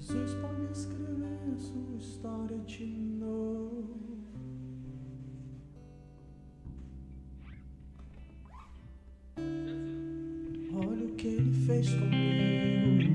Jesus 0.00 0.34
pode 0.34 0.62
escrever 0.70 1.56
sua 1.56 1.96
história 1.98 2.56
de 2.58 2.86
novo. 2.86 3.98
Olha 10.72 11.04
o 11.04 11.14
que 11.16 11.26
ele 11.26 11.52
fez 11.66 11.88
comigo. 11.90 13.08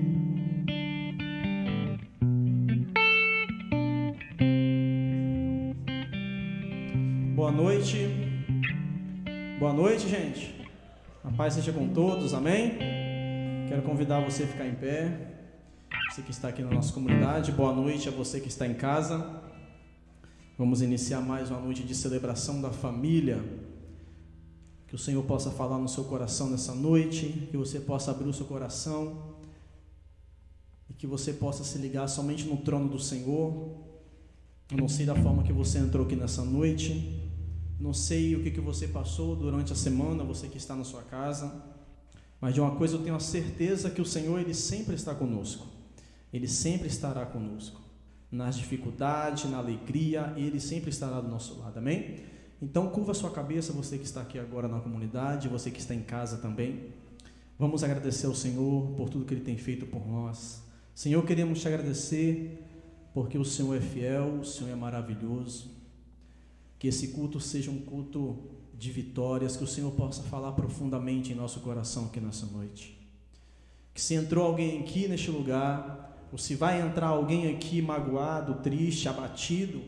Boa 7.34 7.52
noite. 7.54 8.10
Boa 9.58 9.72
noite, 9.72 10.10
gente. 10.10 10.54
A 11.24 11.32
paz 11.32 11.54
seja 11.54 11.72
com 11.72 11.88
todos, 11.88 12.34
amém? 12.34 12.78
Quero 13.70 13.84
convidar 13.84 14.20
você 14.20 14.44
a 14.44 14.48
ficar 14.48 14.68
em 14.68 14.76
pé. 14.76 15.33
Você 16.14 16.22
que 16.22 16.30
está 16.30 16.50
aqui 16.50 16.62
na 16.62 16.70
nossa 16.70 16.94
comunidade, 16.94 17.52
boa 17.52 17.74
noite 17.74 18.08
a 18.08 18.12
você 18.12 18.40
que 18.40 18.48
está 18.48 18.68
em 18.68 18.76
casa. 18.76 19.42
Vamos 20.60 20.80
iniciar 20.84 21.22
mais 21.22 21.50
uma 21.50 21.60
noite 21.60 21.82
de 21.82 21.96
celebração 21.96 22.62
da 22.62 22.70
família. 22.70 23.44
Que 24.86 24.94
o 24.94 24.98
Senhor 25.00 25.24
possa 25.24 25.50
falar 25.50 25.80
no 25.80 25.90
seu 25.90 26.04
coração 26.04 26.52
nessa 26.52 26.76
noite, 26.76 27.48
que 27.50 27.58
você 27.58 27.80
possa 27.80 28.12
abrir 28.12 28.30
o 28.30 28.34
seu 28.34 28.46
coração 28.46 29.38
e 30.88 30.94
que 30.94 31.08
você 31.08 31.34
possa 31.34 31.64
se 31.64 31.80
ligar 31.80 32.08
somente 32.08 32.44
no 32.44 32.58
trono 32.58 32.88
do 32.90 33.00
Senhor. 33.00 33.76
Eu 34.70 34.78
não 34.78 34.88
sei 34.88 35.08
da 35.08 35.16
forma 35.16 35.42
que 35.42 35.52
você 35.52 35.80
entrou 35.80 36.06
aqui 36.06 36.16
nessa 36.16 36.46
noite, 36.46 37.28
não 37.80 37.92
sei 37.92 38.36
o 38.36 38.44
que, 38.44 38.52
que 38.52 38.62
você 38.62 38.88
passou 38.88 39.36
durante 39.36 39.74
a 39.74 39.76
semana, 39.76 40.24
você 40.24 40.48
que 40.48 40.58
está 40.58 40.76
na 40.76 40.84
sua 40.84 41.02
casa, 41.02 41.64
mas 42.40 42.54
de 42.54 42.62
uma 42.62 42.76
coisa 42.76 42.98
eu 42.98 43.02
tenho 43.02 43.16
a 43.16 43.20
certeza 43.20 43.90
que 43.90 44.00
o 44.00 44.06
Senhor 44.06 44.40
ele 44.40 44.54
sempre 44.54 44.94
está 44.94 45.16
conosco. 45.16 45.73
Ele 46.34 46.48
sempre 46.48 46.88
estará 46.88 47.26
conosco. 47.26 47.80
Nas 48.32 48.58
dificuldades, 48.58 49.46
na 49.46 49.60
alegria, 49.60 50.34
Ele 50.36 50.60
sempre 50.60 50.90
estará 50.90 51.22
do 51.22 51.30
nosso 51.30 51.60
lado. 51.60 51.78
Amém? 51.78 52.18
Então, 52.60 52.90
curva 52.90 53.14
sua 53.14 53.30
cabeça, 53.30 53.72
você 53.72 53.98
que 53.98 54.06
está 54.06 54.22
aqui 54.22 54.40
agora 54.40 54.68
na 54.68 54.80
comunidade, 54.80 55.48
você 55.48 55.70
que 55.70 55.80
está 55.80 55.94
em 55.94 56.02
casa 56.02 56.38
também. 56.38 56.88
Vamos 57.60 57.84
agradecer 57.84 58.26
ao 58.26 58.34
Senhor 58.34 58.94
por 58.96 59.10
tudo 59.10 59.26
que 59.26 59.34
Ele 59.34 59.44
tem 59.44 59.58
feito 59.58 59.86
por 59.86 60.08
nós. 60.08 60.64
Senhor, 60.96 61.24
queremos 61.24 61.62
te 61.62 61.68
agradecer 61.68 62.64
porque 63.14 63.38
o 63.38 63.46
Senhor 63.46 63.76
é 63.76 63.82
fiel, 63.82 64.40
o 64.40 64.46
Senhor 64.46 64.72
é 64.72 64.76
maravilhoso. 64.76 65.72
Que 66.80 66.88
esse 66.88 67.10
culto 67.10 67.40
seja 67.40 67.70
um 67.70 67.80
culto 67.80 68.40
de 68.74 68.92
vitórias, 68.92 69.56
que 69.56 69.64
o 69.64 69.68
Senhor 69.68 69.92
possa 69.92 70.24
falar 70.24 70.54
profundamente 70.54 71.32
em 71.32 71.36
nosso 71.36 71.60
coração 71.60 72.06
aqui 72.06 72.20
nessa 72.20 72.48
noite. 72.48 73.00
Que 73.94 74.02
se 74.02 74.16
entrou 74.16 74.46
alguém 74.46 74.80
aqui 74.82 75.08
neste 75.08 75.30
lugar, 75.30 76.13
ou 76.34 76.38
se 76.40 76.56
vai 76.56 76.82
entrar 76.82 77.10
alguém 77.10 77.54
aqui 77.54 77.80
magoado, 77.80 78.56
triste, 78.56 79.08
abatido, 79.08 79.84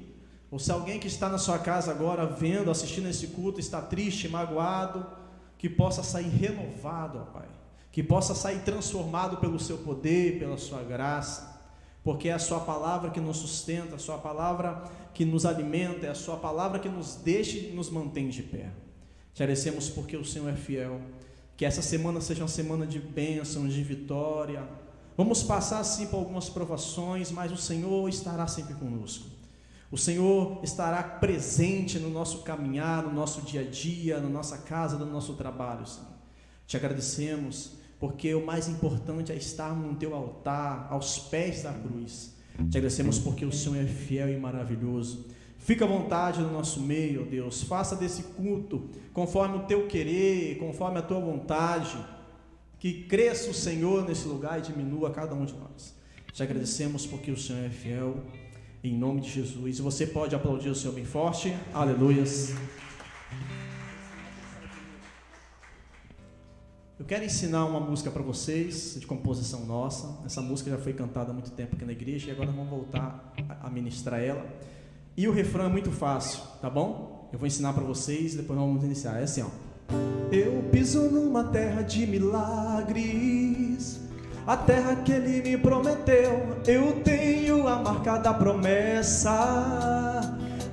ou 0.52 0.60
se 0.60 0.72
alguém 0.72 1.00
que 1.00 1.08
está 1.08 1.28
na 1.28 1.40
sua 1.40 1.58
casa 1.58 1.90
agora 1.90 2.28
vendo, 2.28 2.70
assistindo 2.70 3.10
esse 3.10 3.30
culto, 3.30 3.60
está 3.60 3.82
triste, 3.82 4.30
magoado, 4.30 5.08
que 5.58 5.68
possa 5.68 6.04
sair 6.04 6.30
renovado, 6.30 7.18
ó 7.18 7.32
Pai, 7.32 7.48
que 7.92 8.04
possa 8.04 8.36
sair 8.36 8.60
transformado 8.60 9.38
pelo 9.38 9.60
seu 9.60 9.80
poder, 9.80 10.38
pela 10.38 10.56
sua 10.56 10.84
graça, 10.84 11.60
porque 12.04 12.30
é 12.30 12.34
a 12.34 12.40
sua 12.40 12.60
palavra 12.60 13.10
que 13.10 13.20
nos 13.20 13.38
sustenta, 13.38 13.96
a 13.96 14.00
sua 14.00 14.20
palavra 14.20 14.84
que 15.16 15.26
nos 15.26 15.48
alimenta, 15.48 16.06
é 16.06 16.12
a 16.12 16.16
sua 16.16 16.38
palavra 16.38 16.78
que 16.78 16.88
nos 16.88 17.16
deixa 17.16 17.58
e 17.58 17.72
nos 17.72 17.90
mantém 17.90 18.30
de 18.30 18.44
pé. 18.44 18.70
Te 19.34 19.42
agradecemos 19.42 19.90
porque 19.90 20.16
o 20.16 20.24
Senhor 20.24 20.48
é 20.50 20.56
fiel. 20.56 21.02
Que 21.58 21.66
essa 21.66 21.82
semana 21.82 22.22
seja 22.22 22.44
uma 22.44 22.48
semana 22.50 22.86
de 22.86 23.00
bênção, 23.00 23.68
de 23.68 23.82
vitória, 23.82 24.85
Vamos 25.18 25.42
passar 25.42 25.82
sim 25.86 26.08
por 26.08 26.18
algumas 26.18 26.50
provações, 26.50 27.32
mas 27.32 27.50
o 27.52 27.58
Senhor 27.58 28.10
estará 28.10 28.48
sempre 28.48 28.74
conosco. 28.74 29.26
O 29.90 29.98
Senhor 29.98 30.60
estará 30.62 31.02
presente 31.02 31.98
no 32.00 32.10
nosso 32.10 32.40
caminhar, 32.40 33.02
no 33.04 33.14
nosso 33.14 33.42
dia 33.42 33.62
a 33.62 33.64
dia, 33.64 34.20
na 34.20 34.28
nossa 34.28 34.58
casa, 34.58 34.98
no 34.98 35.06
nosso 35.06 35.34
trabalho. 35.36 35.88
Senhor. 35.88 36.08
Te 36.68 36.76
agradecemos, 36.76 37.72
porque 37.98 38.36
o 38.36 38.46
mais 38.46 38.68
importante 38.68 39.32
é 39.32 39.36
estarmos 39.36 39.90
no 39.90 39.96
teu 39.96 40.14
altar, 40.14 40.88
aos 40.90 41.18
pés 41.18 41.64
da 41.64 41.72
cruz. 41.72 42.36
Te 42.70 42.78
agradecemos 42.78 43.18
porque 43.18 43.46
o 43.46 43.54
Senhor 43.54 43.78
é 43.78 43.86
fiel 43.86 44.30
e 44.30 44.38
maravilhoso. 44.38 45.28
Fica 45.60 45.86
à 45.86 45.88
vontade 45.88 46.42
no 46.42 46.52
nosso 46.52 46.82
meio, 46.82 47.26
Deus. 47.26 47.64
Faça 47.64 47.96
desse 47.96 48.22
culto 48.22 48.90
conforme 49.14 49.58
o 49.58 49.64
teu 49.64 49.88
querer, 49.88 50.58
conforme 50.58 51.00
a 51.00 51.02
tua 51.02 51.20
vontade 51.22 51.98
que 52.86 53.02
cresça 53.06 53.50
o 53.50 53.54
Senhor 53.56 54.08
nesse 54.08 54.28
lugar 54.28 54.60
e 54.60 54.62
diminua 54.62 55.10
cada 55.10 55.34
um 55.34 55.44
de 55.44 55.56
nós. 55.56 55.96
Te 56.32 56.44
agradecemos 56.44 57.04
porque 57.04 57.32
o 57.32 57.36
Senhor 57.36 57.66
é 57.66 57.70
fiel, 57.70 58.24
em 58.84 58.96
nome 58.96 59.22
de 59.22 59.32
Jesus. 59.32 59.80
Você 59.80 60.06
pode 60.06 60.36
aplaudir 60.36 60.70
o 60.70 60.76
Senhor 60.76 60.94
bem 60.94 61.04
forte. 61.04 61.52
Aleluias. 61.74 62.54
Eu 67.00 67.06
quero 67.08 67.26
ensinar 67.26 67.66
uma 67.66 67.80
música 67.80 68.12
para 68.12 68.22
vocês, 68.22 68.96
de 69.00 69.08
composição 69.08 69.66
nossa. 69.66 70.24
Essa 70.24 70.44
música 70.44 70.70
já 70.70 70.78
foi 70.78 70.94
cantada 70.94 71.32
há 71.32 71.34
muito 71.34 71.50
tempo 71.50 71.76
aqui 71.76 71.86
na 71.86 71.92
igreja 71.92 72.28
e 72.28 72.32
agora 72.34 72.52
vamos 72.52 72.70
voltar 72.70 73.34
a 73.62 73.68
ministrar 73.68 74.22
ela. 74.22 74.46
E 75.18 75.28
o 75.28 75.32
refrão 75.32 75.66
é 75.66 75.70
muito 75.70 75.92
fácil, 75.92 76.40
tá 76.62 76.70
bom? 76.70 77.32
Eu 77.34 77.40
vou 77.40 77.48
ensinar 77.48 77.74
para 77.74 77.84
vocês 77.84 78.36
e 78.36 78.38
depois 78.38 78.60
vamos 78.60 78.84
iniciar. 78.84 79.20
É 79.20 79.24
assim, 79.24 79.42
ó. 79.42 79.65
Eu 80.32 80.64
piso 80.72 81.02
numa 81.10 81.44
terra 81.46 81.82
de 81.82 82.06
milagres, 82.06 84.00
a 84.46 84.58
terra 84.58 84.96
que 84.98 85.12
ele 85.12 85.42
me 85.42 85.58
prometeu. 85.58 86.58
Eu 86.68 87.02
tenho 87.04 87.68
a 87.68 87.78
marca 87.78 88.18
da 88.18 88.34
promessa, 88.34 89.32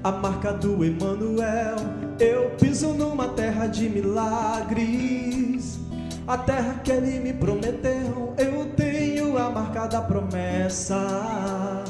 a 0.03 0.13
marca 0.13 0.53
do 0.53 0.85
Emanuel. 0.85 1.77
Eu 2.19 2.51
piso 2.59 2.89
numa 2.89 3.29
terra 3.29 3.67
de 3.67 3.89
milagres, 3.89 5.79
a 6.27 6.37
terra 6.39 6.81
que 6.83 6.91
ele 6.91 7.21
me 7.21 7.33
prometeu. 7.33 8.35
Eu 8.39 8.71
tenho 8.75 9.39
a 9.39 9.51
marca 9.51 9.87
da 9.87 10.01
promessa, 10.01 11.85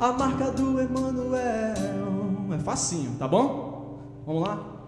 a 0.00 0.12
marca 0.12 0.50
do 0.50 0.80
Emanuel. 0.80 1.74
É 2.52 2.58
facinho, 2.58 3.12
tá 3.18 3.28
bom? 3.28 4.00
Vamos 4.26 4.42
lá? 4.42 4.81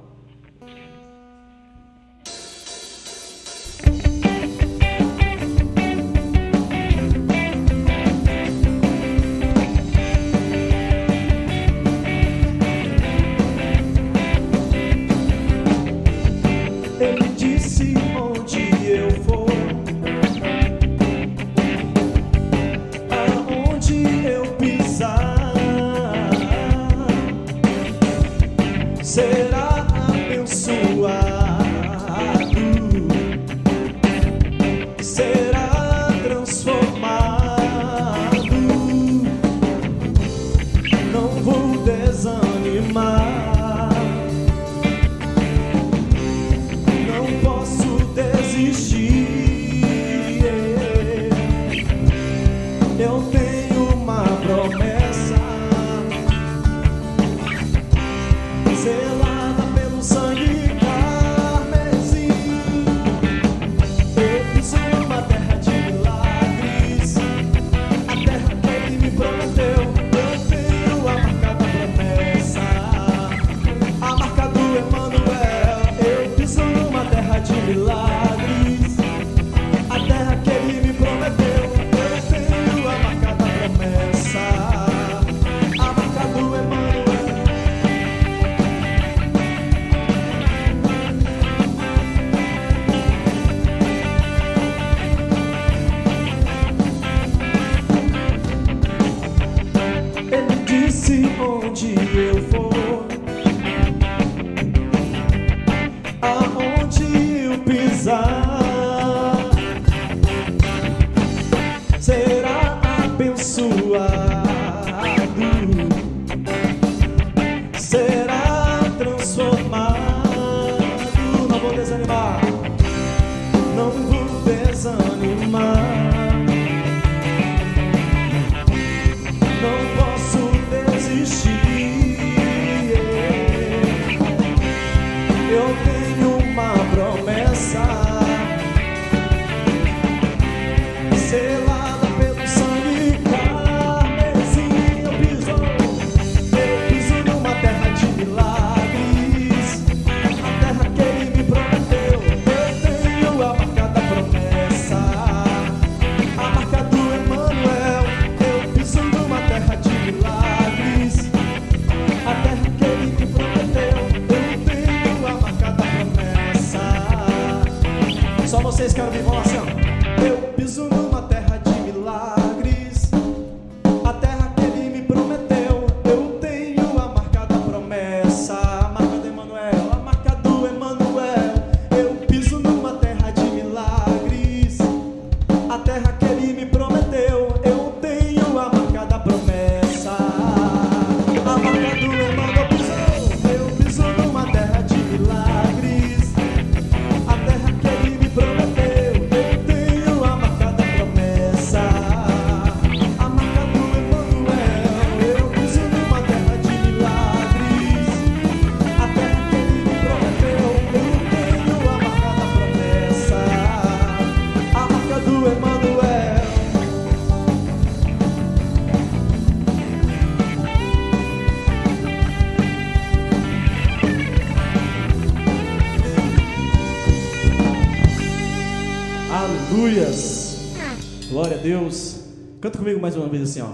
Comigo 232.79 233.01
mais 233.01 233.17
uma 233.17 233.29
vez 233.29 233.43
assim, 233.51 233.61
ó. 233.61 233.71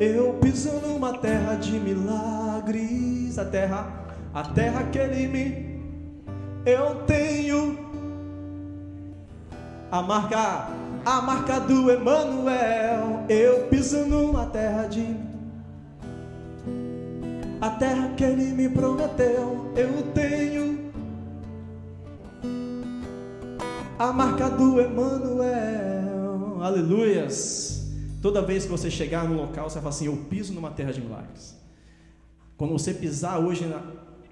Eu 0.00 0.34
piso 0.34 0.70
numa 0.80 1.18
terra 1.18 1.54
de 1.56 1.72
milagres, 1.72 3.38
a 3.38 3.44
terra, 3.44 4.06
a 4.32 4.42
terra 4.42 4.84
que 4.84 4.98
ele 4.98 5.26
me 5.28 5.74
eu 6.66 6.94
tenho 7.06 7.78
a 9.90 10.00
marca, 10.00 10.68
a 11.04 11.20
marca 11.20 11.60
do 11.60 11.90
Emanuel. 11.90 13.24
Eu 13.28 13.66
piso 13.68 13.98
numa 14.06 14.46
terra 14.46 14.86
de 14.86 15.14
a 17.60 17.70
terra 17.70 18.13
Aleluias. 26.84 27.82
Toda 28.20 28.42
vez 28.42 28.64
que 28.64 28.70
você 28.70 28.90
chegar 28.90 29.26
no 29.26 29.34
local, 29.34 29.70
você 29.70 29.74
vai 29.74 29.84
falar 29.84 29.94
assim: 29.94 30.06
Eu 30.06 30.16
piso 30.28 30.52
numa 30.52 30.70
terra 30.70 30.92
de 30.92 31.00
milagres. 31.00 31.58
Quando 32.58 32.72
você 32.72 32.92
pisar 32.92 33.38
hoje 33.38 33.64
na, 33.64 33.82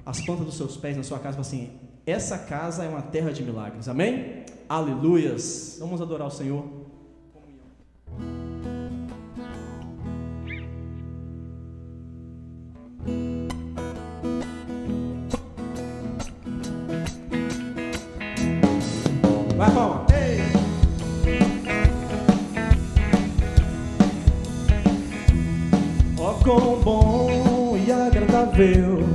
as 0.04 0.20
plantas 0.20 0.44
dos 0.44 0.56
seus 0.56 0.76
pés 0.76 0.94
na 0.94 1.02
sua 1.02 1.18
casa, 1.18 1.42
você 1.42 1.56
fala 1.56 1.64
assim: 1.64 1.70
Essa 2.06 2.36
casa 2.36 2.84
é 2.84 2.88
uma 2.90 3.00
terra 3.00 3.32
de 3.32 3.42
milagres. 3.42 3.88
Amém? 3.88 4.44
Aleluias. 4.68 5.78
Vamos 5.80 6.02
adorar 6.02 6.28
o 6.28 6.30
Senhor. 6.30 6.66
Vai, 19.56 19.74
palma. 19.74 20.01
Agradável 28.52 29.11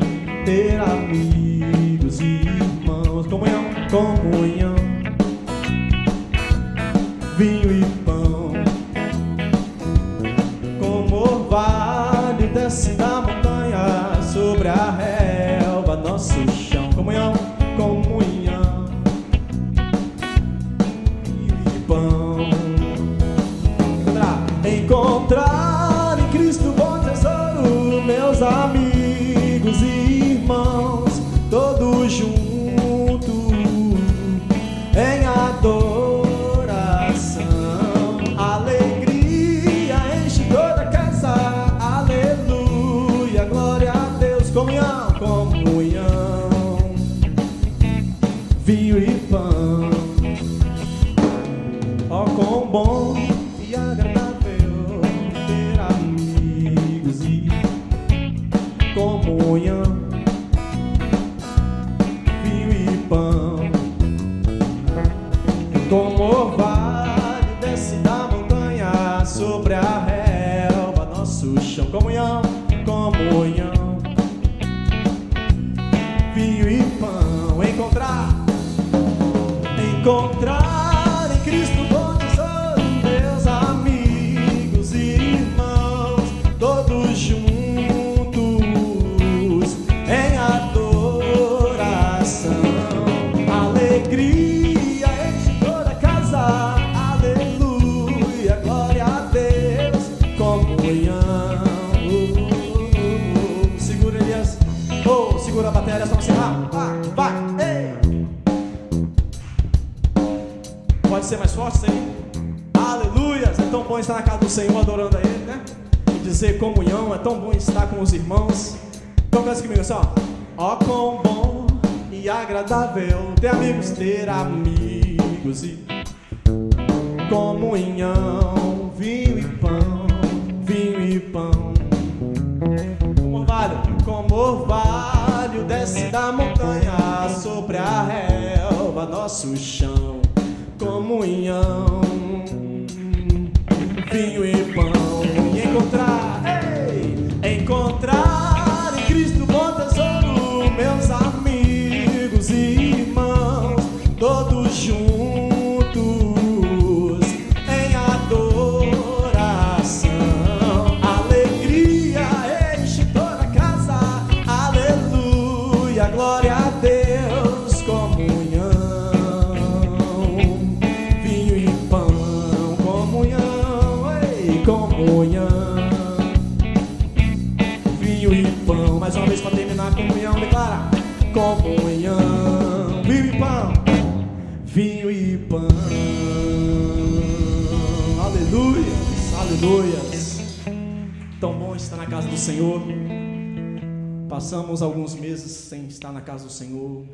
estar 195.98 196.12
na 196.12 196.22
casa 196.22 196.46
do 196.46 196.52
Senhor, 196.52 197.06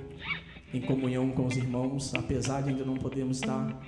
em 0.74 0.82
comunhão 0.82 1.32
com 1.32 1.46
os 1.46 1.56
irmãos, 1.56 2.14
apesar 2.14 2.62
de 2.62 2.70
ainda 2.70 2.84
não 2.84 2.96
podermos 2.96 3.38
estar 3.38 3.82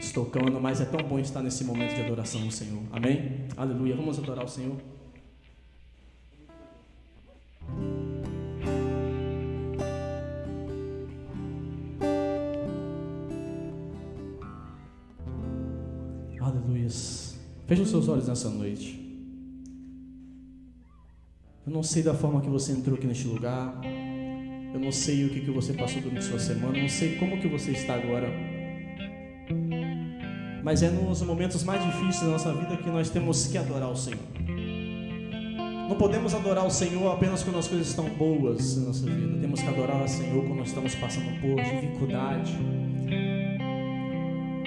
estocando, 0.00 0.60
mas 0.60 0.80
é 0.80 0.84
tão 0.84 1.06
bom 1.06 1.18
estar 1.18 1.42
nesse 1.42 1.64
momento 1.64 1.94
de 1.94 2.00
adoração 2.00 2.42
ao 2.42 2.50
Senhor. 2.50 2.82
Amém? 2.90 3.46
Aleluia. 3.56 3.94
Vamos 3.94 4.18
adorar 4.18 4.44
o 4.44 4.48
Senhor. 4.48 4.76
Aleluias. 16.40 17.38
Feche 17.66 17.82
os 17.82 17.90
seus 17.90 18.08
olhos 18.08 18.26
nessa 18.28 18.48
noite. 18.48 19.00
Eu 21.64 21.72
não 21.72 21.82
sei 21.82 22.02
da 22.02 22.14
forma 22.14 22.40
que 22.40 22.48
você 22.48 22.72
entrou 22.72 22.96
aqui 22.96 23.06
neste 23.06 23.28
lugar. 23.28 23.80
Eu 24.72 24.80
não 24.80 24.90
sei 24.90 25.26
o 25.26 25.30
que, 25.30 25.40
que 25.40 25.50
você 25.50 25.72
passou 25.74 26.00
durante 26.00 26.24
sua 26.24 26.38
semana. 26.38 26.78
Não 26.78 26.88
sei 26.88 27.16
como 27.16 27.38
que 27.38 27.46
você 27.46 27.72
está 27.72 27.94
agora. 27.94 28.32
Mas 30.62 30.82
é 30.82 30.90
nos 30.90 31.20
momentos 31.22 31.64
mais 31.64 31.84
difíceis 31.84 32.20
da 32.22 32.28
nossa 32.28 32.54
vida 32.54 32.76
que 32.76 32.88
nós 32.88 33.10
temos 33.10 33.48
que 33.48 33.58
adorar 33.58 33.90
o 33.90 33.96
Senhor. 33.96 34.20
Não 35.88 35.96
podemos 35.98 36.32
adorar 36.32 36.64
o 36.64 36.70
Senhor 36.70 37.12
apenas 37.12 37.42
quando 37.42 37.58
as 37.58 37.68
coisas 37.68 37.88
estão 37.88 38.08
boas 38.08 38.78
na 38.78 38.86
nossa 38.86 39.04
vida. 39.04 39.40
Temos 39.40 39.60
que 39.60 39.68
adorar 39.68 40.02
o 40.02 40.08
Senhor 40.08 40.42
quando 40.42 40.58
nós 40.58 40.68
estamos 40.68 40.94
passando 40.94 41.38
por 41.40 41.56
dificuldade. 41.62 42.56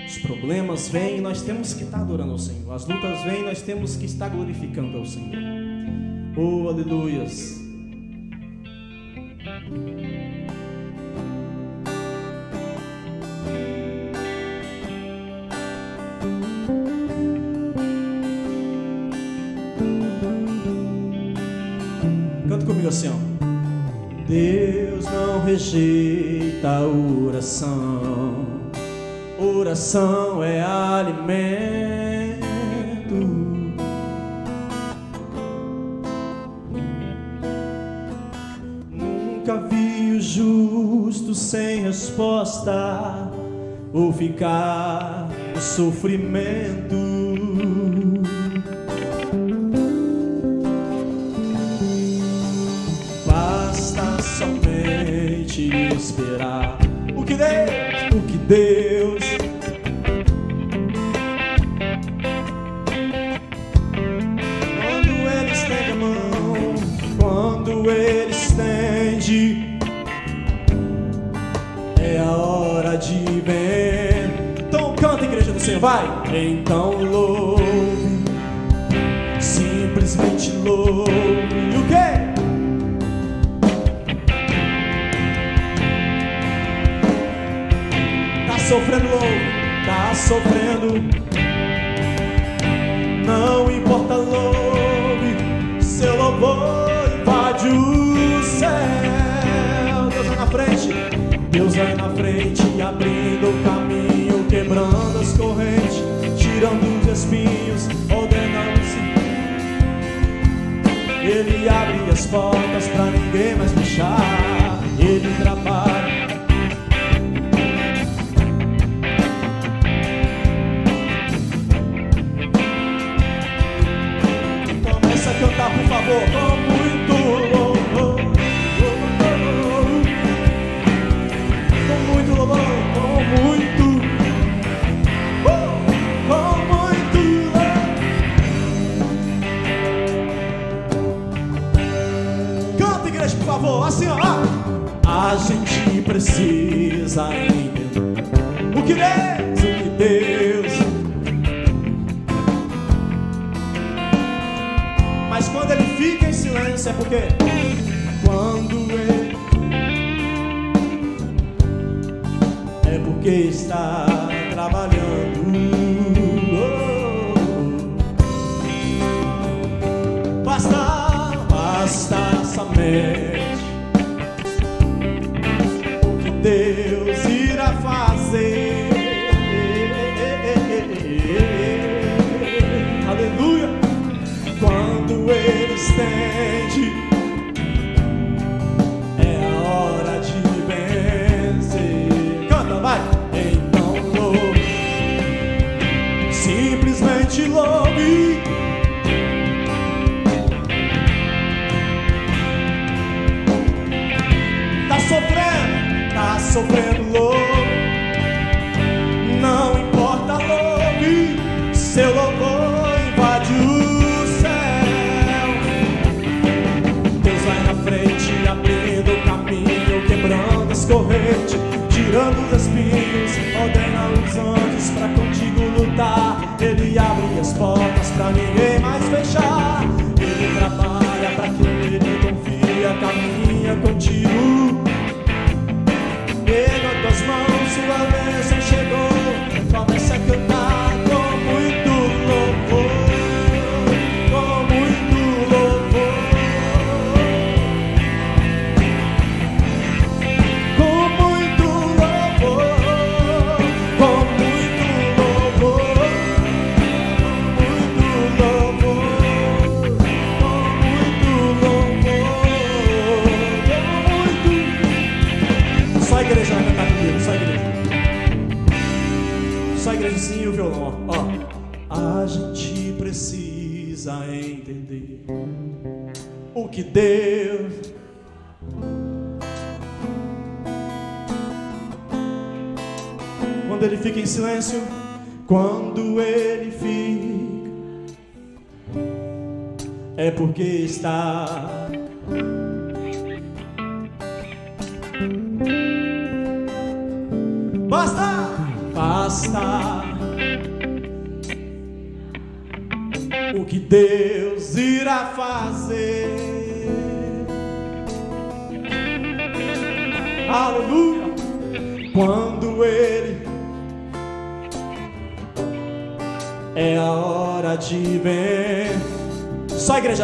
Os 0.06 0.18
problemas 0.20 0.88
vêm 0.90 1.18
e 1.18 1.22
nós 1.22 1.42
temos 1.42 1.74
que 1.74 1.84
estar 1.84 2.02
adorando 2.02 2.34
ao 2.34 2.38
Senhor. 2.38 2.72
As 2.74 2.86
lutas 2.86 3.24
vêm 3.24 3.42
e 3.42 3.44
nós 3.46 3.62
temos 3.64 3.96
que 3.96 4.06
estar 4.06 4.30
glorificando 4.30 5.00
ao 5.00 5.06
Senhor. 5.06 5.36
Oh, 6.38 6.70
aleluias. 6.70 7.65
Oração 29.76 30.42
é 30.42 30.62
alimento. 30.62 31.36
Nunca 38.90 39.58
vi 39.68 40.14
o 40.14 40.22
justo 40.22 41.36
sem 41.36 41.82
resposta 41.82 43.30
ou 43.92 44.14
ficar 44.14 45.28
no 45.54 45.60
sofrimento. 45.60 47.05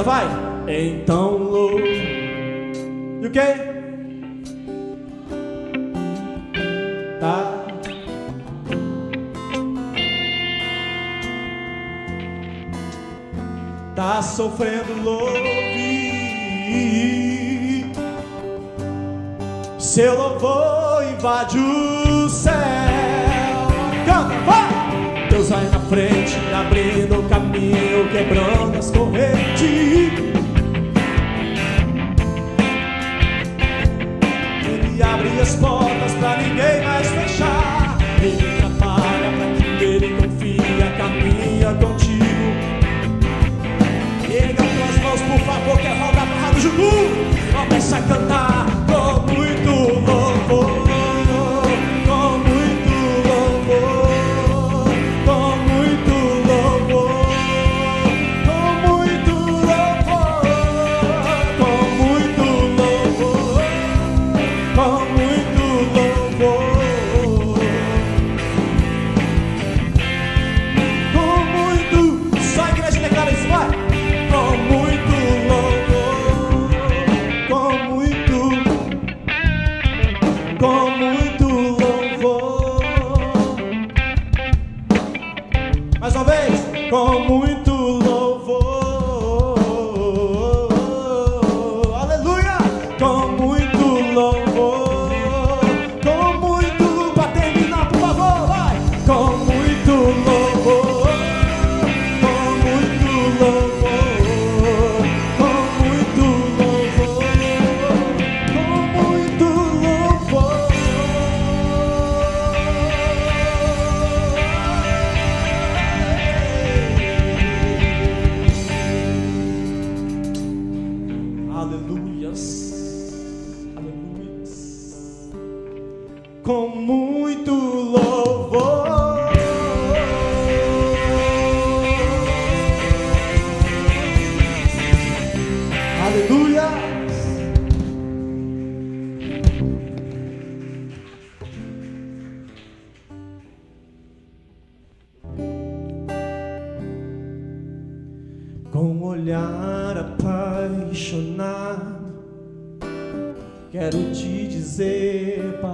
Vai. 0.02 0.26
Então 0.68 1.31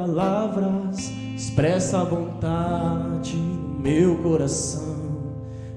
palavras, 0.08 1.12
expressa 1.36 2.00
a 2.00 2.04
vontade 2.06 3.36
no 3.36 3.80
meu 3.80 4.16
coração, 4.18 4.96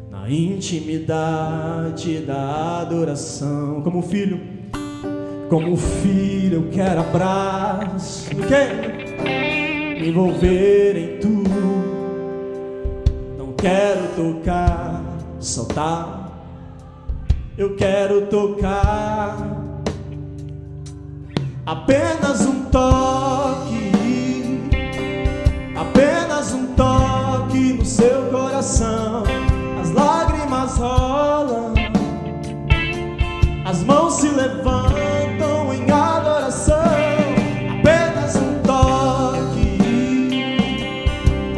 na 0.09 0.31
intimidade 0.31 2.21
da 2.21 2.81
adoração, 2.81 3.83
como 3.83 4.01
filho. 4.03 4.41
Como 5.49 5.77
filho, 5.77 6.63
eu 6.63 6.71
quero 6.71 7.01
abraço, 7.01 8.31
o 8.31 8.47
quê? 8.47 9.99
Me 9.99 10.09
envolver 10.11 10.97
em 10.97 11.19
tudo. 11.19 11.51
Não 13.37 13.53
quero 13.55 14.09
tocar, 14.15 15.03
soltar 15.41 16.21
eu 17.59 17.77
quero 17.77 18.27
tocar 18.29 19.37
apenas 21.67 22.41
um 22.47 22.65
toque, 22.71 23.93
apenas 25.81 26.53
um 26.53 26.67
toque 26.75 27.73
no 27.73 27.85
seu 27.85 28.27
coração. 28.31 29.25
As 29.81 29.91
lágrimas 29.93 30.77
rolam, 30.77 31.75
as 33.65 33.83
mãos 33.83 34.15
se 34.15 34.29
levantam 34.29 35.73
em 35.73 35.91
adoração. 35.91 36.77
Apenas 37.79 38.37
um 38.37 38.61
toque, 38.63 39.79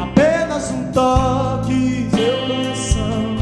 apenas 0.01 0.71
um 0.71 0.93
toque, 0.93 2.09
seu 2.15 2.47
coração. 2.47 3.37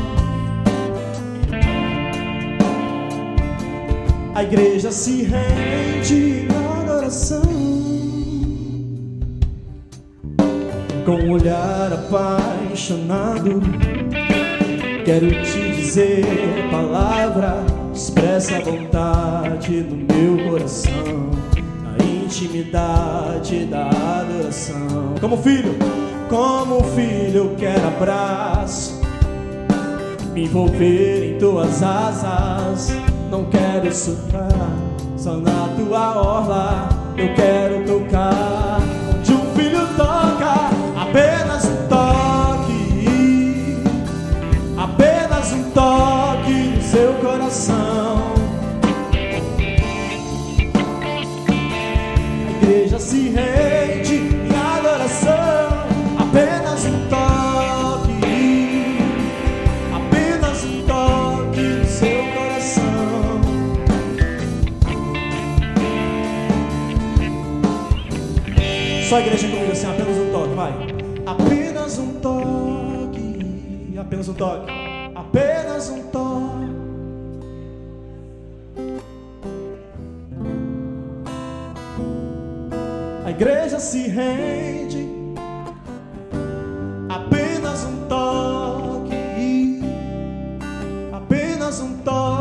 A 4.35 4.43
igreja 4.43 4.91
se 4.91 5.25
rende 5.25 6.49
na 6.49 6.81
adoração 6.81 7.50
Com 11.05 11.13
um 11.13 11.33
olhar 11.33 11.93
apaixonado. 11.93 13.61
Quero 15.05 15.29
te 15.43 15.71
dizer 15.73 16.25
palavra 16.71 17.65
Expressa 17.93 18.59
a 18.59 18.61
vontade 18.61 19.81
no 19.83 19.97
meu 19.97 20.51
coração 20.51 21.31
Na 21.99 22.05
intimidade 22.05 23.65
da 23.65 23.89
adoração. 23.89 25.15
Como 25.21 25.37
filho, 25.39 25.75
como 26.29 26.85
filho 26.95 27.37
eu 27.37 27.57
quero 27.57 27.89
abraço 27.89 29.01
Me 30.35 30.45
envolver 30.45 31.35
em 31.35 31.39
tuas 31.39 31.83
asas. 31.83 32.93
Não 33.31 33.45
quero 33.45 33.93
soprar, 33.95 34.71
só 35.17 35.37
na 35.37 35.69
tua 35.77 36.17
orla 36.17 36.89
eu 37.17 37.35
quero 37.35 37.85
tocar. 37.85 38.80
Coração. 47.51 48.35
A 52.47 52.51
igreja 52.63 52.99
se 53.01 53.31
rende 53.31 54.15
em 54.15 54.55
adoração, 54.55 55.35
apenas 56.17 56.85
um 56.85 57.09
toque, 57.09 58.13
apenas 59.93 60.65
um 60.65 60.87
toque 60.87 61.61
no 61.61 61.85
seu 61.87 62.23
coração. 62.35 63.41
Só 69.09 69.17
a 69.17 69.21
igreja 69.23 69.49
comigo 69.49 69.73
assim, 69.73 69.87
apenas 69.87 70.17
um 70.19 70.31
toque, 70.31 70.55
vai. 70.55 70.73
Apenas 71.27 71.99
um 71.99 72.13
toque, 72.21 73.99
apenas 73.99 74.29
um 74.29 74.35
toque, 74.35 74.73
apenas 75.17 75.91
um 75.91 76.03
toque. 76.05 76.30
Igreja 83.41 83.81
se 83.81 84.07
rende, 84.07 85.09
apenas 87.09 87.85
um 87.85 88.07
toque, 88.07 89.81
apenas 91.11 91.81
um 91.81 91.97
toque. 92.03 92.40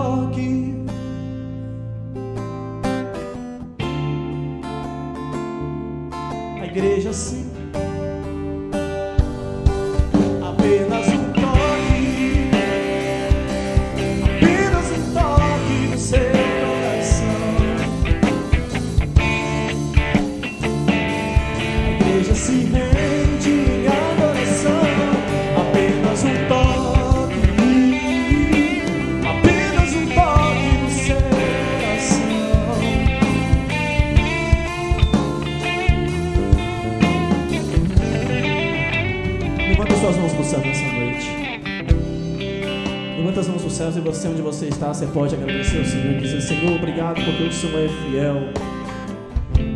Levanta 43.79 43.79
as 43.79 43.79
mãos 43.79 43.79
para 43.79 43.79
o 43.79 43.79
céu 43.79 43.89
e 43.89 44.01
você, 44.01 44.27
onde 44.27 44.41
você 44.41 44.65
está, 44.65 44.93
você 44.93 45.05
pode 45.07 45.35
agradecer 45.35 45.77
ao 45.77 45.85
Senhor 45.85 46.13
e 46.13 46.17
dizer: 46.17 46.41
Senhor, 46.41 46.75
obrigado 46.75 47.23
porque 47.23 47.43
o 47.43 47.51
Senhor 47.51 47.79
é 47.79 47.87
fiel. 47.87 48.35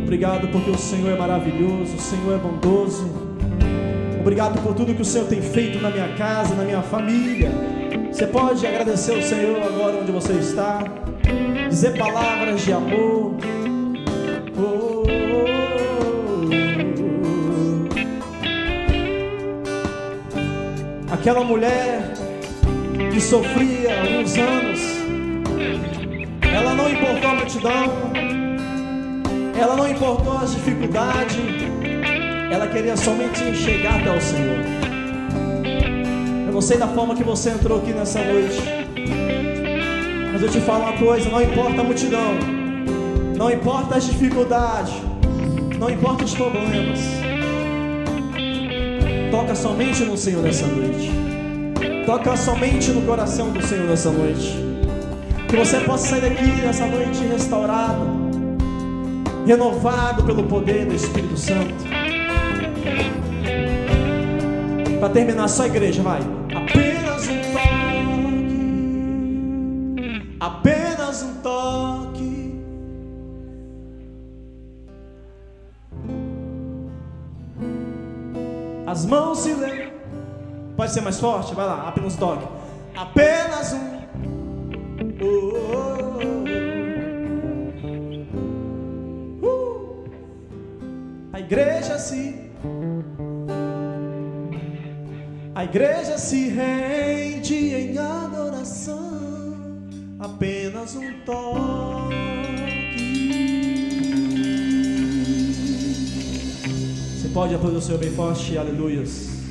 Obrigado 0.02 0.48
porque 0.48 0.70
o 0.70 0.78
Senhor 0.78 1.10
é 1.12 1.16
maravilhoso, 1.16 1.96
o 1.96 2.00
Senhor 2.00 2.34
é 2.34 2.38
bondoso. 2.38 3.10
Obrigado 4.20 4.60
por 4.62 4.74
tudo 4.74 4.94
que 4.94 5.00
o 5.00 5.04
Senhor 5.04 5.26
tem 5.26 5.40
feito 5.40 5.80
na 5.80 5.90
minha 5.90 6.08
casa, 6.16 6.54
na 6.54 6.64
minha 6.64 6.82
família. 6.82 7.50
Você 8.12 8.26
pode 8.26 8.66
agradecer 8.66 9.14
ao 9.14 9.22
Senhor 9.22 9.62
agora 9.62 9.96
onde 9.96 10.12
você 10.12 10.34
está, 10.34 10.84
dizer 11.68 11.96
palavras 11.96 12.60
de 12.60 12.72
amor. 12.72 13.36
Oh. 14.58 15.04
Aquela 21.10 21.42
mulher 21.42 22.13
que 23.14 23.20
sofria 23.20 24.00
alguns 24.00 24.36
anos, 24.36 24.80
ela 26.52 26.74
não 26.74 26.90
importou 26.90 27.30
a 27.30 27.34
multidão, 27.36 27.92
ela 29.56 29.76
não 29.76 29.88
importou 29.88 30.36
as 30.38 30.52
dificuldades, 30.52 31.36
ela 32.50 32.66
queria 32.66 32.96
somente 32.96 33.38
chegar 33.54 34.00
até 34.00 34.10
o 34.10 34.20
Senhor. 34.20 34.58
Eu 36.44 36.52
não 36.52 36.60
sei 36.60 36.76
da 36.76 36.88
forma 36.88 37.14
que 37.14 37.22
você 37.22 37.50
entrou 37.50 37.78
aqui 37.78 37.92
nessa 37.92 38.18
noite, 38.18 38.60
mas 40.32 40.42
eu 40.42 40.48
te 40.48 40.60
falo 40.62 40.82
uma 40.82 40.98
coisa: 40.98 41.30
não 41.30 41.40
importa 41.40 41.82
a 41.82 41.84
multidão, 41.84 42.34
não 43.38 43.48
importa 43.48 43.94
as 43.94 44.06
dificuldades, 44.06 44.92
não 45.78 45.88
importa 45.88 46.24
os 46.24 46.34
problemas, 46.34 46.98
toca 49.30 49.54
somente 49.54 50.02
no 50.02 50.16
Senhor 50.16 50.42
nessa 50.42 50.66
noite, 50.66 51.12
toca 52.04 52.36
somente 52.36 52.90
no 52.90 53.02
coração 53.02 53.50
do 53.50 53.62
Senhor 53.62 53.86
nessa 53.86 54.10
noite. 54.10 54.62
Que 55.48 55.56
você 55.56 55.80
possa 55.80 56.08
sair 56.08 56.20
daqui 56.20 56.44
nessa 56.62 56.86
noite 56.86 57.24
restaurado, 57.24 58.06
renovado 59.46 60.24
pelo 60.24 60.44
poder 60.44 60.86
do 60.86 60.94
Espírito 60.94 61.36
Santo. 61.36 61.74
Para 65.00 65.08
terminar, 65.10 65.48
só 65.48 65.64
a 65.64 65.66
igreja, 65.66 66.02
vai. 66.02 66.20
Apenas 66.54 67.28
um 67.28 67.42
toque. 67.52 68.54
Apenas 70.40 71.22
um 71.22 71.34
toque. 71.42 72.54
As 78.86 79.06
mãos 79.06 79.38
se 79.38 79.52
levam. 79.52 79.83
Pode 80.76 80.92
ser 80.92 81.00
mais 81.02 81.20
forte? 81.20 81.54
Vai 81.54 81.66
lá, 81.66 81.88
apenas 81.88 82.16
toque. 82.16 82.46
Apenas 82.96 83.72
um. 83.72 83.94
Oh, 85.20 85.26
oh, 85.72 86.24
oh. 89.42 89.46
Uh. 89.46 90.04
A 91.32 91.40
igreja 91.40 91.98
se 91.98 92.50
a 95.54 95.62
igreja 95.64 96.18
se 96.18 96.48
rende 96.48 97.54
em 97.54 97.96
adoração 97.96 99.14
apenas 100.18 100.96
um 100.96 101.12
toque. 101.24 102.14
Você 107.16 107.28
pode 107.28 107.54
aplaudir 107.54 107.78
o 107.78 107.80
Senhor 107.80 107.98
bem 107.98 108.10
forte, 108.10 108.58
aleluias. 108.58 109.43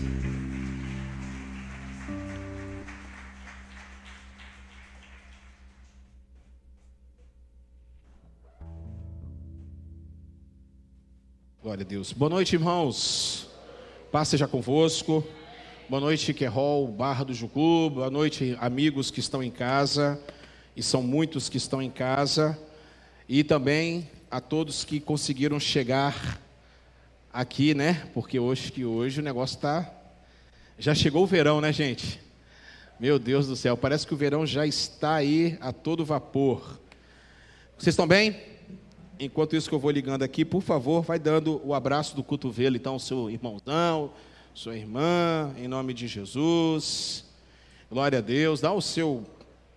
Glória 11.73 11.85
a 11.87 11.89
Deus. 11.89 12.13
Boa 12.13 12.29
noite, 12.29 12.53
irmãos. 12.53 13.47
Paz 14.11 14.27
seja 14.27 14.47
convosco. 14.47 15.25
Boa 15.89 15.99
noite, 15.99 16.31
Querol, 16.31 16.87
Barra 16.87 17.23
do 17.23 17.33
Jucu. 17.33 17.89
Boa 17.89 18.11
noite, 18.11 18.55
amigos 18.61 19.09
que 19.09 19.19
estão 19.19 19.41
em 19.41 19.49
casa. 19.49 20.21
E 20.77 20.83
são 20.83 21.01
muitos 21.01 21.49
que 21.49 21.57
estão 21.57 21.81
em 21.81 21.89
casa. 21.89 22.59
E 23.27 23.43
também 23.43 24.07
a 24.29 24.39
todos 24.39 24.85
que 24.85 24.99
conseguiram 24.99 25.59
chegar 25.59 26.39
aqui, 27.33 27.73
né? 27.73 28.07
Porque 28.13 28.37
hoje 28.37 28.71
que 28.71 28.85
hoje 28.85 29.19
o 29.19 29.23
negócio 29.23 29.55
está. 29.55 29.91
Já 30.77 30.93
chegou 30.93 31.23
o 31.23 31.27
verão, 31.27 31.59
né, 31.59 31.73
gente? 31.73 32.21
Meu 32.99 33.17
Deus 33.17 33.47
do 33.47 33.55
céu, 33.55 33.75
parece 33.75 34.05
que 34.05 34.13
o 34.13 34.17
verão 34.17 34.45
já 34.45 34.67
está 34.67 35.15
aí 35.15 35.57
a 35.59 35.73
todo 35.73 36.05
vapor. 36.05 36.79
Vocês 37.79 37.93
estão 37.93 38.05
bem? 38.05 38.52
Enquanto 39.19 39.55
isso 39.55 39.69
que 39.69 39.75
eu 39.75 39.79
vou 39.79 39.91
ligando 39.91 40.23
aqui, 40.23 40.43
por 40.43 40.61
favor, 40.61 41.03
vai 41.03 41.19
dando 41.19 41.61
o 41.63 41.73
abraço 41.73 42.15
do 42.15 42.23
cotovelo, 42.23 42.75
então, 42.75 42.97
seu 42.97 43.29
irmãozão, 43.29 44.11
sua 44.55 44.75
irmã, 44.75 45.53
em 45.55 45.67
nome 45.67 45.93
de 45.93 46.07
Jesus. 46.07 47.23
Glória 47.91 48.17
a 48.17 48.21
Deus. 48.21 48.59
Dá 48.59 48.73
o 48.73 48.81
seu, 48.81 49.23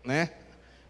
né, 0.03 0.31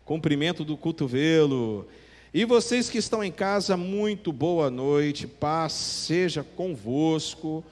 cumprimento 0.04 0.64
do 0.64 0.76
cotovelo. 0.76 1.88
E 2.32 2.44
vocês 2.44 2.88
que 2.88 2.98
estão 2.98 3.22
em 3.22 3.32
casa, 3.32 3.76
muito 3.76 4.32
boa 4.32 4.70
noite, 4.70 5.26
paz 5.26 5.72
seja 5.72 6.44
convosco. 6.44 7.64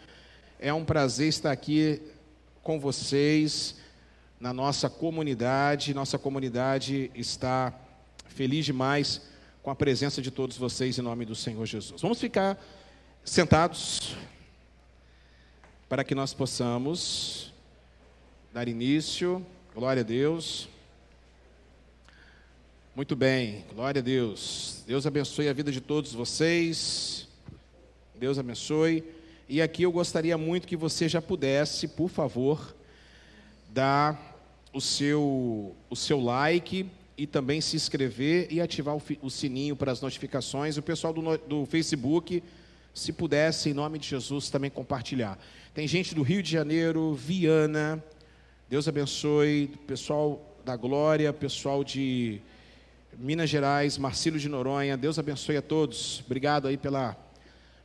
É 0.58 0.74
um 0.74 0.84
prazer 0.84 1.28
estar 1.28 1.52
aqui 1.52 2.02
com 2.64 2.80
vocês 2.80 3.76
na 4.40 4.52
nossa 4.52 4.90
comunidade. 4.90 5.94
Nossa 5.94 6.18
comunidade 6.18 7.12
está 7.14 7.72
feliz 8.26 8.64
demais 8.64 9.33
com 9.64 9.70
a 9.70 9.74
presença 9.74 10.20
de 10.20 10.30
todos 10.30 10.58
vocês 10.58 10.98
em 10.98 11.00
nome 11.00 11.24
do 11.24 11.34
Senhor 11.34 11.64
Jesus. 11.64 12.02
Vamos 12.02 12.20
ficar 12.20 12.62
sentados 13.24 14.14
para 15.88 16.04
que 16.04 16.14
nós 16.14 16.34
possamos 16.34 17.50
dar 18.52 18.68
início. 18.68 19.44
Glória 19.74 20.02
a 20.02 20.04
Deus. 20.04 20.68
Muito 22.94 23.16
bem, 23.16 23.64
glória 23.74 24.00
a 24.00 24.02
Deus. 24.02 24.82
Deus 24.86 25.06
abençoe 25.06 25.48
a 25.48 25.54
vida 25.54 25.72
de 25.72 25.80
todos 25.80 26.12
vocês. 26.12 27.26
Deus 28.14 28.38
abençoe. 28.38 29.02
E 29.48 29.62
aqui 29.62 29.84
eu 29.84 29.90
gostaria 29.90 30.36
muito 30.36 30.68
que 30.68 30.76
você 30.76 31.08
já 31.08 31.22
pudesse, 31.22 31.88
por 31.88 32.10
favor, 32.10 32.76
dar 33.70 34.38
o 34.74 34.80
seu, 34.82 35.74
o 35.88 35.96
seu 35.96 36.20
like 36.20 36.86
e 37.16 37.26
também 37.26 37.60
se 37.60 37.76
inscrever 37.76 38.48
e 38.50 38.60
ativar 38.60 38.96
o, 38.96 39.02
o 39.22 39.30
sininho 39.30 39.76
para 39.76 39.92
as 39.92 40.00
notificações. 40.00 40.76
O 40.76 40.82
pessoal 40.82 41.12
do, 41.12 41.38
do 41.38 41.66
Facebook, 41.66 42.42
se 42.92 43.12
pudesse, 43.12 43.70
em 43.70 43.74
nome 43.74 43.98
de 43.98 44.08
Jesus, 44.08 44.50
também 44.50 44.70
compartilhar. 44.70 45.38
Tem 45.72 45.86
gente 45.86 46.14
do 46.14 46.22
Rio 46.22 46.42
de 46.42 46.50
Janeiro, 46.50 47.14
Viana, 47.14 48.02
Deus 48.68 48.88
abençoe, 48.88 49.70
pessoal 49.86 50.56
da 50.64 50.76
Glória, 50.76 51.32
pessoal 51.32 51.84
de 51.84 52.40
Minas 53.18 53.50
Gerais, 53.50 53.98
Marcílio 53.98 54.40
de 54.40 54.48
Noronha, 54.48 54.96
Deus 54.96 55.18
abençoe 55.18 55.56
a 55.56 55.62
todos. 55.62 56.22
Obrigado 56.26 56.66
aí 56.66 56.76
pela, 56.76 57.16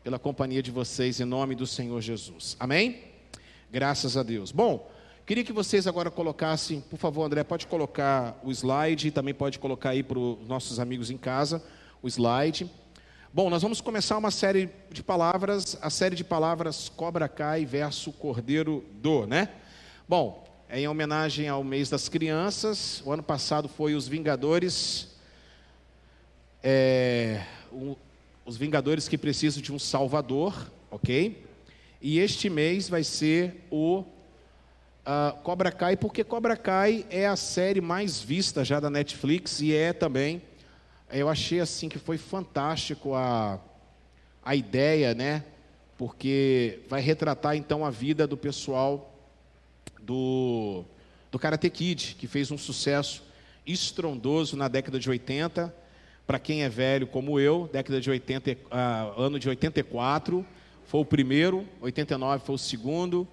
pela 0.03 0.17
companhia 0.17 0.63
de 0.63 0.71
vocês, 0.71 1.19
em 1.19 1.25
nome 1.25 1.55
do 1.55 1.67
Senhor 1.67 1.99
Jesus. 2.01 2.55
Amém? 2.59 3.03
Graças 3.71 4.17
a 4.17 4.23
Deus. 4.23 4.51
Bom, 4.51 4.89
Queria 5.29 5.43
que 5.43 5.53
vocês 5.53 5.85
agora 5.85 6.09
colocassem, 6.09 6.81
por 6.81 6.97
favor, 6.97 7.23
André, 7.23 7.43
pode 7.43 7.67
colocar 7.67 8.41
o 8.43 8.51
slide 8.51 9.09
e 9.09 9.11
também 9.11 9.31
pode 9.31 9.59
colocar 9.59 9.91
aí 9.91 10.01
para 10.01 10.17
os 10.17 10.47
nossos 10.47 10.79
amigos 10.79 11.11
em 11.11 11.17
casa 11.19 11.63
o 12.01 12.07
slide. 12.07 12.67
Bom, 13.31 13.47
nós 13.47 13.61
vamos 13.61 13.79
começar 13.79 14.17
uma 14.17 14.31
série 14.31 14.71
de 14.89 15.03
palavras, 15.03 15.77
a 15.83 15.91
série 15.91 16.15
de 16.15 16.23
palavras 16.23 16.89
Cobra 16.89 17.27
Cai 17.27 17.63
verso 17.63 18.11
Cordeiro 18.11 18.83
do, 18.93 19.27
né? 19.27 19.49
Bom, 20.07 20.43
é 20.67 20.79
em 20.79 20.87
homenagem 20.87 21.47
ao 21.47 21.63
mês 21.63 21.91
das 21.91 22.09
crianças. 22.09 23.03
O 23.05 23.11
ano 23.11 23.21
passado 23.21 23.69
foi 23.69 23.93
os 23.93 24.07
Vingadores, 24.07 25.09
é, 26.63 27.45
um, 27.71 27.95
os 28.47 28.57
Vingadores 28.57 29.07
que 29.07 29.15
precisam 29.15 29.61
de 29.61 29.71
um 29.71 29.77
Salvador, 29.77 30.71
ok? 30.89 31.45
E 32.01 32.17
este 32.17 32.49
mês 32.49 32.89
vai 32.89 33.03
ser 33.03 33.67
o 33.69 34.03
uh, 35.05 35.37
Cobra 35.41 35.71
Kai, 35.71 35.95
porque 35.97 36.23
Cobra 36.23 36.55
Kai 36.55 37.05
é 37.09 37.27
a 37.27 37.35
série 37.35 37.81
mais 37.81 38.21
vista 38.21 38.63
já 38.63 38.79
da 38.79 38.89
Netflix 38.89 39.61
e 39.61 39.73
é 39.73 39.93
também, 39.93 40.41
eu 41.11 41.27
achei 41.27 41.59
assim 41.59 41.89
que 41.89 41.97
foi 41.97 42.17
fantástico 42.17 43.15
a, 43.15 43.59
a 44.43 44.55
ideia, 44.55 45.13
né? 45.13 45.43
Porque 45.97 46.79
vai 46.87 47.01
retratar 47.01 47.55
então 47.55 47.83
a 47.85 47.89
vida 47.89 48.27
do 48.27 48.37
pessoal 48.37 49.13
do, 50.01 50.85
do 51.31 51.39
Karate 51.39 51.69
Kid, 51.69 52.15
que 52.15 52.27
fez 52.27 52.51
um 52.51 52.57
sucesso 52.57 53.23
estrondoso 53.65 54.55
na 54.55 54.67
década 54.67 54.99
de 54.99 55.09
80. 55.09 55.73
Para 56.25 56.39
quem 56.39 56.63
é 56.63 56.69
velho 56.69 57.07
como 57.07 57.39
eu, 57.39 57.67
década 57.73 57.99
de 57.99 58.09
80, 58.09 58.51
uh, 58.51 59.19
ano 59.19 59.39
de 59.39 59.49
84, 59.49 60.45
foi 60.85 61.01
o 61.01 61.05
primeiro, 61.05 61.67
89 61.81 62.45
foi 62.45 62.55
o 62.55 62.57
segundo, 62.57 63.27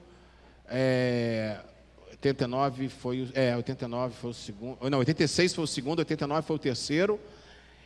é, 0.68 1.58
89 2.12 2.88
foi, 2.88 3.28
é, 3.34 3.56
89 3.56 4.14
foi 4.14 4.30
o 4.30 4.34
segundo, 4.34 4.90
não, 4.90 4.98
86 4.98 5.54
foi 5.54 5.64
o 5.64 5.66
segundo, 5.66 5.98
89 6.00 6.46
foi 6.46 6.56
o 6.56 6.58
terceiro, 6.58 7.20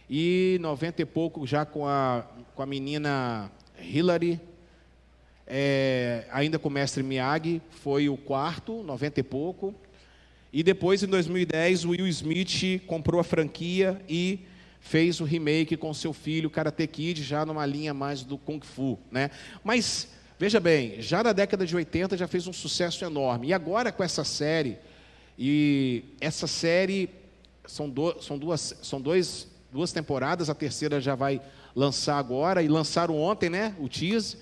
e 0.09 0.59
90 0.61 1.03
e 1.03 1.05
pouco 1.05 1.47
já 1.47 1.65
com 1.65 1.87
a, 1.87 2.25
com 2.55 2.63
a 2.63 2.67
menina 2.67 3.51
Hillary, 3.79 4.41
é, 5.47 6.27
ainda 6.31 6.59
com 6.59 6.69
o 6.69 6.73
mestre 6.73 7.03
Miyagi, 7.03 7.61
foi 7.71 8.09
o 8.09 8.17
quarto, 8.17 8.83
90 8.83 9.21
e 9.21 9.23
pouco, 9.23 9.75
e 10.53 10.63
depois 10.63 11.03
em 11.03 11.07
2010 11.07 11.85
o 11.85 11.91
Will 11.91 12.09
Smith 12.09 12.83
comprou 12.87 13.21
a 13.21 13.25
franquia 13.25 14.01
e 14.09 14.41
fez 14.81 15.21
o 15.21 15.25
remake 15.25 15.77
com 15.77 15.93
seu 15.93 16.13
filho 16.13 16.51
Karate 16.51 16.87
Kid, 16.87 17.23
já 17.23 17.45
numa 17.45 17.67
linha 17.67 17.93
mais 17.93 18.23
do 18.23 18.39
Kung 18.39 18.61
Fu, 18.61 18.99
né? 19.11 19.31
Mas 19.63 20.09
Veja 20.41 20.59
bem, 20.59 21.03
já 21.03 21.23
na 21.23 21.35
década 21.35 21.67
de 21.67 21.77
80 21.77 22.17
já 22.17 22.27
fez 22.27 22.47
um 22.47 22.53
sucesso 22.55 23.05
enorme. 23.05 23.49
E 23.49 23.53
agora 23.53 23.93
com 23.93 24.03
essa 24.03 24.25
série, 24.25 24.79
e 25.39 26.03
essa 26.19 26.47
série 26.47 27.11
são, 27.67 27.91
do, 27.91 28.23
são, 28.23 28.39
duas, 28.39 28.75
são 28.81 29.03
dois, 29.03 29.47
duas 29.71 29.93
temporadas, 29.93 30.49
a 30.49 30.55
terceira 30.55 30.99
já 30.99 31.15
vai 31.15 31.43
lançar 31.77 32.17
agora, 32.17 32.63
e 32.63 32.69
lançaram 32.69 33.21
ontem, 33.21 33.51
né? 33.51 33.77
O 33.79 33.87
tease, 33.87 34.39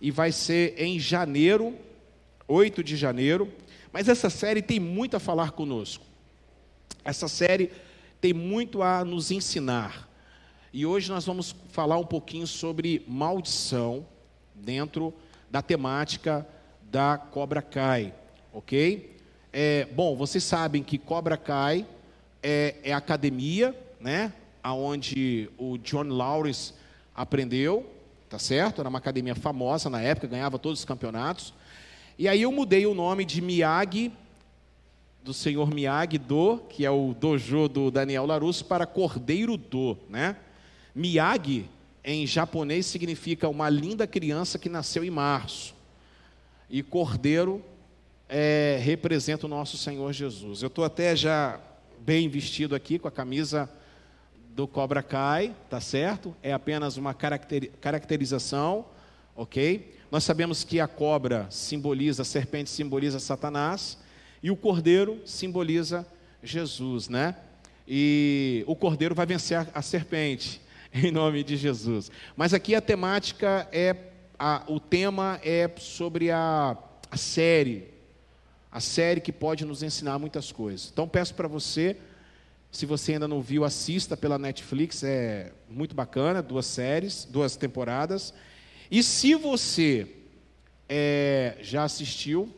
e 0.00 0.12
vai 0.12 0.30
ser 0.30 0.80
em 0.80 1.00
janeiro, 1.00 1.76
8 2.46 2.84
de 2.84 2.96
janeiro. 2.96 3.52
Mas 3.92 4.08
essa 4.08 4.30
série 4.30 4.62
tem 4.62 4.78
muito 4.78 5.16
a 5.16 5.18
falar 5.18 5.50
conosco. 5.50 6.06
Essa 7.04 7.26
série 7.26 7.72
tem 8.20 8.32
muito 8.32 8.82
a 8.82 9.04
nos 9.04 9.32
ensinar. 9.32 10.08
E 10.72 10.86
hoje 10.86 11.10
nós 11.10 11.26
vamos 11.26 11.56
falar 11.72 11.98
um 11.98 12.06
pouquinho 12.06 12.46
sobre 12.46 13.04
maldição 13.08 14.06
dentro 14.54 15.12
da 15.50 15.60
temática 15.60 16.46
da 16.90 17.18
Cobra 17.18 17.60
Kai, 17.60 18.14
ok? 18.52 19.16
É, 19.52 19.86
bom, 19.86 20.16
vocês 20.16 20.44
sabem 20.44 20.82
que 20.82 20.96
Cobra 20.96 21.36
Kai 21.36 21.84
é, 22.42 22.76
é 22.84 22.92
academia, 22.92 23.74
né? 24.00 24.32
Aonde 24.62 25.50
o 25.58 25.76
John 25.78 26.04
Lawrence 26.04 26.72
aprendeu, 27.14 27.90
tá 28.28 28.38
certo? 28.38 28.80
Era 28.80 28.88
uma 28.88 28.98
academia 28.98 29.34
famosa 29.34 29.90
na 29.90 30.00
época, 30.00 30.28
ganhava 30.28 30.58
todos 30.58 30.80
os 30.80 30.84
campeonatos. 30.84 31.52
E 32.18 32.28
aí 32.28 32.42
eu 32.42 32.52
mudei 32.52 32.86
o 32.86 32.94
nome 32.94 33.24
de 33.24 33.40
Miyagi, 33.40 34.12
do 35.22 35.34
senhor 35.34 35.72
Miyagi 35.74 36.16
Do, 36.16 36.58
que 36.68 36.84
é 36.84 36.90
o 36.90 37.14
dojo 37.18 37.68
do 37.68 37.90
Daniel 37.90 38.26
Larusso, 38.26 38.64
para 38.64 38.86
Cordeiro 38.86 39.56
Do, 39.56 39.98
né? 40.08 40.36
Miyagi 40.94 41.68
em 42.04 42.26
japonês 42.26 42.86
significa 42.86 43.48
uma 43.48 43.68
linda 43.68 44.06
criança 44.06 44.58
que 44.58 44.68
nasceu 44.68 45.04
em 45.04 45.10
março. 45.10 45.74
E 46.68 46.82
cordeiro 46.82 47.62
é, 48.28 48.78
representa 48.82 49.46
o 49.46 49.48
nosso 49.48 49.76
Senhor 49.76 50.12
Jesus. 50.12 50.62
Eu 50.62 50.68
estou 50.68 50.84
até 50.84 51.14
já 51.14 51.60
bem 51.98 52.28
vestido 52.28 52.74
aqui 52.74 52.98
com 52.98 53.08
a 53.08 53.10
camisa 53.10 53.70
do 54.50 54.66
Cobra 54.66 55.02
Kai, 55.02 55.54
tá 55.68 55.80
certo? 55.80 56.34
É 56.42 56.52
apenas 56.52 56.96
uma 56.96 57.14
caracterização, 57.14 58.86
ok? 59.36 59.94
Nós 60.10 60.24
sabemos 60.24 60.64
que 60.64 60.80
a 60.80 60.88
cobra 60.88 61.46
simboliza, 61.50 62.22
a 62.22 62.24
serpente 62.24 62.70
simboliza 62.70 63.18
Satanás 63.18 63.98
e 64.42 64.50
o 64.50 64.56
cordeiro 64.56 65.20
simboliza 65.24 66.06
Jesus, 66.42 67.08
né? 67.08 67.36
e 67.92 68.62
o 68.68 68.76
cordeiro 68.76 69.16
vai 69.16 69.26
vencer 69.26 69.58
a, 69.58 69.66
a 69.74 69.82
serpente, 69.82 70.60
em 70.94 71.10
nome 71.10 71.44
de 71.44 71.56
Jesus. 71.56 72.10
Mas 72.36 72.52
aqui 72.52 72.74
a 72.74 72.80
temática 72.80 73.68
é, 73.72 73.96
a, 74.38 74.62
o 74.66 74.80
tema 74.80 75.40
é 75.44 75.70
sobre 75.78 76.30
a, 76.30 76.76
a 77.10 77.16
série, 77.16 77.88
a 78.70 78.80
série 78.80 79.20
que 79.20 79.32
pode 79.32 79.64
nos 79.64 79.82
ensinar 79.82 80.18
muitas 80.18 80.50
coisas. 80.50 80.90
Então 80.92 81.08
peço 81.08 81.34
para 81.34 81.48
você, 81.48 81.96
se 82.72 82.86
você 82.86 83.14
ainda 83.14 83.28
não 83.28 83.40
viu, 83.40 83.64
assista 83.64 84.16
pela 84.16 84.38
Netflix, 84.38 85.02
é 85.04 85.52
muito 85.68 85.94
bacana, 85.94 86.42
duas 86.42 86.66
séries, 86.66 87.24
duas 87.24 87.56
temporadas. 87.56 88.34
E 88.90 89.02
se 89.02 89.34
você 89.34 90.08
é, 90.88 91.56
já 91.62 91.84
assistiu, 91.84 92.52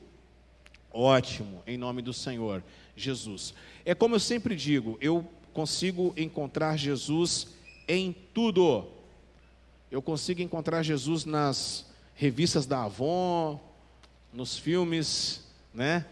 ótimo, 0.91 1.63
em 1.67 1.77
nome 1.77 2.01
do 2.01 2.13
Senhor 2.13 2.63
Jesus. 2.97 3.53
É 3.85 3.95
como 3.95 4.15
eu 4.15 4.21
sempre 4.21 4.57
digo, 4.57 4.97
eu 5.01 5.27
consigo 5.53 6.15
encontrar 6.17 6.79
Jesus 6.79 7.49
em 7.87 8.15
tudo. 8.33 8.87
Eu 9.91 10.01
consigo 10.01 10.41
encontrar 10.41 10.83
Jesus 10.83 11.25
nas 11.25 11.87
revistas 12.15 12.67
da 12.67 12.85
Avon, 12.85 13.61
nos 14.33 14.57
filmes, 14.57 15.45
né? 15.75 16.07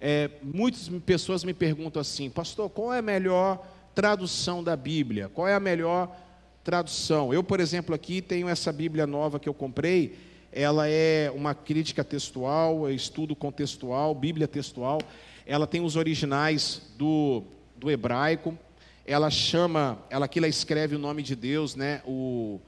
É, 0.00 0.30
muitas 0.42 0.88
pessoas 1.06 1.44
me 1.44 1.54
perguntam 1.54 2.00
assim, 2.00 2.28
pastor, 2.28 2.68
qual 2.68 2.92
é 2.92 2.98
a 2.98 3.02
melhor 3.02 3.66
tradução 3.94 4.62
da 4.62 4.76
Bíblia? 4.76 5.30
Qual 5.32 5.48
é 5.48 5.54
a 5.54 5.60
melhor 5.60 6.14
tradução? 6.62 7.32
Eu, 7.32 7.42
por 7.42 7.60
exemplo, 7.60 7.94
aqui 7.94 8.20
tenho 8.20 8.48
essa 8.48 8.70
Bíblia 8.72 9.06
nova 9.06 9.38
que 9.38 9.48
eu 9.48 9.54
comprei. 9.54 10.18
Ela 10.52 10.88
é 10.88 11.32
uma 11.34 11.54
crítica 11.54 12.04
textual, 12.04 12.88
é 12.88 12.92
estudo 12.92 13.34
contextual, 13.34 14.14
Bíblia 14.14 14.46
textual 14.46 14.98
ela 15.46 15.66
tem 15.66 15.80
os 15.80 15.96
originais 15.96 16.82
do, 16.96 17.42
do 17.76 17.90
hebraico, 17.90 18.58
ela 19.06 19.30
chama, 19.30 19.98
ela 20.08 20.24
aqui 20.24 20.38
ela 20.38 20.48
escreve 20.48 20.96
o 20.96 20.98
nome 20.98 21.22
de 21.22 21.36
Deus, 21.36 21.76
né? 21.76 22.02
O, 22.06 22.60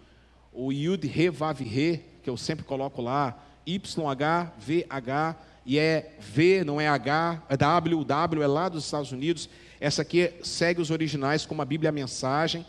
o 0.53 0.73
Yud 0.73 1.07
Re 1.07 1.31
Vav 1.31 1.61
Re, 1.61 2.05
que 2.23 2.29
eu 2.29 2.37
sempre 2.37 2.65
coloco 2.65 3.01
lá, 3.01 3.43
YHVH, 3.67 5.37
e 5.65 5.79
é 5.79 6.15
V, 6.21 6.63
não 6.63 6.81
é 6.81 6.87
H, 6.87 7.43
é 7.49 7.57
W, 7.57 8.05
W 8.05 8.43
é 8.43 8.47
lá 8.47 8.69
dos 8.69 8.85
Estados 8.85 9.11
Unidos. 9.11 9.49
Essa 9.81 10.03
aqui 10.03 10.33
segue 10.43 10.81
os 10.81 10.91
originais 10.91 11.45
como 11.45 11.61
a 11.61 11.65
Bíblia 11.65 11.89
a 11.89 11.93
Mensagem. 11.93 12.65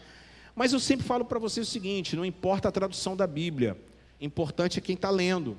Mas 0.56 0.74
eu 0.74 0.80
sempre 0.80 1.06
falo 1.06 1.24
para 1.24 1.38
vocês 1.38 1.68
o 1.68 1.72
seguinte: 1.72 2.16
não 2.16 2.26
importa 2.26 2.70
a 2.70 2.72
tradução 2.72 3.16
da 3.16 3.28
Bíblia, 3.28 3.78
importante 4.20 4.80
é 4.80 4.82
quem 4.82 4.96
está 4.96 5.12
lendo. 5.12 5.56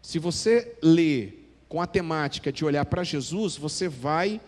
Se 0.00 0.18
você 0.18 0.76
lê 0.80 1.32
com 1.68 1.82
a 1.82 1.86
temática 1.86 2.52
de 2.52 2.64
olhar 2.64 2.84
para 2.84 3.02
Jesus, 3.02 3.56
você 3.56 3.88
vai 3.88 4.40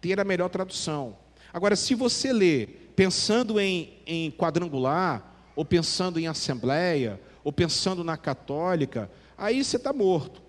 ter 0.00 0.18
a 0.18 0.24
melhor 0.24 0.48
tradução. 0.48 1.16
Agora, 1.56 1.74
se 1.74 1.94
você 1.94 2.34
lê 2.34 2.66
pensando 2.94 3.58
em, 3.58 3.94
em 4.06 4.30
quadrangular, 4.30 5.50
ou 5.56 5.64
pensando 5.64 6.20
em 6.20 6.26
assembleia, 6.26 7.18
ou 7.42 7.50
pensando 7.50 8.04
na 8.04 8.14
católica, 8.14 9.10
aí 9.38 9.64
você 9.64 9.78
está 9.78 9.90
morto, 9.90 10.42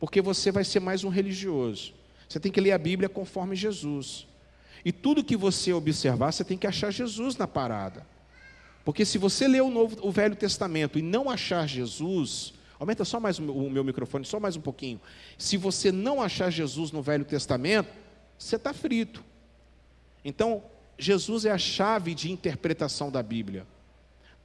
porque 0.00 0.22
você 0.22 0.50
vai 0.50 0.64
ser 0.64 0.80
mais 0.80 1.04
um 1.04 1.10
religioso. 1.10 1.92
Você 2.26 2.40
tem 2.40 2.50
que 2.50 2.62
ler 2.62 2.72
a 2.72 2.78
Bíblia 2.78 3.10
conforme 3.10 3.54
Jesus. 3.54 4.26
E 4.82 4.90
tudo 4.90 5.22
que 5.22 5.36
você 5.36 5.70
observar, 5.70 6.32
você 6.32 6.42
tem 6.42 6.56
que 6.56 6.66
achar 6.66 6.90
Jesus 6.90 7.36
na 7.36 7.46
parada. 7.46 8.06
Porque 8.86 9.04
se 9.04 9.18
você 9.18 9.46
ler 9.46 9.60
o, 9.60 9.68
Novo, 9.68 9.98
o 10.00 10.10
Velho 10.10 10.34
Testamento 10.34 10.98
e 10.98 11.02
não 11.02 11.28
achar 11.28 11.68
Jesus, 11.68 12.54
Aumenta 12.80 13.04
só 13.04 13.20
mais 13.20 13.38
o 13.38 13.70
meu 13.70 13.84
microfone, 13.84 14.24
só 14.24 14.40
mais 14.40 14.56
um 14.56 14.62
pouquinho. 14.62 14.98
Se 15.36 15.58
você 15.58 15.92
não 15.92 16.22
achar 16.22 16.50
Jesus 16.50 16.90
no 16.90 17.02
Velho 17.02 17.24
Testamento, 17.26 17.90
você 18.38 18.56
está 18.56 18.72
frito. 18.72 19.22
Então, 20.24 20.62
Jesus 20.98 21.44
é 21.44 21.50
a 21.50 21.58
chave 21.58 22.14
de 22.14 22.30
interpretação 22.30 23.10
da 23.10 23.22
Bíblia. 23.22 23.66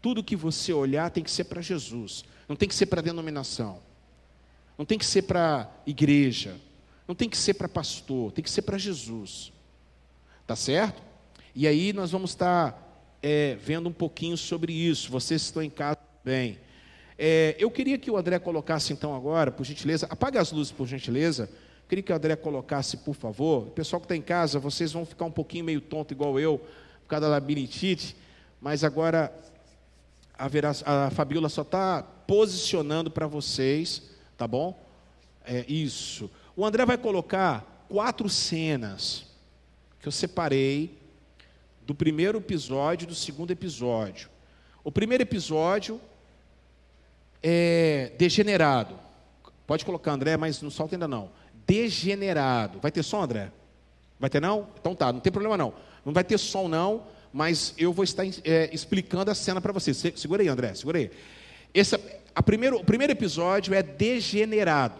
Tudo 0.02 0.24
que 0.24 0.36
você 0.36 0.74
olhar 0.74 1.10
tem 1.12 1.24
que 1.24 1.32
ser 1.32 1.46
para 1.46 1.62
Jesus, 1.62 2.24
não 2.48 2.56
tem 2.56 2.68
que 2.68 2.76
ser 2.76 2.88
para 2.88 3.02
denominação, 3.02 3.80
não 4.78 4.86
tem 4.86 4.98
que 4.98 5.06
ser 5.06 5.24
para 5.24 5.70
igreja, 5.86 6.56
não 7.08 7.16
tem 7.16 7.30
que 7.30 7.38
ser 7.38 7.54
para 7.56 7.68
pastor, 7.68 8.32
tem 8.32 8.44
que 8.44 8.50
ser 8.50 8.62
para 8.62 8.78
Jesus. 8.78 9.52
Tá 10.48 10.56
certo? 10.56 11.02
E 11.54 11.68
aí 11.68 11.94
nós 11.94 12.12
vamos 12.12 12.32
estar 12.32 13.18
é, 13.22 13.56
vendo 13.56 13.90
um 13.90 13.94
pouquinho 13.94 14.38
sobre 14.38 14.74
isso. 14.74 15.12
Vocês 15.12 15.42
estão 15.42 15.62
em 15.62 15.70
casa 15.70 16.00
bem. 16.24 16.60
É, 17.18 17.56
eu 17.60 17.70
queria 17.70 17.98
que 17.98 18.10
o 18.10 18.18
André 18.18 18.40
colocasse 18.40 18.94
então 18.94 19.14
agora, 19.14 19.52
por 19.52 19.66
gentileza, 19.66 20.08
apaga 20.10 20.40
as 20.40 20.52
luzes 20.52 20.72
por 20.72 20.88
gentileza. 20.88 21.50
Queria 21.90 22.04
que 22.04 22.14
o 22.14 22.16
André 22.16 22.36
colocasse, 22.36 22.98
por 22.98 23.16
favor. 23.16 23.64
O 23.64 23.72
pessoal 23.72 24.00
que 24.00 24.06
está 24.06 24.16
em 24.16 24.22
casa, 24.22 24.60
vocês 24.60 24.92
vão 24.92 25.08
ficar 25.08 25.26
um 25.26 25.32
pouquinho 25.32 25.66
meio 25.66 25.82
tonto 25.82 26.14
igual 26.14 26.40
eu, 26.40 26.60
por 26.60 27.08
causa 27.08 27.26
da 27.26 27.32
labirintite, 27.32 28.16
mas 28.62 28.84
agora 28.84 29.34
a, 30.38 30.48
Vera, 30.48 30.72
a 30.86 31.10
Fabiola 31.10 31.50
só 31.50 31.64
está 31.64 32.04
posicionando 32.04 33.10
para 33.10 33.26
vocês, 33.26 34.04
tá 34.38 34.48
bom? 34.48 34.80
É 35.44 35.66
isso. 35.68 36.30
O 36.56 36.64
André 36.64 36.86
vai 36.86 36.98
colocar 36.98 37.88
quatro 37.90 38.30
cenas 38.30 39.26
que 40.00 40.08
eu 40.08 40.12
separei 40.12 40.96
do 41.82 41.96
primeiro 41.96 42.38
episódio 42.38 43.06
e 43.06 43.08
do 43.08 43.16
segundo 43.16 43.50
episódio. 43.50 44.30
O 44.84 44.92
primeiro 44.92 45.24
episódio 45.24 46.00
é, 47.42 48.12
degenerado. 48.16 49.00
Pode 49.66 49.84
colocar, 49.84 50.12
André, 50.12 50.38
mas 50.38 50.62
no 50.62 50.70
salto 50.70 50.94
ainda 50.94 51.08
não. 51.08 51.32
Degenerado. 51.70 52.80
Vai 52.80 52.92
ter 52.92 53.04
som, 53.04 53.22
André? 53.22 53.52
Vai 54.20 54.28
ter 54.28 54.42
não? 54.42 54.68
Então 54.80 54.96
tá, 54.96 55.14
não 55.14 55.20
tem 55.20 55.32
problema 55.32 55.56
não. 55.56 55.72
Não 56.04 56.12
vai 56.12 56.24
ter 56.24 56.40
som 56.40 56.68
não, 56.68 57.04
mas 57.32 57.76
eu 57.78 57.94
vou 57.94 58.04
estar 58.04 58.26
é, 58.44 58.70
explicando 58.74 59.30
a 59.30 59.36
cena 59.36 59.62
para 59.62 59.72
vocês. 59.72 60.04
Segura 60.16 60.42
aí, 60.42 60.48
André, 60.48 60.74
segura 60.74 60.98
aí. 60.98 61.12
Esse, 61.72 61.96
a 62.34 62.42
primeiro, 62.42 62.78
o 62.78 62.84
primeiro 62.84 63.14
episódio 63.14 63.76
é 63.76 63.84
degenerado, 63.84 65.00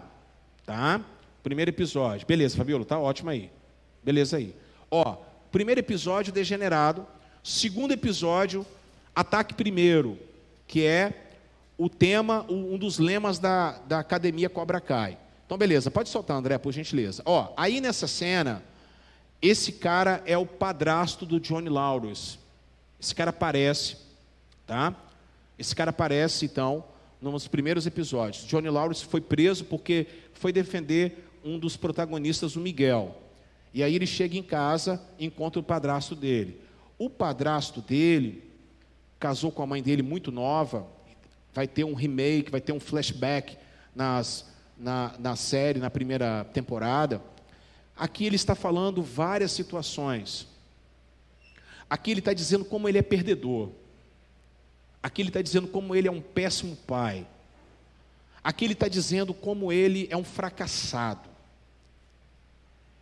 tá? 0.64 1.02
Primeiro 1.42 1.70
episódio. 1.70 2.28
Beleza, 2.28 2.56
Fabiola, 2.56 2.86
tá 2.86 3.00
ótimo 3.00 3.32
aí. 3.32 3.50
Beleza 4.04 4.38
aí. 4.38 4.54
Ó, 4.92 5.18
primeiro 5.52 5.80
episódio 5.80 6.32
degenerado. 6.32 7.04
Segundo 7.44 7.94
episódio, 7.94 8.64
ataque 9.16 9.56
primeiro, 9.56 10.20
que 10.68 10.86
é 10.86 11.14
o 11.80 11.90
tema, 11.90 12.46
um 12.48 12.78
dos 12.78 13.00
lemas 13.00 13.40
da, 13.40 13.80
da 13.88 14.00
Academia 14.00 14.50
Cobra 14.50 14.80
Kai. 14.80 15.18
Então, 15.50 15.58
beleza, 15.58 15.90
pode 15.90 16.10
soltar, 16.10 16.38
André, 16.38 16.60
por 16.60 16.72
gentileza. 16.72 17.24
Ó, 17.26 17.52
aí 17.58 17.82
nessa 17.82 18.06
cena, 18.06 18.64
esse 19.42 19.72
cara 19.72 20.22
é 20.28 20.38
o 20.38 20.46
padrasto 20.46 21.26
do 21.26 21.40
Johnny 21.40 21.70
Lawrence. 21.70 22.38
Esse 23.02 23.16
cara 23.16 23.32
aparece, 23.32 23.98
tá? 24.68 24.96
Esse 25.58 25.76
cara 25.76 25.90
aparece, 25.90 26.46
então, 26.46 26.84
nos 27.20 27.48
primeiros 27.48 27.88
episódios. 27.88 28.46
Johnny 28.46 28.70
Lawrence 28.70 29.04
foi 29.04 29.22
preso 29.22 29.66
porque 29.66 30.06
foi 30.34 30.54
defender 30.54 31.28
um 31.44 31.58
dos 31.58 31.76
protagonistas, 31.76 32.56
o 32.56 32.60
Miguel. 32.60 33.20
E 33.74 33.82
aí 33.82 33.96
ele 33.96 34.06
chega 34.06 34.38
em 34.38 34.44
casa 34.44 35.02
e 35.18 35.26
encontra 35.26 35.60
o 35.60 35.64
padrasto 35.64 36.16
dele. 36.16 36.62
O 36.96 37.10
padrasto 37.10 37.82
dele 37.82 38.44
casou 39.20 39.52
com 39.52 39.64
a 39.64 39.66
mãe 39.66 39.82
dele 39.82 40.04
muito 40.04 40.32
nova, 40.32 40.86
vai 41.56 41.68
ter 41.68 41.86
um 41.86 41.96
remake, 41.96 42.52
vai 42.52 42.62
ter 42.62 42.72
um 42.72 42.80
flashback 42.80 43.58
nas, 43.96 44.46
na, 44.80 45.14
na 45.20 45.36
série, 45.36 45.80
na 45.80 45.90
primeira 45.90 46.46
temporada. 46.46 47.22
Aqui 47.96 48.26
ele 48.26 48.38
está 48.38 48.56
falando 48.56 49.04
várias 49.04 49.52
situações. 49.52 50.48
Aqui 51.90 52.12
ele 52.12 52.20
está 52.20 52.34
dizendo 52.34 52.64
como 52.64 52.88
ele 52.88 52.98
é 52.98 53.02
perdedor. 53.02 53.70
Aqui 55.04 55.22
ele 55.22 55.30
está 55.30 55.42
dizendo 55.42 55.68
como 55.68 55.96
ele 55.96 56.08
é 56.08 56.12
um 56.12 56.22
péssimo 56.22 56.76
pai. 56.76 57.28
Aqui 58.44 58.66
ele 58.66 58.74
está 58.74 58.88
dizendo 58.88 59.34
como 59.34 59.72
ele 59.72 60.08
é 60.10 60.16
um 60.16 60.24
fracassado. 60.24 61.28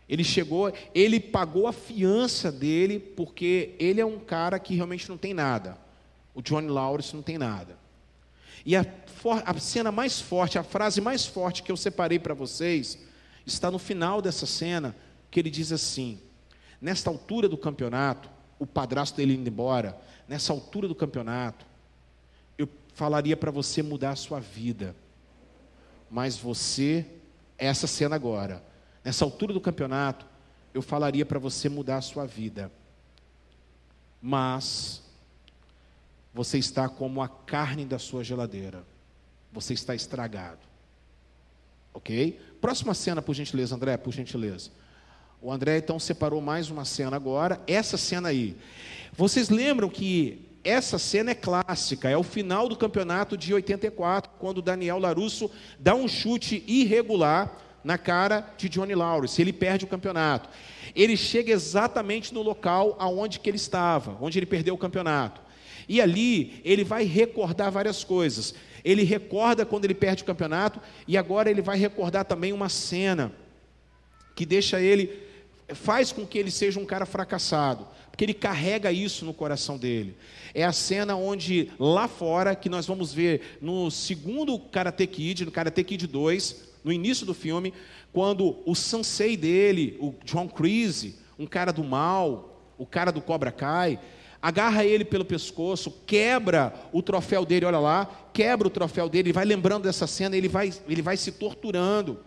Ele 0.08 0.24
chegou, 0.24 0.72
ele 0.94 1.20
pagou 1.20 1.66
a 1.66 1.72
fiança 1.72 2.50
dele 2.50 2.98
porque 2.98 3.74
ele 3.78 4.00
é 4.00 4.06
um 4.06 4.18
cara 4.18 4.58
que 4.58 4.74
realmente 4.74 5.08
não 5.08 5.18
tem 5.18 5.34
nada. 5.34 5.76
O 6.34 6.40
Johnny 6.40 6.68
Lawrence 6.68 7.14
não 7.14 7.22
tem 7.22 7.36
nada. 7.36 7.76
E 8.68 8.76
a, 8.76 8.84
a 9.46 9.58
cena 9.58 9.90
mais 9.90 10.20
forte, 10.20 10.58
a 10.58 10.62
frase 10.62 11.00
mais 11.00 11.24
forte 11.24 11.62
que 11.62 11.72
eu 11.72 11.76
separei 11.76 12.18
para 12.18 12.34
vocês, 12.34 12.98
está 13.46 13.70
no 13.70 13.78
final 13.78 14.20
dessa 14.20 14.44
cena, 14.44 14.94
que 15.30 15.40
ele 15.40 15.48
diz 15.48 15.72
assim: 15.72 16.20
Nesta 16.78 17.08
altura 17.08 17.48
do 17.48 17.56
campeonato, 17.56 18.28
o 18.58 18.66
padrasto 18.66 19.16
dele 19.16 19.32
indo 19.32 19.48
embora, 19.48 19.98
nessa 20.28 20.52
altura 20.52 20.86
do 20.86 20.94
campeonato, 20.94 21.64
eu 22.58 22.68
falaria 22.92 23.38
para 23.38 23.50
você 23.50 23.82
mudar 23.82 24.10
a 24.10 24.16
sua 24.16 24.38
vida. 24.38 24.94
Mas 26.10 26.36
você, 26.36 27.06
essa 27.56 27.86
cena 27.86 28.16
agora, 28.16 28.62
nessa 29.02 29.24
altura 29.24 29.54
do 29.54 29.62
campeonato, 29.62 30.26
eu 30.74 30.82
falaria 30.82 31.24
para 31.24 31.38
você 31.38 31.70
mudar 31.70 31.96
a 31.96 32.02
sua 32.02 32.26
vida. 32.26 32.70
Mas 34.20 35.07
você 36.38 36.56
está 36.56 36.88
como 36.88 37.20
a 37.20 37.26
carne 37.26 37.84
da 37.84 37.98
sua 37.98 38.22
geladeira. 38.22 38.84
Você 39.52 39.74
está 39.74 39.92
estragado. 39.92 40.60
Ok? 41.92 42.38
Próxima 42.60 42.94
cena, 42.94 43.20
por 43.20 43.34
gentileza, 43.34 43.74
André, 43.74 43.96
por 43.96 44.12
gentileza. 44.12 44.70
O 45.42 45.50
André 45.50 45.78
então 45.78 45.98
separou 45.98 46.40
mais 46.40 46.70
uma 46.70 46.84
cena 46.84 47.16
agora, 47.16 47.60
essa 47.66 47.96
cena 47.96 48.28
aí. 48.28 48.56
Vocês 49.14 49.48
lembram 49.48 49.88
que 49.88 50.46
essa 50.62 50.96
cena 50.96 51.32
é 51.32 51.34
clássica, 51.34 52.08
é 52.08 52.16
o 52.16 52.22
final 52.22 52.68
do 52.68 52.76
campeonato 52.76 53.36
de 53.36 53.52
84, 53.52 54.30
quando 54.38 54.62
Daniel 54.62 55.00
Larusso 55.00 55.50
dá 55.76 55.96
um 55.96 56.06
chute 56.06 56.62
irregular 56.68 57.52
na 57.82 57.98
cara 57.98 58.48
de 58.56 58.68
Johnny 58.68 58.94
Lawrence, 58.94 59.42
ele 59.42 59.52
perde 59.52 59.84
o 59.84 59.88
campeonato. 59.88 60.48
Ele 60.94 61.16
chega 61.16 61.50
exatamente 61.50 62.32
no 62.32 62.42
local 62.42 62.94
aonde 62.96 63.40
que 63.40 63.50
ele 63.50 63.56
estava, 63.56 64.16
onde 64.20 64.38
ele 64.38 64.46
perdeu 64.46 64.76
o 64.76 64.78
campeonato. 64.78 65.47
E 65.88 66.00
ali 66.00 66.60
ele 66.64 66.84
vai 66.84 67.04
recordar 67.04 67.72
várias 67.72 68.04
coisas. 68.04 68.54
Ele 68.84 69.02
recorda 69.02 69.64
quando 69.64 69.84
ele 69.84 69.94
perde 69.94 70.22
o 70.22 70.26
campeonato 70.26 70.80
e 71.06 71.16
agora 71.16 71.50
ele 71.50 71.62
vai 71.62 71.78
recordar 71.78 72.24
também 72.24 72.52
uma 72.52 72.68
cena 72.68 73.32
que 74.34 74.46
deixa 74.46 74.80
ele 74.80 75.26
faz 75.74 76.12
com 76.12 76.26
que 76.26 76.38
ele 76.38 76.50
seja 76.50 76.80
um 76.80 76.86
cara 76.86 77.04
fracassado, 77.04 77.86
porque 78.10 78.24
ele 78.24 78.34
carrega 78.34 78.90
isso 78.90 79.24
no 79.24 79.34
coração 79.34 79.76
dele. 79.76 80.16
É 80.54 80.64
a 80.64 80.72
cena 80.72 81.16
onde 81.16 81.70
lá 81.78 82.08
fora 82.08 82.54
que 82.54 82.68
nós 82.68 82.86
vamos 82.86 83.12
ver 83.12 83.58
no 83.60 83.90
segundo 83.90 84.58
Karate 84.58 85.06
Kid, 85.06 85.44
no 85.44 85.50
Karate 85.50 85.84
Kid 85.84 86.06
2, 86.06 86.68
no 86.84 86.92
início 86.92 87.26
do 87.26 87.34
filme, 87.34 87.74
quando 88.12 88.56
o 88.64 88.74
sensei 88.74 89.36
dele, 89.36 89.96
o 90.00 90.14
John 90.24 90.48
Creasy, 90.48 91.16
um 91.38 91.46
cara 91.46 91.72
do 91.72 91.84
mal, 91.84 92.62
o 92.78 92.86
cara 92.86 93.10
do 93.10 93.20
Cobra 93.20 93.52
Kai, 93.52 93.98
agarra 94.40 94.84
ele 94.84 95.04
pelo 95.04 95.24
pescoço, 95.24 95.92
quebra 96.06 96.72
o 96.92 97.02
troféu 97.02 97.44
dele, 97.44 97.66
olha 97.66 97.78
lá, 97.78 98.08
quebra 98.32 98.68
o 98.68 98.70
troféu 98.70 99.08
dele, 99.08 99.28
ele 99.28 99.32
vai 99.32 99.44
lembrando 99.44 99.84
dessa 99.84 100.06
cena, 100.06 100.36
ele 100.36 100.48
vai, 100.48 100.72
ele 100.88 101.02
vai 101.02 101.16
se 101.16 101.32
torturando. 101.32 102.20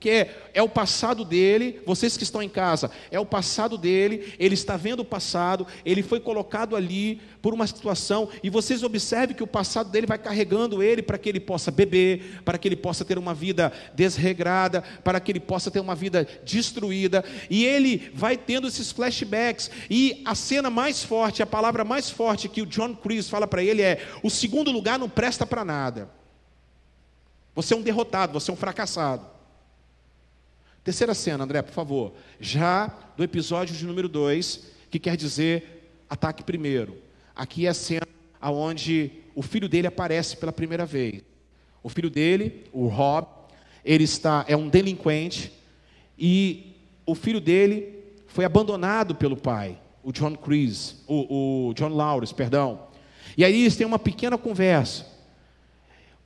Porque 0.00 0.28
é 0.54 0.62
o 0.62 0.68
passado 0.68 1.26
dele, 1.26 1.82
vocês 1.84 2.16
que 2.16 2.22
estão 2.22 2.42
em 2.42 2.48
casa, 2.48 2.90
é 3.10 3.20
o 3.20 3.26
passado 3.26 3.76
dele, 3.76 4.32
ele 4.38 4.54
está 4.54 4.74
vendo 4.74 5.00
o 5.00 5.04
passado, 5.04 5.66
ele 5.84 6.02
foi 6.02 6.18
colocado 6.18 6.74
ali 6.74 7.20
por 7.42 7.52
uma 7.52 7.66
situação, 7.66 8.30
e 8.42 8.48
vocês 8.48 8.82
observem 8.82 9.36
que 9.36 9.42
o 9.42 9.46
passado 9.46 9.90
dele 9.90 10.06
vai 10.06 10.16
carregando 10.16 10.82
ele 10.82 11.02
para 11.02 11.18
que 11.18 11.28
ele 11.28 11.38
possa 11.38 11.70
beber, 11.70 12.40
para 12.46 12.56
que 12.56 12.66
ele 12.66 12.76
possa 12.76 13.04
ter 13.04 13.18
uma 13.18 13.34
vida 13.34 13.70
desregrada, 13.94 14.82
para 15.04 15.20
que 15.20 15.32
ele 15.32 15.40
possa 15.40 15.70
ter 15.70 15.80
uma 15.80 15.94
vida 15.94 16.26
destruída, 16.42 17.22
e 17.50 17.66
ele 17.66 18.10
vai 18.14 18.38
tendo 18.38 18.68
esses 18.68 18.90
flashbacks, 18.90 19.70
e 19.90 20.22
a 20.24 20.34
cena 20.34 20.70
mais 20.70 21.04
forte, 21.04 21.42
a 21.42 21.46
palavra 21.46 21.84
mais 21.84 22.08
forte 22.08 22.48
que 22.48 22.62
o 22.62 22.66
John 22.66 22.94
Chris 22.94 23.28
fala 23.28 23.46
para 23.46 23.62
ele 23.62 23.82
é: 23.82 24.02
o 24.22 24.30
segundo 24.30 24.70
lugar 24.70 24.98
não 24.98 25.10
presta 25.10 25.44
para 25.44 25.62
nada. 25.62 26.08
Você 27.54 27.74
é 27.74 27.76
um 27.76 27.82
derrotado, 27.82 28.32
você 28.32 28.50
é 28.50 28.54
um 28.54 28.56
fracassado. 28.56 29.39
Terceira 30.82 31.12
cena, 31.14 31.44
André, 31.44 31.60
por 31.60 31.72
favor. 31.72 32.14
Já 32.40 32.86
do 33.16 33.22
episódio 33.22 33.76
de 33.76 33.84
número 33.84 34.08
2, 34.08 34.66
que 34.90 34.98
quer 34.98 35.14
dizer 35.14 35.92
ataque 36.08 36.42
primeiro. 36.42 36.96
Aqui 37.36 37.66
é 37.66 37.68
a 37.68 37.74
cena 37.74 38.06
onde 38.42 39.12
o 39.34 39.42
filho 39.42 39.68
dele 39.68 39.86
aparece 39.86 40.36
pela 40.38 40.52
primeira 40.52 40.86
vez. 40.86 41.22
O 41.82 41.90
filho 41.90 42.08
dele, 42.08 42.64
o 42.72 42.86
Rob, 42.86 43.26
ele 43.84 44.04
está 44.04 44.44
é 44.48 44.56
um 44.56 44.68
delinquente 44.68 45.52
e 46.18 46.74
o 47.04 47.14
filho 47.14 47.40
dele 47.40 47.98
foi 48.26 48.44
abandonado 48.44 49.14
pelo 49.14 49.36
pai, 49.36 49.78
o 50.02 50.12
John 50.12 50.34
Chris, 50.34 51.02
o, 51.06 51.68
o 51.68 51.74
John 51.74 51.88
Lawrence, 51.88 52.34
perdão. 52.34 52.88
E 53.36 53.44
aí 53.44 53.62
eles 53.62 53.76
têm 53.76 53.86
uma 53.86 53.98
pequena 53.98 54.38
conversa. 54.38 55.06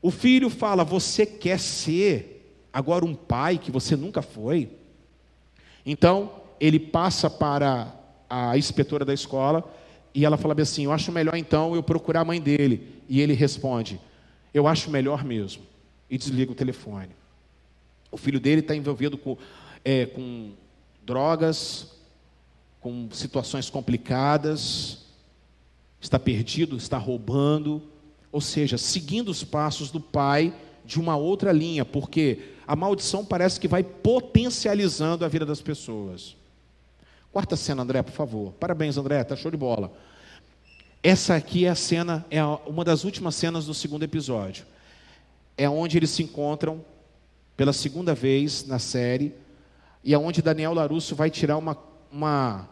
O 0.00 0.12
filho 0.12 0.48
fala: 0.48 0.84
"Você 0.84 1.26
quer 1.26 1.58
ser 1.58 2.33
agora 2.74 3.04
um 3.04 3.14
pai 3.14 3.56
que 3.56 3.70
você 3.70 3.94
nunca 3.94 4.20
foi. 4.20 4.68
Então, 5.86 6.32
ele 6.58 6.80
passa 6.80 7.30
para 7.30 7.94
a 8.28 8.58
inspetora 8.58 9.04
da 9.04 9.14
escola 9.14 9.72
e 10.12 10.24
ela 10.24 10.36
fala 10.36 10.60
assim: 10.60 10.84
Eu 10.84 10.92
acho 10.92 11.12
melhor 11.12 11.36
então 11.36 11.76
eu 11.76 11.82
procurar 11.82 12.22
a 12.22 12.24
mãe 12.24 12.40
dele. 12.40 13.00
E 13.08 13.20
ele 13.20 13.32
responde: 13.32 14.00
Eu 14.52 14.66
acho 14.66 14.90
melhor 14.90 15.22
mesmo. 15.22 15.62
E 16.10 16.18
desliga 16.18 16.50
o 16.50 16.54
telefone. 16.54 17.10
O 18.10 18.16
filho 18.16 18.40
dele 18.40 18.60
está 18.60 18.74
envolvido 18.74 19.16
com, 19.16 19.38
é, 19.84 20.06
com 20.06 20.52
drogas, 21.04 21.92
com 22.80 23.08
situações 23.12 23.70
complicadas, 23.70 25.04
está 26.00 26.18
perdido, 26.18 26.76
está 26.76 26.98
roubando, 26.98 27.82
ou 28.30 28.40
seja, 28.40 28.76
seguindo 28.78 29.30
os 29.30 29.42
passos 29.42 29.90
do 29.90 30.00
pai 30.00 30.52
de 30.84 31.00
uma 31.00 31.16
outra 31.16 31.52
linha, 31.52 31.84
porque 31.84 32.38
a 32.66 32.76
maldição 32.76 33.24
parece 33.24 33.58
que 33.58 33.68
vai 33.68 33.82
potencializando 33.82 35.24
a 35.24 35.28
vida 35.28 35.46
das 35.46 35.60
pessoas. 35.60 36.36
Quarta 37.32 37.56
cena, 37.56 37.82
André, 37.82 38.02
por 38.02 38.12
favor. 38.12 38.52
Parabéns, 38.52 38.96
André, 38.96 39.22
tá 39.24 39.34
show 39.34 39.50
de 39.50 39.56
bola. 39.56 39.92
Essa 41.02 41.34
aqui 41.34 41.66
é 41.66 41.68
a 41.68 41.74
cena, 41.74 42.24
é 42.30 42.42
uma 42.44 42.84
das 42.84 43.04
últimas 43.04 43.34
cenas 43.34 43.66
do 43.66 43.74
segundo 43.74 44.04
episódio. 44.04 44.64
É 45.56 45.68
onde 45.68 45.98
eles 45.98 46.10
se 46.10 46.22
encontram 46.22 46.84
pela 47.56 47.72
segunda 47.72 48.14
vez 48.14 48.66
na 48.66 48.78
série 48.78 49.34
e 50.02 50.12
é 50.12 50.18
onde 50.18 50.42
Daniel 50.42 50.74
Larusso 50.74 51.14
vai 51.14 51.30
tirar 51.30 51.56
uma, 51.56 51.76
uma 52.10 52.68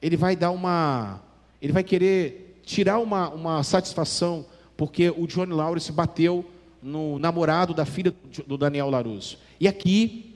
ele 0.00 0.16
vai 0.16 0.34
dar 0.34 0.50
uma, 0.50 1.20
ele 1.60 1.72
vai 1.72 1.84
querer 1.84 2.60
tirar 2.64 2.98
uma, 2.98 3.28
uma 3.30 3.62
satisfação 3.62 4.46
porque 4.76 5.10
o 5.10 5.26
Johnny 5.26 5.52
Lawrence 5.52 5.92
bateu 5.92 6.44
no 6.82 7.18
namorado 7.18 7.72
da 7.72 7.86
filha 7.86 8.12
do 8.46 8.58
Daniel 8.58 8.90
Larusso. 8.90 9.38
E 9.60 9.68
aqui 9.68 10.34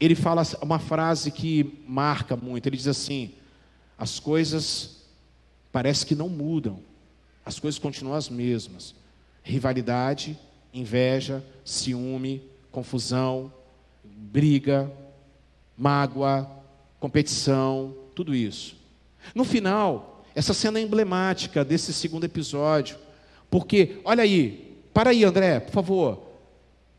ele 0.00 0.14
fala 0.14 0.42
uma 0.60 0.78
frase 0.78 1.30
que 1.30 1.80
marca 1.86 2.36
muito. 2.36 2.66
Ele 2.66 2.76
diz 2.76 2.88
assim: 2.88 3.32
as 3.96 4.18
coisas 4.18 5.02
parece 5.72 6.04
que 6.04 6.14
não 6.14 6.28
mudam, 6.28 6.80
as 7.44 7.58
coisas 7.58 7.78
continuam 7.78 8.16
as 8.16 8.28
mesmas. 8.28 8.94
Rivalidade, 9.42 10.38
inveja, 10.72 11.42
ciúme, 11.64 12.42
confusão, 12.70 13.52
briga, 14.04 14.90
mágoa, 15.76 16.50
competição, 17.00 17.94
tudo 18.14 18.34
isso. 18.34 18.76
No 19.34 19.44
final, 19.44 20.24
essa 20.34 20.54
cena 20.54 20.78
é 20.78 20.82
emblemática 20.82 21.64
desse 21.64 21.92
segundo 21.92 22.24
episódio, 22.24 22.96
porque, 23.50 24.00
olha 24.04 24.22
aí, 24.22 24.67
para 24.98 25.10
aí, 25.10 25.22
André, 25.22 25.60
por 25.60 25.70
favor. 25.70 26.22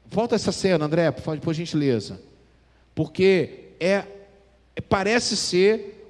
Volta 0.05 0.33
essa 0.33 0.53
cena, 0.53 0.85
André, 0.85 1.11
por, 1.11 1.37
por 1.37 1.53
gentileza. 1.53 2.17
Porque 2.95 3.73
é, 3.77 4.05
parece 4.87 5.35
ser 5.35 6.09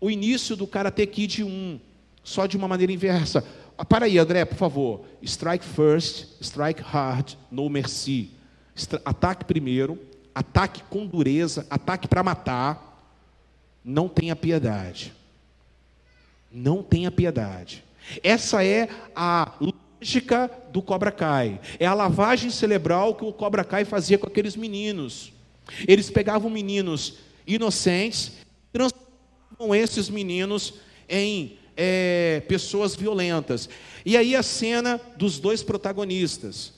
o 0.00 0.10
início 0.10 0.56
do 0.56 0.66
Karate 0.66 1.06
Kid 1.06 1.44
1, 1.44 1.78
só 2.24 2.44
de 2.44 2.56
uma 2.56 2.66
maneira 2.66 2.92
inversa. 2.92 3.44
Ah, 3.78 3.84
para 3.84 4.06
aí, 4.06 4.18
André, 4.18 4.44
por 4.44 4.56
favor. 4.56 5.04
Strike 5.22 5.64
first, 5.64 6.26
strike 6.40 6.82
hard, 6.82 7.34
no 7.52 7.70
mercy. 7.70 8.32
Ataque 9.04 9.44
primeiro, 9.44 9.96
ataque 10.34 10.82
com 10.90 11.06
dureza, 11.06 11.64
ataque 11.70 12.08
para 12.08 12.24
matar. 12.24 13.00
Não 13.84 14.08
tenha 14.08 14.34
piedade. 14.34 15.14
Não 16.50 16.82
tenha 16.82 17.12
piedade. 17.12 17.84
Essa 18.24 18.64
é 18.64 18.88
a 19.14 19.52
lógica 20.00 20.50
do 20.72 20.80
Cobra 20.80 21.10
Kai. 21.10 21.60
É 21.78 21.86
a 21.86 21.94
lavagem 21.94 22.50
cerebral 22.50 23.14
que 23.14 23.24
o 23.24 23.32
Cobra 23.32 23.64
Kai 23.64 23.84
fazia 23.84 24.18
com 24.18 24.26
aqueles 24.26 24.56
meninos. 24.56 25.32
Eles 25.86 26.10
pegavam 26.10 26.48
meninos 26.48 27.18
inocentes, 27.46 28.32
transformavam 28.72 29.74
esses 29.74 30.08
meninos 30.08 30.74
em 31.08 31.58
é, 31.76 32.42
pessoas 32.48 32.94
violentas. 32.94 33.68
E 34.04 34.16
aí 34.16 34.34
a 34.34 34.42
cena 34.42 35.00
dos 35.16 35.38
dois 35.38 35.62
protagonistas. 35.62 36.74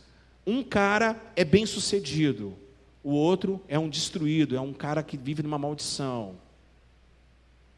Um 0.46 0.62
cara 0.62 1.20
é 1.36 1.44
bem 1.44 1.66
sucedido, 1.66 2.56
o 3.04 3.10
outro 3.10 3.60
é 3.68 3.78
um 3.78 3.88
destruído, 3.88 4.56
é 4.56 4.60
um 4.60 4.72
cara 4.72 5.02
que 5.02 5.16
vive 5.16 5.42
numa 5.42 5.58
maldição. 5.58 6.34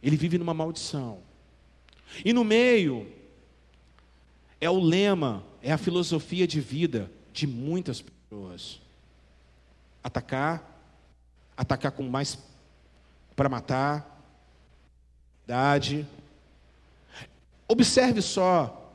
Ele 0.02 0.16
vive 0.16 0.38
numa 0.38 0.54
maldição. 0.54 1.18
E 2.24 2.32
no 2.32 2.44
meio 2.44 3.06
é 4.62 4.70
o 4.70 4.78
lema, 4.78 5.42
é 5.60 5.72
a 5.72 5.76
filosofia 5.76 6.46
de 6.46 6.60
vida 6.60 7.10
de 7.32 7.48
muitas 7.48 8.00
pessoas. 8.00 8.80
Atacar, 10.04 10.80
atacar 11.56 11.90
com 11.90 12.04
mais 12.04 12.38
para 13.34 13.48
matar, 13.48 14.22
idade. 15.44 16.06
Observe 17.66 18.22
só 18.22 18.94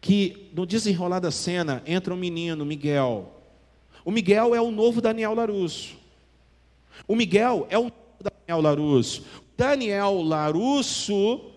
que 0.00 0.50
no 0.54 0.64
desenrolar 0.64 1.20
da 1.20 1.30
cena 1.30 1.82
entra 1.84 2.14
um 2.14 2.16
menino, 2.16 2.64
Miguel. 2.64 3.34
O 4.02 4.10
Miguel 4.10 4.54
é 4.54 4.62
o 4.62 4.70
novo 4.70 5.02
Daniel 5.02 5.34
Larusso. 5.34 5.94
O 7.06 7.14
Miguel 7.14 7.66
é 7.68 7.78
o 7.78 7.82
novo 7.82 7.94
Daniel 8.18 8.62
Larusso. 8.62 9.26
Daniel 9.58 10.22
Larusso 10.22 11.49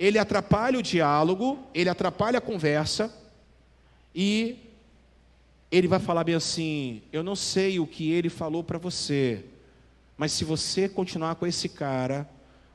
ele 0.00 0.18
atrapalha 0.18 0.78
o 0.78 0.82
diálogo, 0.82 1.58
ele 1.74 1.90
atrapalha 1.90 2.38
a 2.38 2.40
conversa 2.40 3.14
e 4.14 4.56
ele 5.70 5.86
vai 5.86 5.98
falar 5.98 6.24
bem 6.24 6.34
assim: 6.34 7.02
Eu 7.12 7.22
não 7.22 7.36
sei 7.36 7.78
o 7.78 7.86
que 7.86 8.10
ele 8.10 8.30
falou 8.30 8.64
para 8.64 8.78
você, 8.78 9.44
Mas 10.16 10.32
se 10.32 10.42
você 10.42 10.88
continuar 10.88 11.34
com 11.34 11.46
esse 11.46 11.68
cara, 11.68 12.26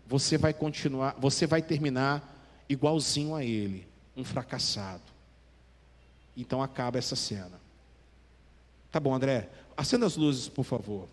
você 0.05 0.37
vai 0.37 0.53
continuar, 0.53 1.15
você 1.17 1.47
vai 1.47 1.63
terminar 1.63 2.31
igualzinho 2.69 3.33
a 3.33 3.43
ele, 3.43 3.87
um 4.15 4.23
fracassado. 4.23 5.01
Então 6.37 6.61
acaba 6.61 6.99
essa 6.99 7.15
cena. 7.15 7.59
Tá 8.91 8.99
bom, 8.99 9.15
André? 9.15 9.49
Acenda 9.75 10.05
as 10.05 10.15
luzes, 10.15 10.47
por 10.47 10.63
favor. 10.63 11.07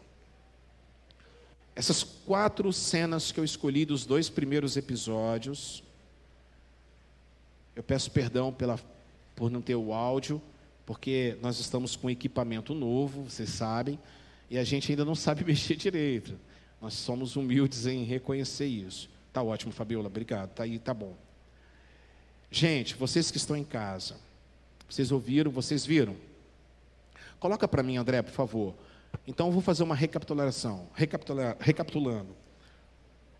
Essas 1.74 2.02
quatro 2.02 2.70
cenas 2.70 3.32
que 3.32 3.40
eu 3.40 3.44
escolhi 3.44 3.86
dos 3.86 4.04
dois 4.04 4.28
primeiros 4.28 4.76
episódios. 4.76 5.82
Eu 7.74 7.82
peço 7.82 8.10
perdão 8.10 8.52
pela, 8.52 8.78
por 9.34 9.50
não 9.50 9.62
ter 9.62 9.74
o 9.74 9.92
áudio, 9.92 10.40
porque 10.84 11.36
nós 11.40 11.58
estamos 11.58 11.96
com 11.96 12.10
equipamento 12.10 12.74
novo, 12.74 13.24
vocês 13.24 13.50
sabem, 13.50 13.98
e 14.50 14.58
a 14.58 14.64
gente 14.64 14.92
ainda 14.92 15.04
não 15.04 15.14
sabe 15.14 15.44
mexer 15.46 15.76
direito. 15.76 16.38
Nós 16.80 16.94
somos 16.94 17.36
humildes 17.36 17.86
em 17.86 18.04
reconhecer 18.04 18.66
isso. 18.66 19.08
Tá 19.32 19.42
ótimo, 19.42 19.72
Fabiola, 19.72 20.08
obrigado. 20.08 20.50
Tá 20.50 20.64
aí, 20.64 20.78
tá 20.78 20.92
bom. 20.92 21.16
Gente, 22.50 22.94
vocês 22.94 23.30
que 23.30 23.38
estão 23.38 23.56
em 23.56 23.64
casa, 23.64 24.16
vocês 24.88 25.10
ouviram, 25.10 25.50
vocês 25.50 25.86
viram? 25.86 26.16
Coloca 27.40 27.66
para 27.66 27.82
mim, 27.82 27.96
André, 27.96 28.20
por 28.20 28.32
favor. 28.32 28.74
Então 29.26 29.46
eu 29.46 29.52
vou 29.52 29.62
fazer 29.62 29.82
uma 29.82 29.94
recapitulação. 29.94 30.88
Recapitula, 30.94 31.56
recapitulando. 31.58 32.41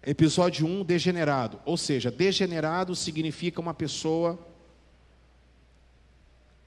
Episódio 0.05 0.66
1, 0.66 0.84
degenerado. 0.84 1.61
Ou 1.64 1.76
seja, 1.76 2.11
degenerado 2.11 2.96
significa 2.96 3.61
uma 3.61 3.72
pessoa 3.72 4.38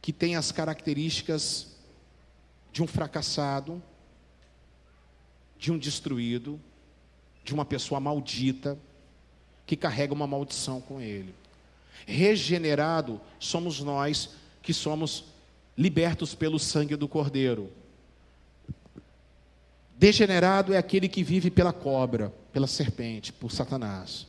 que 0.02 0.14
tem 0.14 0.36
as 0.36 0.52
características 0.52 1.76
de 2.72 2.82
um 2.82 2.88
fracassado, 2.88 3.82
de 5.58 5.72
um 5.72 5.78
destruído, 5.78 6.60
de 7.44 7.54
uma 7.54 7.66
pessoa 7.66 8.00
maldita, 8.00 8.78
que 9.66 9.76
carrega 9.76 10.14
uma 10.14 10.28
maldição 10.28 10.80
com 10.80 11.02
ele. 11.02 11.34
Regenerado 12.06 13.20
somos 13.40 13.82
nós 13.82 14.30
que 14.62 14.74
somos 14.74 15.26
libertos 15.78 16.36
pelo 16.36 16.60
sangue 16.60 16.96
do 16.96 17.08
Cordeiro. 17.08 17.72
Degenerado 19.98 20.74
é 20.74 20.78
aquele 20.78 21.08
que 21.08 21.24
vive 21.24 21.50
pela 21.50 21.72
cobra, 21.72 22.34
pela 22.52 22.68
serpente, 22.68 23.32
por 23.32 23.52
Satanás. 23.52 24.28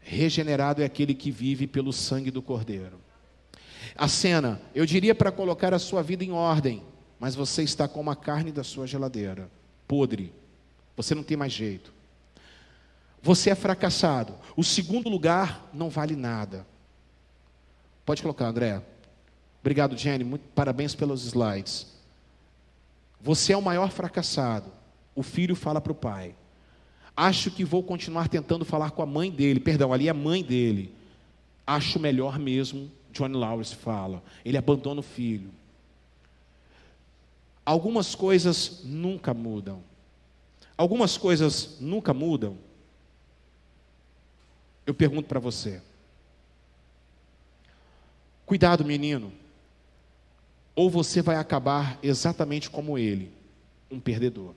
Regenerado 0.00 0.82
é 0.82 0.84
aquele 0.84 1.14
que 1.14 1.30
vive 1.30 1.66
pelo 1.66 1.92
sangue 1.92 2.30
do 2.30 2.40
Cordeiro. 2.40 3.00
A 3.96 4.06
cena, 4.06 4.60
eu 4.74 4.86
diria 4.86 5.14
para 5.14 5.32
colocar 5.32 5.74
a 5.74 5.78
sua 5.78 6.02
vida 6.02 6.24
em 6.24 6.30
ordem, 6.30 6.82
mas 7.18 7.34
você 7.34 7.62
está 7.62 7.88
com 7.88 8.00
uma 8.00 8.14
carne 8.14 8.52
da 8.52 8.62
sua 8.62 8.86
geladeira, 8.86 9.50
podre. 9.88 10.32
Você 10.96 11.14
não 11.14 11.22
tem 11.22 11.36
mais 11.36 11.52
jeito. 11.52 11.92
Você 13.22 13.50
é 13.50 13.54
fracassado. 13.54 14.34
O 14.56 14.62
segundo 14.62 15.08
lugar 15.08 15.68
não 15.72 15.88
vale 15.88 16.14
nada. 16.14 16.66
Pode 18.04 18.20
colocar, 18.20 18.46
André. 18.46 18.82
Obrigado, 19.60 19.96
Jenny. 19.96 20.22
Muito 20.22 20.46
parabéns 20.54 20.94
pelos 20.94 21.24
slides. 21.24 21.93
Você 23.24 23.54
é 23.54 23.56
o 23.56 23.62
maior 23.62 23.90
fracassado. 23.90 24.70
O 25.14 25.22
filho 25.22 25.56
fala 25.56 25.80
para 25.80 25.92
o 25.92 25.94
pai. 25.94 26.34
Acho 27.16 27.50
que 27.50 27.64
vou 27.64 27.82
continuar 27.82 28.28
tentando 28.28 28.66
falar 28.66 28.90
com 28.90 29.00
a 29.00 29.06
mãe 29.06 29.30
dele. 29.30 29.58
Perdão, 29.58 29.94
ali 29.94 30.08
é 30.08 30.10
a 30.10 30.14
mãe 30.14 30.44
dele. 30.44 30.94
Acho 31.66 31.98
melhor 31.98 32.38
mesmo, 32.38 32.92
John 33.10 33.28
Lawrence 33.28 33.74
fala. 33.74 34.22
Ele 34.44 34.58
abandona 34.58 35.00
o 35.00 35.02
filho. 35.02 35.50
Algumas 37.64 38.14
coisas 38.14 38.82
nunca 38.84 39.32
mudam. 39.32 39.82
Algumas 40.76 41.16
coisas 41.16 41.78
nunca 41.80 42.12
mudam. 42.12 42.58
Eu 44.84 44.92
pergunto 44.92 45.26
para 45.26 45.40
você. 45.40 45.80
Cuidado, 48.44 48.84
menino. 48.84 49.32
Ou 50.74 50.90
você 50.90 51.22
vai 51.22 51.36
acabar 51.36 51.98
exatamente 52.02 52.68
como 52.68 52.98
ele, 52.98 53.30
um 53.90 54.00
perdedor. 54.00 54.54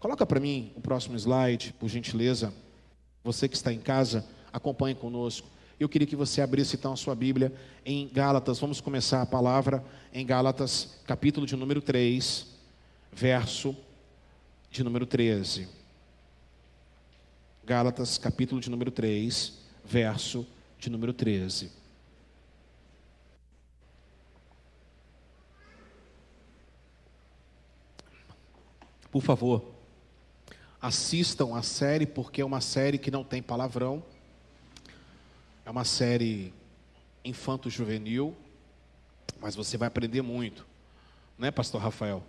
Coloca 0.00 0.24
para 0.24 0.40
mim 0.40 0.72
o 0.76 0.80
próximo 0.80 1.16
slide, 1.16 1.72
por 1.78 1.88
gentileza. 1.88 2.52
Você 3.24 3.48
que 3.48 3.56
está 3.56 3.72
em 3.72 3.80
casa, 3.80 4.24
acompanhe 4.52 4.94
conosco. 4.94 5.48
Eu 5.78 5.88
queria 5.88 6.06
que 6.06 6.16
você 6.16 6.40
abrisse 6.40 6.76
então 6.76 6.92
a 6.92 6.96
sua 6.96 7.14
Bíblia 7.14 7.52
em 7.84 8.08
Gálatas. 8.08 8.58
Vamos 8.58 8.80
começar 8.80 9.22
a 9.22 9.26
palavra 9.26 9.84
em 10.12 10.26
Gálatas, 10.26 10.98
capítulo 11.04 11.46
de 11.46 11.54
número 11.54 11.80
3, 11.80 12.46
verso 13.12 13.76
de 14.70 14.82
número 14.82 15.06
13. 15.06 15.68
Gálatas, 17.64 18.18
capítulo 18.18 18.60
de 18.60 18.70
número 18.70 18.90
3, 18.90 19.52
verso 19.84 20.46
de 20.78 20.90
número 20.90 21.12
13. 21.12 21.77
Por 29.10 29.22
favor, 29.22 29.64
assistam 30.80 31.56
a 31.56 31.62
série, 31.62 32.06
porque 32.06 32.40
é 32.40 32.44
uma 32.44 32.60
série 32.60 32.98
que 32.98 33.10
não 33.10 33.24
tem 33.24 33.42
palavrão. 33.42 34.02
É 35.64 35.70
uma 35.70 35.84
série 35.84 36.52
infanto-juvenil, 37.24 38.34
mas 39.40 39.54
você 39.54 39.76
vai 39.76 39.88
aprender 39.88 40.22
muito. 40.22 40.66
Não 41.36 41.46
é, 41.46 41.50
Pastor 41.50 41.80
Rafael? 41.80 42.22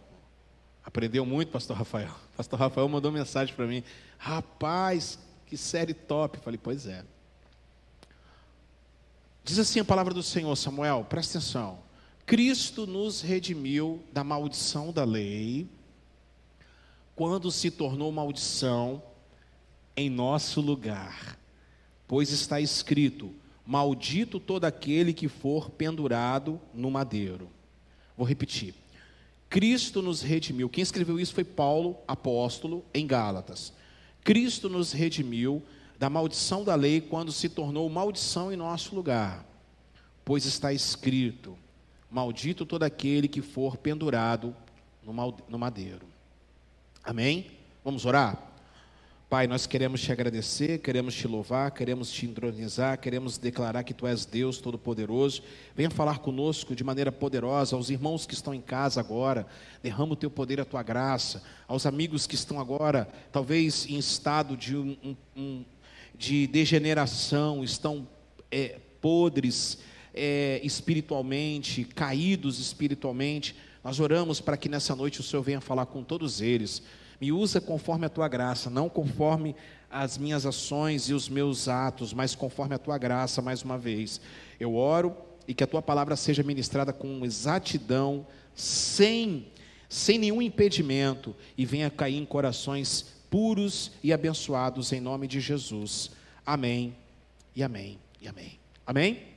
Aprendeu 0.83 1.25
muito, 1.25 1.51
Pastor 1.51 1.77
Rafael. 1.77 2.13
Pastor 2.35 2.59
Rafael 2.59 2.87
mandou 2.87 3.11
mensagem 3.11 3.53
para 3.55 3.65
mim: 3.67 3.83
Rapaz, 4.17 5.19
que 5.45 5.57
série 5.57 5.93
top. 5.93 6.39
Falei: 6.39 6.59
Pois 6.61 6.85
é. 6.85 7.03
Diz 9.43 9.57
assim 9.57 9.79
a 9.79 9.85
palavra 9.85 10.13
do 10.13 10.21
Senhor, 10.21 10.55
Samuel, 10.55 11.05
presta 11.09 11.37
atenção. 11.37 11.79
Cristo 12.25 12.85
nos 12.85 13.21
redimiu 13.21 14.03
da 14.13 14.23
maldição 14.23 14.93
da 14.93 15.03
lei 15.03 15.67
quando 17.19 17.51
se 17.51 17.69
tornou 17.69 18.09
maldição 18.13 19.03
em 19.93 20.09
nosso 20.09 20.61
lugar. 20.61 21.37
Pois 22.07 22.31
está 22.31 22.61
escrito: 22.61 23.35
Maldito 23.65 24.39
todo 24.39 24.63
aquele 24.63 25.11
que 25.11 25.27
for 25.27 25.69
pendurado 25.69 26.61
no 26.73 26.89
madeiro. 26.89 27.49
Vou 28.15 28.25
repetir. 28.25 28.73
Cristo 29.49 30.01
nos 30.01 30.21
redimiu. 30.21 30.69
Quem 30.69 30.81
escreveu 30.81 31.19
isso 31.19 31.33
foi 31.33 31.43
Paulo, 31.43 31.97
apóstolo, 32.07 32.85
em 32.93 33.05
Gálatas. 33.05 33.73
Cristo 34.23 34.69
nos 34.69 34.93
redimiu 34.93 35.61
da 35.99 36.09
maldição 36.09 36.63
da 36.63 36.75
lei 36.75 37.01
quando 37.01 37.33
se 37.33 37.49
tornou 37.49 37.89
maldição 37.89 38.49
em 38.49 38.55
nosso 38.55 38.95
lugar. 38.95 39.45
Pois 40.23 40.45
está 40.45 40.71
escrito: 40.71 41.57
Maldito 42.09 42.65
todo 42.65 42.83
aquele 42.83 43.27
que 43.27 43.41
for 43.41 43.75
pendurado 43.75 44.55
no 45.03 45.59
madeiro. 45.59 46.08
Amém? 47.03 47.47
Vamos 47.83 48.05
orar? 48.05 48.49
Pai, 49.29 49.47
nós 49.47 49.65
queremos 49.65 50.01
te 50.01 50.11
agradecer, 50.11 50.79
queremos 50.79 51.13
te 51.13 51.27
louvar, 51.27 51.71
queremos 51.71 52.11
te 52.11 52.25
entronizar, 52.25 52.99
queremos 52.99 53.37
declarar 53.37 53.83
que 53.83 53.93
tu 53.93 54.07
és 54.07 54.25
Deus 54.25 54.57
Todo-Poderoso. 54.57 55.43
Venha 55.75 55.89
falar 55.89 56.19
conosco 56.19 56.75
de 56.75 56.83
maneira 56.83 57.11
poderosa, 57.11 57.75
aos 57.75 57.89
irmãos 57.89 58.25
que 58.25 58.33
estão 58.33 58.53
em 58.53 58.61
casa 58.61 58.99
agora, 58.99 59.47
derrama 59.81 60.13
o 60.13 60.15
teu 60.15 60.29
poder, 60.29 60.59
a 60.59 60.65
tua 60.65 60.83
graça, 60.83 61.43
aos 61.67 61.85
amigos 61.85 62.25
que 62.27 62.35
estão 62.35 62.59
agora, 62.59 63.07
talvez 63.31 63.85
em 63.85 63.97
estado 63.97 64.57
de, 64.57 64.75
um, 64.75 65.15
um, 65.37 65.63
de 66.15 66.47
degeneração, 66.47 67.63
estão 67.63 68.07
é, 68.51 68.79
podres 68.99 69.77
é, 70.13 70.59
espiritualmente, 70.63 71.83
caídos 71.85 72.59
espiritualmente. 72.59 73.55
Nós 73.89 73.99
oramos 73.99 74.39
para 74.39 74.55
que 74.55 74.69
nessa 74.69 74.95
noite 74.95 75.19
o 75.19 75.23
Senhor 75.23 75.41
venha 75.41 75.59
falar 75.59 75.87
com 75.87 76.03
todos 76.03 76.41
eles 76.41 76.83
me 77.19 77.31
usa 77.31 77.59
conforme 77.59 78.05
a 78.05 78.09
tua 78.09 78.27
graça, 78.27 78.69
não 78.69 78.87
conforme 78.87 79.55
as 79.89 80.15
minhas 80.15 80.45
ações 80.45 81.09
e 81.09 81.13
os 81.15 81.27
meus 81.27 81.67
atos, 81.67 82.13
mas 82.13 82.35
conforme 82.35 82.75
a 82.75 82.77
tua 82.77 82.99
graça, 82.99 83.41
mais 83.41 83.63
uma 83.63 83.79
vez. 83.79 84.21
Eu 84.59 84.75
oro 84.75 85.17
e 85.47 85.55
que 85.55 85.63
a 85.63 85.67
tua 85.67 85.81
palavra 85.81 86.15
seja 86.15 86.43
ministrada 86.43 86.93
com 86.93 87.25
exatidão, 87.25 88.27
sem, 88.53 89.47
sem 89.89 90.19
nenhum 90.19 90.39
impedimento, 90.39 91.35
e 91.57 91.65
venha 91.65 91.89
cair 91.89 92.17
em 92.17 92.25
corações 92.27 93.07
puros 93.27 93.93
e 94.03 94.13
abençoados, 94.13 94.93
em 94.93 94.99
nome 95.01 95.27
de 95.27 95.39
Jesus. 95.39 96.11
Amém, 96.45 96.95
e 97.55 97.63
amém, 97.63 97.97
e 98.21 98.27
amém. 98.27 98.59
Amém? 98.85 99.28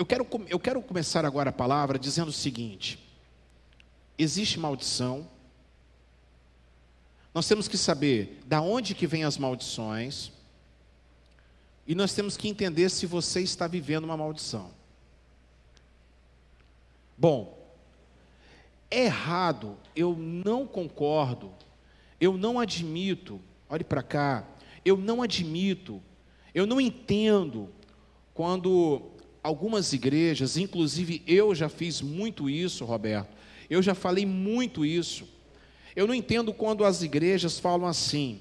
Eu 0.00 0.06
quero, 0.06 0.26
eu 0.48 0.58
quero 0.58 0.80
começar 0.80 1.26
agora 1.26 1.50
a 1.50 1.52
palavra 1.52 1.98
dizendo 1.98 2.28
o 2.28 2.32
seguinte: 2.32 2.98
existe 4.16 4.58
maldição. 4.58 5.28
Nós 7.34 7.46
temos 7.46 7.68
que 7.68 7.76
saber 7.76 8.40
da 8.46 8.62
onde 8.62 8.94
que 8.94 9.06
vêm 9.06 9.24
as 9.24 9.36
maldições. 9.36 10.32
E 11.86 11.94
nós 11.94 12.14
temos 12.14 12.34
que 12.34 12.48
entender 12.48 12.88
se 12.88 13.04
você 13.04 13.42
está 13.42 13.66
vivendo 13.66 14.04
uma 14.04 14.16
maldição. 14.16 14.70
Bom, 17.14 17.62
É 18.90 19.04
errado, 19.04 19.76
eu 19.94 20.16
não 20.16 20.66
concordo, 20.66 21.52
eu 22.18 22.38
não 22.38 22.58
admito, 22.58 23.38
olhe 23.68 23.84
para 23.84 24.02
cá, 24.02 24.48
eu 24.82 24.96
não 24.96 25.20
admito, 25.20 26.02
eu 26.54 26.66
não 26.66 26.80
entendo 26.80 27.68
quando 28.32 29.19
algumas 29.42 29.92
igrejas, 29.92 30.56
inclusive 30.56 31.22
eu 31.26 31.54
já 31.54 31.68
fiz 31.68 32.00
muito 32.00 32.48
isso, 32.48 32.84
Roberto, 32.84 33.36
eu 33.68 33.82
já 33.82 33.94
falei 33.94 34.26
muito 34.26 34.84
isso. 34.84 35.26
Eu 35.94 36.06
não 36.06 36.14
entendo 36.14 36.52
quando 36.52 36.84
as 36.84 37.02
igrejas 37.02 37.58
falam 37.58 37.86
assim: 37.86 38.40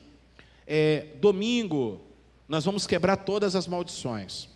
é, 0.68 1.08
domingo 1.20 2.02
nós 2.48 2.66
vamos 2.66 2.88
quebrar 2.88 3.18
todas 3.18 3.56
as 3.56 3.68
maldições. 3.68 4.50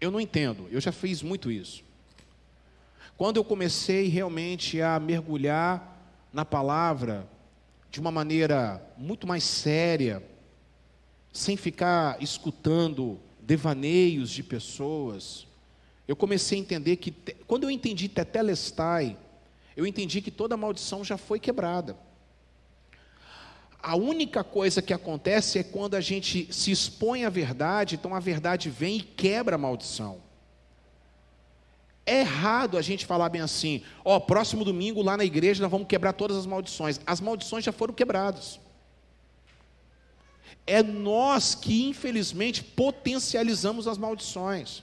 Eu 0.00 0.10
não 0.10 0.20
entendo, 0.20 0.66
eu 0.70 0.80
já 0.80 0.90
fiz 0.90 1.22
muito 1.22 1.50
isso. 1.50 1.84
Quando 3.16 3.36
eu 3.36 3.44
comecei 3.44 4.08
realmente 4.08 4.80
a 4.80 4.98
mergulhar 4.98 5.98
na 6.32 6.42
palavra 6.42 7.28
de 7.90 8.00
uma 8.00 8.10
maneira 8.10 8.82
muito 8.96 9.26
mais 9.26 9.44
séria, 9.44 10.22
sem 11.30 11.56
ficar 11.56 12.22
escutando 12.22 13.20
devaneios 13.50 14.30
de 14.30 14.44
pessoas, 14.44 15.44
eu 16.06 16.14
comecei 16.14 16.56
a 16.56 16.60
entender 16.60 16.94
que, 16.94 17.10
quando 17.48 17.64
eu 17.64 17.70
entendi 17.70 18.08
Tetelestai, 18.08 19.16
eu 19.76 19.84
entendi 19.84 20.22
que 20.22 20.30
toda 20.30 20.56
maldição 20.56 21.02
já 21.02 21.16
foi 21.16 21.40
quebrada. 21.40 21.96
A 23.82 23.96
única 23.96 24.44
coisa 24.44 24.80
que 24.80 24.94
acontece 24.94 25.58
é 25.58 25.64
quando 25.64 25.96
a 25.96 26.00
gente 26.00 26.46
se 26.52 26.70
expõe 26.70 27.24
à 27.24 27.28
verdade, 27.28 27.96
então 27.96 28.14
a 28.14 28.20
verdade 28.20 28.70
vem 28.70 28.98
e 28.98 29.02
quebra 29.02 29.56
a 29.56 29.58
maldição. 29.58 30.22
É 32.06 32.20
errado 32.20 32.78
a 32.78 32.82
gente 32.82 33.04
falar 33.04 33.30
bem 33.30 33.40
assim, 33.40 33.82
ó, 34.04 34.14
oh, 34.14 34.20
próximo 34.20 34.64
domingo 34.64 35.02
lá 35.02 35.16
na 35.16 35.24
igreja 35.24 35.60
nós 35.60 35.72
vamos 35.72 35.88
quebrar 35.88 36.12
todas 36.12 36.36
as 36.36 36.46
maldições. 36.46 37.00
As 37.04 37.20
maldições 37.20 37.64
já 37.64 37.72
foram 37.72 37.92
quebradas. 37.92 38.60
É 40.66 40.82
nós 40.82 41.54
que, 41.54 41.84
infelizmente, 41.84 42.62
potencializamos 42.62 43.88
as 43.88 43.98
maldições. 43.98 44.82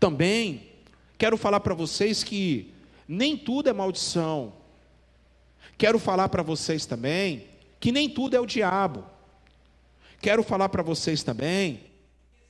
Também 0.00 0.70
quero 1.18 1.36
falar 1.36 1.60
para 1.60 1.74
vocês 1.74 2.24
que 2.24 2.72
nem 3.06 3.36
tudo 3.36 3.68
é 3.68 3.72
maldição. 3.72 4.52
Quero 5.76 5.98
falar 5.98 6.28
para 6.28 6.42
vocês 6.42 6.86
também 6.86 7.46
que 7.78 7.92
nem 7.92 8.08
tudo 8.08 8.34
é 8.34 8.40
o 8.40 8.46
diabo. 8.46 9.04
Quero 10.20 10.42
falar 10.42 10.70
para 10.70 10.82
vocês 10.82 11.22
também 11.22 11.86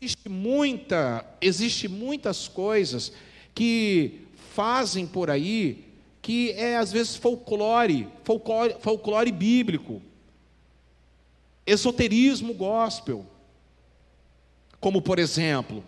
existe 0.01 0.29
muita, 0.29 1.25
existe 1.41 1.89
muitas 1.89 2.49
coisas 2.49 3.13
que 3.55 4.21
fazem 4.55 5.07
por 5.07 5.31
aí 5.31 5.85
que 6.21 6.51
é 6.53 6.77
às 6.77 6.93
vezes 6.93 7.17
folclore, 7.17 8.09
folclore, 8.25 8.77
folclore 8.81 9.31
bíblico, 9.33 10.03
esoterismo 11.67 12.55
gospel. 12.55 13.27
Como 14.81 15.03
por 15.03 15.19
exemplo, 15.19 15.83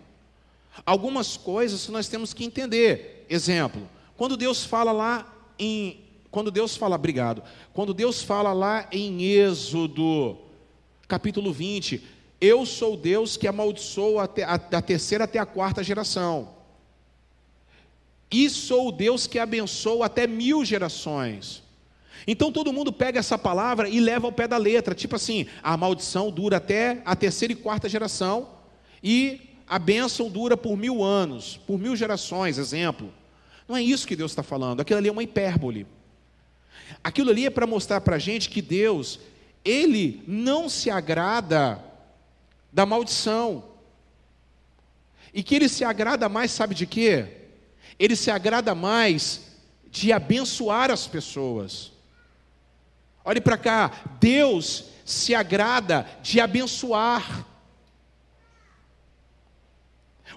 algumas 0.85 1.37
coisas 1.37 1.85
que 1.85 1.91
nós 1.91 2.07
temos 2.07 2.33
que 2.33 2.43
entender. 2.43 3.25
Exemplo, 3.29 3.87
quando 4.17 4.35
Deus 4.35 4.65
fala 4.65 4.91
lá 4.91 5.33
em 5.57 6.09
quando 6.31 6.51
Deus 6.51 6.77
fala, 6.77 6.95
obrigado. 6.95 7.41
Quando 7.73 7.93
Deus 7.93 8.21
fala 8.21 8.53
lá 8.53 8.87
em 8.91 9.23
Êxodo, 9.23 10.37
capítulo 11.07 11.51
20, 11.51 12.03
eu 12.39 12.65
sou 12.65 12.95
Deus 12.95 13.35
que 13.35 13.47
amaldiçoa 13.47 14.29
a, 14.45 14.57
da 14.57 14.81
terceira 14.81 15.23
até 15.23 15.39
a 15.39 15.45
quarta 15.45 15.83
geração. 15.83 16.55
E 18.31 18.47
sou 18.49 18.91
Deus 18.91 19.25
que 19.25 19.39
abençoa 19.39 20.05
até 20.05 20.27
mil 20.27 20.63
gerações. 20.63 21.63
Então 22.27 22.51
todo 22.51 22.73
mundo 22.73 22.91
pega 22.91 23.19
essa 23.19 23.37
palavra 23.37 23.87
e 23.89 23.99
leva 23.99 24.27
ao 24.27 24.31
pé 24.31 24.47
da 24.47 24.57
letra, 24.57 24.93
tipo 24.93 25.15
assim, 25.15 25.47
a 25.63 25.75
maldição 25.77 26.31
dura 26.31 26.57
até 26.57 27.01
a 27.05 27.15
terceira 27.15 27.53
e 27.53 27.55
quarta 27.55 27.87
geração, 27.89 28.49
e 29.03 29.41
a 29.67 29.77
bênção 29.79 30.29
dura 30.29 30.57
por 30.57 30.75
mil 30.75 31.03
anos, 31.03 31.59
por 31.65 31.79
mil 31.79 31.95
gerações, 31.95 32.57
exemplo. 32.57 33.13
Não 33.67 33.77
é 33.77 33.83
isso 33.83 34.07
que 34.07 34.15
Deus 34.15 34.31
está 34.31 34.43
falando, 34.43 34.81
aquilo 34.81 34.99
ali 34.99 35.09
é 35.09 35.11
uma 35.11 35.23
hipérbole. 35.23 35.85
Aquilo 37.03 37.29
ali 37.29 37.45
é 37.45 37.49
para 37.49 37.67
mostrar 37.67 38.01
para 38.01 38.15
a 38.15 38.19
gente 38.19 38.49
que 38.49 38.61
Deus, 38.61 39.19
Ele 39.63 40.23
não 40.27 40.67
se 40.67 40.89
agrada 40.89 41.83
da 42.73 42.85
maldição. 42.85 43.63
E 45.33 45.43
que 45.43 45.55
Ele 45.55 45.69
se 45.69 45.83
agrada 45.83 46.27
mais, 46.27 46.51
sabe 46.51 46.73
de 46.73 46.85
quê? 46.85 47.27
Ele 47.97 48.15
se 48.15 48.31
agrada 48.31 48.73
mais 48.73 49.41
de 49.91 50.11
abençoar 50.11 50.89
as 50.89 51.05
pessoas. 51.07 51.91
Olhe 53.29 53.39
para 53.39 53.59
cá, 53.59 53.91
Deus 54.19 54.85
se 55.05 55.35
agrada 55.35 56.03
de 56.23 56.39
abençoar. 56.39 57.45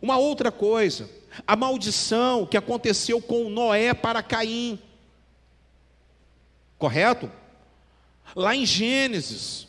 Uma 0.02 0.18
outra 0.18 0.52
coisa, 0.52 1.08
a 1.46 1.56
maldição 1.56 2.44
que 2.44 2.54
aconteceu 2.54 3.18
com 3.22 3.48
Noé 3.48 3.94
para 3.94 4.22
Caim. 4.22 4.78
Correto? 6.76 7.32
Lá 8.36 8.54
em 8.54 8.66
Gênesis. 8.66 9.68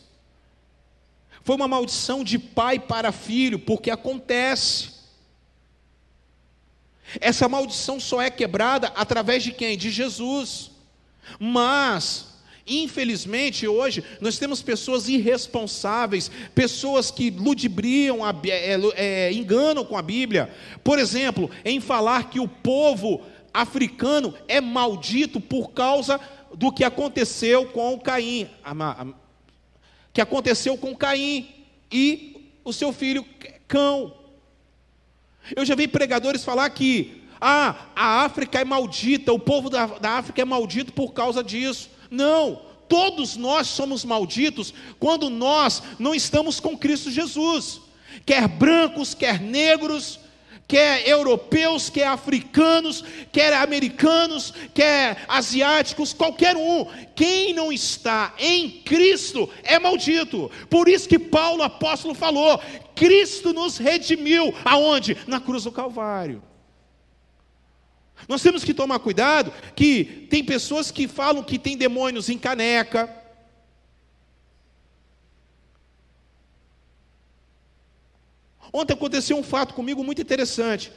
Foi 1.44 1.56
uma 1.56 1.68
maldição 1.70 2.26
de 2.26 2.38
pai 2.38 2.78
para 2.78 3.14
filho, 3.14 3.58
porque 3.58 3.90
acontece. 3.90 4.96
Essa 7.22 7.48
maldição 7.48 8.02
só 8.02 8.22
é 8.22 8.30
quebrada 8.30 8.88
através 8.88 9.44
de 9.44 9.54
quem? 9.54 9.78
De 9.78 9.90
Jesus. 9.90 10.72
Mas 11.40 12.33
Infelizmente, 12.66 13.68
hoje, 13.68 14.04
nós 14.22 14.38
temos 14.38 14.62
pessoas 14.62 15.10
irresponsáveis, 15.10 16.32
pessoas 16.56 17.12
que 17.12 17.30
ludibriam, 17.30 18.20
é, 18.26 18.80
é, 18.96 19.34
enganam 19.34 19.84
com 19.84 19.98
a 19.98 20.02
Bíblia. 20.02 20.50
Por 20.82 20.98
exemplo, 20.98 21.52
em 21.66 21.82
falar 21.82 22.30
que 22.30 22.40
o 22.40 22.48
povo 22.48 23.22
africano 23.54 24.34
é 24.48 24.62
maldito 24.62 25.42
por 25.42 25.72
causa 25.72 26.20
do 26.56 26.72
que 26.72 26.84
aconteceu 26.84 27.66
com 27.66 28.00
Caim, 28.00 28.50
que 30.14 30.22
aconteceu 30.22 30.78
com 30.78 30.96
Caim 30.96 31.50
e 31.92 32.50
o 32.64 32.72
seu 32.72 32.94
filho 32.94 33.26
Cão. 33.68 34.14
Eu 35.54 35.66
já 35.66 35.76
vi 35.76 35.88
pregadores 35.88 36.46
falar 36.46 36.70
que 36.70 37.24
ah, 37.42 37.88
a 37.94 38.24
África 38.24 38.62
é 38.62 38.64
maldita, 38.64 39.34
o 39.34 39.40
povo 39.40 39.70
da, 39.70 39.86
da 39.86 40.12
África 40.12 40.42
é 40.42 40.46
maldito 40.46 40.94
por 40.94 41.12
causa 41.12 41.44
disso. 41.44 41.90
Não, 42.14 42.62
todos 42.88 43.36
nós 43.36 43.68
somos 43.70 44.06
malditos 44.06 44.72
quando 45.00 45.32
nós 45.32 45.82
não 45.98 46.14
estamos 46.14 46.60
com 46.60 46.78
Cristo 46.78 47.10
Jesus, 47.10 47.82
quer 48.24 48.48
brancos, 48.48 49.16
quer 49.16 49.42
negros, 49.42 50.20
quer 50.68 51.08
europeus, 51.10 51.90
quer 51.90 52.06
africanos, 52.06 53.04
quer 53.32 53.52
americanos, 53.54 54.54
quer 54.76 55.26
asiáticos, 55.28 56.14
qualquer 56.14 56.56
um. 56.56 56.86
Quem 57.16 57.52
não 57.52 57.74
está 57.74 58.36
em 58.38 58.70
Cristo 58.70 59.50
é 59.64 59.80
maldito. 59.80 60.52
Por 60.70 60.88
isso 60.88 61.10
que 61.10 61.18
Paulo 61.18 61.64
apóstolo 61.64 62.14
falou: 62.14 62.62
Cristo 62.94 63.52
nos 63.54 63.78
redimiu 63.78 64.54
aonde? 64.64 65.18
Na 65.26 65.40
cruz 65.40 65.64
do 65.64 65.72
Calvário. 65.72 66.44
Nós 68.28 68.42
temos 68.42 68.64
que 68.64 68.74
tomar 68.74 69.00
cuidado 69.00 69.52
que 69.76 70.28
tem 70.30 70.44
pessoas 70.44 70.92
que 70.92 71.08
falam 71.08 71.44
que 71.44 71.60
tem 71.60 71.78
demônios 71.78 72.30
em 72.30 72.38
caneca. 72.38 73.10
Ontem 78.72 78.94
aconteceu 78.94 79.38
um 79.38 79.44
fato 79.44 79.74
comigo 79.74 80.04
muito 80.04 80.22
interessante. 80.22 80.92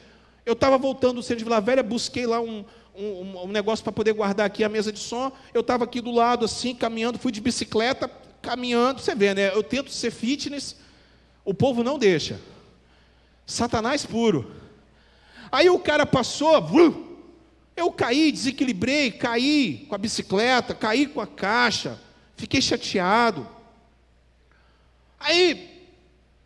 Eu 0.44 0.52
estava 0.52 0.78
voltando 0.78 1.16
do 1.16 1.22
centro 1.22 1.38
de 1.38 1.44
Vila 1.44 1.60
Velha, 1.60 1.82
busquei 1.82 2.26
lá 2.26 2.40
um, 2.40 2.64
um, 2.94 3.44
um 3.44 3.48
negócio 3.48 3.82
para 3.82 3.92
poder 3.92 4.12
guardar 4.12 4.46
aqui 4.46 4.64
a 4.64 4.68
mesa 4.68 4.92
de 4.92 4.98
som. 4.98 5.30
Eu 5.52 5.60
estava 5.60 5.84
aqui 5.84 6.00
do 6.00 6.10
lado, 6.10 6.44
assim, 6.44 6.74
caminhando, 6.74 7.18
fui 7.18 7.32
de 7.32 7.40
bicicleta, 7.40 8.08
caminhando. 8.40 9.00
Você 9.00 9.14
vê, 9.14 9.34
né? 9.34 9.54
Eu 9.54 9.62
tento 9.62 9.90
ser 9.90 10.10
fitness, 10.10 10.76
o 11.44 11.52
povo 11.52 11.82
não 11.82 11.98
deixa. 11.98 12.40
Satanás 13.44 14.06
puro. 14.06 14.50
Aí 15.52 15.68
o 15.68 15.78
cara 15.78 16.06
passou, 16.06 16.54
eu 17.76 17.92
caí, 17.92 18.32
desequilibrei, 18.32 19.10
caí 19.10 19.84
com 19.88 19.94
a 19.94 19.98
bicicleta, 19.98 20.74
caí 20.74 21.06
com 21.06 21.20
a 21.20 21.26
caixa, 21.26 22.00
fiquei 22.34 22.62
chateado. 22.62 23.46
Aí, 25.20 25.90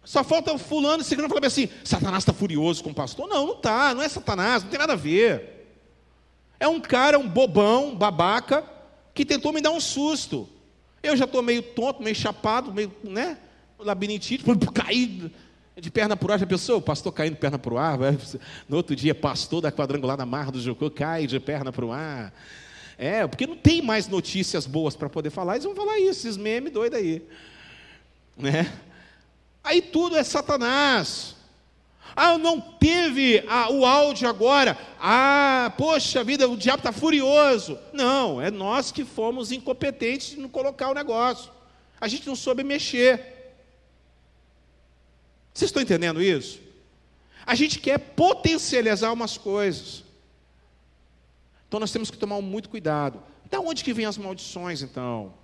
só 0.04 0.24
falta 0.24 0.52
o 0.52 0.58
fulano 0.58 1.02
e 1.02 1.06
falando 1.06 1.44
assim: 1.44 1.68
Satanás 1.84 2.22
está 2.22 2.32
furioso 2.32 2.82
com 2.82 2.90
o 2.90 2.94
pastor. 2.94 3.28
Não, 3.28 3.46
não 3.46 3.54
está, 3.54 3.94
não 3.94 4.02
é 4.02 4.08
Satanás, 4.08 4.64
não 4.64 4.70
tem 4.70 4.78
nada 4.78 4.94
a 4.94 4.96
ver. 4.96 5.68
É 6.58 6.66
um 6.66 6.80
cara, 6.80 7.18
um 7.18 7.28
bobão, 7.28 7.90
um 7.90 7.96
babaca, 7.96 8.64
que 9.14 9.24
tentou 9.24 9.52
me 9.52 9.60
dar 9.60 9.70
um 9.70 9.80
susto. 9.80 10.48
Eu 11.02 11.16
já 11.16 11.26
estou 11.26 11.42
meio 11.42 11.62
tonto, 11.62 12.02
meio 12.02 12.16
chapado, 12.16 12.72
meio, 12.72 12.92
né? 13.04 13.38
Labirintite, 13.78 14.44
caí 14.74 15.30
De 15.80 15.90
perna 15.90 16.16
pro 16.16 16.32
ar, 16.32 16.38
já 16.38 16.46
pensou? 16.46 16.78
O 16.78 16.82
pastor 16.82 17.12
caindo 17.12 17.36
perna 17.36 17.58
pro 17.58 17.78
ar. 17.78 17.98
No 18.68 18.76
outro 18.76 18.94
dia, 18.94 19.14
pastor 19.14 19.62
da 19.62 19.72
quadrangular 19.72 20.16
da 20.16 20.26
Marra 20.26 20.52
do 20.52 20.60
Jocô 20.60 20.90
cai 20.90 21.26
de 21.26 21.40
perna 21.40 21.72
pro 21.72 21.90
ar. 21.90 22.32
É, 22.98 23.26
porque 23.26 23.46
não 23.46 23.56
tem 23.56 23.80
mais 23.80 24.06
notícias 24.06 24.66
boas 24.66 24.94
para 24.94 25.08
poder 25.08 25.30
falar, 25.30 25.54
eles 25.54 25.64
vão 25.64 25.74
falar 25.74 25.98
isso, 25.98 26.26
esses 26.28 26.36
memes 26.36 26.70
doidos 26.70 26.98
aí. 26.98 27.22
Né? 28.36 28.70
Aí 29.64 29.80
tudo 29.80 30.16
é 30.16 30.22
Satanás. 30.22 31.34
Ah, 32.14 32.36
não 32.36 32.60
teve 32.60 33.42
ah, 33.48 33.70
o 33.70 33.86
áudio 33.86 34.28
agora. 34.28 34.76
Ah, 35.00 35.72
poxa 35.78 36.22
vida, 36.22 36.46
o 36.46 36.56
diabo 36.56 36.80
está 36.80 36.92
furioso. 36.92 37.78
Não, 37.92 38.40
é 38.40 38.50
nós 38.50 38.92
que 38.92 39.04
fomos 39.04 39.50
incompetentes 39.52 40.36
não 40.36 40.48
colocar 40.48 40.90
o 40.90 40.94
negócio. 40.94 41.50
A 41.98 42.08
gente 42.08 42.26
não 42.26 42.36
soube 42.36 42.62
mexer. 42.62 43.39
Vocês 45.52 45.68
estão 45.68 45.82
entendendo 45.82 46.22
isso? 46.22 46.60
A 47.46 47.54
gente 47.54 47.78
quer 47.78 47.98
potencializar 47.98 49.12
umas 49.12 49.36
coisas. 49.36 50.04
Então 51.66 51.80
nós 51.80 51.92
temos 51.92 52.10
que 52.10 52.18
tomar 52.18 52.40
muito 52.40 52.68
cuidado. 52.68 53.22
Da 53.50 53.60
onde 53.60 53.82
que 53.82 53.92
vêm 53.92 54.06
as 54.06 54.16
maldições, 54.18 54.82
então? 54.82 55.34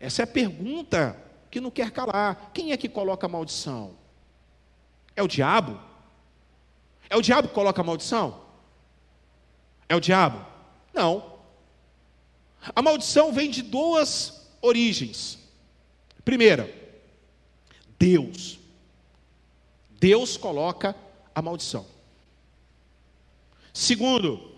Essa 0.00 0.22
é 0.22 0.24
a 0.24 0.26
pergunta 0.26 1.16
que 1.50 1.60
não 1.60 1.70
quer 1.70 1.90
calar. 1.90 2.50
Quem 2.52 2.72
é 2.72 2.76
que 2.76 2.88
coloca 2.88 3.26
a 3.26 3.28
maldição? 3.28 3.96
É 5.14 5.22
o 5.22 5.28
diabo? 5.28 5.80
É 7.08 7.16
o 7.16 7.22
diabo 7.22 7.48
que 7.48 7.54
coloca 7.54 7.80
a 7.80 7.84
maldição? 7.84 8.42
É 9.88 9.94
o 9.94 10.00
diabo? 10.00 10.44
Não. 10.92 11.34
A 12.74 12.80
maldição 12.80 13.32
vem 13.32 13.50
de 13.50 13.62
duas 13.62 14.48
origens. 14.60 15.38
Primeira, 16.24 16.72
Deus. 17.98 18.58
Deus 19.98 20.36
coloca 20.36 20.94
a 21.34 21.42
maldição. 21.42 21.86
Segundo, 23.72 24.52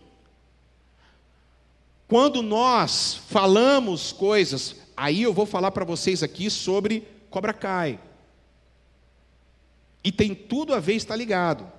quando 2.09 2.43
nós 2.43 3.15
falamos 3.15 4.13
coisas, 4.13 4.77
aí 4.97 5.23
eu 5.23 5.33
vou 5.33 5.47
falar 5.47 5.71
para 5.71 5.85
vocês 5.85 6.23
aqui 6.23 6.51
sobre 6.51 7.07
Cobra 7.31 7.53
Cai. 7.53 7.99
E 10.05 10.13
tem 10.13 10.35
tudo 10.35 10.73
a 10.73 10.79
ver, 10.79 10.95
está 10.95 11.17
ligado. 11.17 11.71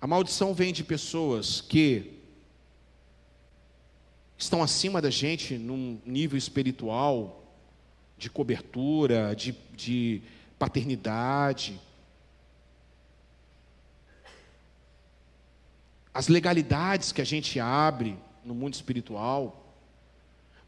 A 0.00 0.06
maldição 0.06 0.52
vem 0.52 0.72
de 0.72 0.82
pessoas 0.82 1.60
que 1.60 2.18
estão 4.36 4.62
acima 4.62 5.02
da 5.02 5.10
gente 5.10 5.58
num 5.58 6.00
nível 6.04 6.38
espiritual, 6.38 7.44
de 8.16 8.28
cobertura, 8.30 9.34
de, 9.34 9.54
de 9.76 10.22
paternidade. 10.58 11.80
As 16.18 16.26
legalidades 16.26 17.12
que 17.12 17.22
a 17.22 17.24
gente 17.24 17.60
abre 17.60 18.18
no 18.44 18.52
mundo 18.52 18.74
espiritual. 18.74 19.72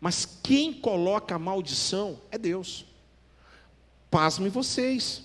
Mas 0.01 0.25
quem 0.45 0.73
coloca 0.73 1.35
a 1.35 1.41
maldição 1.41 2.21
é 2.31 2.39
Deus. 2.39 2.87
Pasmem 4.09 4.49
vocês. 4.49 5.25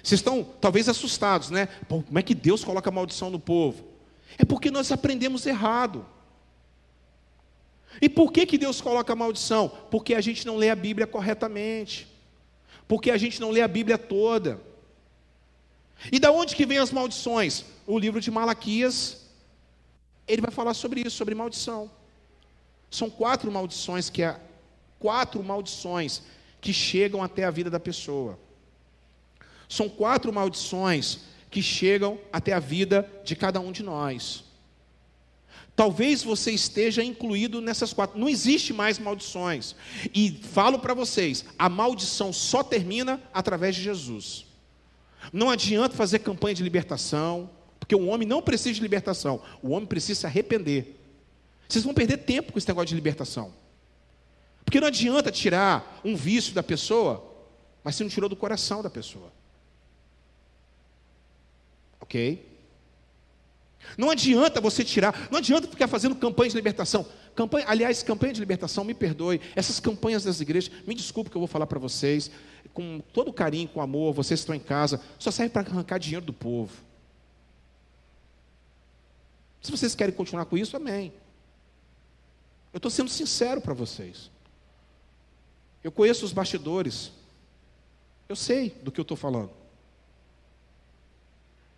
Vocês 0.00 0.20
estão 0.20 0.44
talvez 0.44 0.88
assustados, 0.88 1.50
né? 1.50 1.66
Como 1.88 2.16
é 2.16 2.22
que 2.22 2.36
Deus 2.36 2.62
coloca 2.62 2.88
maldição 2.88 3.30
no 3.30 3.40
povo? 3.40 3.84
É 4.38 4.44
porque 4.44 4.70
nós 4.70 4.92
aprendemos 4.92 5.44
errado. 5.44 6.06
E 8.00 8.08
por 8.08 8.30
que, 8.30 8.46
que 8.46 8.56
Deus 8.56 8.80
coloca 8.80 9.16
maldição? 9.16 9.68
Porque 9.90 10.14
a 10.14 10.20
gente 10.20 10.46
não 10.46 10.54
lê 10.54 10.70
a 10.70 10.76
Bíblia 10.76 11.04
corretamente. 11.04 12.06
Porque 12.86 13.10
a 13.10 13.16
gente 13.16 13.40
não 13.40 13.50
lê 13.50 13.60
a 13.60 13.66
Bíblia 13.66 13.98
toda. 13.98 14.60
E 16.12 16.20
da 16.20 16.30
onde 16.30 16.54
que 16.54 16.64
vem 16.64 16.78
as 16.78 16.92
maldições? 16.92 17.73
O 17.86 17.98
livro 17.98 18.20
de 18.20 18.30
Malaquias, 18.30 19.26
ele 20.26 20.42
vai 20.42 20.50
falar 20.50 20.74
sobre 20.74 21.00
isso, 21.00 21.16
sobre 21.16 21.34
maldição. 21.34 21.90
São 22.90 23.10
quatro 23.10 23.50
maldições 23.50 24.08
que 24.08 24.22
é 24.22 24.40
quatro 24.98 25.42
maldições 25.42 26.22
que 26.60 26.72
chegam 26.72 27.22
até 27.22 27.44
a 27.44 27.50
vida 27.50 27.68
da 27.68 27.80
pessoa. 27.80 28.38
São 29.68 29.88
quatro 29.88 30.32
maldições 30.32 31.20
que 31.50 31.60
chegam 31.60 32.18
até 32.32 32.52
a 32.52 32.58
vida 32.58 33.10
de 33.24 33.36
cada 33.36 33.60
um 33.60 33.70
de 33.70 33.82
nós. 33.82 34.44
Talvez 35.76 36.22
você 36.22 36.52
esteja 36.52 37.02
incluído 37.02 37.60
nessas 37.60 37.92
quatro. 37.92 38.18
Não 38.18 38.28
existe 38.28 38.72
mais 38.72 38.98
maldições. 38.98 39.74
E 40.14 40.40
falo 40.52 40.78
para 40.78 40.94
vocês: 40.94 41.44
a 41.58 41.68
maldição 41.68 42.32
só 42.32 42.62
termina 42.62 43.20
através 43.32 43.74
de 43.74 43.82
Jesus. 43.82 44.46
Não 45.32 45.50
adianta 45.50 45.96
fazer 45.96 46.20
campanha 46.20 46.54
de 46.54 46.62
libertação, 46.62 47.50
porque 47.84 47.94
o 47.94 48.06
homem 48.06 48.26
não 48.26 48.40
precisa 48.40 48.74
de 48.74 48.80
libertação, 48.80 49.42
o 49.62 49.72
homem 49.72 49.86
precisa 49.86 50.20
se 50.20 50.26
arrepender. 50.26 50.98
Vocês 51.68 51.84
vão 51.84 51.92
perder 51.92 52.16
tempo 52.16 52.50
com 52.50 52.58
esse 52.58 52.66
negócio 52.66 52.88
de 52.88 52.94
libertação. 52.94 53.52
Porque 54.64 54.80
não 54.80 54.88
adianta 54.88 55.30
tirar 55.30 56.00
um 56.02 56.16
vício 56.16 56.54
da 56.54 56.62
pessoa, 56.62 57.22
mas 57.82 57.94
você 57.94 58.02
não 58.02 58.08
tirou 58.08 58.26
do 58.26 58.36
coração 58.36 58.82
da 58.82 58.88
pessoa. 58.88 59.30
Ok? 62.00 62.48
Não 63.98 64.08
adianta 64.08 64.62
você 64.62 64.82
tirar, 64.82 65.28
não 65.30 65.36
adianta 65.36 65.68
ficar 65.68 65.86
fazendo 65.86 66.14
campanha 66.14 66.48
de 66.48 66.56
libertação. 66.56 67.06
Campanha, 67.34 67.66
aliás, 67.68 68.02
campanha 68.02 68.32
de 68.32 68.40
libertação, 68.40 68.82
me 68.82 68.94
perdoe, 68.94 69.42
essas 69.54 69.78
campanhas 69.78 70.24
das 70.24 70.40
igrejas, 70.40 70.72
me 70.86 70.94
desculpe 70.94 71.28
que 71.28 71.36
eu 71.36 71.40
vou 71.40 71.48
falar 71.48 71.66
para 71.66 71.78
vocês, 71.78 72.30
com 72.72 73.02
todo 73.12 73.30
carinho, 73.30 73.68
com 73.68 73.82
amor, 73.82 74.14
vocês 74.14 74.40
estão 74.40 74.54
em 74.54 74.60
casa, 74.60 75.02
só 75.18 75.30
serve 75.30 75.52
para 75.52 75.68
arrancar 75.68 75.98
dinheiro 75.98 76.24
do 76.24 76.32
povo. 76.32 76.93
Se 79.64 79.70
vocês 79.70 79.94
querem 79.94 80.14
continuar 80.14 80.44
com 80.44 80.58
isso, 80.58 80.76
amém. 80.76 81.10
Eu 82.70 82.76
estou 82.76 82.90
sendo 82.90 83.08
sincero 83.08 83.62
para 83.62 83.72
vocês. 83.72 84.30
Eu 85.82 85.90
conheço 85.90 86.22
os 86.22 86.34
bastidores. 86.34 87.10
Eu 88.28 88.36
sei 88.36 88.68
do 88.82 88.92
que 88.92 89.00
eu 89.00 89.04
estou 89.04 89.16
falando. 89.16 89.50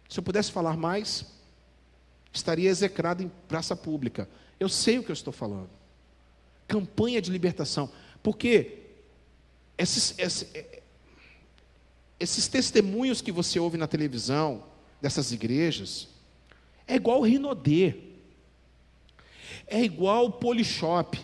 Se 0.08 0.18
eu 0.18 0.22
pudesse 0.24 0.50
falar 0.50 0.76
mais, 0.76 1.26
estaria 2.32 2.68
execrado 2.68 3.22
em 3.22 3.28
praça 3.46 3.76
pública. 3.76 4.28
Eu 4.58 4.68
sei 4.68 4.98
o 4.98 5.04
que 5.04 5.12
eu 5.12 5.14
estou 5.14 5.32
falando. 5.32 5.70
Campanha 6.66 7.22
de 7.22 7.30
libertação. 7.30 7.88
Porque 8.20 8.80
esses, 9.78 10.18
esses, 10.18 10.52
é, 10.56 10.82
esses 12.18 12.48
testemunhos 12.48 13.20
que 13.20 13.30
você 13.30 13.60
ouve 13.60 13.78
na 13.78 13.86
televisão, 13.86 14.64
dessas 15.00 15.30
igrejas, 15.30 16.15
é 16.86 16.94
igual 16.94 17.20
o 17.20 17.24
Rinodê. 17.24 17.94
É 19.66 19.82
igual 19.82 20.30
Polishop. 20.32 21.18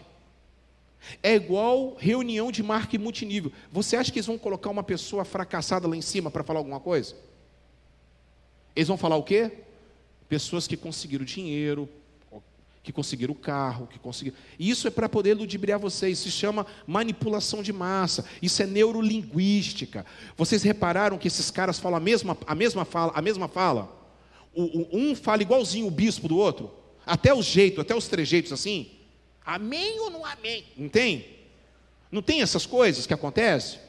É 1.22 1.34
igual 1.34 1.96
reunião 1.98 2.50
de 2.50 2.62
marca 2.62 2.98
multinível. 2.98 3.52
Você 3.70 3.96
acha 3.96 4.10
que 4.10 4.18
eles 4.18 4.26
vão 4.26 4.38
colocar 4.38 4.70
uma 4.70 4.82
pessoa 4.82 5.24
fracassada 5.24 5.86
lá 5.86 5.96
em 5.96 6.02
cima 6.02 6.30
para 6.30 6.44
falar 6.44 6.60
alguma 6.60 6.80
coisa? 6.80 7.14
Eles 8.74 8.88
vão 8.88 8.96
falar 8.96 9.16
o 9.16 9.22
quê? 9.22 9.50
Pessoas 10.28 10.66
que 10.66 10.76
conseguiram 10.76 11.24
dinheiro, 11.24 11.88
que 12.82 12.92
conseguiram 12.92 13.34
carro, 13.34 13.86
que 13.86 13.98
conseguiram. 13.98 14.36
Isso 14.58 14.88
é 14.88 14.90
para 14.90 15.08
poder 15.08 15.34
ludibriar 15.34 15.78
vocês. 15.78 16.18
Isso 16.18 16.30
se 16.30 16.36
chama 16.36 16.66
manipulação 16.86 17.62
de 17.62 17.72
massa. 17.72 18.24
Isso 18.40 18.62
é 18.62 18.66
neurolinguística. 18.66 20.04
Vocês 20.36 20.62
repararam 20.62 21.18
que 21.18 21.28
esses 21.28 21.50
caras 21.50 21.78
falam 21.78 21.98
a 21.98 22.00
mesma, 22.00 22.36
a 22.46 22.54
mesma 22.54 22.84
fala, 22.84 23.12
a 23.14 23.22
mesma 23.22 23.46
fala? 23.46 24.01
Um 24.54 25.14
fala 25.14 25.42
igualzinho 25.42 25.86
o 25.86 25.90
bispo 25.90 26.28
do 26.28 26.36
outro, 26.36 26.70
até 27.06 27.32
o 27.32 27.42
jeito, 27.42 27.80
até 27.80 27.94
os 27.94 28.08
trejeitos 28.08 28.52
assim. 28.52 28.90
Amém 29.44 29.98
ou 30.00 30.10
não 30.10 30.24
amém? 30.24 30.64
Não 30.76 30.88
tem? 30.88 31.26
Não 32.10 32.22
tem 32.22 32.42
essas 32.42 32.66
coisas 32.66 33.06
que 33.06 33.14
acontecem? 33.14 33.80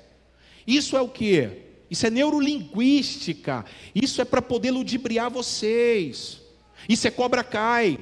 Isso 0.66 0.96
é 0.96 1.02
o 1.02 1.10
que? 1.10 1.50
Isso 1.92 2.08
é 2.08 2.10
neurolinguística. 2.10 3.66
Isso 3.94 4.22
é 4.22 4.26
para 4.26 4.42
poder 4.42 4.72
ludibriar 4.72 5.30
vocês. 5.30 6.42
Isso 6.88 7.08
é 7.08 7.12
cobra 7.12 7.44
cai. 7.44 8.00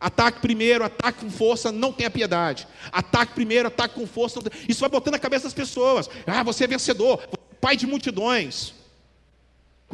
Ataque 0.00 0.40
primeiro, 0.40 0.84
ataque 0.84 1.20
com 1.20 1.30
força, 1.30 1.70
não 1.70 1.92
tenha 1.92 2.10
piedade. 2.10 2.66
Ataque 2.90 3.32
primeiro, 3.32 3.68
ataque 3.68 3.94
com 3.94 4.06
força. 4.06 4.40
Isso 4.68 4.80
vai 4.80 4.90
botando 4.90 5.12
na 5.12 5.18
cabeça 5.18 5.44
das 5.44 5.54
pessoas. 5.54 6.10
Ah, 6.26 6.42
você 6.42 6.64
é 6.64 6.66
vencedor, 6.66 7.18
pai 7.60 7.76
de 7.76 7.86
multidões. 7.86 8.74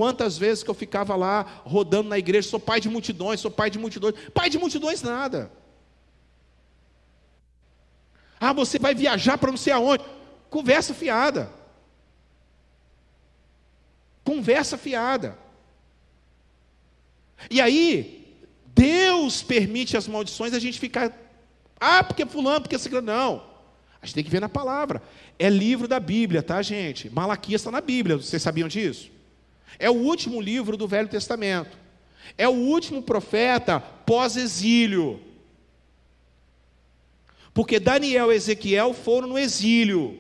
Quantas 0.01 0.39
vezes 0.39 0.65
que 0.65 0.71
eu 0.71 0.75
ficava 0.75 1.15
lá 1.15 1.43
rodando 1.63 2.09
na 2.09 2.19
igreja, 2.19 2.49
sou 2.49 2.59
pai 2.59 2.81
de 2.81 2.89
multidões, 2.89 3.39
sou 3.39 3.51
pai 3.51 3.69
de 3.69 3.79
multidões. 3.79 4.15
Pai 4.33 4.49
de 4.49 4.59
multidões 4.59 5.03
nada. 5.03 5.53
Ah, 8.41 8.55
você 8.55 8.79
vai 8.79 8.95
viajar 8.95 9.37
para 9.37 9.51
não 9.51 9.59
sei 9.59 9.75
aonde. 9.75 10.03
Conversa 10.49 10.95
fiada. 10.95 11.53
Conversa 14.25 14.79
fiada. 14.79 15.37
E 17.51 17.61
aí, 17.61 18.43
Deus 18.69 19.43
permite 19.43 19.99
as 19.99 20.09
maldições, 20.09 20.55
a 20.55 20.59
gente 20.59 20.81
ficar, 20.81 21.13
ah, 21.79 22.03
porque 22.03 22.25
fulano, 22.25 22.63
porque 22.63 22.79
ciclano, 22.79 23.07
não. 23.07 23.47
A 24.01 24.07
gente 24.07 24.15
tem 24.15 24.25
que 24.25 24.31
ver 24.31 24.41
na 24.41 24.49
palavra. 24.49 25.03
É 25.39 25.51
livro 25.51 25.87
da 25.87 26.01
Bíblia, 26.01 26.43
tá, 26.43 26.63
gente? 26.63 27.11
Malaquias 27.11 27.61
está 27.61 27.71
na 27.71 27.83
Bíblia, 27.83 28.17
vocês 28.17 28.41
sabiam 28.41 28.67
disso? 28.67 29.20
É 29.79 29.91
o 29.91 29.95
último 29.95 30.41
livro 30.41 30.77
do 30.77 30.87
Velho 30.87 31.09
Testamento. 31.09 31.79
É 32.37 32.49
o 32.49 32.53
último 32.53 33.03
profeta 33.03 33.81
pós-exílio. 33.81 35.21
Porque 37.53 37.81
Daniel 37.81 38.33
e 38.33 38.37
Ezequiel 38.37 38.95
foram 38.95 39.29
no 39.29 39.39
exílio. 39.39 40.19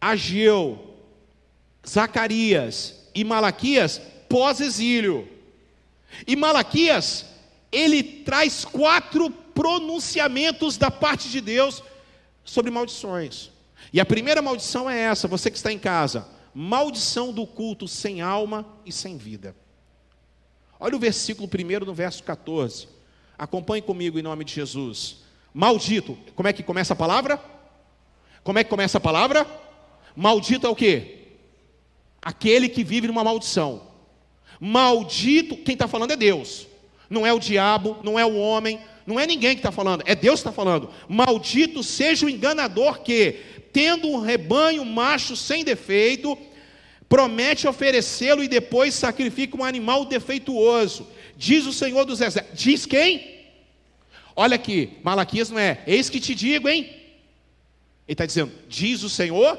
Ageu, 0.00 0.96
Zacarias 1.88 3.08
e 3.14 3.24
Malaquias 3.24 4.00
pós-exílio. 4.28 5.28
E 6.26 6.36
Malaquias, 6.36 7.26
ele 7.72 8.02
traz 8.02 8.64
quatro 8.64 9.30
pronunciamentos 9.30 10.76
da 10.76 10.90
parte 10.90 11.28
de 11.28 11.40
Deus 11.40 11.82
sobre 12.44 12.70
maldições. 12.70 13.50
E 13.92 14.00
a 14.00 14.04
primeira 14.04 14.42
maldição 14.42 14.90
é 14.90 14.98
essa, 14.98 15.28
você 15.28 15.50
que 15.50 15.56
está 15.56 15.72
em 15.72 15.78
casa: 15.78 16.26
maldição 16.54 17.32
do 17.32 17.46
culto 17.46 17.88
sem 17.88 18.20
alma 18.20 18.64
e 18.86 18.92
sem 18.92 19.16
vida. 19.16 19.56
Olha 20.78 20.96
o 20.96 21.00
versículo 21.00 21.48
primeiro 21.48 21.84
no 21.84 21.94
verso 21.94 22.22
14. 22.22 22.88
Acompanhe 23.36 23.82
comigo 23.82 24.18
em 24.18 24.22
nome 24.22 24.44
de 24.44 24.54
Jesus. 24.54 25.24
Maldito, 25.52 26.16
como 26.34 26.48
é 26.48 26.52
que 26.52 26.62
começa 26.62 26.92
a 26.92 26.96
palavra? 26.96 27.40
Como 28.42 28.58
é 28.58 28.64
que 28.64 28.70
começa 28.70 28.98
a 28.98 29.00
palavra? 29.00 29.46
Maldito 30.14 30.66
é 30.66 30.70
o 30.70 30.76
quê? 30.76 31.22
Aquele 32.22 32.68
que 32.68 32.84
vive 32.84 33.08
numa 33.08 33.24
maldição. 33.24 33.88
Maldito, 34.60 35.56
quem 35.56 35.74
está 35.74 35.88
falando 35.88 36.12
é 36.12 36.16
Deus. 36.16 36.66
Não 37.10 37.26
é 37.26 37.32
o 37.32 37.38
diabo, 37.38 37.98
não 38.02 38.18
é 38.18 38.24
o 38.24 38.36
homem, 38.36 38.80
não 39.06 39.20
é 39.20 39.26
ninguém 39.26 39.52
que 39.52 39.60
está 39.60 39.70
falando, 39.70 40.02
é 40.06 40.14
Deus 40.14 40.40
que 40.40 40.48
está 40.48 40.52
falando. 40.52 40.90
Maldito 41.08 41.82
seja 41.82 42.26
o 42.26 42.30
enganador 42.30 43.00
que, 43.00 43.40
tendo 43.74 44.08
um 44.08 44.20
rebanho 44.20 44.84
macho 44.84 45.36
sem 45.36 45.64
defeito, 45.64 46.38
promete 47.08 47.66
oferecê-lo 47.66 48.42
e 48.42 48.48
depois 48.48 48.94
sacrifica 48.94 49.56
um 49.56 49.64
animal 49.64 50.04
defeituoso. 50.04 51.08
Diz 51.36 51.66
o 51.66 51.72
Senhor 51.72 52.04
dos 52.04 52.20
Exércitos. 52.20 52.62
Diz 52.62 52.86
quem? 52.86 53.34
Olha 54.36 54.54
aqui, 54.54 54.98
Malaquias 55.02 55.50
não 55.50 55.58
é, 55.58 55.82
eis 55.88 56.08
que 56.08 56.20
te 56.20 56.36
digo, 56.36 56.68
hein? 56.68 56.84
Ele 58.06 58.14
está 58.14 58.24
dizendo, 58.24 58.52
diz 58.68 59.02
o 59.02 59.10
Senhor, 59.10 59.58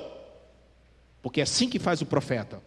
porque 1.21 1.41
é 1.41 1.43
assim 1.43 1.67
que 1.67 1.77
faz 1.77 2.01
o 2.01 2.05
profeta. 2.05 2.61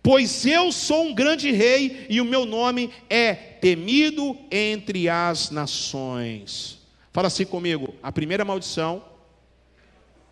Pois 0.00 0.46
eu 0.46 0.70
sou 0.70 1.06
um 1.06 1.14
grande 1.14 1.50
rei 1.50 2.06
e 2.08 2.20
o 2.20 2.24
meu 2.24 2.46
nome 2.46 2.90
é 3.10 3.34
temido 3.34 4.36
entre 4.50 5.08
as 5.08 5.50
nações. 5.50 6.78
Fala 7.12 7.28
assim 7.28 7.44
comigo: 7.44 7.94
a 8.02 8.10
primeira 8.12 8.44
maldição 8.44 9.11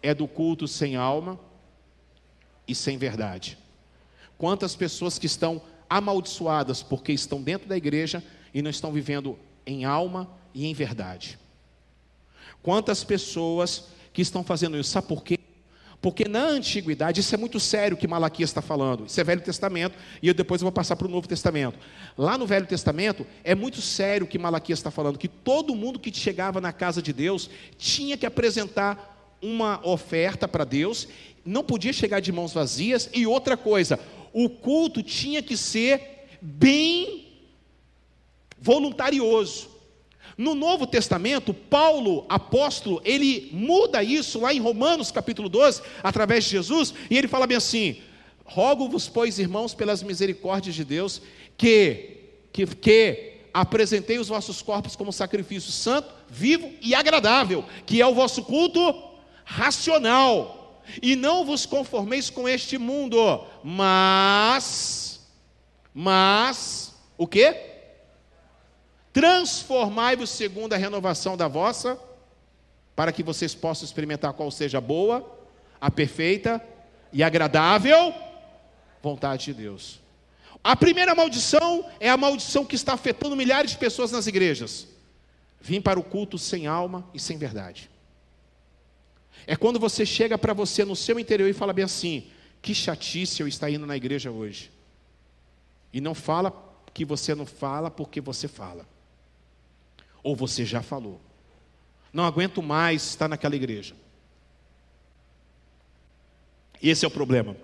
é 0.02 0.14
do 0.14 0.26
culto 0.26 0.66
sem 0.66 0.96
alma 0.96 1.38
e 2.66 2.74
sem 2.74 2.96
verdade. 2.96 3.58
Quantas 4.38 4.74
pessoas 4.74 5.18
que 5.18 5.26
estão 5.26 5.62
amaldiçoadas 5.90 6.84
porque 6.84 7.12
estão 7.12 7.42
dentro 7.42 7.68
da 7.68 7.76
igreja 7.76 8.22
e 8.54 8.62
não 8.62 8.70
estão 8.70 8.92
vivendo 8.92 9.36
em 9.66 9.84
alma 9.84 10.30
e 10.54 10.66
em 10.66 10.72
verdade. 10.72 11.36
Quantas 12.62 13.02
pessoas 13.02 13.88
que 14.12 14.22
estão 14.22 14.44
fazendo 14.44 14.78
isso, 14.78 14.90
sabe 14.90 15.08
por 15.08 15.24
quê? 15.24 15.38
Porque 16.00 16.26
na 16.26 16.44
antiguidade, 16.44 17.20
isso 17.20 17.34
é 17.34 17.38
muito 17.38 17.60
sério 17.60 17.96
que 17.96 18.08
Malaquias 18.08 18.48
está 18.48 18.62
falando, 18.62 19.04
isso 19.04 19.20
é 19.20 19.24
Velho 19.24 19.42
Testamento, 19.42 19.98
e 20.22 20.28
eu 20.28 20.34
depois 20.34 20.62
vou 20.62 20.72
passar 20.72 20.96
para 20.96 21.06
o 21.06 21.10
Novo 21.10 21.28
Testamento. 21.28 21.78
Lá 22.16 22.38
no 22.38 22.46
Velho 22.46 22.66
Testamento, 22.66 23.26
é 23.44 23.54
muito 23.54 23.82
sério 23.82 24.26
que 24.26 24.38
Malaquias 24.38 24.78
está 24.78 24.90
falando, 24.90 25.18
que 25.18 25.28
todo 25.28 25.74
mundo 25.74 25.98
que 25.98 26.14
chegava 26.14 26.60
na 26.60 26.72
casa 26.72 27.02
de 27.02 27.12
Deus 27.12 27.50
tinha 27.76 28.16
que 28.16 28.24
apresentar 28.24 29.09
uma 29.42 29.80
oferta 29.86 30.46
para 30.46 30.64
Deus, 30.64 31.08
não 31.44 31.64
podia 31.64 31.92
chegar 31.92 32.20
de 32.20 32.32
mãos 32.32 32.52
vazias, 32.52 33.08
e 33.12 33.26
outra 33.26 33.56
coisa, 33.56 33.98
o 34.32 34.48
culto 34.48 35.02
tinha 35.02 35.42
que 35.42 35.56
ser 35.56 36.28
bem 36.40 37.28
voluntarioso. 38.58 39.68
No 40.36 40.54
Novo 40.54 40.86
Testamento, 40.86 41.52
Paulo, 41.52 42.24
apóstolo, 42.28 43.00
ele 43.04 43.50
muda 43.52 44.02
isso 44.02 44.40
lá 44.40 44.54
em 44.54 44.60
Romanos 44.60 45.10
capítulo 45.10 45.48
12, 45.48 45.82
através 46.02 46.44
de 46.44 46.50
Jesus, 46.50 46.94
e 47.10 47.18
ele 47.18 47.28
fala 47.28 47.46
bem 47.46 47.56
assim: 47.56 47.98
Rogo-vos, 48.44 49.08
pois, 49.08 49.38
irmãos, 49.38 49.74
pelas 49.74 50.02
misericórdias 50.02 50.74
de 50.74 50.84
Deus, 50.84 51.20
que, 51.58 52.20
que, 52.52 52.66
que 52.66 53.32
apresentei 53.52 54.18
os 54.18 54.28
vossos 54.28 54.62
corpos 54.62 54.96
como 54.96 55.12
sacrifício 55.12 55.72
santo, 55.72 56.08
vivo 56.28 56.70
e 56.80 56.94
agradável, 56.94 57.64
que 57.84 58.00
é 58.00 58.06
o 58.06 58.14
vosso 58.14 58.42
culto 58.42 59.09
racional. 59.50 60.82
E 61.02 61.14
não 61.14 61.44
vos 61.44 61.66
conformeis 61.66 62.30
com 62.30 62.48
este 62.48 62.78
mundo, 62.78 63.44
mas, 63.62 65.20
mas, 65.94 66.94
o 67.16 67.26
que? 67.26 67.54
Transformai-vos 69.12 70.30
segundo 70.30 70.72
a 70.72 70.76
renovação 70.76 71.36
da 71.36 71.46
vossa, 71.46 71.98
para 72.96 73.12
que 73.12 73.22
vocês 73.22 73.54
possam 73.54 73.84
experimentar 73.84 74.32
qual 74.32 74.50
seja 74.50 74.78
a 74.78 74.80
boa, 74.80 75.38
a 75.80 75.90
perfeita 75.90 76.64
e 77.12 77.22
agradável 77.22 78.14
vontade 79.02 79.46
de 79.46 79.54
Deus. 79.54 80.00
A 80.62 80.76
primeira 80.76 81.14
maldição 81.14 81.86
é 81.98 82.10
a 82.10 82.16
maldição 82.16 82.64
que 82.64 82.74
está 82.74 82.94
afetando 82.94 83.36
milhares 83.36 83.72
de 83.72 83.78
pessoas 83.78 84.12
nas 84.12 84.26
igrejas. 84.26 84.86
Vim 85.60 85.80
para 85.80 85.98
o 85.98 86.02
culto 86.02 86.36
sem 86.36 86.66
alma 86.66 87.08
e 87.14 87.18
sem 87.20 87.38
verdade. 87.38 87.89
É 89.46 89.56
quando 89.56 89.78
você 89.78 90.04
chega 90.04 90.38
para 90.38 90.52
você 90.52 90.84
no 90.84 90.96
seu 90.96 91.18
interior 91.18 91.48
e 91.48 91.52
fala 91.52 91.72
bem 91.72 91.84
assim: 91.84 92.30
que 92.62 92.74
chatice 92.74 93.40
eu 93.40 93.48
estar 93.48 93.70
indo 93.70 93.86
na 93.86 93.96
igreja 93.96 94.30
hoje. 94.30 94.70
E 95.92 96.00
não 96.00 96.14
fala 96.14 96.52
que 96.92 97.04
você 97.04 97.34
não 97.34 97.46
fala 97.46 97.90
porque 97.90 98.20
você 98.20 98.46
fala. 98.46 98.86
Ou 100.22 100.36
você 100.36 100.64
já 100.64 100.82
falou. 100.82 101.20
Não 102.12 102.24
aguento 102.24 102.62
mais 102.62 103.02
estar 103.02 103.28
naquela 103.28 103.56
igreja. 103.56 103.94
Esse 106.82 107.04
é 107.04 107.08
o 107.08 107.10
problema. 107.10 107.56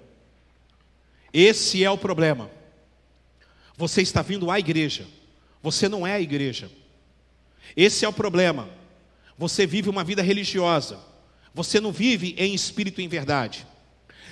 Esse 1.32 1.84
é 1.84 1.90
o 1.90 1.98
problema. 1.98 2.50
Você 3.76 4.02
está 4.02 4.22
vindo 4.22 4.50
à 4.50 4.58
igreja. 4.58 5.06
Você 5.62 5.88
não 5.88 6.06
é 6.06 6.14
a 6.14 6.20
igreja. 6.20 6.70
Esse 7.76 8.04
é 8.04 8.08
o 8.08 8.12
problema. 8.12 8.68
Você 9.36 9.66
vive 9.66 9.90
uma 9.90 10.04
vida 10.04 10.22
religiosa. 10.22 10.98
Você 11.56 11.80
não 11.80 11.90
vive 11.90 12.34
em 12.36 12.52
espírito 12.52 13.00
e 13.00 13.04
em 13.04 13.08
verdade. 13.08 13.66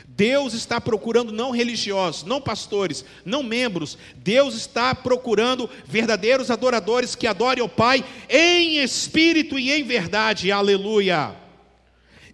Deus 0.06 0.52
está 0.52 0.78
procurando 0.78 1.32
não 1.32 1.52
religiosos, 1.52 2.22
não 2.22 2.38
pastores, 2.38 3.02
não 3.24 3.42
membros. 3.42 3.96
Deus 4.16 4.54
está 4.54 4.94
procurando 4.94 5.68
verdadeiros 5.86 6.50
adoradores 6.50 7.14
que 7.14 7.26
adorem 7.26 7.62
ao 7.62 7.68
Pai 7.68 8.04
em 8.28 8.76
espírito 8.76 9.58
e 9.58 9.72
em 9.72 9.82
verdade. 9.82 10.52
Aleluia. 10.52 11.34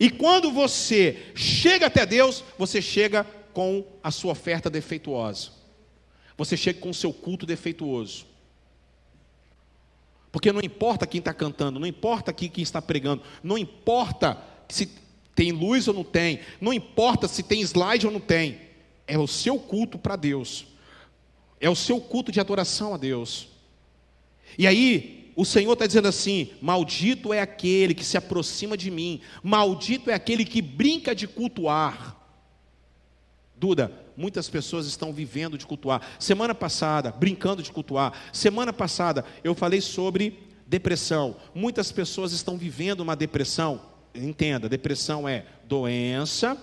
E 0.01 0.11
quando 0.11 0.51
você 0.51 1.31
chega 1.37 1.87
até 1.87 2.05
Deus, 2.05 2.43
você 2.59 2.83
chega 2.83 3.25
com 3.53 3.87
a 4.03 4.11
sua 4.11 4.33
oferta 4.33 4.69
defeituosa. 4.69 5.51
Você 6.37 6.57
chega 6.57 6.81
com 6.81 6.91
o 6.91 6.95
seu 6.95 7.13
culto 7.13 7.47
defeituoso. 7.47 8.27
Porque 10.33 10.51
não 10.51 10.61
importa 10.61 11.07
quem 11.07 11.21
está 11.21 11.33
cantando, 11.33 11.79
não 11.79 11.87
importa 11.87 12.33
quem 12.33 12.51
está 12.57 12.83
pregando, 12.83 13.23
não 13.41 13.57
importa 13.57 14.50
se 14.75 14.91
tem 15.35 15.53
luz 15.53 15.89
ou 15.89 15.95
não 15.95 16.05
tem, 16.05 16.41
não 16.61 16.73
importa 16.73 17.27
se 17.27 17.43
tem 17.43 17.61
slide 17.63 18.07
ou 18.07 18.13
não 18.13 18.21
tem, 18.21 18.61
é 19.07 19.19
o 19.19 19.27
seu 19.27 19.59
culto 19.59 19.99
para 19.99 20.17
Deus, 20.17 20.67
é 21.61 21.69
o 21.69 21.77
seu 21.77 22.01
culto 22.01 22.31
de 22.31 22.41
adoração 22.41 22.95
a 22.95 22.97
Deus. 22.97 23.49
E 24.59 24.67
aí, 24.67 25.33
o 25.37 25.45
Senhor 25.45 25.73
está 25.73 25.87
dizendo 25.87 26.09
assim: 26.09 26.51
maldito 26.61 27.33
é 27.33 27.41
aquele 27.41 27.95
que 27.95 28.05
se 28.05 28.17
aproxima 28.17 28.77
de 28.77 28.91
mim, 28.91 29.21
maldito 29.43 30.11
é 30.11 30.15
aquele 30.15 30.45
que 30.45 30.61
brinca 30.61 31.15
de 31.15 31.27
cultuar. 31.27 32.17
Duda, 33.57 33.93
muitas 34.17 34.49
pessoas 34.49 34.87
estão 34.87 35.13
vivendo 35.13 35.59
de 35.59 35.67
cultuar. 35.67 36.03
Semana 36.19 36.55
passada, 36.55 37.11
brincando 37.11 37.63
de 37.63 37.73
cultuar. 37.73 38.13
Semana 38.33 38.73
passada, 38.73 39.25
eu 39.45 39.55
falei 39.55 39.81
sobre 39.81 40.39
depressão. 40.67 41.37
Muitas 41.55 41.91
pessoas 41.91 42.33
estão 42.33 42.57
vivendo 42.57 43.01
uma 43.01 43.17
depressão 43.17 43.90
entenda, 44.15 44.69
depressão 44.69 45.29
é 45.29 45.45
doença, 45.65 46.57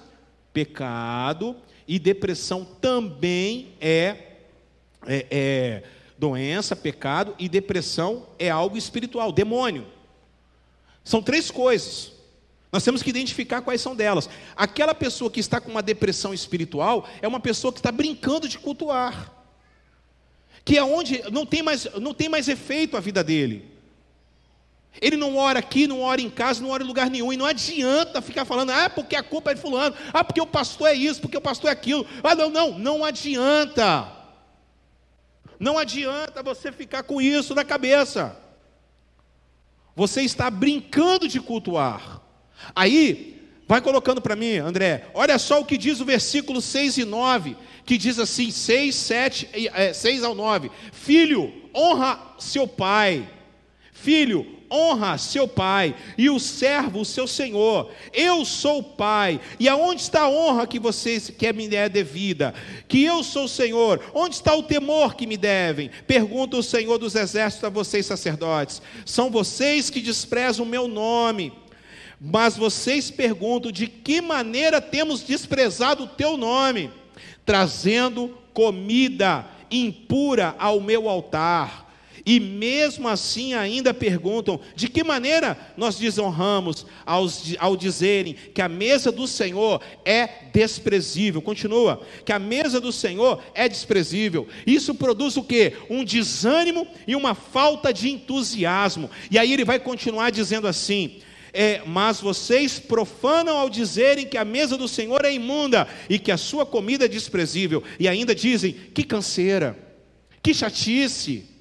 pecado, 0.53 1.55
e 1.87 1.97
depressão 1.97 2.65
também 2.65 3.69
é, 3.79 4.17
é, 5.05 5.25
é 5.29 5.83
doença, 6.17 6.75
pecado, 6.75 7.35
e 7.39 7.47
depressão 7.47 8.27
é 8.37 8.49
algo 8.49 8.77
espiritual, 8.77 9.31
demônio. 9.31 9.87
São 11.03 11.21
três 11.21 11.49
coisas. 11.49 12.11
Nós 12.71 12.83
temos 12.83 13.01
que 13.01 13.09
identificar 13.09 13.61
quais 13.61 13.79
são 13.79 13.95
delas. 13.95 14.29
Aquela 14.55 14.93
pessoa 14.93 15.31
que 15.31 15.39
está 15.39 15.61
com 15.61 15.71
uma 15.71 15.81
depressão 15.81 16.33
espiritual 16.33 17.07
é 17.21 17.27
uma 17.27 17.39
pessoa 17.39 17.71
que 17.71 17.79
está 17.79 17.91
brincando 17.91 18.49
de 18.49 18.59
cultuar. 18.59 19.31
Que 20.65 20.77
é 20.77 20.83
onde 20.83 21.23
não 21.31 21.45
tem 21.45 21.63
mais, 21.63 21.87
não 22.01 22.13
tem 22.13 22.27
mais 22.27 22.49
efeito 22.49 22.97
a 22.97 22.99
vida 22.99 23.23
dele. 23.23 23.76
Ele 24.99 25.15
não 25.15 25.37
ora 25.37 25.59
aqui, 25.59 25.85
não 25.85 26.01
ora 26.01 26.21
em 26.21 26.29
casa, 26.29 26.61
não 26.61 26.69
ora 26.69 26.83
em 26.83 26.87
lugar 26.87 27.09
nenhum. 27.09 27.31
E 27.31 27.37
não 27.37 27.45
adianta 27.45 28.21
ficar 28.21 28.45
falando, 28.45 28.71
ah, 28.71 28.89
porque 28.89 29.15
a 29.15 29.23
culpa 29.23 29.51
é 29.51 29.53
de 29.53 29.61
fulano, 29.61 29.95
ah, 30.11 30.23
porque 30.23 30.41
o 30.41 30.47
pastor 30.47 30.89
é 30.89 30.93
isso, 30.93 31.21
porque 31.21 31.37
o 31.37 31.41
pastor 31.41 31.69
é 31.69 31.73
aquilo. 31.73 32.05
Ah, 32.23 32.35
não, 32.35 32.49
não, 32.49 32.79
não 32.79 33.05
adianta. 33.05 34.11
Não 35.59 35.77
adianta 35.77 36.43
você 36.43 36.71
ficar 36.71 37.03
com 37.03 37.21
isso 37.21 37.53
na 37.53 37.63
cabeça. 37.63 38.35
Você 39.95 40.21
está 40.21 40.49
brincando 40.49 41.27
de 41.27 41.39
cultuar. 41.39 42.21
Aí, 42.75 43.41
vai 43.67 43.81
colocando 43.81 44.21
para 44.21 44.35
mim, 44.35 44.57
André, 44.57 45.07
olha 45.13 45.37
só 45.37 45.59
o 45.59 45.65
que 45.65 45.77
diz 45.77 45.99
o 45.99 46.05
versículo 46.05 46.61
6 46.61 46.99
e 46.99 47.05
9, 47.05 47.55
que 47.85 47.97
diz 47.97 48.19
assim, 48.19 48.51
6, 48.51 48.95
7, 48.95 49.49
é, 49.73 49.93
6 49.93 50.23
ao 50.23 50.35
9: 50.35 50.71
Filho, 50.91 51.51
honra 51.73 52.19
seu 52.39 52.67
pai. 52.67 53.27
Filho, 53.91 54.56
honra 54.71 55.17
seu 55.17 55.47
pai 55.47 55.95
e 56.17 56.29
o 56.29 56.39
servo 56.39 57.05
seu 57.05 57.27
senhor. 57.27 57.91
Eu 58.13 58.45
sou 58.45 58.79
o 58.79 58.83
pai. 58.83 59.39
E 59.59 59.67
aonde 59.67 60.01
está 60.01 60.21
a 60.21 60.29
honra 60.29 60.67
que 60.67 60.79
vocês 60.79 61.29
que 61.29 61.51
me 61.53 61.73
é 61.75 61.89
devida? 61.89 62.53
Que 62.87 63.03
eu 63.03 63.23
sou 63.23 63.45
o 63.45 63.49
Senhor. 63.49 64.01
Onde 64.13 64.35
está 64.35 64.55
o 64.55 64.63
temor 64.63 65.15
que 65.15 65.27
me 65.27 65.37
devem? 65.37 65.89
Pergunta 66.05 66.57
o 66.57 66.63
Senhor 66.63 66.97
dos 66.97 67.15
exércitos 67.15 67.63
a 67.63 67.69
vocês 67.69 68.05
sacerdotes. 68.05 68.81
São 69.05 69.29
vocês 69.29 69.89
que 69.89 70.01
desprezam 70.01 70.65
o 70.65 70.69
meu 70.69 70.87
nome. 70.87 71.53
Mas 72.19 72.57
vocês 72.57 73.11
perguntam 73.11 73.71
de 73.71 73.87
que 73.87 74.21
maneira 74.21 74.81
temos 74.81 75.21
desprezado 75.21 76.05
o 76.05 76.07
teu 76.07 76.35
nome, 76.35 76.89
trazendo 77.45 78.35
comida 78.53 79.45
impura 79.69 80.55
ao 80.57 80.79
meu 80.81 81.07
altar 81.07 81.86
e 82.27 82.41
mesmo 82.41 83.07
assim 83.07 83.53
ainda 83.53 83.93
perguntam: 83.93 84.59
de 84.75 84.89
que 84.89 85.01
maneira 85.01 85.57
nós 85.77 85.95
desonramos 85.95 86.85
ao 87.05 87.77
dizerem 87.77 88.35
que 88.53 88.61
a 88.61 88.67
mesa 88.67 89.13
do 89.13 89.25
Senhor 89.25 89.81
é 90.03 90.27
desprezível? 90.51 91.41
Continua, 91.41 92.01
que 92.25 92.33
a 92.33 92.37
mesa 92.37 92.81
do 92.81 92.91
Senhor 92.91 93.41
é 93.55 93.69
desprezível. 93.69 94.45
Isso 94.65 94.93
produz 94.93 95.37
o 95.37 95.43
que? 95.43 95.71
Um 95.89 96.03
desânimo 96.03 96.85
e 97.07 97.15
uma 97.15 97.33
falta 97.33 97.93
de 97.93 98.09
entusiasmo. 98.09 99.09
E 99.31 99.39
aí 99.39 99.53
ele 99.53 99.63
vai 99.63 99.79
continuar 99.79 100.29
dizendo 100.29 100.67
assim: 100.67 101.21
é, 101.53 101.81
mas 101.85 102.19
vocês 102.19 102.77
profanam 102.77 103.57
ao 103.57 103.69
dizerem 103.69 104.27
que 104.27 104.37
a 104.37 104.43
mesa 104.43 104.75
do 104.75 104.89
Senhor 104.89 105.23
é 105.23 105.33
imunda 105.33 105.87
e 106.09 106.19
que 106.19 106.33
a 106.33 106.37
sua 106.37 106.65
comida 106.65 107.05
é 107.05 107.07
desprezível, 107.07 107.81
e 107.97 108.05
ainda 108.05 108.35
dizem: 108.35 108.73
que 108.73 109.05
canseira, 109.05 109.79
que 110.43 110.53
chatice. 110.53 111.55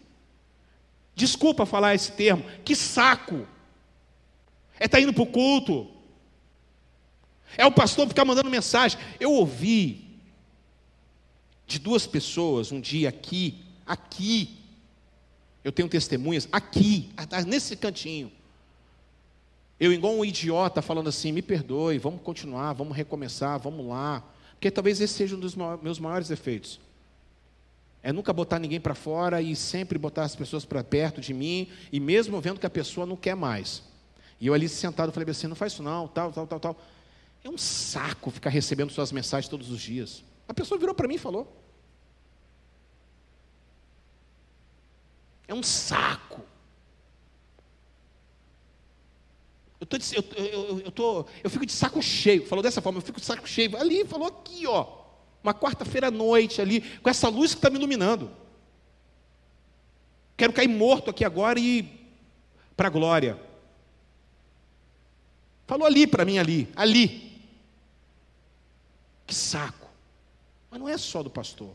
Desculpa 1.16 1.64
falar 1.64 1.94
esse 1.94 2.12
termo, 2.12 2.44
que 2.62 2.76
saco. 2.76 3.48
É 4.78 4.84
estar 4.84 4.98
tá 4.98 5.00
indo 5.02 5.14
para 5.14 5.22
o 5.22 5.26
culto. 5.26 5.90
É 7.56 7.64
o 7.64 7.72
pastor 7.72 8.06
ficar 8.06 8.26
mandando 8.26 8.50
mensagem. 8.50 9.00
Eu 9.18 9.32
ouvi 9.32 10.20
de 11.66 11.78
duas 11.78 12.06
pessoas 12.06 12.70
um 12.70 12.80
dia 12.80 13.08
aqui, 13.08 13.64
aqui. 13.86 14.58
Eu 15.64 15.72
tenho 15.72 15.88
testemunhas 15.88 16.46
aqui, 16.52 17.10
nesse 17.46 17.74
cantinho. 17.76 18.30
Eu, 19.80 19.92
igual 19.92 20.14
um 20.14 20.24
idiota, 20.24 20.82
falando 20.82 21.08
assim: 21.08 21.32
me 21.32 21.40
perdoe, 21.40 21.96
vamos 21.98 22.20
continuar, 22.20 22.74
vamos 22.74 22.94
recomeçar, 22.94 23.58
vamos 23.58 23.86
lá. 23.86 24.22
Porque 24.52 24.70
talvez 24.70 25.00
esse 25.00 25.14
seja 25.14 25.34
um 25.34 25.40
dos 25.40 25.56
meus 25.82 25.98
maiores 25.98 26.28
defeitos. 26.28 26.78
É 28.07 28.12
nunca 28.12 28.32
botar 28.32 28.61
ninguém 28.61 28.80
para 28.80 28.94
fora 28.94 29.42
e 29.42 29.57
sempre 29.57 29.98
botar 29.98 30.22
as 30.22 30.36
pessoas 30.36 30.64
para 30.64 30.84
perto 30.84 31.20
de 31.20 31.34
mim, 31.34 31.68
e 31.90 31.98
mesmo 31.98 32.40
vendo 32.40 32.61
que 32.61 32.64
a 32.64 32.70
pessoa 32.70 33.04
não 33.04 33.16
quer 33.16 33.34
mais. 33.34 33.82
E 34.40 34.46
eu 34.46 34.54
ali 34.54 34.68
sentado 34.68 35.11
falei 35.11 35.28
assim: 35.28 35.48
não 35.48 35.57
faz 35.57 35.72
isso 35.72 35.82
não, 35.82 36.07
tal, 36.07 36.30
tal, 36.30 36.46
tal, 36.46 36.61
tal. 36.61 36.76
É 37.42 37.50
um 37.50 37.59
saco 37.59 38.30
ficar 38.30 38.50
recebendo 38.50 38.92
suas 38.92 39.11
mensagens 39.11 39.48
todos 39.48 39.72
os 39.72 39.80
dias. 39.80 40.22
A 40.46 40.54
pessoa 40.54 40.78
virou 40.78 40.94
para 40.94 41.09
mim 41.09 41.16
e 41.16 41.18
falou. 41.18 41.61
É 45.48 45.52
um 45.52 45.64
saco. 45.64 46.42
Eu, 49.80 49.86
tô, 49.88 49.96
eu, 49.96 50.46
eu, 50.46 50.80
eu, 50.84 50.90
tô, 50.92 51.26
eu 51.42 51.50
fico 51.50 51.66
de 51.66 51.72
saco 51.72 52.00
cheio. 52.00 52.46
Falou 52.46 52.62
dessa 52.62 52.80
forma, 52.80 52.98
eu 52.98 53.02
fico 53.02 53.18
de 53.18 53.26
saco 53.26 53.48
cheio. 53.48 53.76
Ali, 53.76 54.04
falou 54.04 54.28
aqui, 54.28 54.64
ó. 54.64 55.05
Uma 55.47 55.55
quarta-feira 55.55 56.09
à 56.09 56.11
noite 56.11 56.61
ali, 56.61 56.80
com 56.99 57.09
essa 57.09 57.28
luz 57.28 57.53
que 57.53 57.59
está 57.59 57.70
me 57.70 57.76
iluminando. 57.76 58.32
Quero 60.36 60.53
cair 60.53 60.66
morto 60.66 61.09
aqui 61.09 61.24
agora 61.24 61.57
e 61.61 62.11
para 62.76 62.88
a 62.88 62.90
glória. 62.90 63.40
Falou 65.64 65.86
ali 65.86 66.05
para 66.05 66.24
mim, 66.24 66.38
ali, 66.38 66.68
ali. 66.74 67.40
Que 69.24 69.32
saco. 69.32 69.88
Mas 70.68 70.80
não 70.80 70.88
é 70.88 70.99
só 70.99 71.22
do 71.22 71.30
pastor. 71.30 71.70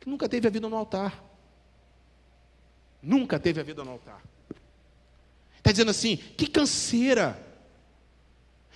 Que 0.00 0.10
nunca 0.10 0.28
teve 0.28 0.48
a 0.48 0.50
vida 0.50 0.68
no 0.68 0.74
altar. 0.74 1.22
Nunca 3.00 3.38
teve 3.38 3.60
a 3.60 3.62
vida 3.62 3.84
no 3.84 3.92
altar. 3.92 4.20
Está 5.58 5.70
dizendo 5.70 5.92
assim, 5.92 6.16
que 6.16 6.48
canseira. 6.48 7.40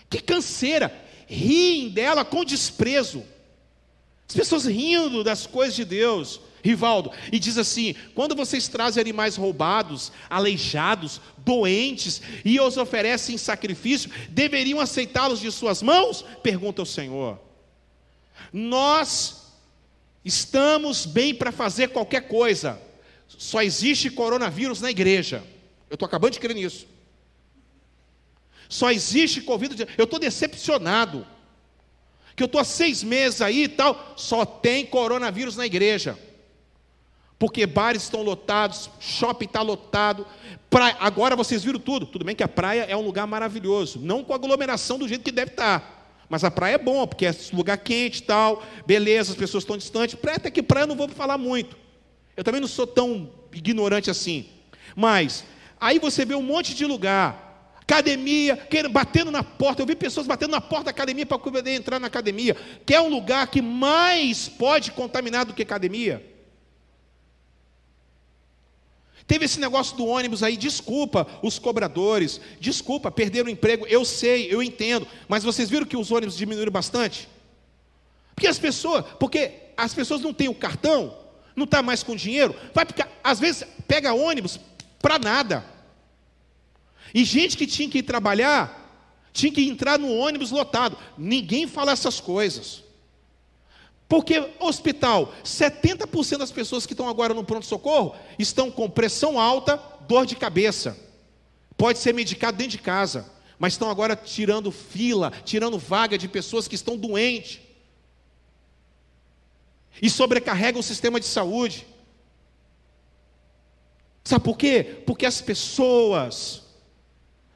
Que 0.08 0.20
canseira. 0.20 0.96
Riem 1.26 1.88
dela 1.88 2.24
com 2.24 2.44
desprezo. 2.44 3.31
As 4.32 4.36
pessoas 4.36 4.64
rindo 4.64 5.22
das 5.22 5.46
coisas 5.46 5.76
de 5.76 5.84
Deus. 5.84 6.40
Rivaldo, 6.64 7.10
e 7.30 7.38
diz 7.38 7.58
assim: 7.58 7.94
quando 8.14 8.34
vocês 8.34 8.66
trazem 8.66 9.00
animais 9.00 9.36
roubados, 9.36 10.10
aleijados, 10.30 11.20
doentes 11.36 12.22
e 12.42 12.58
os 12.58 12.78
oferecem 12.78 13.36
sacrifício, 13.36 14.10
deveriam 14.30 14.80
aceitá-los 14.80 15.38
de 15.38 15.52
suas 15.52 15.82
mãos? 15.82 16.24
Pergunta 16.42 16.80
o 16.80 16.86
Senhor. 16.86 17.38
Nós 18.50 19.52
estamos 20.24 21.04
bem 21.04 21.34
para 21.34 21.52
fazer 21.52 21.88
qualquer 21.88 22.28
coisa, 22.28 22.80
só 23.28 23.60
existe 23.60 24.08
coronavírus 24.08 24.80
na 24.80 24.90
igreja. 24.90 25.44
Eu 25.90 25.94
estou 25.94 26.06
acabando 26.06 26.32
de 26.32 26.40
crer 26.40 26.54
nisso. 26.54 26.86
Só 28.66 28.90
existe 28.90 29.42
Covid. 29.42 29.86
Eu 29.98 30.04
estou 30.04 30.18
decepcionado 30.18 31.26
que 32.34 32.42
eu 32.42 32.46
estou 32.46 32.60
há 32.60 32.64
seis 32.64 33.02
meses 33.02 33.40
aí 33.42 33.64
e 33.64 33.68
tal, 33.68 34.14
só 34.16 34.44
tem 34.44 34.86
coronavírus 34.86 35.56
na 35.56 35.66
igreja. 35.66 36.18
Porque 37.38 37.66
bares 37.66 38.04
estão 38.04 38.22
lotados, 38.22 38.88
shopping 39.00 39.46
está 39.46 39.62
lotado. 39.62 40.26
Praia, 40.70 40.96
agora 41.00 41.34
vocês 41.34 41.64
viram 41.64 41.80
tudo. 41.80 42.06
Tudo 42.06 42.24
bem 42.24 42.36
que 42.36 42.42
a 42.42 42.48
praia 42.48 42.86
é 42.88 42.96
um 42.96 43.00
lugar 43.00 43.26
maravilhoso. 43.26 43.98
Não 43.98 44.22
com 44.22 44.32
aglomeração 44.32 44.96
do 44.96 45.08
jeito 45.08 45.24
que 45.24 45.32
deve 45.32 45.50
estar. 45.50 45.80
Tá. 45.80 45.92
Mas 46.28 46.44
a 46.44 46.50
praia 46.50 46.76
é 46.76 46.78
bom, 46.78 47.04
porque 47.06 47.26
é 47.26 47.34
lugar 47.52 47.76
quente 47.78 48.20
e 48.20 48.22
tal. 48.22 48.62
Beleza, 48.86 49.32
as 49.32 49.36
pessoas 49.36 49.64
estão 49.64 49.76
distantes. 49.76 50.14
Praia 50.14 50.36
até 50.36 50.50
que 50.50 50.62
praia 50.62 50.84
eu 50.84 50.86
não 50.86 50.96
vou 50.96 51.08
falar 51.08 51.36
muito. 51.36 51.76
Eu 52.36 52.44
também 52.44 52.60
não 52.60 52.68
sou 52.68 52.86
tão 52.86 53.28
ignorante 53.52 54.08
assim. 54.08 54.46
Mas, 54.94 55.44
aí 55.80 55.98
você 55.98 56.24
vê 56.24 56.36
um 56.36 56.42
monte 56.42 56.74
de 56.74 56.86
lugar 56.86 57.41
academia, 57.82 58.58
batendo 58.90 59.30
na 59.30 59.42
porta. 59.42 59.82
Eu 59.82 59.86
vi 59.86 59.94
pessoas 59.94 60.26
batendo 60.26 60.52
na 60.52 60.60
porta 60.60 60.84
da 60.84 60.90
academia 60.90 61.26
para 61.26 61.38
poder 61.38 61.70
entrar 61.70 61.98
na 61.98 62.06
academia. 62.06 62.56
Que 62.86 62.94
é 62.94 63.00
um 63.00 63.08
lugar 63.08 63.46
que 63.48 63.60
mais 63.60 64.48
pode 64.48 64.92
contaminar 64.92 65.44
do 65.44 65.52
que 65.52 65.62
academia. 65.62 66.32
Teve 69.26 69.44
esse 69.44 69.60
negócio 69.60 69.96
do 69.96 70.06
ônibus 70.06 70.42
aí, 70.42 70.56
desculpa 70.56 71.26
os 71.42 71.58
cobradores, 71.58 72.40
desculpa, 72.60 73.10
perderam 73.10 73.46
o 73.46 73.50
emprego, 73.50 73.86
eu 73.86 74.04
sei, 74.04 74.52
eu 74.52 74.62
entendo, 74.62 75.06
mas 75.28 75.44
vocês 75.44 75.70
viram 75.70 75.86
que 75.86 75.96
os 75.96 76.10
ônibus 76.10 76.36
diminuíram 76.36 76.72
bastante? 76.72 77.28
Porque 78.34 78.48
as 78.48 78.58
pessoas, 78.58 79.04
porque 79.20 79.52
as 79.76 79.94
pessoas 79.94 80.20
não 80.20 80.34
têm 80.34 80.48
o 80.48 80.54
cartão, 80.54 81.16
não 81.54 81.64
está 81.64 81.82
mais 81.82 82.02
com 82.02 82.16
dinheiro, 82.16 82.54
vai 82.74 82.84
ficar, 82.84 83.08
às 83.22 83.38
vezes 83.38 83.64
pega 83.86 84.12
ônibus 84.12 84.58
para 85.00 85.18
nada. 85.18 85.71
E 87.14 87.24
gente 87.24 87.56
que 87.56 87.66
tinha 87.66 87.88
que 87.88 87.98
ir 87.98 88.02
trabalhar, 88.02 88.82
tinha 89.32 89.52
que 89.52 89.68
entrar 89.68 89.98
no 89.98 90.14
ônibus 90.14 90.50
lotado. 90.50 90.96
Ninguém 91.16 91.66
fala 91.66 91.92
essas 91.92 92.20
coisas. 92.20 92.82
Porque 94.08 94.52
hospital, 94.60 95.32
70% 95.42 96.38
das 96.38 96.52
pessoas 96.52 96.84
que 96.84 96.92
estão 96.92 97.08
agora 97.08 97.32
no 97.32 97.44
pronto-socorro 97.44 98.14
estão 98.38 98.70
com 98.70 98.88
pressão 98.90 99.40
alta, 99.40 99.82
dor 100.06 100.26
de 100.26 100.36
cabeça. 100.36 100.98
Pode 101.78 101.98
ser 101.98 102.12
medicado 102.12 102.58
dentro 102.58 102.72
de 102.72 102.78
casa, 102.78 103.30
mas 103.58 103.72
estão 103.72 103.90
agora 103.90 104.14
tirando 104.14 104.70
fila, 104.70 105.32
tirando 105.44 105.78
vaga 105.78 106.18
de 106.18 106.28
pessoas 106.28 106.68
que 106.68 106.74
estão 106.74 106.96
doentes. 106.96 107.60
E 110.00 110.10
sobrecarregam 110.10 110.80
o 110.80 110.84
sistema 110.84 111.18
de 111.18 111.26
saúde. 111.26 111.86
Sabe 114.24 114.44
por 114.44 114.56
quê? 114.56 115.02
Porque 115.06 115.26
as 115.26 115.40
pessoas 115.40 116.61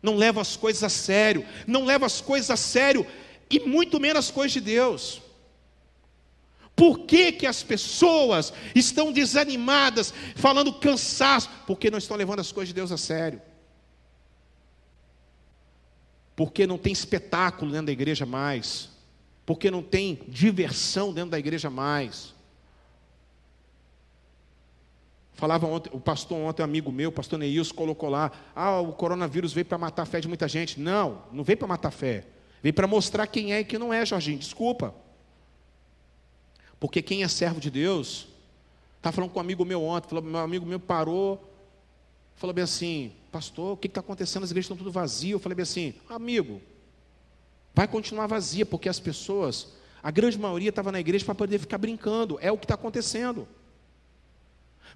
não 0.02 0.16
leva 0.16 0.40
as 0.40 0.56
coisas 0.56 0.82
a 0.82 0.88
sério, 0.88 1.44
não 1.66 1.84
leva 1.84 2.06
as 2.06 2.20
coisas 2.20 2.50
a 2.50 2.56
sério 2.56 3.06
e 3.50 3.60
muito 3.60 3.98
menos 3.98 4.26
as 4.26 4.30
coisas 4.30 4.52
de 4.52 4.60
Deus. 4.60 5.22
Por 6.76 7.00
que, 7.00 7.32
que 7.32 7.46
as 7.46 7.62
pessoas 7.62 8.52
estão 8.74 9.10
desanimadas, 9.10 10.12
falando 10.36 10.74
cansaço? 10.74 11.48
Porque 11.66 11.90
não 11.90 11.96
estão 11.96 12.18
levando 12.18 12.40
as 12.40 12.52
coisas 12.52 12.68
de 12.68 12.74
Deus 12.74 12.92
a 12.92 12.98
sério. 12.98 13.40
Porque 16.36 16.66
não 16.66 16.76
tem 16.76 16.92
espetáculo 16.92 17.72
dentro 17.72 17.86
da 17.86 17.92
igreja 17.92 18.26
mais. 18.26 18.90
Porque 19.46 19.70
não 19.70 19.82
tem 19.82 20.20
diversão 20.28 21.14
dentro 21.14 21.30
da 21.30 21.38
igreja 21.38 21.70
mais. 21.70 22.35
Falava 25.36 25.66
ontem, 25.66 25.90
o 25.92 26.00
pastor 26.00 26.38
ontem, 26.38 26.62
amigo 26.62 26.90
meu, 26.90 27.10
o 27.10 27.12
pastor 27.12 27.38
Neilson, 27.38 27.74
colocou 27.74 28.08
lá: 28.08 28.32
ah, 28.54 28.80
o 28.80 28.92
coronavírus 28.94 29.52
veio 29.52 29.66
para 29.66 29.76
matar 29.76 30.02
a 30.02 30.06
fé 30.06 30.18
de 30.18 30.26
muita 30.26 30.48
gente. 30.48 30.80
Não, 30.80 31.22
não 31.30 31.44
veio 31.44 31.58
para 31.58 31.68
matar 31.68 31.88
a 31.88 31.92
fé. 31.92 32.24
Veio 32.62 32.72
para 32.72 32.86
mostrar 32.86 33.26
quem 33.26 33.52
é 33.52 33.60
e 33.60 33.64
quem 33.64 33.78
não 33.78 33.92
é, 33.92 34.04
Jorginho. 34.04 34.38
Desculpa. 34.38 34.94
Porque 36.80 37.02
quem 37.02 37.22
é 37.22 37.28
servo 37.28 37.60
de 37.60 37.70
Deus, 37.70 38.28
estava 38.96 39.14
falando 39.14 39.30
com 39.30 39.38
um 39.38 39.42
amigo 39.42 39.64
meu 39.64 39.82
ontem, 39.82 40.08
falou, 40.08 40.24
meu 40.24 40.40
amigo 40.40 40.64
meu 40.64 40.80
parou, 40.80 41.52
falou 42.34 42.54
bem 42.54 42.64
assim, 42.64 43.12
pastor, 43.30 43.74
o 43.74 43.76
que 43.76 43.88
está 43.88 44.00
acontecendo? 44.00 44.44
As 44.44 44.50
igrejas 44.50 44.64
estão 44.64 44.76
tudo 44.76 44.90
vazias. 44.90 45.32
Eu 45.32 45.38
falei 45.38 45.54
bem 45.54 45.64
assim, 45.64 45.94
amigo, 46.08 46.62
vai 47.74 47.86
continuar 47.86 48.26
vazia, 48.26 48.64
porque 48.64 48.88
as 48.88 48.98
pessoas, 48.98 49.68
a 50.02 50.10
grande 50.10 50.38
maioria 50.38 50.70
estava 50.70 50.90
na 50.90 50.98
igreja 50.98 51.26
para 51.26 51.34
poder 51.34 51.58
ficar 51.58 51.76
brincando. 51.76 52.38
É 52.40 52.50
o 52.50 52.56
que 52.56 52.64
está 52.64 52.74
acontecendo. 52.74 53.46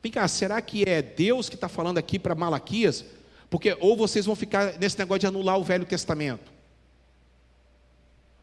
Vem 0.03 0.11
cá, 0.11 0.27
será 0.27 0.61
que 0.63 0.89
é 0.89 1.03
Deus 1.03 1.49
que 1.49 1.55
está 1.55 1.69
falando 1.69 1.99
aqui 1.99 2.19
para 2.19 2.35
Malaquias? 2.35 3.05
Porque 3.51 3.77
ou 3.81 3.97
vocês 3.97 4.25
vão 4.25 4.35
ficar 4.35 4.79
nesse 4.79 4.99
negócio 4.99 5.21
de 5.21 5.27
anular 5.27 5.59
o 5.59 5.65
Velho 5.65 5.85
Testamento. 5.85 6.53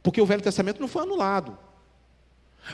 Porque 0.03 0.21
o 0.21 0.25
Velho 0.25 0.41
Testamento 0.41 0.79
não 0.79 0.87
foi 0.87 1.03
anulado. 1.03 1.57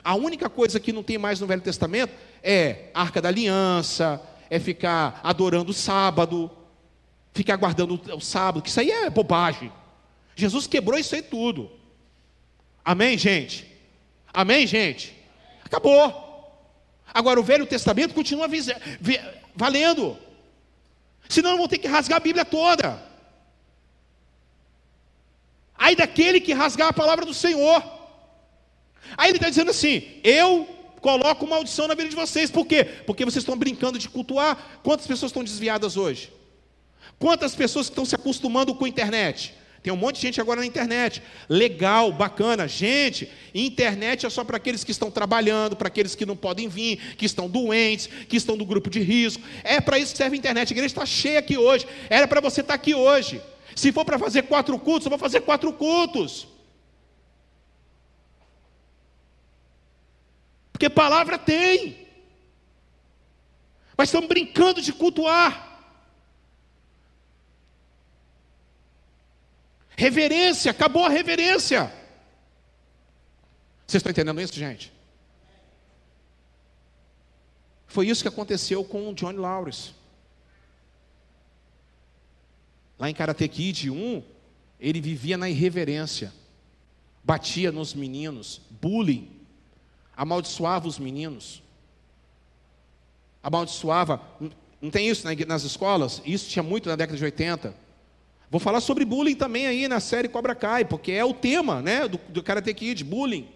A 0.04 0.16
única 0.16 0.50
coisa 0.50 0.80
que 0.80 0.92
não 0.92 1.04
tem 1.04 1.18
mais 1.18 1.40
no 1.40 1.48
Velho 1.48 1.62
Testamento 1.62 2.14
é 2.42 2.90
a 2.94 3.02
Arca 3.02 3.22
da 3.22 3.30
Aliança, 3.30 4.22
é 4.50 4.60
ficar 4.60 5.20
adorando 5.24 5.72
o 5.72 5.74
sábado, 5.74 6.50
ficar 7.34 7.56
guardando 7.56 8.00
o 8.16 8.22
sábado, 8.22 8.62
que 8.62 8.70
isso 8.70 8.80
aí 8.80 8.92
é 8.92 9.10
bobagem. 9.10 9.72
Jesus 10.36 10.68
quebrou 10.68 10.98
isso 10.98 11.16
aí 11.16 11.22
tudo. 11.22 11.72
Amém, 12.84 13.18
gente? 13.18 13.72
Amém, 14.34 14.66
gente? 14.68 15.16
Acabou. 15.64 16.23
Agora, 17.12 17.40
o 17.40 17.44
Velho 17.44 17.66
Testamento 17.66 18.14
continua 18.14 18.48
valendo. 19.56 20.18
Senão, 21.30 21.58
vão 21.58 21.68
ter 21.68 21.78
que 21.78 21.88
rasgar 21.88 22.18
a 22.18 22.20
Bíblia 22.20 22.46
toda. 22.46 23.02
Aí 25.78 25.96
daquele 25.96 26.40
que 26.40 26.54
rasgar 26.54 26.90
a 26.90 26.94
palavra 26.94 27.26
do 27.26 27.34
Senhor. 27.34 27.84
Aí 29.18 29.30
ele 29.30 29.38
está 29.38 29.50
dizendo 29.50 29.72
assim: 29.72 30.20
Eu 30.24 30.68
coloco 31.02 31.48
maldição 31.48 31.88
na 31.88 31.96
vida 31.96 32.10
de 32.10 32.16
vocês. 32.16 32.50
Por 32.50 32.66
quê? 32.66 32.84
Porque 32.84 33.26
vocês 33.26 33.42
estão 33.42 33.58
brincando 33.58 34.00
de 34.00 34.08
cultuar. 34.10 34.80
Quantas 34.84 35.06
pessoas 35.06 35.30
estão 35.32 35.44
desviadas 35.44 35.98
hoje? 35.98 36.32
Quantas 37.20 37.56
pessoas 37.56 37.88
estão 37.88 38.06
se 38.06 38.16
acostumando 38.16 38.74
com 38.74 38.86
a 38.86 38.90
internet? 38.90 39.54
Tem 39.84 39.92
um 39.92 39.98
monte 39.98 40.16
de 40.16 40.22
gente 40.22 40.40
agora 40.40 40.62
na 40.62 40.66
internet. 40.66 41.22
Legal, 41.50 42.10
bacana. 42.14 42.70
Gente, 42.70 43.30
internet 43.54 44.26
é 44.26 44.30
só 44.30 44.42
para 44.46 44.56
aqueles 44.56 44.82
que 44.82 44.92
estão 44.92 45.12
trabalhando, 45.12 45.76
para 45.76 45.90
aqueles 45.90 46.16
que 46.16 46.26
não 46.26 46.38
podem 46.38 46.70
vir, 46.70 47.16
que 47.18 47.26
estão 47.26 47.50
doentes, 47.50 48.08
que 48.30 48.38
estão 48.38 48.56
do 48.56 48.66
grupo 48.66 48.90
de 48.90 49.02
risco. 49.02 49.44
É 49.62 49.82
para 49.82 50.00
isso 50.00 50.14
que 50.14 50.18
serve 50.18 50.38
a 50.38 50.40
internet. 50.40 50.72
A 50.72 50.74
igreja 50.74 50.94
está 50.94 51.06
cheia 51.06 51.40
aqui 51.40 51.58
hoje. 51.58 51.86
Era 52.10 52.26
para 52.26 52.40
você 52.40 52.62
estar 52.62 52.72
tá 52.72 52.76
aqui 52.76 52.96
hoje. 52.96 53.42
Se 53.76 53.92
for 53.92 54.06
para 54.06 54.18
fazer 54.18 54.44
quatro 54.44 54.80
cultos, 54.80 55.06
eu 55.06 55.10
vou 55.10 55.20
fazer 55.20 55.42
quatro 55.42 55.74
cultos. 55.74 56.48
Porque 60.72 60.90
palavra 60.90 61.38
tem. 61.38 62.08
Mas 63.98 64.08
estamos 64.08 64.30
brincando 64.30 64.82
de 64.82 64.94
cultuar. 64.94 65.73
Reverência, 69.96 70.72
acabou 70.72 71.06
a 71.06 71.10
reverência. 71.10 71.92
Vocês 73.86 74.00
estão 74.00 74.12
entendendo 74.12 74.42
isso, 74.42 74.54
gente? 74.54 74.92
Foi 77.88 78.08
isso 78.08 78.24
que 78.24 78.28
aconteceu 78.28 78.84
com 78.84 79.10
o 79.10 79.14
John 79.14 79.34
Lawrence. 79.34 79.92
Lá 82.98 83.10
em 83.10 83.14
Karate 83.14 83.48
Kid 83.48 83.92
1, 83.92 84.24
ele 84.80 85.00
vivia 85.00 85.38
na 85.38 85.50
irreverência, 85.50 86.34
batia 87.24 87.72
nos 87.72 87.94
meninos, 87.94 88.62
bullying, 88.82 89.30
amaldiçoava 90.18 90.88
os 90.88 90.98
meninos, 90.98 91.62
amaldiçoava. 93.44 94.22
Não 94.82 94.90
tem 94.90 95.08
isso 95.08 95.28
nas 95.46 95.64
escolas? 95.64 96.22
Isso 96.26 96.50
tinha 96.50 96.64
muito 96.64 96.90
na 96.90 96.96
década 96.96 97.18
de 97.18 97.24
80. 97.24 97.83
Vou 98.54 98.60
falar 98.60 98.82
sobre 98.82 99.04
bullying 99.04 99.34
também 99.34 99.66
aí 99.66 99.88
na 99.88 100.00
série 100.00 100.28
Cobra 100.28 100.54
Kai, 100.54 100.86
porque 100.86 101.12
é 101.12 101.26
o 101.26 101.34
tema 101.34 101.82
né, 101.82 102.08
do, 102.08 102.20
do 102.30 102.44
Karate 102.44 102.72
Kid, 102.72 103.04
bullying. 103.04 103.48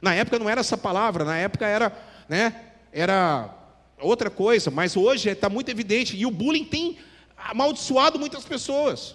Na 0.00 0.14
época 0.14 0.38
não 0.38 0.48
era 0.48 0.62
essa 0.62 0.78
palavra, 0.78 1.26
na 1.26 1.36
época 1.36 1.66
era, 1.66 1.94
né, 2.26 2.72
era 2.90 3.54
outra 4.00 4.30
coisa, 4.30 4.70
mas 4.70 4.96
hoje 4.96 5.28
está 5.28 5.50
muito 5.50 5.68
evidente. 5.70 6.16
E 6.16 6.24
o 6.24 6.30
bullying 6.30 6.64
tem 6.64 6.96
amaldiçoado 7.36 8.18
muitas 8.18 8.46
pessoas. 8.46 9.14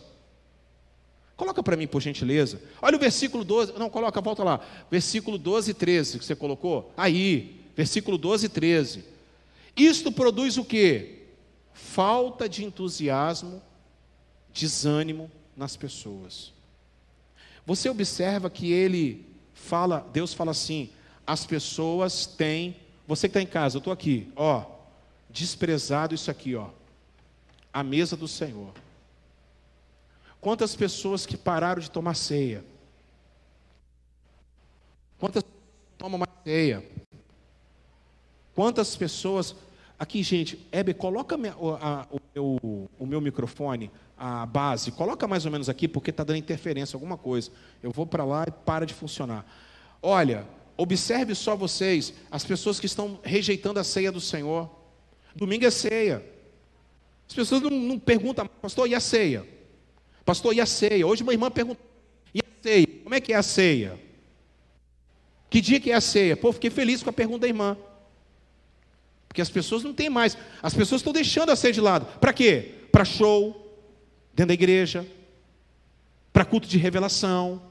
Coloca 1.36 1.64
para 1.64 1.76
mim, 1.76 1.88
por 1.88 2.04
gentileza. 2.04 2.62
Olha 2.80 2.98
o 2.98 3.00
versículo 3.00 3.44
12. 3.44 3.74
Não, 3.80 3.90
coloca, 3.90 4.22
volta 4.22 4.44
lá. 4.44 4.60
Versículo 4.92 5.40
12 5.40 5.72
e 5.72 5.74
13 5.74 6.20
que 6.20 6.26
você 6.26 6.36
colocou. 6.36 6.94
Aí, 6.96 7.66
versículo 7.76 8.16
12 8.16 8.46
e 8.46 8.50
13. 8.50 9.06
Isto 9.76 10.12
produz 10.12 10.60
o 10.60 10.64
que? 10.64 11.24
Falta 11.74 12.48
de 12.48 12.64
entusiasmo 12.64 13.60
desânimo 14.54 15.30
nas 15.56 15.76
pessoas. 15.76 16.54
Você 17.66 17.90
observa 17.90 18.50
que 18.50 18.72
ele 18.72 19.26
fala, 19.54 20.08
Deus 20.12 20.34
fala 20.34 20.52
assim: 20.52 20.90
as 21.26 21.46
pessoas 21.46 22.26
têm, 22.26 22.76
você 23.08 23.28
que 23.28 23.38
está 23.38 23.42
em 23.42 23.52
casa, 23.52 23.78
eu 23.78 23.80
estou 23.80 23.94
aqui, 23.94 24.32
ó, 24.36 24.66
desprezado 25.30 26.16
isso 26.16 26.30
aqui, 26.30 26.56
ó, 26.56 26.70
a 27.72 27.84
mesa 27.84 28.18
do 28.18 28.28
Senhor. 28.28 28.74
Quantas 30.40 30.76
pessoas 30.76 31.26
que 31.26 31.38
pararam 31.38 31.82
de 31.82 31.92
tomar 31.92 32.16
ceia? 32.16 32.66
Quantas 35.20 35.44
tomam 36.00 36.18
mais 36.18 36.32
ceia? 36.44 36.84
Quantas 38.56 38.96
pessoas. 38.96 39.56
Aqui, 40.00 40.24
gente, 40.24 40.68
Hebe, 40.72 40.96
coloca 40.96 41.38
minha, 41.38 41.54
a, 41.54 42.08
o, 42.10 42.20
meu, 42.34 42.90
o 42.98 43.06
meu 43.06 43.22
microfone 43.22 43.92
a 44.24 44.46
base, 44.46 44.92
coloca 44.92 45.28
mais 45.28 45.48
ou 45.48 45.52
menos 45.52 45.68
aqui, 45.68 45.88
porque 45.88 46.12
está 46.12 46.24
dando 46.24 46.38
interferência, 46.38 46.96
alguma 46.96 47.18
coisa. 47.18 47.50
Eu 47.82 47.90
vou 47.90 48.06
para 48.06 48.24
lá 48.24 48.46
e 48.48 48.52
para 48.52 48.86
de 48.86 48.94
funcionar. 48.94 49.44
Olha, 50.00 50.48
observe 50.78 51.34
só 51.34 51.56
vocês, 51.56 52.14
as 52.30 52.44
pessoas 52.44 52.80
que 52.80 52.86
estão 52.86 53.20
rejeitando 53.24 53.80
a 53.80 53.84
ceia 53.84 54.12
do 54.12 54.22
Senhor. 54.22 54.70
Domingo 55.36 55.66
é 55.66 55.72
ceia. 55.72 56.24
As 57.28 57.34
pessoas 57.34 57.64
não, 57.64 57.72
não 57.72 57.98
perguntam, 57.98 58.46
pastor, 58.46 58.88
e 58.88 58.94
a 58.94 59.00
ceia? 59.00 59.44
Pastor, 60.24 60.54
e 60.54 60.62
a 60.62 60.68
ceia? 60.68 61.08
Hoje 61.08 61.24
uma 61.24 61.34
irmã 61.34 61.50
perguntou, 61.50 61.84
e 62.32 62.42
a 62.42 62.62
ceia? 62.62 62.88
Como 63.02 63.16
é 63.16 63.20
que 63.20 63.34
é 63.34 63.38
a 63.38 63.42
ceia? 63.42 64.00
Que 65.50 65.60
dia 65.62 65.80
que 65.80 65.90
é 65.90 65.96
a 65.96 66.02
ceia? 66.02 66.38
Pô, 66.38 66.54
fiquei 66.54 66.70
feliz 66.70 67.02
com 67.02 67.10
a 67.10 67.14
pergunta 67.14 67.40
da 67.40 67.48
irmã. 67.48 67.76
Porque 69.28 69.42
as 69.42 69.50
pessoas 69.50 69.84
não 69.84 69.96
têm 69.96 70.12
mais. 70.12 70.38
As 70.62 70.76
pessoas 70.76 71.02
estão 71.02 71.12
deixando 71.12 71.50
a 71.50 71.56
ceia 71.56 71.74
de 71.74 71.82
lado. 71.82 72.06
Para 72.20 72.32
quê? 72.32 72.76
Para 72.92 73.04
show, 73.04 73.61
dentro 74.34 74.48
da 74.48 74.54
igreja, 74.54 75.06
para 76.32 76.46
culto 76.46 76.68
de 76.68 76.78
revelação. 76.78 77.62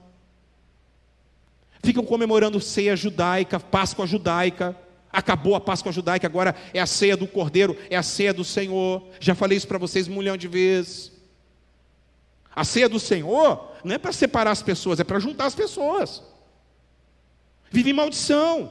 Ficam 1.82 2.04
comemorando 2.04 2.60
ceia 2.60 2.94
judaica, 2.94 3.58
Páscoa 3.58 4.06
judaica. 4.06 4.76
Acabou 5.12 5.56
a 5.56 5.60
Páscoa 5.60 5.90
judaica, 5.90 6.26
agora 6.26 6.54
é 6.72 6.78
a 6.78 6.86
ceia 6.86 7.16
do 7.16 7.26
Cordeiro, 7.26 7.76
é 7.88 7.96
a 7.96 8.02
ceia 8.02 8.32
do 8.32 8.44
Senhor. 8.44 9.02
Já 9.18 9.34
falei 9.34 9.56
isso 9.58 9.66
para 9.66 9.78
vocês 9.78 10.06
um 10.06 10.16
milhão 10.16 10.36
de 10.36 10.46
vezes. 10.46 11.10
A 12.54 12.64
ceia 12.64 12.88
do 12.88 13.00
Senhor 13.00 13.72
não 13.82 13.94
é 13.94 13.98
para 13.98 14.12
separar 14.12 14.50
as 14.50 14.62
pessoas, 14.62 15.00
é 15.00 15.04
para 15.04 15.18
juntar 15.18 15.46
as 15.46 15.54
pessoas. 15.54 16.22
Vive 17.70 17.90
em 17.90 17.94
maldição. 17.94 18.70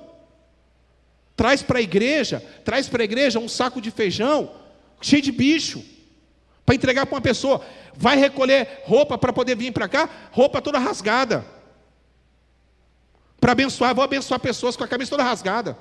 Traz 1.36 1.62
para 1.62 1.80
a 1.80 1.82
igreja, 1.82 2.44
traz 2.64 2.88
para 2.88 3.02
a 3.02 3.06
igreja 3.06 3.40
um 3.40 3.48
saco 3.48 3.82
de 3.82 3.92
feijão 3.92 4.52
cheio 5.02 5.22
de 5.22 5.32
bicho 5.32 5.84
para 6.70 6.76
entregar 6.76 7.08
para 7.08 7.16
uma 7.16 7.22
pessoa. 7.22 7.66
Vai 7.96 8.16
recolher 8.16 8.84
roupa 8.84 9.18
para 9.18 9.34
poder 9.34 9.56
vir 9.56 9.74
para 9.74 9.90
cá, 9.90 10.08
roupa 10.32 10.62
toda 10.62 10.78
rasgada. 10.78 11.44
Para 13.42 13.54
abençoar, 13.54 13.96
vou 13.96 14.04
abençoar 14.04 14.40
pessoas 14.40 14.78
com 14.78 14.84
a 14.84 14.88
camisa 14.88 15.10
toda 15.10 15.24
rasgada. 15.24 15.76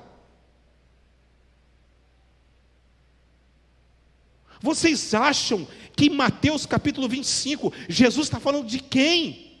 Vocês 4.59 5.13
acham 5.13 5.67
que 5.95 6.07
em 6.07 6.09
Mateus 6.09 6.65
capítulo 6.65 7.07
25, 7.07 7.71
Jesus 7.87 8.25
está 8.25 8.39
falando 8.39 8.65
de 8.65 8.79
quem? 8.79 9.59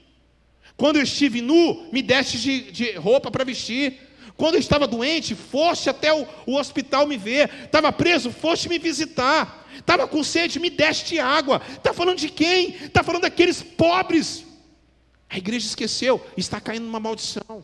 Quando 0.75 0.95
eu 0.95 1.03
estive 1.03 1.43
nu, 1.43 1.89
me 1.91 2.01
deste 2.01 2.39
de, 2.39 2.71
de 2.71 2.91
roupa 2.93 3.29
para 3.29 3.43
vestir. 3.43 3.99
Quando 4.35 4.55
eu 4.55 4.59
estava 4.59 4.87
doente, 4.87 5.35
foste 5.35 5.91
até 5.91 6.11
o, 6.11 6.25
o 6.47 6.55
hospital 6.55 7.05
me 7.05 7.17
ver. 7.17 7.51
Estava 7.65 7.91
preso, 7.91 8.31
foste 8.31 8.67
me 8.67 8.79
visitar. 8.79 9.58
Estava 9.77 10.07
com 10.07 10.23
sede, 10.23 10.59
me 10.59 10.69
deste 10.69 11.19
água. 11.19 11.61
Está 11.69 11.93
falando 11.93 12.17
de 12.17 12.29
quem? 12.29 12.75
Está 12.75 13.03
falando 13.03 13.23
daqueles 13.23 13.61
pobres. 13.61 14.45
A 15.29 15.37
igreja 15.37 15.67
esqueceu, 15.67 16.25
está 16.35 16.59
caindo 16.59 16.85
numa 16.85 16.99
maldição. 16.99 17.63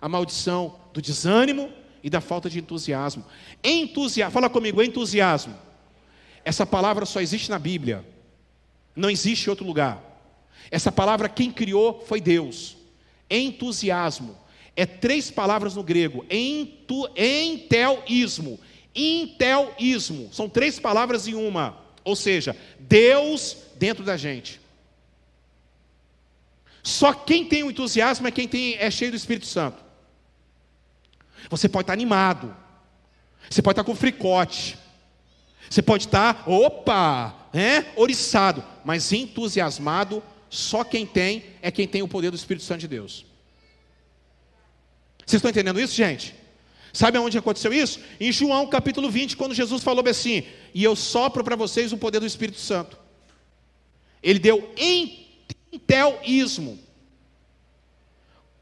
A 0.00 0.08
maldição 0.08 0.78
do 0.92 1.00
desânimo 1.00 1.72
e 2.02 2.10
da 2.10 2.20
falta 2.20 2.50
de 2.50 2.58
entusiasmo. 2.58 3.24
Entusiasmo, 3.62 4.32
fala 4.32 4.50
comigo, 4.50 4.82
entusiasmo. 4.82 5.56
Essa 6.44 6.66
palavra 6.66 7.06
só 7.06 7.20
existe 7.20 7.50
na 7.50 7.58
Bíblia. 7.58 8.04
Não 8.94 9.10
existe 9.10 9.46
em 9.46 9.50
outro 9.50 9.66
lugar. 9.66 10.02
Essa 10.70 10.90
palavra 10.90 11.28
quem 11.28 11.50
criou 11.50 12.04
foi 12.06 12.20
Deus. 12.20 12.76
Entusiasmo 13.30 14.36
é 14.76 14.84
três 14.84 15.30
palavras 15.30 15.74
no 15.74 15.82
grego: 15.82 16.24
entu, 16.30 17.08
entelismo, 17.16 18.60
intelismo. 18.96 20.32
São 20.32 20.48
três 20.48 20.80
palavras 20.80 21.28
em 21.28 21.34
uma. 21.34 21.78
Ou 22.02 22.16
seja, 22.16 22.56
Deus 22.80 23.56
dentro 23.76 24.02
da 24.04 24.16
gente. 24.16 24.60
Só 26.82 27.12
quem 27.12 27.44
tem 27.44 27.62
o 27.64 27.70
entusiasmo 27.70 28.26
é 28.26 28.30
quem 28.30 28.48
tem, 28.48 28.76
é 28.76 28.90
cheio 28.90 29.10
do 29.10 29.16
Espírito 29.16 29.46
Santo. 29.46 29.84
Você 31.50 31.68
pode 31.68 31.82
estar 31.82 31.92
animado, 31.92 32.56
você 33.50 33.60
pode 33.60 33.72
estar 33.72 33.84
com 33.84 33.94
fricote, 33.94 34.78
você 35.68 35.82
pode 35.82 36.06
estar, 36.06 36.48
opa, 36.48 37.48
é, 37.52 37.86
oriçado, 37.96 38.64
mas 38.84 39.12
entusiasmado, 39.12 40.22
só 40.48 40.84
quem 40.84 41.04
tem 41.04 41.44
é 41.60 41.70
quem 41.70 41.86
tem 41.86 42.02
o 42.02 42.08
poder 42.08 42.30
do 42.30 42.36
Espírito 42.36 42.64
Santo 42.64 42.80
de 42.80 42.88
Deus. 42.88 43.26
Vocês 45.18 45.38
estão 45.38 45.50
entendendo 45.50 45.80
isso, 45.80 45.94
gente? 45.94 46.34
Sabe 46.96 47.18
aonde 47.18 47.36
aconteceu 47.36 47.74
isso? 47.74 48.00
Em 48.18 48.32
João 48.32 48.66
capítulo 48.68 49.10
20, 49.10 49.36
quando 49.36 49.52
Jesus 49.52 49.82
falou 49.82 50.02
assim: 50.08 50.44
E 50.72 50.82
eu 50.82 50.96
sopro 50.96 51.44
para 51.44 51.54
vocês 51.54 51.92
o 51.92 51.98
poder 51.98 52.20
do 52.20 52.26
Espírito 52.26 52.58
Santo. 52.58 52.96
Ele 54.22 54.38
deu 54.38 54.72
entelismo. 55.70 56.78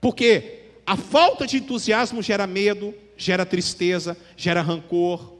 Porque 0.00 0.62
a 0.84 0.96
falta 0.96 1.46
de 1.46 1.58
entusiasmo 1.58 2.20
gera 2.20 2.44
medo, 2.44 2.92
gera 3.16 3.46
tristeza, 3.46 4.16
gera 4.36 4.62
rancor, 4.62 5.34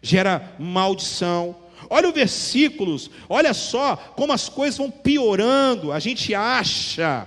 gera 0.00 0.54
maldição. 0.60 1.56
Olha 1.90 2.06
os 2.06 2.14
versículos, 2.14 3.10
olha 3.28 3.52
só 3.52 3.96
como 3.96 4.32
as 4.32 4.48
coisas 4.48 4.78
vão 4.78 4.92
piorando. 4.92 5.90
A 5.90 5.98
gente 5.98 6.32
acha 6.36 7.26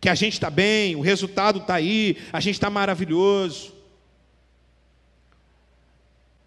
que 0.00 0.08
a 0.08 0.14
gente 0.14 0.32
está 0.32 0.48
bem, 0.48 0.96
o 0.96 1.02
resultado 1.02 1.58
está 1.58 1.74
aí, 1.74 2.16
a 2.32 2.40
gente 2.40 2.54
está 2.54 2.70
maravilhoso. 2.70 3.81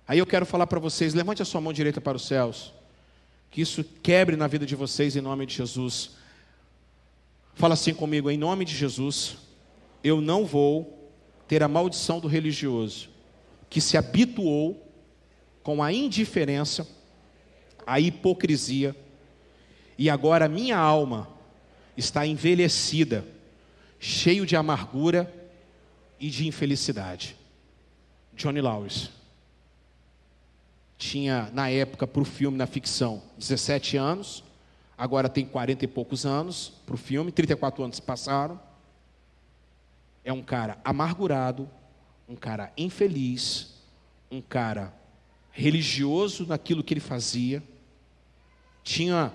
Aí 0.08 0.20
eu 0.20 0.26
quero 0.26 0.46
falar 0.46 0.68
para 0.68 0.80
vocês: 0.80 1.14
levante 1.14 1.42
a 1.42 1.46
sua 1.46 1.62
mão 1.62 1.74
direita 1.74 2.00
para 2.00 2.18
os 2.18 2.26
céus, 2.26 2.74
que 3.50 3.62
isso 3.62 3.84
quebre 3.84 4.36
na 4.36 4.48
vida 4.48 4.66
de 4.66 4.76
vocês 4.76 5.16
em 5.16 5.22
nome 5.22 5.46
de 5.46 5.56
Jesus. 5.56 6.12
Fala 7.56 7.74
assim 7.74 7.94
comigo, 7.94 8.30
em 8.30 8.38
nome 8.38 8.66
de 8.66 8.76
Jesus, 8.76 9.38
eu 10.04 10.20
não 10.20 10.46
vou 10.46 11.12
ter 11.48 11.64
a 11.64 11.68
maldição 11.68 12.20
do 12.20 12.28
religioso, 12.28 13.10
que 13.70 13.80
se 13.80 13.98
habituou 13.98 14.92
com 15.64 15.82
a 15.82 15.92
indiferença, 15.92 16.88
a 17.88 18.00
hipocrisia, 18.00 18.96
e 19.98 20.10
agora 20.10 20.50
minha 20.50 20.78
alma 20.78 21.30
está 21.96 22.28
envelhecida 22.28 23.26
cheio 23.98 24.46
de 24.46 24.56
amargura 24.56 25.34
e 26.20 26.30
de 26.30 26.46
infelicidade. 26.46 27.38
Johnny 28.36 28.60
Lawrence 28.60 29.10
tinha 31.06 31.52
na 31.54 31.70
época 31.70 32.08
para 32.08 32.22
o 32.22 32.26
filme 32.26 32.58
na 32.58 32.66
ficção 32.66 33.22
17 33.38 33.96
anos, 33.96 34.44
agora 34.98 35.30
tem 35.30 35.46
40 35.46 35.86
e 35.86 35.88
poucos 35.88 36.26
anos 36.26 36.74
para 36.84 36.96
o 36.96 36.98
filme, 36.98 37.32
34 37.32 37.84
anos 37.84 38.00
passaram. 38.00 38.60
É 40.24 40.34
um 40.34 40.42
cara 40.42 40.80
amargurado, 40.84 41.70
um 42.28 42.36
cara 42.36 42.74
infeliz, 42.76 43.76
um 44.32 44.42
cara 44.42 44.92
religioso 45.52 46.48
naquilo 46.48 46.84
que 46.84 46.96
ele 46.96 47.00
fazia, 47.00 47.62
tinha 48.84 49.32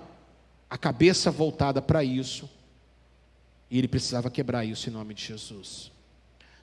a 0.69 0.77
cabeça 0.77 1.31
voltada 1.31 1.81
para 1.81 2.03
isso 2.03 2.49
e 3.69 3.77
ele 3.77 3.87
precisava 3.87 4.29
quebrar 4.29 4.65
isso 4.65 4.89
em 4.89 4.91
nome 4.91 5.13
de 5.13 5.23
Jesus. 5.23 5.89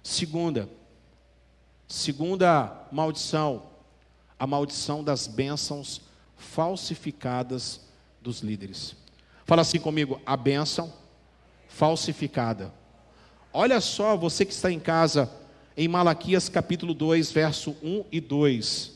Segunda, 0.03 0.69
segunda 1.89 2.87
maldição, 2.93 3.78
a 4.39 4.47
maldição 4.47 5.03
das 5.03 5.27
bênçãos 5.27 6.01
falsificadas 6.37 7.81
dos 8.21 8.41
líderes. 8.41 8.95
Fala 9.45 9.63
assim 9.63 9.79
comigo, 9.79 10.21
a 10.25 10.37
bênção 10.37 10.93
falsificada. 11.69 12.73
Olha 13.53 13.81
só, 13.81 14.17
você 14.17 14.45
que 14.45 14.53
está 14.53 14.71
em 14.71 14.79
casa, 14.79 15.31
em 15.77 15.89
Malaquias 15.89 16.49
capítulo 16.49 16.95
2, 16.95 17.33
verso 17.33 17.77
1 17.83 18.05
e 18.13 18.21
2. 18.21 18.93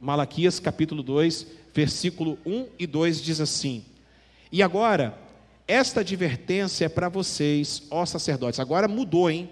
Malaquias 0.00 0.60
capítulo 0.60 1.02
2, 1.02 1.46
versículo 1.74 2.38
1 2.46 2.66
e 2.78 2.86
2 2.86 3.22
diz 3.22 3.40
assim: 3.40 3.84
E 4.52 4.62
agora, 4.62 5.18
esta 5.66 6.00
advertência 6.00 6.84
é 6.84 6.88
para 6.88 7.08
vocês, 7.08 7.82
ó 7.90 8.06
sacerdotes. 8.06 8.60
Agora 8.60 8.86
mudou, 8.86 9.28
hein? 9.28 9.50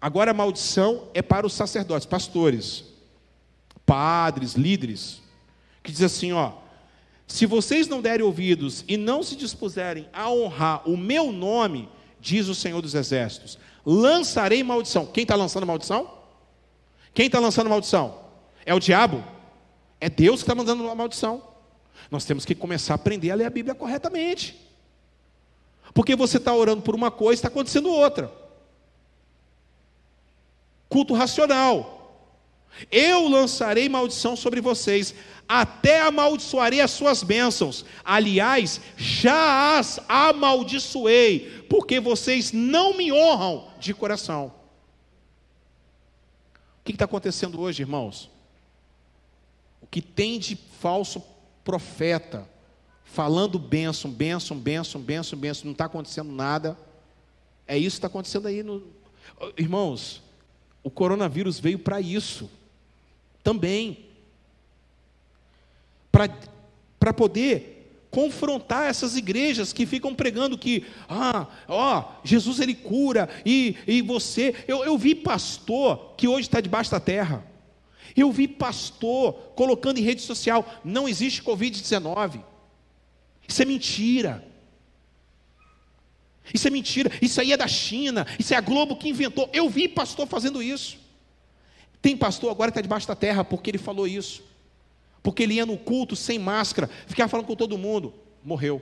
Agora 0.00 0.30
a 0.30 0.34
maldição 0.34 1.08
é 1.12 1.22
para 1.22 1.46
os 1.46 1.52
sacerdotes, 1.52 2.06
pastores, 2.06 2.84
padres, 3.84 4.54
líderes, 4.54 5.20
que 5.82 5.90
diz 5.90 6.02
assim, 6.02 6.32
ó: 6.32 6.52
se 7.26 7.46
vocês 7.46 7.88
não 7.88 8.00
derem 8.00 8.24
ouvidos 8.24 8.84
e 8.86 8.96
não 8.96 9.22
se 9.22 9.34
dispuserem 9.34 10.08
a 10.12 10.30
honrar 10.30 10.88
o 10.88 10.96
meu 10.96 11.32
nome, 11.32 11.88
diz 12.20 12.48
o 12.48 12.54
Senhor 12.54 12.80
dos 12.80 12.94
Exércitos, 12.94 13.58
lançarei 13.84 14.62
maldição. 14.62 15.06
Quem 15.06 15.22
está 15.22 15.34
lançando 15.34 15.66
maldição? 15.66 16.18
Quem 17.12 17.26
está 17.26 17.40
lançando 17.40 17.68
maldição? 17.68 18.18
É 18.64 18.72
o 18.74 18.78
diabo? 18.78 19.24
É 20.00 20.08
Deus 20.08 20.36
que 20.36 20.44
está 20.44 20.54
mandando 20.54 20.84
uma 20.84 20.94
maldição. 20.94 21.42
Nós 22.10 22.24
temos 22.24 22.44
que 22.44 22.54
começar 22.54 22.94
a 22.94 22.96
aprender 22.96 23.30
a 23.30 23.34
ler 23.34 23.44
a 23.44 23.50
Bíblia 23.50 23.74
corretamente. 23.74 24.56
Porque 25.92 26.14
você 26.14 26.36
está 26.36 26.54
orando 26.54 26.82
por 26.82 26.94
uma 26.94 27.10
coisa 27.10 27.34
e 27.34 27.38
está 27.38 27.48
acontecendo 27.48 27.90
outra. 27.90 28.32
Culto 30.88 31.14
racional. 31.14 31.98
Eu 32.90 33.28
lançarei 33.28 33.88
maldição 33.88 34.36
sobre 34.36 34.60
vocês, 34.60 35.14
até 35.48 36.02
amaldiçoarei 36.02 36.80
as 36.80 36.90
suas 36.90 37.22
bênçãos. 37.22 37.84
Aliás, 38.04 38.80
já 38.96 39.78
as 39.78 39.98
amaldiçoei, 40.08 41.64
porque 41.68 41.98
vocês 41.98 42.52
não 42.52 42.96
me 42.96 43.12
honram 43.12 43.68
de 43.80 43.92
coração. 43.92 44.52
O 46.80 46.84
que 46.84 46.92
está 46.92 47.04
acontecendo 47.04 47.60
hoje, 47.60 47.82
irmãos? 47.82 48.30
O 49.80 49.86
que 49.86 50.00
tem 50.00 50.38
de 50.38 50.56
falso 50.80 51.22
profeta, 51.64 52.48
falando 53.04 53.58
bênção, 53.58 54.10
bênção, 54.10 54.56
bênção, 54.56 55.00
bênção, 55.00 55.38
bênção, 55.38 55.64
não 55.64 55.72
está 55.72 55.86
acontecendo 55.86 56.30
nada. 56.30 56.78
É 57.66 57.76
isso 57.76 57.96
que 57.96 57.98
está 57.98 58.06
acontecendo 58.06 58.46
aí. 58.48 58.62
No... 58.62 58.86
Irmãos, 59.56 60.22
o 60.88 60.90
coronavírus 60.90 61.60
veio 61.60 61.78
para 61.78 62.00
isso 62.00 62.50
também. 63.44 64.06
Para 66.10 67.12
poder 67.12 68.06
confrontar 68.10 68.88
essas 68.88 69.14
igrejas 69.14 69.70
que 69.70 69.84
ficam 69.84 70.14
pregando 70.14 70.56
que, 70.56 70.86
ah, 71.06 71.46
ó, 71.68 72.04
Jesus 72.24 72.58
ele 72.58 72.74
cura, 72.74 73.28
e, 73.44 73.76
e 73.86 74.00
você. 74.00 74.54
Eu, 74.66 74.82
eu 74.82 74.96
vi 74.96 75.14
pastor 75.14 76.14
que 76.16 76.26
hoje 76.26 76.48
está 76.48 76.58
debaixo 76.58 76.90
da 76.90 76.98
terra. 76.98 77.46
Eu 78.16 78.32
vi 78.32 78.48
pastor 78.48 79.34
colocando 79.54 79.98
em 79.98 80.02
rede 80.02 80.22
social: 80.22 80.66
não 80.82 81.06
existe 81.06 81.42
Covid-19. 81.42 82.42
Isso 83.46 83.60
é 83.60 83.66
mentira. 83.66 84.42
Isso 86.52 86.66
é 86.66 86.70
mentira. 86.70 87.10
Isso 87.20 87.40
aí 87.40 87.52
é 87.52 87.56
da 87.56 87.68
China. 87.68 88.26
Isso 88.38 88.54
é 88.54 88.56
a 88.56 88.60
Globo 88.60 88.96
que 88.96 89.08
inventou. 89.08 89.48
Eu 89.52 89.68
vi 89.68 89.88
pastor 89.88 90.26
fazendo 90.26 90.62
isso. 90.62 90.98
Tem 92.00 92.16
pastor 92.16 92.50
agora 92.50 92.70
que 92.70 92.78
está 92.78 92.82
debaixo 92.82 93.08
da 93.08 93.14
terra 93.14 93.44
porque 93.44 93.70
ele 93.70 93.78
falou 93.78 94.06
isso. 94.06 94.42
Porque 95.22 95.42
ele 95.42 95.54
ia 95.54 95.66
no 95.66 95.76
culto 95.76 96.14
sem 96.14 96.38
máscara, 96.38 96.88
ficava 97.06 97.28
falando 97.28 97.46
com 97.46 97.56
todo 97.56 97.76
mundo. 97.76 98.14
Morreu. 98.42 98.80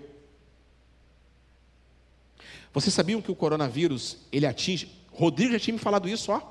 Vocês 2.72 2.94
sabiam 2.94 3.22
que 3.22 3.30
o 3.30 3.34
coronavírus 3.34 4.18
ele 4.30 4.46
atinge? 4.46 4.90
Rodrigo 5.10 5.52
já 5.52 5.58
tinha 5.58 5.72
me 5.72 5.80
falado 5.80 6.08
isso, 6.08 6.30
ó. 6.30 6.42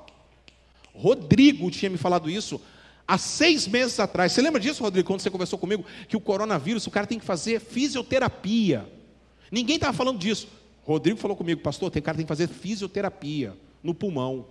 Rodrigo 0.93 1.69
tinha 1.69 1.89
me 1.89 1.97
falado 1.97 2.29
isso 2.29 2.59
há 3.07 3.17
seis 3.17 3.67
meses 3.67 3.99
atrás. 3.99 4.31
Você 4.31 4.41
lembra 4.41 4.59
disso, 4.59 4.81
Rodrigo, 4.81 5.07
quando 5.07 5.19
você 5.19 5.29
conversou 5.29 5.59
comigo? 5.59 5.85
Que 6.07 6.17
o 6.17 6.19
coronavírus, 6.21 6.87
o 6.87 6.91
cara 6.91 7.05
tem 7.05 7.19
que 7.19 7.25
fazer 7.25 7.59
fisioterapia. 7.59 8.89
Ninguém 9.51 9.75
estava 9.75 9.93
falando 9.93 10.17
disso. 10.17 10.47
Rodrigo 10.85 11.17
falou 11.17 11.35
comigo, 11.35 11.61
pastor, 11.61 11.89
tem 11.89 12.01
cara 12.01 12.15
que 12.15 12.19
tem 12.19 12.25
que 12.25 12.29
fazer 12.29 12.47
fisioterapia 12.47 13.57
no 13.81 13.93
pulmão. 13.93 14.45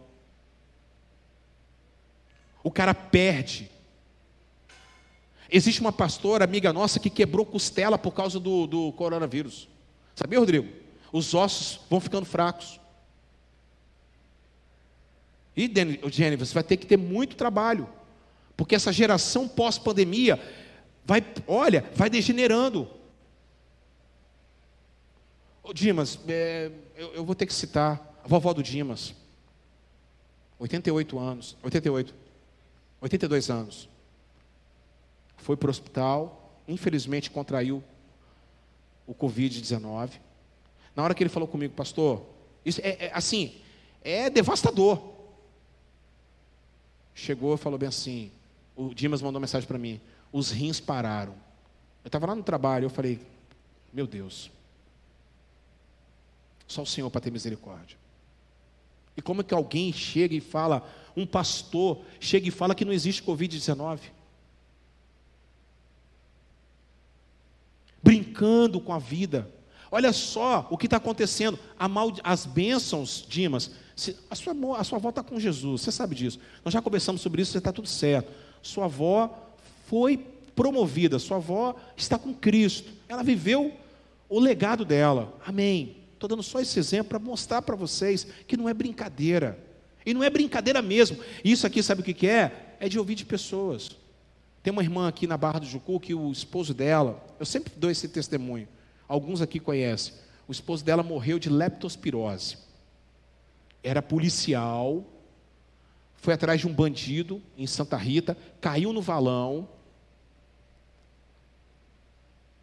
O 2.63 2.71
cara 2.71 2.93
perde. 2.93 3.71
Existe 5.51 5.81
uma 5.81 5.93
pastora, 5.93 6.45
amiga 6.45 6.73
nossa, 6.73 6.99
que 6.99 7.09
quebrou 7.09 7.47
costela 7.47 7.97
por 7.97 8.13
causa 8.13 8.41
do, 8.41 8.67
do 8.67 8.93
coronavírus. 8.93 9.69
Sabia, 10.17 10.41
Rodrigo? 10.41 10.69
Os 11.13 11.35
ossos 11.35 11.81
vão 11.89 12.01
ficando 12.01 12.27
fracos. 12.27 12.81
E, 15.57 15.71
Jenny, 16.11 16.37
você 16.37 16.53
vai 16.53 16.65
ter 16.65 16.77
que 16.77 16.87
ter 16.87 16.97
muito 16.97 17.37
trabalho. 17.37 17.89
Porque 18.57 18.75
essa 18.75 18.93
geração 18.93 19.47
pós-pandemia 19.47 20.41
vai, 21.05 21.25
olha, 21.47 21.85
vai 21.95 22.11
degenerando. 22.11 22.89
Ô, 25.65 25.73
Dimas, 25.73 26.19
é, 26.29 26.71
eu, 26.95 27.15
eu, 27.15 27.25
vou 27.25 27.35
ter 27.35 27.47
que 27.47 27.55
citar 27.55 28.21
a 28.23 28.29
vovó 28.29 28.53
do 28.53 28.63
Dimas. 28.63 29.15
88 30.59 31.19
anos, 31.19 31.57
88, 31.63 32.15
82 33.01 33.51
anos. 33.51 33.89
Foi 35.39 35.57
para 35.57 35.69
o 35.69 35.71
hospital, 35.71 36.61
infelizmente 36.69 37.31
contraiu 37.31 37.83
o 39.07 39.15
Covid-19. 39.15 40.21
Na 40.95 41.03
hora 41.03 41.15
que 41.15 41.23
ele 41.23 41.31
falou 41.31 41.49
comigo, 41.49 41.73
pastor, 41.73 42.27
isso 42.63 42.83
é, 42.83 43.07
é 43.07 43.11
assim, 43.15 43.55
é 44.03 44.29
devastador. 44.29 45.15
Chegou 47.15 47.55
e 47.55 47.59
falou 47.59 47.79
bem 47.79 47.89
assim: 47.89 48.31
o 48.77 48.93
Dimas 48.93 49.23
mandou 49.23 49.41
mensagem 49.41 49.67
para 49.67 49.79
mim: 49.79 49.99
os 50.31 50.51
rins 50.51 50.79
pararam. 50.79 51.35
Eu 52.05 52.09
estava 52.09 52.27
lá 52.27 52.35
no 52.35 52.43
trabalho, 52.43 52.85
eu 52.85 52.91
falei: 52.91 53.19
meu 53.95 54.07
Deus, 54.07 54.51
só 56.67 56.83
o 56.83 56.87
Senhor 56.87 57.11
para 57.11 57.21
ter 57.21 57.31
misericórdia. 57.31 57.97
E 59.17 59.23
como 59.23 59.41
é 59.41 59.45
que 59.45 59.55
alguém 59.55 59.93
chega 59.93 60.35
e 60.35 60.41
fala, 60.41 60.89
um 61.17 61.27
pastor 61.27 62.03
chega 62.19 62.49
e 62.49 62.51
fala 62.51 62.75
que 62.75 62.85
não 62.85 62.93
existe 62.93 63.23
Covid-19? 63.23 64.01
Brincando 68.03 68.81
com 68.81 68.93
a 68.93 68.99
vida. 68.99 69.49
Olha 69.91 70.13
só 70.13 70.67
o 70.71 70.77
que 70.77 70.87
está 70.87 70.97
acontecendo. 70.97 71.59
Mal, 71.89 72.13
as 72.25 72.45
bênçãos, 72.45 73.25
Dimas. 73.29 73.71
a, 74.29 74.35
sua, 74.35 74.53
a 74.77 74.85
sua 74.85 74.99
avó 74.99 75.11
está 75.11 75.23
com 75.23 75.39
Jesus, 75.39 75.83
você 75.83 75.93
sabe 75.93 76.17
disso. 76.17 76.41
Nós 76.65 76.75
já 76.75 76.83
conversamos 76.83 77.21
sobre 77.21 77.41
isso, 77.41 77.53
você 77.53 77.59
está 77.59 77.73
tudo 77.73 77.87
certo. 77.87 78.33
Sua 78.61 78.87
avó 78.87 79.53
foi 79.87 80.17
promovida, 80.57 81.19
sua 81.19 81.37
avó 81.37 81.77
está 81.97 82.19
com 82.19 82.35
Cristo. 82.35 82.93
Ela 83.09 83.23
viveu 83.23 83.73
o 84.29 84.41
legado 84.41 84.85
dela. 84.85 85.33
Amém. 85.47 86.04
Estou 86.25 86.39
dando 86.39 86.43
só 86.43 86.59
esse 86.59 86.79
exemplo 86.79 87.11
para 87.11 87.19
mostrar 87.19 87.61
para 87.61 87.77
vocês 87.77 88.27
que 88.47 88.57
não 88.57 88.67
é 88.67 88.73
brincadeira. 88.73 89.59
E 90.07 90.15
não 90.15 90.25
é 90.25 90.31
brincadeira 90.31 90.81
mesmo. 90.81 91.19
Isso 91.45 91.67
aqui, 91.67 91.83
sabe 91.83 92.01
o 92.01 92.05
que 92.05 92.27
é? 92.27 92.77
É 92.81 92.89
de 92.89 92.99
ouvir 92.99 93.15
de 93.15 93.27
pessoas. 93.27 93.91
Tem 94.63 94.73
uma 94.73 94.83
irmã 94.83 95.07
aqui 95.07 95.27
na 95.27 95.37
Barra 95.37 95.59
do 95.59 95.67
Jucu 95.67 96.01
que 96.01 96.15
o 96.15 96.33
esposo 96.33 96.73
dela, 96.73 97.23
eu 97.39 97.45
sempre 97.45 97.75
dou 97.77 97.91
esse 97.91 98.09
testemunho. 98.09 98.67
Alguns 99.07 99.43
aqui 99.43 99.61
conhecem. 99.61 100.15
O 100.49 100.53
esposo 100.53 100.83
dela 100.83 101.03
morreu 101.03 101.39
de 101.39 101.51
leptospirose. 101.51 102.57
Era 103.83 104.01
policial, 104.01 105.05
foi 106.17 106.33
atrás 106.33 106.59
de 106.59 106.67
um 106.67 106.73
bandido 106.73 107.43
em 107.55 107.67
Santa 107.67 107.99
Rita, 107.99 108.35
caiu 108.63 108.95
no 108.95 109.03
valão, 109.03 109.69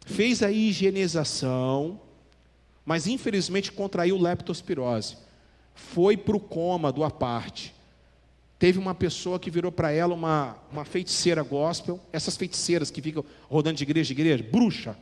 fez 0.04 0.42
a 0.42 0.50
higienização, 0.50 2.00
mas 2.84 3.06
infelizmente 3.06 3.72
contraiu 3.72 4.18
leptospirose. 4.18 5.16
Foi 5.74 6.16
para 6.16 6.36
o 6.36 6.40
coma 6.40 6.92
do 6.92 7.04
aparte. 7.04 7.74
Teve 8.58 8.78
uma 8.78 8.94
pessoa 8.94 9.38
que 9.38 9.50
virou 9.50 9.72
para 9.72 9.90
ela 9.90 10.14
uma, 10.14 10.56
uma 10.70 10.84
feiticeira 10.84 11.42
gospel, 11.42 11.98
essas 12.12 12.36
feiticeiras 12.36 12.90
que 12.90 13.02
ficam 13.02 13.24
rodando 13.48 13.76
de 13.76 13.82
igreja 13.82 14.12
em 14.12 14.16
igreja, 14.16 14.46
bruxa 14.50 14.96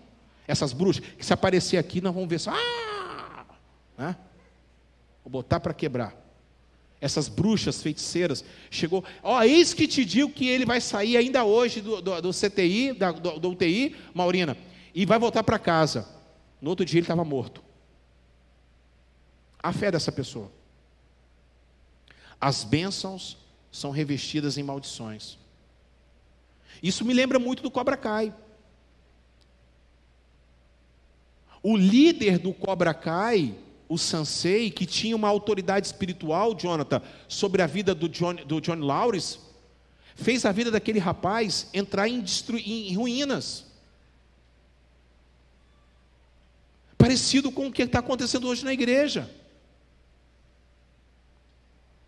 essas 0.50 0.72
bruxas, 0.72 1.04
que 1.16 1.24
se 1.24 1.32
aparecer 1.32 1.76
aqui, 1.76 2.00
nós 2.00 2.12
vamos 2.12 2.28
ver 2.28 2.40
só. 2.40 2.50
Ah! 2.52 3.44
Né? 3.96 4.16
Vou 5.24 5.30
botar 5.30 5.60
para 5.60 5.72
quebrar. 5.72 6.16
Essas 7.00 7.28
bruxas 7.28 7.82
feiticeiras, 7.82 8.44
chegou. 8.70 9.04
Ó, 9.22 9.40
eis 9.42 9.72
que 9.72 9.86
te 9.86 10.04
digo 10.04 10.30
que 10.30 10.48
ele 10.48 10.66
vai 10.66 10.80
sair 10.80 11.16
ainda 11.16 11.44
hoje 11.44 11.80
do, 11.80 12.02
do, 12.02 12.20
do 12.20 12.30
CTI, 12.30 12.92
da, 12.92 13.12
do, 13.12 13.38
do 13.38 13.50
UTI, 13.50 13.96
Maurina, 14.12 14.56
e 14.94 15.06
vai 15.06 15.18
voltar 15.18 15.42
para 15.42 15.58
casa. 15.58 16.06
No 16.60 16.70
outro 16.70 16.84
dia 16.84 16.98
ele 16.98 17.04
estava 17.04 17.24
morto. 17.24 17.62
A 19.62 19.72
fé 19.72 19.90
dessa 19.90 20.10
pessoa. 20.10 20.50
As 22.40 22.64
bênçãos 22.64 23.36
são 23.70 23.90
revestidas 23.90 24.56
em 24.56 24.62
maldições. 24.62 25.38
Isso 26.82 27.04
me 27.04 27.12
lembra 27.12 27.38
muito 27.38 27.62
do 27.62 27.70
Cobra 27.70 27.96
Kai. 27.96 28.34
O 31.62 31.76
líder 31.76 32.38
do 32.38 32.54
Cobra 32.54 32.94
Kai, 32.94 33.54
o 33.88 33.98
Sansei, 33.98 34.70
que 34.70 34.86
tinha 34.86 35.14
uma 35.14 35.28
autoridade 35.28 35.86
espiritual, 35.86 36.54
Jonathan, 36.54 37.02
sobre 37.28 37.60
a 37.60 37.66
vida 37.66 37.94
do 37.94 38.08
John, 38.08 38.34
do 38.34 38.60
John 38.60 38.80
Lawrence, 38.80 39.38
fez 40.14 40.46
a 40.46 40.52
vida 40.52 40.70
daquele 40.70 40.98
rapaz 40.98 41.68
entrar 41.74 42.08
em, 42.08 42.24
em 42.64 42.94
ruínas. 42.94 43.66
Parecido 46.96 47.52
com 47.52 47.66
o 47.66 47.72
que 47.72 47.82
está 47.82 47.98
acontecendo 47.98 48.48
hoje 48.48 48.64
na 48.64 48.72
igreja. 48.72 49.30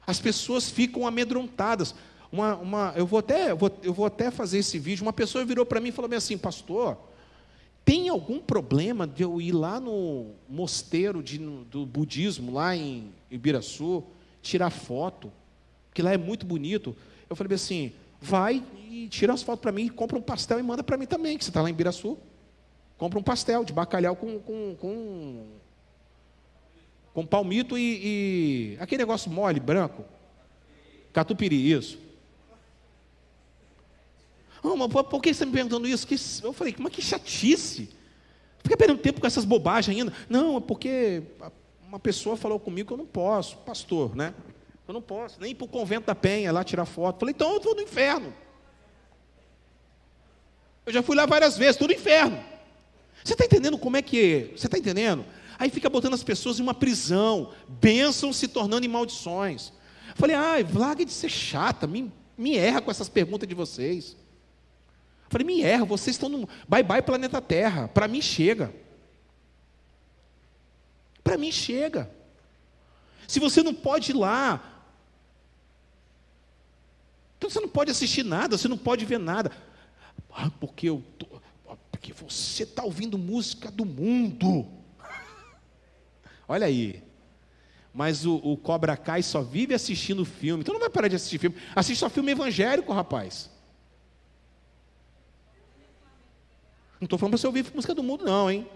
As 0.07 0.21
pessoas 0.21 0.71
ficam 0.71 1.07
amedrontadas. 1.07 1.95
Uma, 2.31 2.57
uma, 2.57 2.93
eu, 2.97 3.07
vou 3.07 3.19
até, 3.19 3.51
eu, 3.51 3.57
vou, 3.57 3.71
eu 3.83 3.93
vou 3.93 4.07
até 4.07 4.31
fazer 4.31 4.59
esse 4.59 4.79
vídeo. 4.79 5.03
Uma 5.03 5.13
pessoa 5.13 5.45
virou 5.45 5.67
para 5.67 5.81
mim 5.81 5.89
e 5.89 5.93
falou 5.93 6.13
assim, 6.15 6.39
pastor, 6.39 6.97
tem 7.85 8.09
algum 8.09 8.41
problema 8.41 9.07
de 9.07 9.23
eu 9.23 9.41
ir 9.41 9.53
lá 9.53 9.81
no 9.81 10.31
mosteiro 10.49 11.23
de, 11.23 11.39
do 11.39 11.85
budismo, 11.85 12.53
lá 12.53 12.77
em 12.77 13.13
Ibiraçu, 13.31 14.05
tirar 14.41 14.71
foto? 14.71 15.33
Porque 15.89 16.01
lá 16.01 16.13
é 16.13 16.17
muito 16.17 16.47
bonito. 16.47 16.97
Eu 17.29 17.35
falei 17.35 17.55
assim: 17.55 17.93
vai 18.21 18.63
e 18.89 19.09
tira 19.09 19.33
as 19.33 19.43
fotos 19.43 19.61
para 19.61 19.73
mim, 19.73 19.89
compra 19.89 20.17
um 20.17 20.23
pastel 20.23 20.61
e 20.61 20.63
manda 20.63 20.83
para 20.83 20.97
mim 20.97 21.07
também, 21.07 21.37
que 21.37 21.45
você 21.45 21.51
está 21.51 21.61
lá 21.61 21.69
em 21.69 21.73
Ibiraçu. 21.73 22.17
Compra 22.97 23.19
um 23.19 23.23
pastel 23.23 23.65
de 23.65 23.73
bacalhau 23.73 24.15
com, 24.15 24.39
com, 24.39 24.77
com, 24.77 25.47
com 27.13 27.27
palmito 27.27 27.77
e, 27.77 28.75
e 28.75 28.77
aquele 28.81 29.03
negócio 29.03 29.31
mole, 29.31 29.61
branco. 29.61 30.05
Catupiry, 31.13 31.73
isso. 31.73 31.99
Oh, 34.63 34.77
mas 34.77 34.91
por 34.91 35.21
que 35.21 35.29
você 35.29 35.31
está 35.31 35.47
me 35.47 35.53
perguntando 35.53 35.87
isso? 35.89 36.07
Eu 36.45 36.53
falei, 36.53 36.75
mas 36.79 36.93
que 36.93 37.03
chatice. 37.03 37.91
Fica 38.63 38.77
perdendo 38.77 39.01
tempo 39.01 39.21
com 39.21 39.27
essas 39.27 39.45
bobagens 39.45 39.97
ainda. 39.97 40.13
Não, 40.29 40.57
é 40.57 40.61
porque 40.61 41.23
uma 41.87 41.99
pessoa 41.99 42.37
falou 42.37 42.61
comigo 42.61 42.87
que 42.87 42.93
eu 42.93 42.99
não 42.99 43.07
posso, 43.07 43.57
pastor, 43.59 44.15
né? 44.15 44.33
Eu 44.87 44.95
não 44.95 45.03
posso, 45.03 45.41
nem 45.41 45.51
ir 45.51 45.55
para 45.55 45.65
o 45.65 45.69
convento 45.69 46.07
da 46.07 46.15
Penha 46.15 46.53
lá 46.53 46.65
tirar 46.65 46.87
foto. 46.87 47.21
Falei, 47.21 47.35
então 47.35 47.55
eu 47.55 47.61
vou 47.61 47.75
no 47.75 47.83
inferno. 47.83 48.33
Eu 50.87 50.93
já 50.93 51.03
fui 51.03 51.17
lá 51.17 51.27
várias 51.27 51.59
vezes, 51.59 51.81
no 51.81 51.93
inferno. 51.93 52.43
Você 53.23 53.35
está 53.35 53.45
entendendo 53.45 53.79
como 53.79 53.97
é 53.97 54.03
que? 54.03 54.53
Você 54.57 54.67
está 54.67 54.79
entendendo? 54.79 55.25
Aí 55.63 55.71
fica 55.71 55.89
botando 55.89 56.15
as 56.15 56.25
pessoas 56.25 56.59
em 56.59 56.63
uma 56.65 56.75
prisão, 56.75 57.53
bênçãos 57.69 58.35
se 58.35 58.49
tornando 58.49 58.85
em 58.85 58.89
maldições. 58.89 59.73
Falei, 60.17 60.35
ai, 60.35 60.65
larga 60.65 61.05
de 61.05 61.13
ser 61.13 61.29
chata, 61.29 61.87
me, 61.87 62.11
me 62.37 62.57
erra 62.57 62.81
com 62.81 62.91
essas 62.91 63.09
perguntas 63.09 63.49
de 63.49 63.55
vocês. 63.55 64.17
Falei, 65.29 65.47
me 65.47 65.63
erra, 65.63 65.85
vocês 65.85 66.17
estão 66.17 66.29
no 66.29 66.49
bye 66.69 66.83
bye 66.83 67.01
planeta 67.01 67.41
Terra. 67.41 67.87
Para 67.87 68.09
mim 68.09 68.21
chega. 68.21 68.75
Para 71.23 71.39
mim 71.39 71.53
chega. 71.53 72.11
Se 73.29 73.39
você 73.39 73.63
não 73.63 73.73
pode 73.73 74.11
ir 74.11 74.17
lá, 74.17 74.83
então 77.39 77.49
você 77.49 77.61
não 77.61 77.69
pode 77.69 77.93
assistir 77.93 78.25
nada, 78.25 78.59
você 78.59 78.67
não 78.67 78.77
pode 78.77 79.05
ver 79.05 79.21
nada. 79.21 79.53
Ah, 80.33 80.51
porque 80.59 80.89
eu 80.89 81.05
tô, 81.17 81.41
porque 81.93 82.13
você 82.13 82.65
está 82.65 82.83
ouvindo 82.83 83.17
música 83.17 83.71
do 83.71 83.85
mundo. 83.85 84.82
Olha 86.49 86.67
aí. 86.67 87.03
Mas 87.93 88.25
o, 88.25 88.37
o 88.37 88.57
Cobra 88.57 88.97
Kai 88.97 89.23
só 89.23 89.43
vive 89.43 89.75
assistindo 89.75 90.25
filme. 90.25 90.63
Então 90.63 90.73
não 90.73 90.81
vai 90.81 90.91
parar 90.91 91.09
de 91.09 91.17
assistir 91.17 91.39
filme. 91.39 91.57
Assiste 91.75 92.01
só 92.01 92.09
filme 92.09 92.33
evangélico, 92.33 92.93
rapaz. 92.93 93.51
Não 97.01 97.07
estou 97.07 97.19
falando 97.19 97.33
para 97.33 97.39
você 97.39 97.47
ouvir 97.47 97.67
música 97.75 97.95
do 97.95 98.03
mundo, 98.03 98.25
não, 98.25 98.51
hein? 98.51 98.67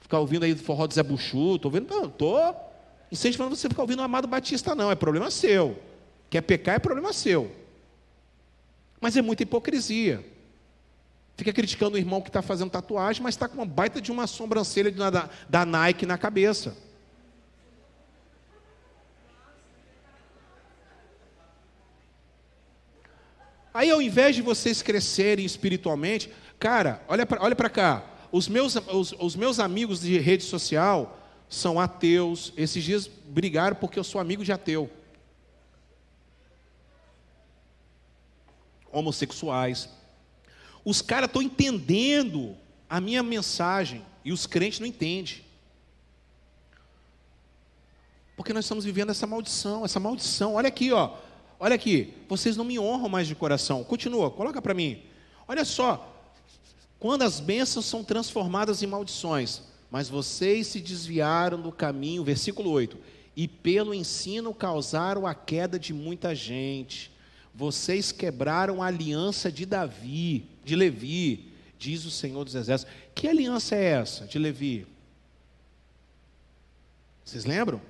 Ficar 0.00 0.20
ouvindo 0.20 0.44
aí 0.44 0.54
forró 0.54 0.86
do 0.86 0.94
Zé 0.94 1.02
Buchu, 1.02 1.56
estou 1.56 1.70
vendo, 1.70 1.88
não, 1.88 2.06
estou 2.06 2.54
incentivando 3.10 3.56
você 3.56 3.68
ficar 3.68 3.82
ouvindo 3.82 4.00
o 4.00 4.02
Amado 4.02 4.28
Batista, 4.28 4.74
não, 4.74 4.90
é 4.90 4.94
problema 4.94 5.30
seu. 5.30 5.78
Quer 6.30 6.42
pecar 6.42 6.76
é 6.76 6.78
problema 6.78 7.12
seu. 7.12 7.50
Mas 9.00 9.16
é 9.16 9.22
muita 9.22 9.42
hipocrisia. 9.42 10.24
Fica 11.38 11.54
criticando 11.54 11.96
o 11.96 11.98
irmão 11.98 12.20
que 12.20 12.28
está 12.28 12.42
fazendo 12.42 12.68
tatuagem, 12.68 13.22
mas 13.22 13.34
está 13.34 13.48
com 13.48 13.54
uma 13.54 13.64
baita 13.64 13.98
de 13.98 14.12
uma 14.12 14.26
sobrancelha 14.26 14.90
da, 14.90 15.30
da 15.48 15.64
Nike 15.64 16.04
na 16.04 16.18
cabeça. 16.18 16.76
Aí, 23.72 23.88
ao 23.88 24.02
invés 24.02 24.36
de 24.36 24.42
vocês 24.42 24.82
crescerem 24.82 25.46
espiritualmente, 25.46 26.30
Cara, 26.58 27.00
olha 27.06 27.24
para 27.24 27.42
olha 27.42 27.54
cá. 27.54 28.02
os 28.32 28.48
meus, 28.48 28.74
os, 28.74 29.14
os 29.18 29.36
meus 29.36 29.60
amigos 29.60 30.00
de 30.00 30.18
rede 30.18 30.42
social 30.42 31.18
são 31.48 31.78
ateus. 31.78 32.52
Esses 32.56 32.82
dias 32.82 33.06
brigaram 33.06 33.76
porque 33.76 33.98
eu 33.98 34.04
sou 34.04 34.20
amigo 34.20 34.44
de 34.44 34.50
ateu. 34.50 34.90
Homossexuais. 38.90 39.88
Os 40.88 41.02
caras 41.02 41.28
estão 41.28 41.42
entendendo 41.42 42.56
a 42.88 42.98
minha 42.98 43.22
mensagem 43.22 44.02
e 44.24 44.32
os 44.32 44.46
crentes 44.46 44.80
não 44.80 44.86
entendem. 44.86 45.44
Porque 48.34 48.54
nós 48.54 48.64
estamos 48.64 48.86
vivendo 48.86 49.10
essa 49.10 49.26
maldição, 49.26 49.84
essa 49.84 50.00
maldição. 50.00 50.54
Olha 50.54 50.68
aqui, 50.68 50.90
ó. 50.90 51.14
Olha 51.60 51.74
aqui. 51.74 52.14
Vocês 52.26 52.56
não 52.56 52.64
me 52.64 52.78
honram 52.78 53.10
mais 53.10 53.28
de 53.28 53.34
coração. 53.34 53.84
Continua, 53.84 54.30
coloca 54.30 54.62
para 54.62 54.72
mim. 54.72 55.02
Olha 55.46 55.62
só. 55.62 56.10
Quando 56.98 57.20
as 57.20 57.38
bênçãos 57.38 57.84
são 57.84 58.02
transformadas 58.02 58.82
em 58.82 58.86
maldições, 58.86 59.60
mas 59.90 60.08
vocês 60.08 60.68
se 60.68 60.80
desviaram 60.80 61.60
do 61.60 61.70
caminho, 61.70 62.24
versículo 62.24 62.70
8, 62.70 62.96
e 63.36 63.46
pelo 63.46 63.92
ensino 63.92 64.54
causaram 64.54 65.26
a 65.26 65.34
queda 65.34 65.78
de 65.78 65.92
muita 65.92 66.34
gente. 66.34 67.12
Vocês 67.54 68.12
quebraram 68.12 68.82
a 68.82 68.86
aliança 68.86 69.50
de 69.50 69.66
Davi, 69.66 70.46
de 70.64 70.76
Levi, 70.76 71.52
diz 71.78 72.04
o 72.04 72.10
Senhor 72.10 72.44
dos 72.44 72.54
Exércitos. 72.54 72.94
Que 73.14 73.28
aliança 73.28 73.74
é 73.74 73.84
essa 73.84 74.26
de 74.26 74.38
Levi? 74.38 74.86
Vocês 77.24 77.44
lembram? 77.44 77.80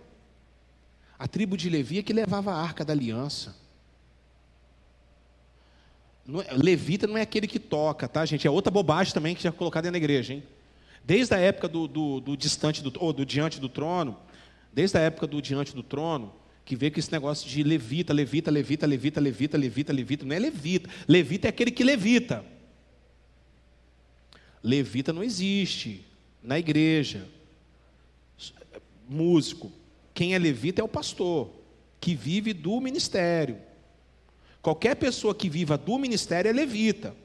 A 1.19 1.27
tribo 1.27 1.57
de 1.57 1.69
Levi 1.69 1.99
é 1.99 2.03
que 2.03 2.13
levava 2.13 2.53
a 2.53 2.61
arca 2.61 2.85
da 2.85 2.93
aliança. 2.93 3.57
É, 6.47 6.55
levita 6.55 7.07
não 7.07 7.17
é 7.17 7.23
aquele 7.23 7.47
que 7.47 7.59
toca, 7.59 8.07
tá, 8.07 8.25
gente? 8.27 8.47
É 8.47 8.51
outra 8.51 8.71
bobagem 8.71 9.15
também 9.15 9.35
que 9.35 9.43
já 9.43 9.49
é 9.49 9.53
colocada 9.53 9.91
na 9.91 9.97
igreja, 9.97 10.35
hein? 10.35 10.43
Desde 11.03 11.35
a 11.35 11.39
época 11.39 11.67
do, 11.67 11.89
do, 11.89 12.21
do 12.21 12.37
distante 12.37 12.83
do, 12.83 12.93
ou 13.01 13.13
do 13.13 13.25
diante 13.25 13.59
do 13.59 13.69
trono, 13.69 14.19
desde 14.73 14.99
a 14.99 15.01
época 15.01 15.27
do 15.27 15.41
diante 15.41 15.75
do 15.75 15.83
trono, 15.83 16.35
que 16.69 16.77
vê 16.77 16.91
que 16.91 17.01
esse 17.01 17.11
negócio 17.11 17.49
de 17.49 17.63
levita, 17.63 18.13
levita, 18.13 18.51
levita, 18.51 18.87
levita, 18.87 19.19
levita, 19.19 19.57
levita, 19.57 19.91
levita, 19.91 20.27
não 20.27 20.37
é 20.37 20.39
levita. 20.39 20.91
Levita 21.09 21.49
é 21.49 21.49
aquele 21.49 21.71
que 21.71 21.83
levita. 21.83 22.45
Levita 24.63 25.11
não 25.11 25.25
existe 25.25 26.05
na 26.43 26.59
igreja. 26.59 27.27
Músico, 29.09 29.73
quem 30.13 30.35
é 30.35 30.39
levita 30.39 30.83
é 30.83 30.85
o 30.85 30.89
pastor, 30.89 31.51
que 31.99 32.15
vive 32.15 32.53
do 32.53 32.79
ministério. 32.83 33.57
Qualquer 34.61 34.95
pessoa 34.95 35.35
que 35.35 35.49
viva 35.49 35.79
do 35.79 35.99
ministério 35.99 36.51
é 36.51 36.53
levita. 36.53 37.17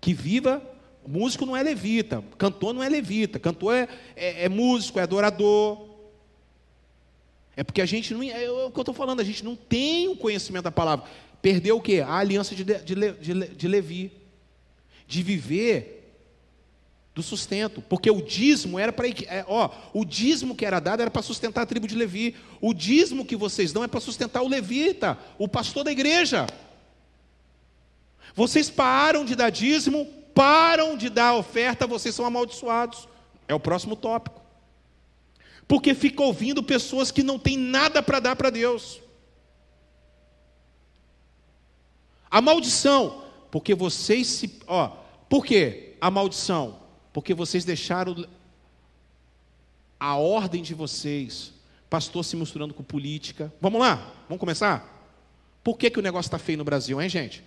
Que 0.00 0.14
viva, 0.14 0.62
músico 1.04 1.44
não 1.44 1.56
é 1.56 1.64
levita, 1.64 2.22
cantor 2.38 2.74
não 2.74 2.82
é 2.84 2.88
levita, 2.88 3.40
cantor 3.40 3.74
é, 3.74 3.88
é, 4.14 4.44
é 4.44 4.48
músico, 4.48 5.00
é 5.00 5.02
adorador. 5.02 5.93
É 7.56 7.62
porque 7.62 7.80
a 7.80 7.86
gente 7.86 8.12
não. 8.12 8.22
É, 8.22 8.44
é 8.44 8.50
o 8.50 8.70
que 8.70 8.78
eu 8.78 8.82
estou 8.82 8.94
falando, 8.94 9.20
a 9.20 9.24
gente 9.24 9.44
não 9.44 9.54
tem 9.54 10.08
o 10.08 10.16
conhecimento 10.16 10.64
da 10.64 10.72
palavra. 10.72 11.06
Perdeu 11.40 11.76
o 11.76 11.80
quê? 11.80 12.00
A 12.00 12.16
aliança 12.16 12.54
de, 12.54 12.64
de, 12.64 12.94
de, 12.94 13.48
de 13.48 13.68
Levi. 13.68 14.12
De 15.06 15.22
viver 15.22 15.94
do 17.14 17.22
sustento, 17.22 17.80
porque 17.80 18.10
o 18.10 18.20
dízimo 18.20 18.76
era 18.76 18.92
para, 18.92 19.06
é, 19.06 19.44
ó, 19.46 19.70
o 19.92 20.04
dízimo 20.04 20.54
que 20.56 20.66
era 20.66 20.80
dado 20.80 21.00
era 21.00 21.10
para 21.10 21.22
sustentar 21.22 21.62
a 21.62 21.66
tribo 21.66 21.86
de 21.86 21.94
Levi. 21.94 22.34
O 22.60 22.74
dízimo 22.74 23.24
que 23.24 23.36
vocês 23.36 23.72
dão 23.72 23.84
é 23.84 23.86
para 23.88 24.00
sustentar 24.00 24.42
o 24.42 24.48
levita, 24.48 25.16
o 25.38 25.46
pastor 25.46 25.84
da 25.84 25.92
igreja. 25.92 26.46
Vocês 28.34 28.68
param 28.68 29.24
de 29.24 29.36
dar 29.36 29.50
dízimo, 29.50 30.06
param 30.34 30.96
de 30.96 31.08
dar 31.08 31.36
oferta, 31.36 31.86
vocês 31.86 32.12
são 32.12 32.26
amaldiçoados. 32.26 33.08
É 33.46 33.54
o 33.54 33.60
próximo 33.60 33.94
tópico. 33.94 34.43
Porque 35.66 35.94
fica 35.94 36.22
ouvindo 36.22 36.62
pessoas 36.62 37.10
que 37.10 37.22
não 37.22 37.38
têm 37.38 37.56
nada 37.56 38.02
para 38.02 38.20
dar 38.20 38.36
para 38.36 38.50
Deus. 38.50 39.00
A 42.30 42.40
maldição, 42.40 43.24
porque 43.50 43.74
vocês 43.74 44.26
se, 44.26 44.60
ó, 44.66 44.88
por 45.28 45.44
quê? 45.44 45.94
A 46.00 46.10
maldição 46.10 46.84
porque 47.14 47.32
vocês 47.32 47.64
deixaram 47.64 48.26
a 50.00 50.16
ordem 50.16 50.60
de 50.60 50.74
vocês, 50.74 51.52
pastor 51.88 52.24
se 52.24 52.34
misturando 52.34 52.74
com 52.74 52.82
política. 52.82 53.54
Vamos 53.60 53.80
lá, 53.80 54.12
vamos 54.28 54.40
começar? 54.40 54.92
Por 55.62 55.78
que, 55.78 55.88
que 55.88 56.00
o 56.00 56.02
negócio 56.02 56.26
está 56.26 56.40
feio 56.40 56.58
no 56.58 56.64
Brasil, 56.64 57.00
hein, 57.00 57.08
gente? 57.08 57.42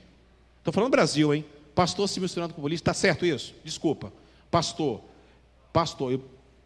Estou 0.59 0.73
falando 0.73 0.91
Brasil, 0.91 1.35
hein? 1.35 1.45
Pastor 1.75 2.07
se 2.07 2.21
misturando 2.21 2.53
com 2.53 2.61
política, 2.61 2.91
está 2.91 2.99
certo 2.99 3.25
isso? 3.25 3.53
Desculpa. 3.61 4.11
Pastor, 4.49 5.01
pastor, 5.73 6.17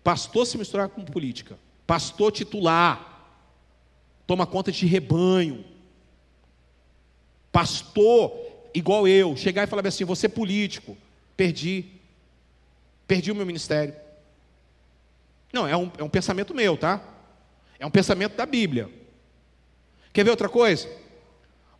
pastor 0.03 0.45
se 0.45 0.57
misturar 0.57 0.89
com 0.89 1.03
política, 1.03 1.57
pastor 1.85 2.31
titular, 2.31 3.11
toma 4.25 4.45
conta 4.45 4.71
de 4.71 4.85
rebanho, 4.85 5.65
pastor 7.51 8.31
igual 8.73 9.07
eu, 9.07 9.35
chegar 9.35 9.63
e 9.63 9.67
falar 9.67 9.85
assim: 9.85 10.05
você 10.05 10.27
é 10.27 10.29
político, 10.29 10.97
perdi, 11.35 11.85
perdi 13.07 13.31
o 13.31 13.35
meu 13.35 13.45
ministério. 13.45 13.93
Não, 15.51 15.67
é 15.67 15.75
um, 15.75 15.91
é 15.97 16.03
um 16.03 16.09
pensamento 16.09 16.55
meu, 16.55 16.77
tá? 16.77 17.03
É 17.77 17.85
um 17.85 17.91
pensamento 17.91 18.35
da 18.35 18.45
Bíblia. 18.45 18.89
Quer 20.13 20.23
ver 20.23 20.31
outra 20.31 20.47
coisa? 20.47 20.89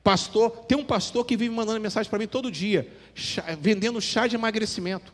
Pastor, 0.04 0.50
tem 0.66 0.78
um 0.78 0.84
pastor 0.84 1.26
que 1.26 1.38
vive 1.38 1.54
mandando 1.54 1.80
mensagem 1.80 2.10
para 2.10 2.20
mim 2.20 2.28
todo 2.28 2.52
dia, 2.52 2.92
chá, 3.14 3.44
vendendo 3.60 4.02
chá 4.02 4.28
de 4.28 4.36
emagrecimento. 4.36 5.14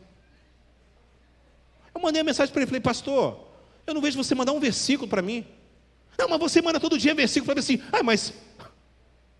Eu 1.98 2.02
mandei 2.02 2.20
a 2.20 2.24
mensagem 2.24 2.52
para 2.52 2.62
ele, 2.62 2.68
falei, 2.68 2.80
pastor, 2.80 3.44
eu 3.84 3.92
não 3.92 4.00
vejo 4.00 4.16
você 4.16 4.32
mandar 4.32 4.52
um 4.52 4.60
versículo 4.60 5.08
para 5.08 5.20
mim. 5.20 5.44
Não, 6.16 6.28
mas 6.28 6.38
você 6.38 6.62
manda 6.62 6.78
todo 6.78 6.96
dia 6.96 7.12
versículo 7.12 7.46
para 7.46 7.56
mim 7.56 7.60
assim, 7.60 7.82
ah, 7.92 8.04
mas 8.04 8.32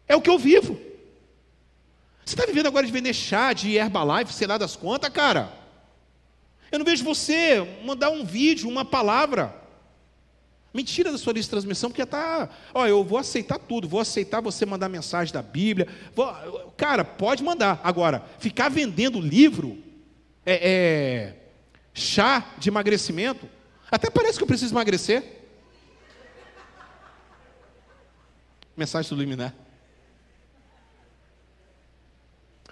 é 0.08 0.16
o 0.16 0.20
que 0.20 0.28
eu 0.28 0.36
vivo. 0.36 0.76
Você 2.24 2.34
está 2.34 2.44
vivendo 2.44 2.66
agora 2.66 2.84
de 2.84 2.90
vender 2.90 3.14
chá 3.14 3.52
de 3.52 3.76
Herbalife, 3.76 4.32
sei 4.32 4.48
lá 4.48 4.58
das 4.58 4.74
contas, 4.74 5.08
cara? 5.10 5.52
Eu 6.72 6.80
não 6.80 6.84
vejo 6.84 7.04
você 7.04 7.64
mandar 7.84 8.10
um 8.10 8.24
vídeo, 8.24 8.68
uma 8.68 8.84
palavra. 8.84 9.54
Mentira 10.74 11.12
da 11.12 11.16
sua 11.16 11.32
lista 11.32 11.46
de 11.46 11.50
transmissão, 11.50 11.90
porque 11.90 12.02
está. 12.02 12.48
Ó, 12.74 12.84
eu 12.88 13.04
vou 13.04 13.18
aceitar 13.18 13.58
tudo, 13.58 13.88
vou 13.88 14.00
aceitar 14.00 14.40
você 14.40 14.66
mandar 14.66 14.88
mensagem 14.88 15.32
da 15.32 15.42
Bíblia. 15.42 15.86
Vou, 16.12 16.26
cara, 16.76 17.04
pode 17.04 17.44
mandar. 17.44 17.80
Agora, 17.84 18.24
ficar 18.40 18.68
vendendo 18.68 19.20
livro, 19.20 19.78
é, 20.44 20.54
é, 20.54 21.47
chá 21.98 22.54
de 22.58 22.68
emagrecimento, 22.68 23.48
até 23.90 24.08
parece 24.10 24.38
que 24.38 24.44
eu 24.44 24.48
preciso 24.48 24.74
emagrecer. 24.74 25.24
Mensagem 28.76 29.08
subliminar. 29.08 29.54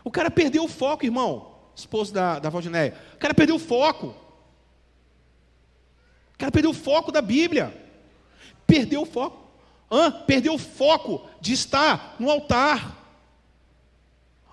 O 0.04 0.10
cara 0.10 0.30
perdeu 0.30 0.64
o 0.64 0.68
foco, 0.68 1.04
irmão 1.04 1.56
esposo 1.76 2.12
da, 2.12 2.38
da 2.38 2.48
Valdinéia. 2.48 2.96
O 3.14 3.18
cara 3.18 3.34
perdeu 3.34 3.56
o 3.56 3.60
foco. 3.60 4.14
O 6.34 6.38
cara 6.38 6.50
perdeu 6.50 6.70
o 6.70 6.74
foco 6.74 7.12
da 7.12 7.20
Bíblia. 7.20 7.72
Perdeu 8.66 9.02
o 9.02 9.06
foco. 9.06 9.46
Hã? 9.90 10.10
Perdeu 10.10 10.54
o 10.54 10.58
foco 10.58 11.28
de 11.40 11.52
estar 11.52 12.16
no 12.18 12.30
altar. 12.30 13.05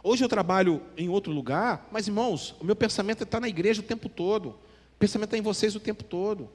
Hoje 0.04 0.22
eu 0.22 0.28
trabalho 0.28 0.82
em 0.98 1.08
outro 1.08 1.32
lugar, 1.32 1.88
mas 1.90 2.08
irmãos, 2.08 2.54
o 2.60 2.66
meu 2.66 2.76
pensamento 2.76 3.24
está 3.24 3.40
na 3.40 3.48
igreja 3.48 3.80
o 3.80 3.86
tempo 3.86 4.10
todo. 4.10 4.50
O 4.50 5.00
pensamento 5.00 5.30
está 5.30 5.38
em 5.38 5.42
vocês 5.42 5.76
o 5.78 5.80
tempo 5.80 6.04
todo. 6.04 6.50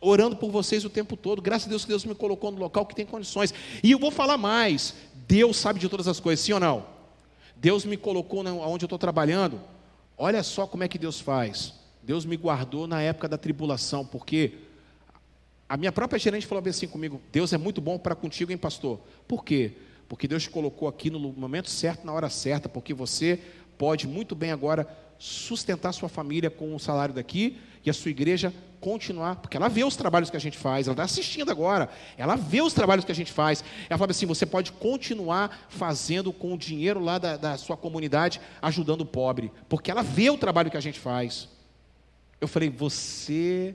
Orando 0.00 0.36
por 0.36 0.50
vocês 0.50 0.84
o 0.84 0.90
tempo 0.90 1.16
todo. 1.16 1.40
Graças 1.40 1.68
a 1.68 1.70
Deus 1.70 1.84
que 1.84 1.88
Deus 1.88 2.04
me 2.04 2.16
colocou 2.16 2.50
no 2.50 2.58
local 2.58 2.84
que 2.84 2.96
tem 2.96 3.06
condições. 3.06 3.54
E 3.80 3.92
eu 3.92 3.98
vou 3.98 4.10
falar 4.10 4.36
mais. 4.36 4.92
Deus 5.28 5.56
sabe 5.56 5.78
de 5.78 5.88
todas 5.88 6.08
as 6.08 6.18
coisas, 6.18 6.44
sim 6.44 6.52
ou 6.52 6.58
não? 6.58 6.84
Deus 7.54 7.84
me 7.84 7.96
colocou 7.96 8.40
onde 8.40 8.84
eu 8.84 8.86
estou 8.86 8.98
trabalhando. 8.98 9.60
Olha 10.18 10.42
só 10.42 10.66
como 10.66 10.82
é 10.82 10.88
que 10.88 10.98
Deus 10.98 11.20
faz. 11.20 11.74
Deus 12.02 12.26
me 12.26 12.36
guardou 12.36 12.88
na 12.88 13.00
época 13.00 13.28
da 13.28 13.38
tribulação, 13.38 14.04
porque 14.04 14.54
a 15.68 15.76
minha 15.76 15.92
própria 15.92 16.18
gerente 16.18 16.44
falou 16.44 16.62
assim 16.68 16.88
comigo: 16.88 17.22
Deus 17.32 17.52
é 17.52 17.56
muito 17.56 17.80
bom 17.80 17.98
para 17.98 18.14
contigo, 18.16 18.50
hein, 18.50 18.58
pastor? 18.58 19.00
Por 19.26 19.44
quê? 19.44 19.72
Porque 20.08 20.28
Deus 20.28 20.44
te 20.44 20.50
colocou 20.50 20.88
aqui 20.88 21.10
no 21.10 21.18
momento 21.18 21.70
certo, 21.70 22.04
na 22.06 22.12
hora 22.12 22.28
certa, 22.28 22.68
porque 22.68 22.92
você 22.92 23.40
pode 23.78 24.06
muito 24.06 24.34
bem 24.34 24.52
agora 24.52 24.86
sustentar 25.18 25.92
sua 25.92 26.08
família 26.08 26.50
com 26.50 26.74
o 26.74 26.78
salário 26.78 27.14
daqui 27.14 27.58
e 27.84 27.90
a 27.90 27.92
sua 27.92 28.10
igreja 28.10 28.52
continuar, 28.80 29.36
porque 29.36 29.56
ela 29.56 29.68
vê 29.68 29.82
os 29.82 29.96
trabalhos 29.96 30.28
que 30.28 30.36
a 30.36 30.40
gente 30.40 30.58
faz, 30.58 30.86
ela 30.86 30.92
está 30.92 31.04
assistindo 31.04 31.50
agora, 31.50 31.88
ela 32.18 32.36
vê 32.36 32.60
os 32.60 32.74
trabalhos 32.74 33.04
que 33.04 33.12
a 33.12 33.14
gente 33.14 33.32
faz. 33.32 33.64
Ela 33.88 33.96
fala 33.96 34.10
assim: 34.10 34.26
você 34.26 34.44
pode 34.44 34.72
continuar 34.72 35.66
fazendo 35.70 36.32
com 36.32 36.52
o 36.52 36.58
dinheiro 36.58 37.00
lá 37.00 37.18
da, 37.18 37.38
da 37.38 37.56
sua 37.56 37.78
comunidade, 37.78 38.40
ajudando 38.60 39.00
o 39.00 39.06
pobre, 39.06 39.50
porque 39.70 39.90
ela 39.90 40.02
vê 40.02 40.28
o 40.28 40.36
trabalho 40.36 40.70
que 40.70 40.76
a 40.76 40.82
gente 40.82 41.00
faz. 41.00 41.48
Eu 42.40 42.46
falei: 42.46 42.68
você 42.68 43.74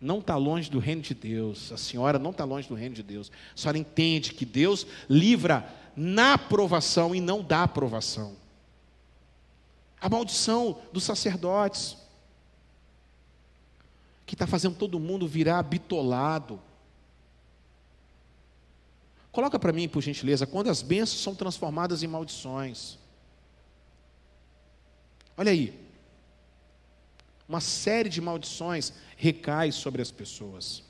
não 0.00 0.18
está 0.20 0.36
longe 0.36 0.70
do 0.70 0.78
reino 0.78 1.02
de 1.02 1.14
Deus, 1.14 1.72
a 1.72 1.76
senhora 1.76 2.18
não 2.18 2.30
está 2.30 2.44
longe 2.44 2.68
do 2.68 2.74
reino 2.74 2.94
de 2.94 3.02
Deus. 3.02 3.32
A 3.54 3.58
senhora 3.58 3.78
entende 3.78 4.32
que 4.32 4.44
Deus 4.44 4.86
livra 5.08 5.68
na 5.96 6.34
aprovação 6.34 7.14
e 7.14 7.20
não 7.20 7.42
dá 7.42 7.64
aprovação. 7.64 8.36
A 10.00 10.08
maldição 10.08 10.80
dos 10.92 11.02
sacerdotes, 11.02 11.96
que 14.24 14.34
está 14.34 14.46
fazendo 14.46 14.76
todo 14.76 15.00
mundo 15.00 15.26
virar 15.26 15.62
bitolado. 15.62 16.60
Coloca 19.32 19.58
para 19.58 19.72
mim, 19.72 19.88
por 19.88 20.02
gentileza, 20.02 20.46
quando 20.46 20.68
as 20.68 20.82
bênçãos 20.82 21.22
são 21.22 21.34
transformadas 21.34 22.02
em 22.02 22.06
maldições. 22.06 22.98
Olha 25.36 25.50
aí. 25.50 25.87
Uma 27.48 27.60
série 27.60 28.10
de 28.10 28.20
maldições 28.20 28.92
recai 29.16 29.72
sobre 29.72 30.02
as 30.02 30.10
pessoas. 30.10 30.82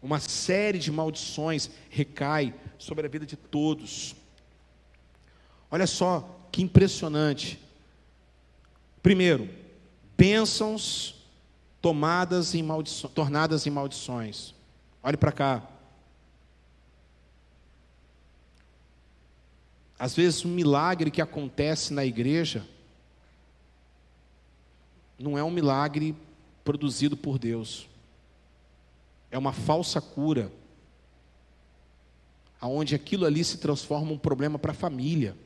Uma 0.00 0.18
série 0.18 0.78
de 0.78 0.90
maldições 0.90 1.68
recai 1.90 2.54
sobre 2.78 3.04
a 3.04 3.10
vida 3.10 3.26
de 3.26 3.36
todos. 3.36 4.16
Olha 5.70 5.86
só 5.86 6.48
que 6.50 6.62
impressionante. 6.62 7.60
Primeiro, 9.02 9.50
bênçãos 10.16 11.26
tomadas 11.82 12.54
em 12.54 12.62
maldições, 12.62 13.12
tornadas 13.12 13.66
em 13.66 13.70
maldições. 13.70 14.54
Olhe 15.02 15.16
para 15.18 15.32
cá. 15.32 15.68
Às 19.98 20.14
vezes, 20.14 20.44
um 20.44 20.48
milagre 20.48 21.10
que 21.10 21.20
acontece 21.20 21.92
na 21.92 22.04
igreja 22.04 22.64
não 25.18 25.36
é 25.36 25.42
um 25.42 25.50
milagre 25.50 26.14
produzido 26.64 27.16
por 27.16 27.38
Deus. 27.38 27.88
É 29.30 29.36
uma 29.36 29.52
falsa 29.52 30.00
cura, 30.00 30.52
aonde 32.60 32.94
aquilo 32.94 33.26
ali 33.26 33.42
se 33.44 33.58
transforma 33.58 34.12
um 34.12 34.18
problema 34.18 34.58
para 34.58 34.72
a 34.72 34.74
família. 34.74 35.36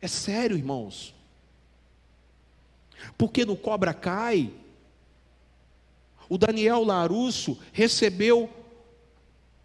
É 0.00 0.08
sério, 0.08 0.56
irmãos. 0.56 1.14
Porque 3.16 3.44
no 3.44 3.56
Cobra 3.56 3.94
Cai, 3.94 4.50
o 6.28 6.36
Daniel 6.36 6.82
Larusso 6.84 7.58
recebeu 7.72 8.50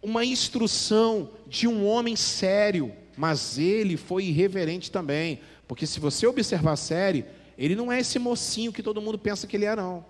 uma 0.02 0.24
instrução 0.24 1.30
de 1.46 1.66
um 1.66 1.86
homem 1.86 2.16
sério, 2.16 2.94
mas 3.16 3.58
ele 3.58 3.96
foi 3.96 4.26
irreverente 4.26 4.90
também. 4.90 5.40
Porque 5.68 5.86
se 5.86 6.00
você 6.00 6.26
observar 6.26 6.72
a 6.72 6.76
série, 6.76 7.24
ele 7.60 7.76
não 7.76 7.92
é 7.92 8.00
esse 8.00 8.18
mocinho 8.18 8.72
que 8.72 8.82
todo 8.82 9.02
mundo 9.02 9.18
pensa 9.18 9.46
que 9.46 9.54
ele 9.54 9.66
é, 9.66 9.76
não. 9.76 10.04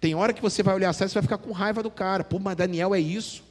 Tem 0.00 0.14
hora 0.14 0.32
que 0.32 0.40
você 0.40 0.62
vai 0.62 0.74
olhar 0.74 0.90
a 0.90 0.92
série 0.92 1.10
e 1.10 1.14
vai 1.14 1.22
ficar 1.22 1.38
com 1.38 1.50
raiva 1.50 1.82
do 1.82 1.90
cara. 1.90 2.22
Pô, 2.22 2.38
mas 2.38 2.56
Daniel 2.56 2.94
é 2.94 3.00
isso. 3.00 3.42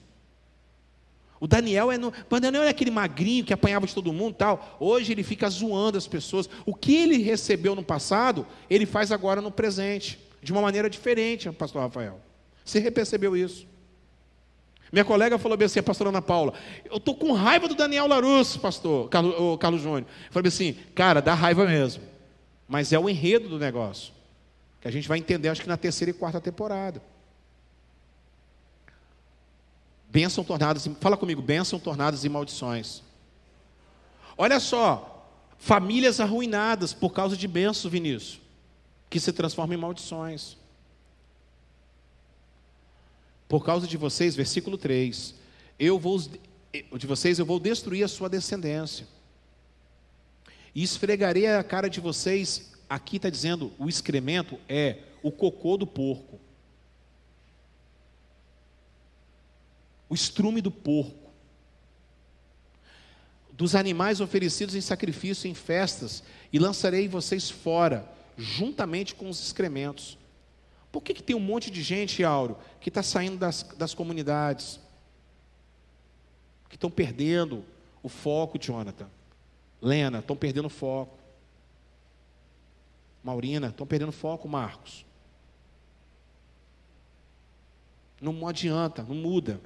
O 1.37 1.47
Daniel 1.47 1.91
é 1.91 1.97
no, 1.97 2.13
o 2.29 2.39
Daniel 2.39 2.63
é 2.63 2.69
aquele 2.69 2.91
magrinho 2.91 3.43
que 3.43 3.51
apanhava 3.51 3.85
de 3.85 3.93
todo 3.93 4.13
mundo, 4.13 4.35
tal. 4.35 4.77
Hoje 4.79 5.11
ele 5.11 5.21
fica 5.21 5.49
zoando 5.49 5.97
as 5.97 6.07
pessoas. 6.07 6.49
O 6.65 6.73
que 6.73 6.95
ele 6.95 7.17
recebeu 7.17 7.75
no 7.75 7.83
passado, 7.83 8.47
ele 8.69 8.85
faz 8.85 9.11
agora 9.11 9.41
no 9.41 9.51
presente, 9.51 10.17
de 10.41 10.51
uma 10.53 10.61
maneira 10.61 10.89
diferente, 10.89 11.51
pastor 11.51 11.81
Rafael. 11.81 12.21
Você 12.63 12.89
percebeu 12.89 13.35
isso? 13.35 13.67
Minha 14.91 15.03
colega 15.03 15.37
falou 15.37 15.57
bem 15.57 15.65
assim, 15.65 15.79
a 15.79 15.83
pastora 15.83 16.09
Ana 16.09 16.21
Paula, 16.21 16.53
eu 16.89 16.99
tô 16.99 17.15
com 17.15 17.31
raiva 17.31 17.67
do 17.67 17.75
Daniel 17.75 18.07
Larusso, 18.07 18.59
pastor, 18.59 19.09
Carlos, 19.09 19.57
Carlos 19.59 19.81
Júnior. 19.81 20.05
Eu 20.27 20.31
falei 20.31 20.49
assim, 20.49 20.73
cara, 20.93 21.21
dá 21.21 21.33
raiva 21.33 21.65
mesmo. 21.65 22.10
Mas 22.71 22.93
é 22.93 22.97
o 22.97 23.09
enredo 23.09 23.49
do 23.49 23.59
negócio. 23.59 24.13
Que 24.79 24.87
a 24.87 24.91
gente 24.91 25.05
vai 25.05 25.17
entender, 25.17 25.49
acho 25.49 25.61
que 25.61 25.67
na 25.67 25.75
terceira 25.75 26.09
e 26.09 26.13
quarta 26.13 26.39
temporada. 26.39 27.03
Bênção 30.09 30.41
tornadas, 30.41 30.89
fala 31.01 31.17
comigo, 31.17 31.41
bênção 31.41 31.77
tornadas 31.77 32.23
e 32.23 32.29
maldições. 32.29 33.03
Olha 34.37 34.57
só, 34.57 35.29
famílias 35.59 36.21
arruinadas 36.21 36.93
por 36.93 37.09
causa 37.09 37.35
de 37.35 37.45
bênçãos, 37.45 37.91
Vinícius, 37.91 38.39
que 39.09 39.19
se 39.19 39.33
transformam 39.33 39.77
em 39.77 39.81
maldições. 39.81 40.55
Por 43.49 43.65
causa 43.65 43.85
de 43.85 43.97
vocês, 43.97 44.33
versículo 44.33 44.77
3, 44.77 45.35
eu 45.77 45.99
vou 45.99 46.17
de 46.97 47.05
vocês 47.05 47.37
eu 47.37 47.45
vou 47.45 47.59
destruir 47.59 48.05
a 48.05 48.07
sua 48.07 48.29
descendência. 48.29 49.05
E 50.73 50.83
esfregarei 50.83 51.47
a 51.47 51.63
cara 51.63 51.89
de 51.89 51.99
vocês, 51.99 52.71
aqui 52.89 53.17
está 53.17 53.29
dizendo, 53.29 53.71
o 53.77 53.89
excremento 53.89 54.59
é 54.67 54.99
o 55.21 55.31
cocô 55.31 55.77
do 55.77 55.85
porco. 55.85 56.39
o 60.11 60.13
estrume 60.13 60.59
do 60.59 60.69
porco, 60.69 61.31
dos 63.53 63.75
animais 63.75 64.19
oferecidos 64.19 64.75
em 64.75 64.81
sacrifício 64.81 65.49
em 65.49 65.53
festas, 65.53 66.21
e 66.51 66.59
lançarei 66.59 67.07
vocês 67.07 67.49
fora, 67.49 68.05
juntamente 68.37 69.15
com 69.15 69.29
os 69.29 69.41
excrementos. 69.41 70.17
Por 70.91 71.01
que, 71.01 71.13
que 71.13 71.23
tem 71.23 71.33
um 71.33 71.39
monte 71.39 71.71
de 71.71 71.81
gente, 71.81 72.25
Auro, 72.25 72.57
que 72.81 72.89
está 72.89 73.01
saindo 73.01 73.37
das, 73.37 73.63
das 73.77 73.93
comunidades, 73.93 74.81
que 76.67 76.75
estão 76.75 76.91
perdendo 76.91 77.63
o 78.03 78.09
foco, 78.09 78.59
Jonathan? 78.59 79.09
Lena, 79.81 80.19
estão 80.19 80.35
perdendo 80.35 80.69
foco. 80.69 81.17
Maurina, 83.23 83.67
estão 83.67 83.85
perdendo 83.85 84.11
foco, 84.11 84.47
Marcos. 84.47 85.05
Não 88.19 88.47
adianta, 88.47 89.03
não 89.03 89.15
muda 89.15 89.59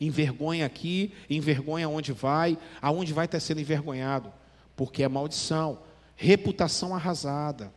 envergonha 0.00 0.64
aqui, 0.64 1.12
envergonha 1.28 1.88
onde 1.88 2.12
vai, 2.12 2.58
aonde 2.80 3.12
vai 3.12 3.26
estar 3.26 3.38
sendo 3.38 3.60
envergonhado, 3.60 4.32
porque 4.74 5.02
é 5.02 5.08
maldição, 5.08 5.82
reputação 6.16 6.94
arrasada. 6.94 7.72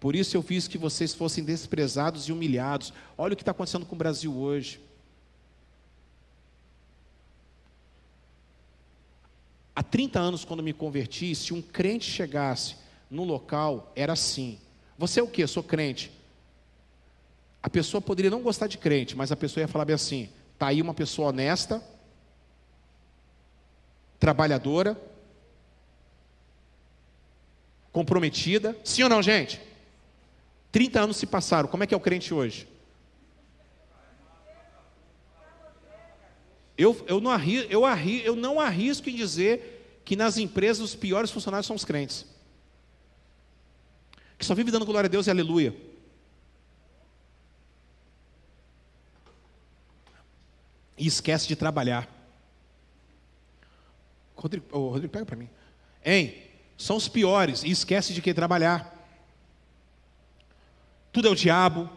Por 0.00 0.16
isso 0.16 0.36
eu 0.36 0.42
fiz 0.42 0.66
que 0.66 0.78
vocês 0.78 1.14
fossem 1.14 1.44
desprezados 1.44 2.28
e 2.28 2.32
humilhados. 2.32 2.92
Olha 3.16 3.34
o 3.34 3.36
que 3.36 3.42
está 3.42 3.52
acontecendo 3.52 3.86
com 3.86 3.94
o 3.94 3.98
Brasil 3.98 4.34
hoje. 4.34 4.80
Há 9.74 9.82
30 9.82 10.18
anos, 10.18 10.44
quando 10.44 10.62
me 10.62 10.72
converti, 10.72 11.34
se 11.34 11.54
um 11.54 11.62
crente 11.62 12.10
chegasse 12.10 12.76
no 13.10 13.24
local, 13.24 13.90
era 13.96 14.12
assim. 14.12 14.58
Você 14.98 15.20
é 15.20 15.22
o 15.22 15.28
que? 15.28 15.46
Sou 15.46 15.62
crente. 15.62 16.12
A 17.62 17.70
pessoa 17.70 18.00
poderia 18.00 18.30
não 18.30 18.42
gostar 18.42 18.66
de 18.66 18.76
crente, 18.76 19.16
mas 19.16 19.32
a 19.32 19.36
pessoa 19.36 19.62
ia 19.62 19.68
falar 19.68 19.84
bem 19.84 19.94
assim: 19.94 20.28
Está 20.52 20.66
aí 20.68 20.82
uma 20.82 20.92
pessoa 20.92 21.28
honesta, 21.28 21.82
trabalhadora, 24.18 25.00
comprometida. 27.92 28.76
Sim 28.84 29.04
ou 29.04 29.08
não, 29.08 29.22
gente? 29.22 29.60
30 30.70 31.00
anos 31.00 31.16
se 31.16 31.26
passaram. 31.26 31.68
Como 31.68 31.82
é 31.84 31.86
que 31.86 31.94
é 31.94 31.96
o 31.96 32.00
crente 32.00 32.32
hoje? 32.32 32.68
Eu, 36.82 37.04
eu, 37.06 37.20
não, 37.20 37.30
arrisco, 37.30 37.72
eu, 37.72 37.82
eu 38.24 38.36
não 38.36 38.60
arrisco 38.60 39.08
em 39.08 39.14
dizer 39.14 40.00
que 40.04 40.16
nas 40.16 40.36
empresas 40.36 40.82
os 40.82 40.94
piores 40.94 41.30
funcionários 41.30 41.66
são 41.66 41.76
os 41.76 41.84
crentes. 41.84 42.26
Que 44.38 44.44
só 44.44 44.54
vive 44.54 44.70
dando 44.70 44.86
glória 44.86 45.06
a 45.06 45.10
Deus 45.10 45.26
e 45.26 45.30
aleluia. 45.30 45.74
e 51.02 51.06
esquece 51.08 51.48
de 51.48 51.56
trabalhar. 51.56 52.08
Rodrigo, 54.36 54.66
oh, 54.70 54.88
Rodrigo 54.90 55.12
pega 55.12 55.26
para 55.26 55.34
mim. 55.34 55.50
Hein? 56.04 56.40
São 56.78 56.96
os 56.96 57.08
piores 57.08 57.64
e 57.64 57.70
esquece 57.72 58.14
de 58.14 58.22
que 58.22 58.32
trabalhar. 58.32 58.88
Tudo 61.12 61.26
é 61.26 61.30
o 61.32 61.34
diabo. 61.34 61.90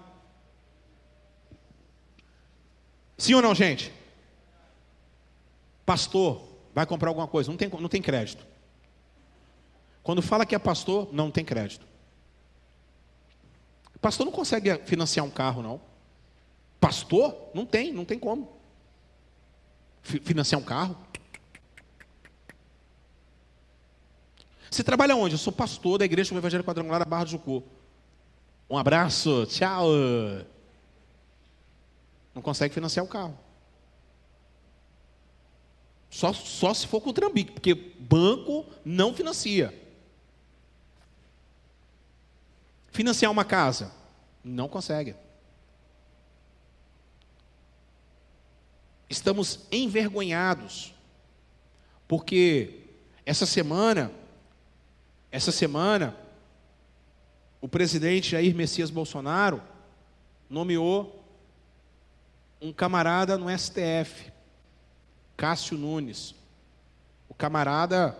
Sim 3.15 3.35
ou 3.35 3.43
não, 3.43 3.53
gente? 3.53 3.93
Pastor, 5.85 6.41
vai 6.73 6.85
comprar 6.85 7.09
alguma 7.09 7.27
coisa, 7.27 7.49
não 7.49 7.57
tem, 7.57 7.69
não 7.69 7.89
tem 7.89 8.01
crédito. 8.01 8.45
Quando 10.03 10.21
fala 10.21 10.45
que 10.45 10.55
é 10.55 10.59
pastor, 10.59 11.09
não 11.11 11.31
tem 11.31 11.43
crédito. 11.43 11.85
Pastor 14.01 14.25
não 14.25 14.31
consegue 14.31 14.77
financiar 14.85 15.25
um 15.25 15.31
carro, 15.31 15.63
não. 15.63 15.81
Pastor? 16.79 17.35
Não 17.53 17.65
tem, 17.65 17.91
não 17.91 18.05
tem 18.05 18.19
como 18.19 18.55
financiar 20.03 20.61
um 20.61 20.63
carro? 20.63 20.95
Você 24.69 24.83
trabalha 24.83 25.15
onde? 25.15 25.35
Eu 25.35 25.39
sou 25.39 25.53
pastor 25.53 25.97
da 25.97 26.05
igreja 26.05 26.33
do 26.33 26.37
Evangelho 26.37 26.63
Quadrangular 26.63 26.99
da 26.99 27.05
Barra 27.05 27.23
do 27.23 27.31
Jucu. 27.31 27.63
Um 28.69 28.77
abraço, 28.77 29.45
tchau. 29.47 29.87
Não 32.33 32.41
consegue 32.41 32.73
financiar 32.73 33.05
o 33.05 33.07
carro. 33.07 33.37
Só, 36.15 36.31
só 36.31 36.73
se 36.73 36.87
for 36.87 37.01
com 37.01 37.09
o 37.09 37.13
trambique, 37.13 37.51
porque 37.51 37.75
banco 37.75 38.65
não 38.85 39.13
financia. 39.13 39.77
Financiar 42.89 43.29
uma 43.29 43.43
casa? 43.43 43.91
Não 44.41 44.69
consegue. 44.69 45.13
Estamos 49.09 49.67
envergonhados, 49.69 50.93
Porque 52.07 52.79
essa 53.25 53.45
semana, 53.45 54.09
essa 55.29 55.51
semana, 55.51 56.15
o 57.59 57.67
presidente 57.67 58.31
Jair 58.31 58.55
Messias 58.55 58.89
Bolsonaro 58.89 59.61
nomeou 60.49 61.25
um 62.61 62.71
camarada 62.71 63.37
no 63.37 63.49
STF, 63.49 64.31
Cássio 65.35 65.77
Nunes. 65.77 66.35
O 67.29 67.33
camarada 67.33 68.17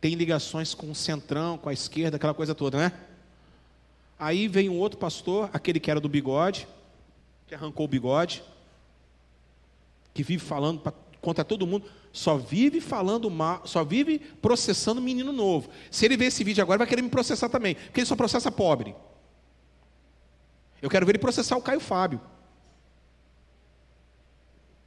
tem 0.00 0.14
ligações 0.14 0.74
com 0.74 0.90
o 0.90 0.94
centrão, 0.94 1.56
com 1.56 1.68
a 1.68 1.72
esquerda, 1.72 2.16
aquela 2.16 2.34
coisa 2.34 2.54
toda, 2.54 2.78
né? 2.78 2.92
Aí 4.18 4.48
vem 4.48 4.68
um 4.68 4.78
outro 4.78 4.98
pastor, 4.98 5.48
aquele 5.52 5.80
que 5.80 5.90
era 5.90 6.00
do 6.00 6.08
bigode, 6.08 6.68
que 7.46 7.54
arrancou 7.54 7.86
o 7.86 7.88
bigode, 7.88 8.42
que 10.12 10.22
vive 10.22 10.44
falando 10.44 10.80
pra, 10.80 10.92
contra 11.20 11.44
todo 11.44 11.66
mundo, 11.66 11.86
só 12.12 12.36
vive 12.36 12.80
falando 12.80 13.30
mal, 13.30 13.66
só 13.66 13.82
vive 13.82 14.18
processando 14.18 15.00
menino 15.00 15.32
novo. 15.32 15.68
Se 15.90 16.04
ele 16.04 16.16
ver 16.16 16.26
esse 16.26 16.44
vídeo 16.44 16.62
agora, 16.62 16.78
vai 16.78 16.86
querer 16.86 17.02
me 17.02 17.08
processar 17.08 17.48
também, 17.48 17.74
porque 17.74 18.00
ele 18.00 18.06
só 18.06 18.14
processa 18.14 18.52
pobre. 18.52 18.94
Eu 20.80 20.90
quero 20.90 21.06
ver 21.06 21.12
ele 21.12 21.18
processar 21.18 21.56
o 21.56 21.62
Caio 21.62 21.80
Fábio. 21.80 22.20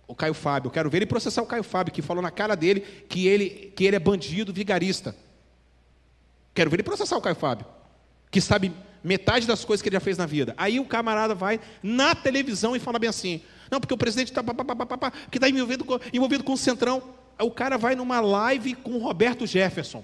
O 0.08 0.16
Caio 0.16 0.34
Fábio, 0.34 0.70
eu 0.70 0.72
quero 0.72 0.90
ver 0.90 1.00
ele 1.00 1.06
processar 1.06 1.42
o 1.42 1.46
Caio 1.46 1.64
Fábio, 1.64 1.94
que 1.94 2.02
falou 2.02 2.24
na 2.24 2.32
cara 2.32 2.56
dele 2.56 2.80
que 3.10 3.28
ele, 3.28 3.74
que 3.76 3.84
ele 3.84 3.96
é 3.96 4.00
bandido, 4.00 4.54
vigarista. 4.54 5.14
Quero 6.54 6.70
ver 6.70 6.78
ele 6.78 6.84
processar 6.84 7.18
o 7.18 7.22
Caio 7.22 7.36
Fábio, 7.36 7.66
que 8.32 8.40
sabe 8.40 8.72
metade 9.04 9.46
das 9.46 9.64
coisas 9.66 9.82
que 9.82 9.90
ele 9.90 9.96
já 9.96 10.00
fez 10.00 10.18
na 10.18 10.26
vida. 10.26 10.54
Aí 10.58 10.80
o 10.80 10.86
camarada 10.86 11.36
vai 11.36 11.60
na 11.84 12.16
televisão 12.16 12.76
e 12.76 12.80
fala 12.80 12.98
bem 12.98 13.10
assim: 13.10 13.42
não, 13.70 13.80
porque 13.80 13.94
o 13.94 13.98
presidente 13.98 14.32
está 14.32 14.44
que 15.30 15.38
está 15.38 15.50
envolvido, 15.50 15.84
com, 15.84 16.00
envolvido 16.14 16.44
com 16.44 16.54
o 16.54 16.58
Centrão. 16.58 17.04
Aí 17.38 17.46
o 17.46 17.52
cara 17.52 17.78
vai 17.78 17.96
numa 17.96 18.20
live 18.20 18.76
com 18.76 18.92
o 18.92 19.00
Roberto 19.00 19.46
Jefferson. 19.46 20.04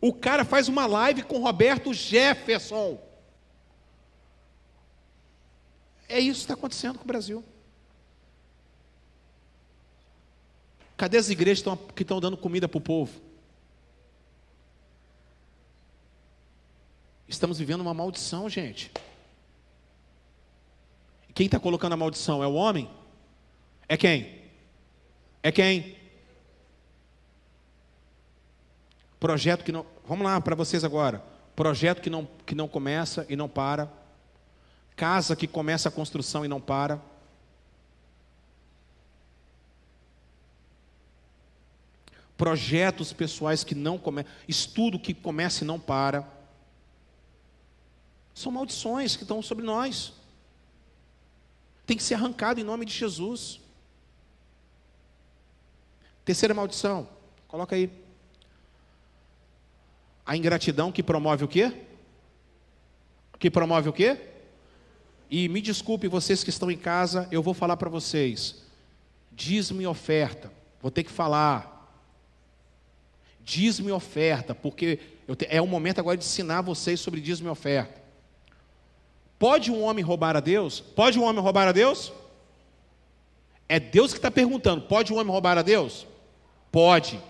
O 0.00 0.12
cara 0.12 0.44
faz 0.44 0.68
uma 0.68 0.86
live 0.86 1.22
com 1.22 1.36
o 1.36 1.42
Roberto 1.42 1.92
Jefferson. 1.92 2.98
É 6.08 6.18
isso 6.20 6.40
que 6.40 6.44
está 6.44 6.54
acontecendo 6.54 6.98
com 6.98 7.04
o 7.04 7.06
Brasil. 7.06 7.44
Cadê 10.96 11.18
as 11.18 11.28
igrejas 11.28 11.64
que 11.94 12.02
estão 12.02 12.20
dando 12.20 12.36
comida 12.36 12.68
para 12.68 12.78
o 12.78 12.80
povo? 12.80 13.20
Estamos 17.28 17.58
vivendo 17.58 17.80
uma 17.80 17.92
maldição, 17.92 18.48
gente. 18.48 18.90
Quem 21.34 21.46
está 21.46 21.58
colocando 21.58 21.92
a 21.92 21.96
maldição 21.96 22.42
é 22.42 22.46
o 22.46 22.54
homem? 22.54 22.88
É 23.88 23.96
quem? 23.96 24.42
É 25.42 25.52
quem? 25.52 25.96
Projeto 29.20 29.64
que 29.64 29.72
não. 29.72 29.84
Vamos 30.06 30.24
lá 30.24 30.40
para 30.40 30.54
vocês 30.54 30.82
agora. 30.82 31.22
Projeto 31.54 32.00
que 32.00 32.08
não, 32.08 32.26
que 32.46 32.54
não 32.54 32.68
começa 32.68 33.26
e 33.28 33.36
não 33.36 33.48
para. 33.48 33.92
Casa 34.96 35.36
que 35.36 35.46
começa 35.46 35.90
a 35.90 35.92
construção 35.92 36.42
e 36.44 36.48
não 36.48 36.60
para. 36.60 37.00
Projetos 42.36 43.12
pessoais 43.12 43.62
que 43.62 43.74
não 43.74 43.98
começam. 43.98 44.32
Estudo 44.48 44.98
que 44.98 45.12
começa 45.12 45.62
e 45.62 45.66
não 45.66 45.78
para. 45.78 46.26
São 48.34 48.50
maldições 48.50 49.16
que 49.16 49.22
estão 49.22 49.42
sobre 49.42 49.64
nós. 49.64 50.14
Tem 51.86 51.96
que 51.96 52.02
ser 52.02 52.14
arrancado 52.14 52.58
em 52.58 52.64
nome 52.64 52.84
de 52.84 52.92
Jesus. 52.92 53.60
Terceira 56.24 56.52
maldição, 56.52 57.08
coloca 57.46 57.76
aí. 57.76 57.90
A 60.24 60.36
ingratidão 60.36 60.90
que 60.90 61.02
promove 61.02 61.44
o 61.44 61.48
quê? 61.48 61.86
Que 63.38 63.50
promove 63.50 63.88
o 63.88 63.92
quê? 63.92 64.35
E 65.30 65.48
me 65.48 65.60
desculpe 65.60 66.08
vocês 66.08 66.44
que 66.44 66.50
estão 66.50 66.70
em 66.70 66.76
casa, 66.76 67.28
eu 67.30 67.42
vou 67.42 67.54
falar 67.54 67.76
para 67.76 67.90
vocês. 67.90 68.62
Dízimo 69.32 69.82
e 69.82 69.86
oferta. 69.86 70.50
Vou 70.80 70.90
ter 70.90 71.02
que 71.02 71.10
falar. 71.10 71.74
Dízimo 73.44 73.88
e 73.88 73.92
oferta, 73.92 74.54
porque 74.54 74.98
te, 75.36 75.46
é 75.48 75.60
o 75.60 75.66
momento 75.66 75.98
agora 75.98 76.16
de 76.16 76.24
ensinar 76.24 76.62
vocês 76.62 77.00
sobre 77.00 77.20
dízimo 77.20 77.48
e 77.48 77.50
oferta. 77.50 78.00
Pode 79.38 79.70
um 79.70 79.82
homem 79.82 80.04
roubar 80.04 80.36
a 80.36 80.40
Deus? 80.40 80.80
Pode 80.80 81.18
um 81.18 81.24
homem 81.24 81.42
roubar 81.42 81.68
a 81.68 81.72
Deus? 81.72 82.12
É 83.68 83.78
Deus 83.78 84.12
que 84.12 84.18
está 84.18 84.30
perguntando: 84.30 84.82
pode 84.82 85.12
um 85.12 85.16
homem 85.16 85.32
roubar 85.32 85.58
a 85.58 85.62
Deus? 85.62 86.06
Pode. 86.70 87.20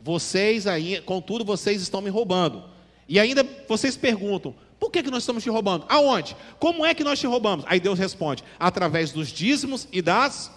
Vocês 0.00 0.66
aí, 0.66 1.00
contudo, 1.02 1.44
vocês 1.44 1.82
estão 1.82 2.00
me 2.00 2.10
roubando. 2.10 2.64
E 3.08 3.18
ainda 3.18 3.44
vocês 3.68 3.96
perguntam: 3.96 4.54
por 4.78 4.90
que, 4.90 5.02
que 5.02 5.10
nós 5.10 5.22
estamos 5.22 5.42
te 5.42 5.50
roubando? 5.50 5.86
Aonde? 5.88 6.36
Como 6.58 6.84
é 6.84 6.94
que 6.94 7.04
nós 7.04 7.18
te 7.18 7.26
roubamos? 7.26 7.64
Aí 7.68 7.80
Deus 7.80 7.98
responde: 7.98 8.44
através 8.58 9.12
dos 9.12 9.28
dízimos 9.28 9.88
e 9.90 10.00
das 10.00 10.50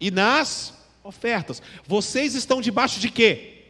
e 0.00 0.10
nas 0.10 0.74
ofertas. 1.02 1.62
Vocês 1.86 2.34
estão 2.34 2.60
debaixo 2.60 3.00
de 3.00 3.08
quê? 3.08 3.64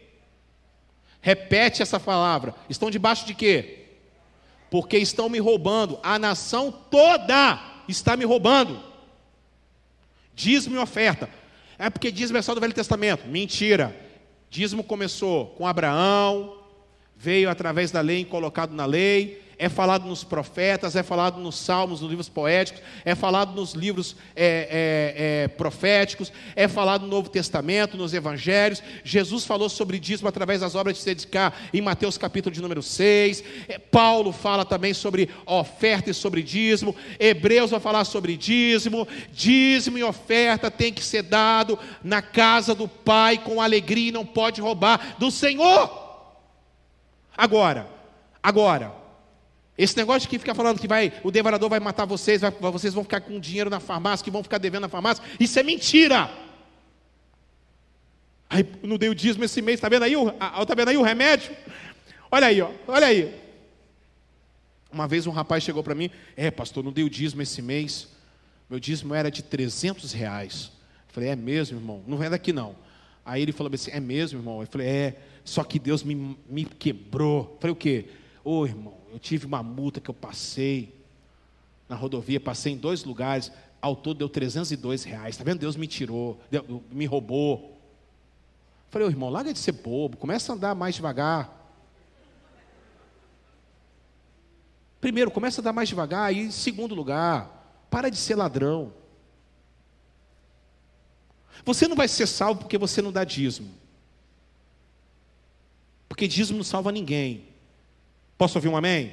Repete 1.21 1.83
essa 1.83 2.01
palavra. 2.01 2.55
Estão 2.69 2.91
debaixo 2.91 3.27
de 3.27 3.35
quê? 3.35 3.83
porque 4.73 4.97
estão 4.97 5.29
me 5.29 5.39
roubando, 5.39 6.01
a 6.03 6.19
nação 6.19 6.73
toda 6.73 7.63
está 7.87 8.17
me 8.17 8.25
roubando. 8.25 8.83
Dízimo 10.35 10.77
e 10.77 10.79
oferta. 10.79 11.29
É 11.79 11.91
porque 11.91 12.11
dízimo 12.11 12.39
é 12.39 12.43
só 12.43 12.55
do 12.55 12.61
Velho 12.63 12.73
Testamento. 12.73 13.29
Mentira. 13.29 13.95
Dízimo 14.49 14.83
começou 14.83 15.49
com 15.49 15.67
Abraão, 15.67 16.57
veio 17.15 17.51
através 17.51 17.91
da 17.91 18.01
lei, 18.01 18.25
colocado 18.25 18.73
na 18.73 18.87
lei, 18.87 19.43
é 19.63 19.69
falado 19.69 20.09
nos 20.09 20.25
profetas, 20.25 20.97
é 20.97 21.05
falado 21.05 21.41
nos 21.41 21.55
salmos, 21.55 22.01
nos 22.01 22.11
livros 22.11 22.29
poéticos, 22.29 22.83
é 23.05 23.15
falado 23.15 23.55
nos 23.55 23.75
livros 23.75 24.17
é, 24.35 24.45
é, 24.45 25.45
é, 25.45 25.49
proféticos, 25.49 26.33
é 26.57 26.67
falado 26.67 27.03
no 27.03 27.07
Novo 27.07 27.29
Testamento, 27.29 27.97
nos 27.97 28.13
evangelhos. 28.13 28.83
Jesus 29.05 29.45
falou 29.45 29.69
sobre 29.69 30.01
dízimo 30.01 30.29
através 30.29 30.63
das 30.63 30.75
obras 30.75 30.97
de 30.97 31.03
se 31.03 31.15
dedicar 31.15 31.57
em 31.73 31.81
Mateus 31.81 32.19
capítulo 32.19 32.53
de 32.53 32.61
número 32.61 32.83
6. 32.83 33.45
É, 33.69 33.79
Paulo 33.79 34.33
fala 34.33 34.65
também 34.65 34.93
sobre 34.93 35.31
oferta 35.47 36.11
e 36.11 36.15
sobre 36.15 36.43
dízimo. 36.43 36.97
Hebreus 37.17 37.71
vai 37.71 37.79
falar 37.79 38.05
sobre 38.05 38.37
dízimo. 38.37 39.07
Dízimo 39.31 39.97
e 39.97 40.03
oferta 40.03 40.73
tem 40.73 40.93
que 40.93 41.05
ser 41.05 41.23
dado 41.23 41.79
na 42.03 42.21
casa 42.21 42.75
do 42.75 42.89
Pai 42.89 43.39
com 43.39 43.63
alegria 43.63 44.09
e 44.09 44.13
não 44.13 44.27
pode 44.27 44.61
roubar 44.61 45.15
do 45.21 45.31
Senhor. 45.31 46.03
Agora, 47.37 47.87
agora, 48.43 49.02
esse 49.77 49.97
negócio 49.97 50.29
que 50.29 50.39
fica 50.39 50.55
falando 50.55 50.79
que 50.79 50.87
vai, 50.87 51.13
o 51.25 51.31
devorador 51.31 51.69
vai 51.69 51.81
matar 51.81 52.05
vocês, 52.05 52.41
vai, 52.41 52.51
vocês 52.51 52.93
vão 52.93 53.03
ficar 53.03 53.21
com 53.23 53.41
dinheiro 53.41 53.71
na 53.71 53.81
farmácia, 53.81 54.23
que 54.23 54.31
vão 54.31 54.43
ficar 54.43 54.59
devendo 54.59 54.83
na 54.83 54.89
farmácia, 54.89 55.25
isso 55.41 55.59
é 55.59 55.63
mentira. 55.63 56.31
Aí, 58.51 58.67
não 58.83 58.99
dei 58.99 59.09
o 59.09 59.15
dízimo 59.15 59.45
esse 59.45 59.63
mês, 59.63 59.77
está 59.79 59.89
vendo 59.89 60.03
aí, 60.03 60.15
tá 60.67 60.75
vendo 60.75 60.89
aí 60.89 60.97
o 60.97 61.03
remédio? 61.03 61.57
Olha 62.31 62.49
aí, 62.49 62.61
ó, 62.61 62.71
olha 62.87 63.07
aí. 63.07 63.41
Uma 64.93 65.09
vez 65.09 65.27
um 65.27 65.31
rapaz 65.31 65.63
chegou 65.63 65.83
para 65.83 65.95
mim, 65.95 66.11
é 66.37 66.51
pastor, 66.51 66.85
não 66.85 66.93
dei 66.93 67.03
o 67.03 67.09
dízimo 67.09 67.41
esse 67.41 67.63
mês, 67.63 68.09
meu 68.69 68.79
dízimo 68.79 69.15
era 69.15 69.31
de 69.31 69.43
300 69.43 70.13
reais. 70.13 70.71
Eu 71.09 71.15
falei, 71.15 71.31
é 71.31 71.37
mesmo, 71.37 71.79
irmão? 71.79 72.03
Não 72.07 72.19
vem 72.19 72.29
daqui 72.29 72.53
não. 72.53 72.77
Aí 73.25 73.41
ele 73.41 73.53
falou 73.53 73.73
assim, 73.73 73.91
é 73.91 74.01
mesmo, 74.01 74.39
irmão? 74.39 74.61
Eu 74.61 74.67
falei, 74.67 74.87
é, 74.87 75.17
só 75.45 75.65
que 75.65 75.79
Deus 75.79 76.03
me, 76.03 76.37
me 76.49 76.65
quebrou. 76.65 77.53
Eu 77.55 77.59
falei, 77.59 77.73
o 77.73 77.77
quê? 77.77 78.07
Ô 78.45 78.61
oh, 78.61 78.67
irmão, 78.67 79.02
eu 79.13 79.19
tive 79.19 79.45
uma 79.45 79.63
multa 79.63 80.01
que 80.01 80.09
eu 80.09 80.15
passei 80.15 80.95
na 81.87 81.95
rodovia, 81.95 82.41
passei 82.41 82.73
em 82.73 82.79
dois 82.79 83.05
lugares, 83.05 83.53
ao 83.81 83.95
todo 83.95 84.17
deu 84.17 84.29
302 84.29 85.05
reais. 85.05 85.35
Está 85.35 85.45
vendo? 85.45 85.59
Deus 85.59 85.77
me 85.77 85.87
tirou, 85.87 86.41
deu, 86.51 86.83
me 86.91 87.05
roubou. 87.05 87.79
Falei, 88.89 89.07
ô 89.07 89.11
irmão, 89.11 89.29
larga 89.29 89.53
de 89.53 89.59
ser 89.59 89.73
bobo, 89.73 90.17
começa 90.17 90.51
a 90.51 90.57
andar 90.57 90.75
mais 90.75 90.95
devagar. 90.95 91.61
Primeiro, 94.99 95.31
começa 95.31 95.61
a 95.61 95.63
andar 95.63 95.73
mais 95.75 95.91
devagar. 95.91 96.35
E, 96.35 96.39
em 96.39 96.51
segundo 96.51 96.95
lugar, 96.95 97.85
para 97.91 98.09
de 98.09 98.17
ser 98.17 98.37
ladrão. 98.37 98.95
Você 101.67 101.87
não 101.87 101.97
vai 101.97 102.09
ser 102.09 102.27
salvo 102.27 102.61
porque 102.61 102.79
você 102.79 103.03
não 103.03 103.13
dá 103.13 103.25
dízimo. 103.25 103.75
Porque 106.09 106.27
dízimo 106.27 106.59
não 106.59 106.65
salva 106.65 106.91
ninguém. 106.91 107.52
Posso 108.43 108.59
ouvir 108.59 108.67
um 108.67 108.77
amém? 108.77 109.13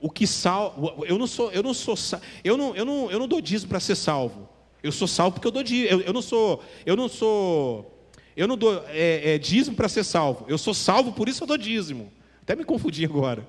O 0.00 0.08
que 0.08 0.24
salva, 0.24 1.04
eu 1.06 1.18
não 1.18 1.26
sou, 1.26 1.50
eu 1.50 1.60
não 1.60 1.74
sou, 1.74 1.96
eu 2.44 2.56
não, 2.56 2.76
eu 2.76 2.84
não, 2.84 3.10
eu 3.10 3.18
não 3.18 3.26
dou 3.26 3.40
dízimo 3.40 3.68
para 3.68 3.80
ser 3.80 3.96
salvo. 3.96 4.48
Eu 4.80 4.92
sou 4.92 5.08
salvo 5.08 5.34
porque 5.34 5.48
eu 5.48 5.50
dou 5.50 5.64
dízimo. 5.64 5.90
Eu, 5.90 6.00
eu 6.02 6.12
não 6.12 6.22
sou, 6.22 6.62
eu 6.86 6.94
não 6.94 7.08
sou, 7.08 8.08
eu 8.36 8.46
não 8.46 8.56
dou 8.56 8.80
é, 8.90 9.34
é, 9.34 9.38
dízimo 9.38 9.74
para 9.74 9.88
ser 9.88 10.04
salvo. 10.04 10.44
Eu 10.46 10.56
sou 10.56 10.72
salvo 10.72 11.12
por 11.12 11.28
isso 11.28 11.42
eu 11.42 11.48
dou 11.48 11.58
dízimo. 11.58 12.12
Até 12.40 12.54
me 12.54 12.64
confundi 12.64 13.04
agora. 13.04 13.44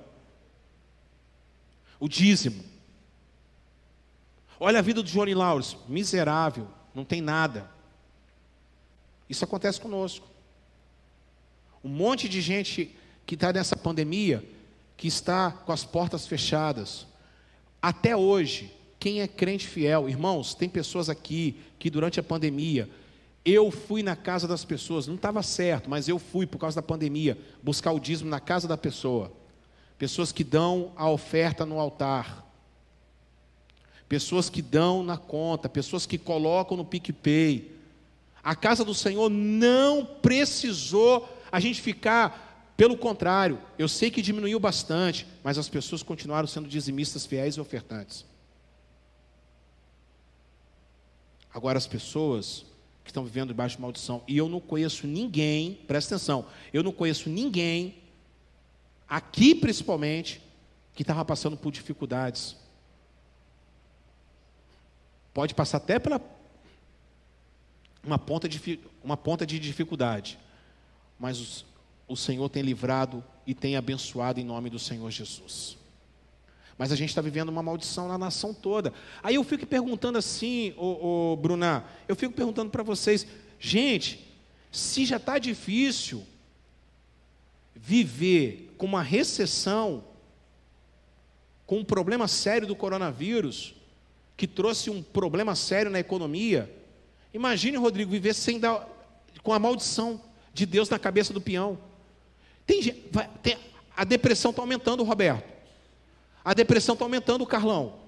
O 2.00 2.08
dízimo. 2.08 2.64
Olha 4.58 4.80
a 4.80 4.82
vida 4.82 5.04
do 5.04 5.08
Johnny 5.08 5.34
Lawrence, 5.34 5.76
miserável, 5.88 6.66
não 6.92 7.04
tem 7.04 7.20
nada. 7.20 7.70
Isso 9.28 9.44
acontece 9.44 9.80
conosco. 9.80 10.26
Um 11.84 11.90
monte 11.90 12.28
de 12.28 12.40
gente 12.40 12.96
que 13.24 13.36
está 13.36 13.52
nessa 13.52 13.76
pandemia, 13.76 14.44
que 15.00 15.08
está 15.08 15.50
com 15.50 15.72
as 15.72 15.82
portas 15.82 16.26
fechadas. 16.26 17.06
Até 17.80 18.14
hoje, 18.14 18.70
quem 18.98 19.22
é 19.22 19.26
crente 19.26 19.66
fiel, 19.66 20.10
irmãos, 20.10 20.52
tem 20.52 20.68
pessoas 20.68 21.08
aqui 21.08 21.56
que 21.78 21.88
durante 21.88 22.20
a 22.20 22.22
pandemia, 22.22 22.86
eu 23.42 23.70
fui 23.70 24.02
na 24.02 24.14
casa 24.14 24.46
das 24.46 24.62
pessoas, 24.62 25.06
não 25.06 25.14
estava 25.14 25.42
certo, 25.42 25.88
mas 25.88 26.06
eu 26.06 26.18
fui 26.18 26.46
por 26.46 26.58
causa 26.58 26.76
da 26.76 26.86
pandemia, 26.86 27.38
buscar 27.62 27.92
o 27.92 27.98
dízimo 27.98 28.28
na 28.28 28.40
casa 28.40 28.68
da 28.68 28.76
pessoa. 28.76 29.32
Pessoas 29.96 30.32
que 30.32 30.44
dão 30.44 30.92
a 30.94 31.08
oferta 31.08 31.64
no 31.64 31.80
altar. 31.80 32.46
Pessoas 34.06 34.50
que 34.50 34.60
dão 34.60 35.02
na 35.02 35.16
conta, 35.16 35.66
pessoas 35.66 36.04
que 36.04 36.18
colocam 36.18 36.76
no 36.76 36.84
PicPay. 36.84 37.72
A 38.44 38.54
casa 38.54 38.84
do 38.84 38.92
Senhor 38.92 39.30
não 39.30 40.04
precisou 40.04 41.26
a 41.50 41.58
gente 41.58 41.80
ficar, 41.80 42.49
pelo 42.80 42.96
contrário, 42.96 43.60
eu 43.78 43.86
sei 43.86 44.10
que 44.10 44.22
diminuiu 44.22 44.58
bastante, 44.58 45.26
mas 45.44 45.58
as 45.58 45.68
pessoas 45.68 46.02
continuaram 46.02 46.48
sendo 46.48 46.66
dizimistas 46.66 47.26
fiéis 47.26 47.56
e 47.56 47.60
ofertantes. 47.60 48.24
Agora, 51.52 51.76
as 51.76 51.86
pessoas 51.86 52.64
que 53.04 53.10
estão 53.10 53.22
vivendo 53.22 53.48
debaixo 53.48 53.76
de 53.76 53.82
maldição, 53.82 54.24
e 54.26 54.34
eu 54.38 54.48
não 54.48 54.60
conheço 54.60 55.06
ninguém, 55.06 55.74
presta 55.86 56.14
atenção, 56.14 56.46
eu 56.72 56.82
não 56.82 56.90
conheço 56.90 57.28
ninguém, 57.28 57.96
aqui 59.06 59.54
principalmente, 59.54 60.40
que 60.94 61.02
estava 61.02 61.22
passando 61.22 61.58
por 61.58 61.70
dificuldades. 61.70 62.56
Pode 65.34 65.54
passar 65.54 65.76
até 65.76 65.98
pela 65.98 66.18
uma 68.02 68.18
ponta 68.18 68.48
de, 68.48 68.80
uma 69.04 69.18
ponta 69.18 69.44
de 69.44 69.58
dificuldade, 69.58 70.38
mas 71.18 71.66
o 72.10 72.16
Senhor 72.16 72.48
tem 72.48 72.60
livrado 72.60 73.22
e 73.46 73.54
tem 73.54 73.76
abençoado 73.76 74.40
em 74.40 74.44
nome 74.44 74.68
do 74.68 74.80
Senhor 74.80 75.08
Jesus. 75.12 75.78
Mas 76.76 76.90
a 76.90 76.96
gente 76.96 77.10
está 77.10 77.22
vivendo 77.22 77.50
uma 77.50 77.62
maldição 77.62 78.08
na 78.08 78.18
nação 78.18 78.52
toda. 78.52 78.92
Aí 79.22 79.36
eu 79.36 79.44
fico 79.44 79.64
perguntando 79.64 80.18
assim, 80.18 80.74
ô, 80.76 81.32
ô 81.32 81.36
Bruna, 81.36 81.84
eu 82.08 82.16
fico 82.16 82.34
perguntando 82.34 82.68
para 82.68 82.82
vocês, 82.82 83.24
gente, 83.60 84.28
se 84.72 85.06
já 85.06 85.18
está 85.18 85.38
difícil 85.38 86.26
viver 87.76 88.74
com 88.76 88.86
uma 88.86 89.02
recessão, 89.02 90.02
com 91.64 91.78
um 91.78 91.84
problema 91.84 92.26
sério 92.26 92.66
do 92.66 92.74
coronavírus, 92.74 93.76
que 94.36 94.48
trouxe 94.48 94.90
um 94.90 95.00
problema 95.00 95.54
sério 95.54 95.92
na 95.92 96.00
economia, 96.00 96.68
imagine, 97.32 97.76
Rodrigo, 97.76 98.10
viver 98.10 98.34
sem 98.34 98.58
dar, 98.58 98.88
com 99.44 99.52
a 99.52 99.60
maldição 99.60 100.20
de 100.52 100.66
Deus 100.66 100.88
na 100.88 100.98
cabeça 100.98 101.32
do 101.32 101.40
peão. 101.40 101.78
Tem, 102.70 103.04
vai, 103.10 103.28
tem, 103.42 103.58
a 103.96 104.04
depressão 104.04 104.52
está 104.52 104.62
aumentando, 104.62 105.02
Roberto. 105.02 105.42
A 106.44 106.54
depressão 106.54 106.92
está 106.92 107.04
aumentando, 107.04 107.44
Carlão. 107.44 107.98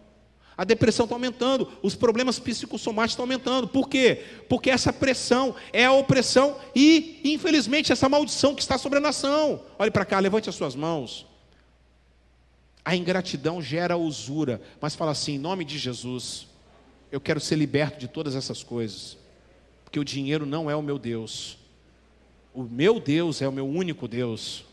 A 0.57 0.63
depressão 0.63 1.05
está 1.05 1.17
aumentando, 1.17 1.69
os 1.83 1.97
problemas 1.97 2.39
psicossomáticos 2.39 3.15
estão 3.15 3.25
aumentando. 3.25 3.67
Por 3.67 3.89
quê? 3.89 4.23
Porque 4.49 4.71
essa 4.71 4.93
pressão 4.93 5.57
é 5.73 5.87
a 5.87 5.93
opressão 5.93 6.57
e, 6.77 7.21
infelizmente, 7.25 7.91
essa 7.91 8.09
maldição 8.09 8.55
que 8.55 8.63
está 8.63 8.79
sobre 8.79 8.99
a 8.99 9.03
nação. 9.03 9.63
Olhe 9.79 9.91
para 9.91 10.05
cá, 10.05 10.21
levante 10.21 10.49
as 10.49 10.55
suas 10.55 10.77
mãos. 10.77 11.27
A 12.85 12.95
ingratidão 12.95 13.61
gera 13.61 13.97
usura, 13.97 14.63
mas 14.81 14.95
fala 14.95 15.11
assim: 15.11 15.35
em 15.35 15.39
nome 15.39 15.65
de 15.65 15.77
Jesus, 15.77 16.47
eu 17.11 17.21
quero 17.21 17.41
ser 17.41 17.57
liberto 17.57 17.99
de 17.99 18.07
todas 18.07 18.37
essas 18.37 18.63
coisas, 18.63 19.17
porque 19.83 19.99
o 19.99 20.05
dinheiro 20.05 20.47
não 20.47 20.71
é 20.71 20.77
o 20.77 20.83
meu 20.83 20.99
Deus, 20.99 21.59
o 22.55 22.63
meu 22.63 23.01
Deus 23.01 23.41
é 23.41 23.49
o 23.49 23.53
meu 23.53 23.67
único 23.67 24.07
Deus. 24.07 24.65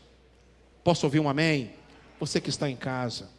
Posso 0.84 1.06
ouvir 1.06 1.20
um 1.20 1.28
amém? 1.28 1.72
Você 2.18 2.40
que 2.40 2.50
está 2.50 2.68
em 2.68 2.76
casa. 2.76 3.30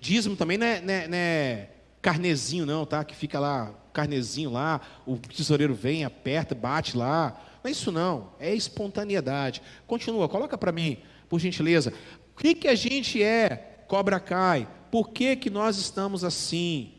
Dízimo 0.00 0.36
também 0.36 0.56
não 0.56 0.66
é, 0.66 0.80
não, 0.80 0.94
é, 0.94 1.08
não 1.08 1.16
é, 1.16 1.70
carnezinho, 2.00 2.64
não, 2.64 2.86
tá? 2.86 3.04
Que 3.04 3.14
fica 3.14 3.40
lá, 3.40 3.74
carnezinho 3.92 4.50
lá, 4.50 4.80
o 5.04 5.16
tesoureiro 5.16 5.74
vem, 5.74 6.04
aperta, 6.04 6.54
bate 6.54 6.96
lá. 6.96 7.40
Não 7.62 7.68
é 7.68 7.72
isso, 7.72 7.90
não. 7.90 8.30
É 8.38 8.54
espontaneidade. 8.54 9.60
Continua, 9.86 10.28
coloca 10.28 10.56
para 10.56 10.70
mim, 10.70 10.98
por 11.28 11.40
gentileza. 11.40 11.92
O 12.32 12.40
que, 12.40 12.54
que 12.54 12.68
a 12.68 12.74
gente 12.76 13.20
é, 13.20 13.82
cobra 13.88 14.20
cai? 14.20 14.68
Por 14.92 15.10
que, 15.10 15.34
que 15.34 15.50
nós 15.50 15.76
estamos 15.76 16.22
assim? 16.22 16.92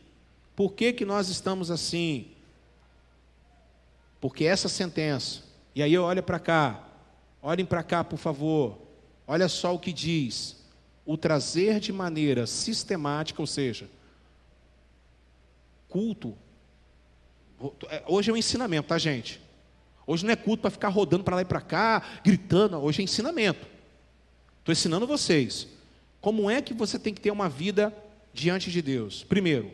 Por 0.54 0.74
que, 0.74 0.92
que 0.92 1.06
nós 1.06 1.30
estamos 1.30 1.70
assim? 1.70 2.28
Porque 4.20 4.44
essa 4.44 4.68
sentença, 4.68 5.42
e 5.74 5.82
aí 5.82 5.96
olha 5.96 6.22
para 6.22 6.38
cá, 6.38 6.84
olhem 7.42 7.64
para 7.64 7.82
cá, 7.82 8.04
por 8.04 8.18
favor, 8.18 8.78
olha 9.26 9.48
só 9.48 9.74
o 9.74 9.78
que 9.78 9.92
diz: 9.92 10.56
o 11.06 11.16
trazer 11.16 11.80
de 11.80 11.92
maneira 11.92 12.46
sistemática, 12.46 13.40
ou 13.40 13.46
seja, 13.46 13.88
culto. 15.88 16.36
É, 17.88 18.02
hoje 18.06 18.30
é 18.30 18.34
um 18.34 18.36
ensinamento, 18.36 18.88
tá, 18.88 18.98
gente? 18.98 19.40
Hoje 20.06 20.24
não 20.24 20.32
é 20.32 20.36
culto 20.36 20.62
para 20.62 20.70
ficar 20.70 20.88
rodando 20.88 21.24
para 21.24 21.36
lá 21.36 21.42
e 21.42 21.44
para 21.44 21.60
cá, 21.60 22.02
gritando, 22.24 22.76
hoje 22.78 23.00
é 23.00 23.04
ensinamento. 23.04 23.66
Estou 24.58 24.72
ensinando 24.72 25.06
vocês. 25.06 25.66
Como 26.20 26.50
é 26.50 26.60
que 26.60 26.74
você 26.74 26.98
tem 26.98 27.14
que 27.14 27.20
ter 27.20 27.30
uma 27.30 27.48
vida 27.48 27.94
diante 28.32 28.70
de 28.70 28.82
Deus? 28.82 29.24
Primeiro, 29.24 29.70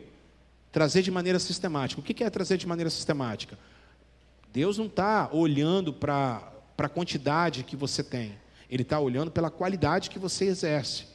trazer 0.71 1.01
de 1.01 1.11
maneira 1.11 1.39
sistemática. 1.39 1.99
O 1.99 2.03
que 2.03 2.23
é 2.23 2.29
trazer 2.29 2.57
de 2.57 2.67
maneira 2.67 2.89
sistemática? 2.89 3.57
Deus 4.57 4.75
não 4.75 4.87
está 4.87 5.29
olhando 5.31 5.93
para 5.93 6.51
a 6.79 6.89
quantidade 6.89 7.63
que 7.63 7.75
você 7.75 8.03
tem, 8.03 8.39
Ele 8.67 8.81
está 8.81 8.99
olhando 8.99 9.29
pela 9.29 9.51
qualidade 9.51 10.09
que 10.09 10.17
você 10.17 10.45
exerce. 10.45 11.05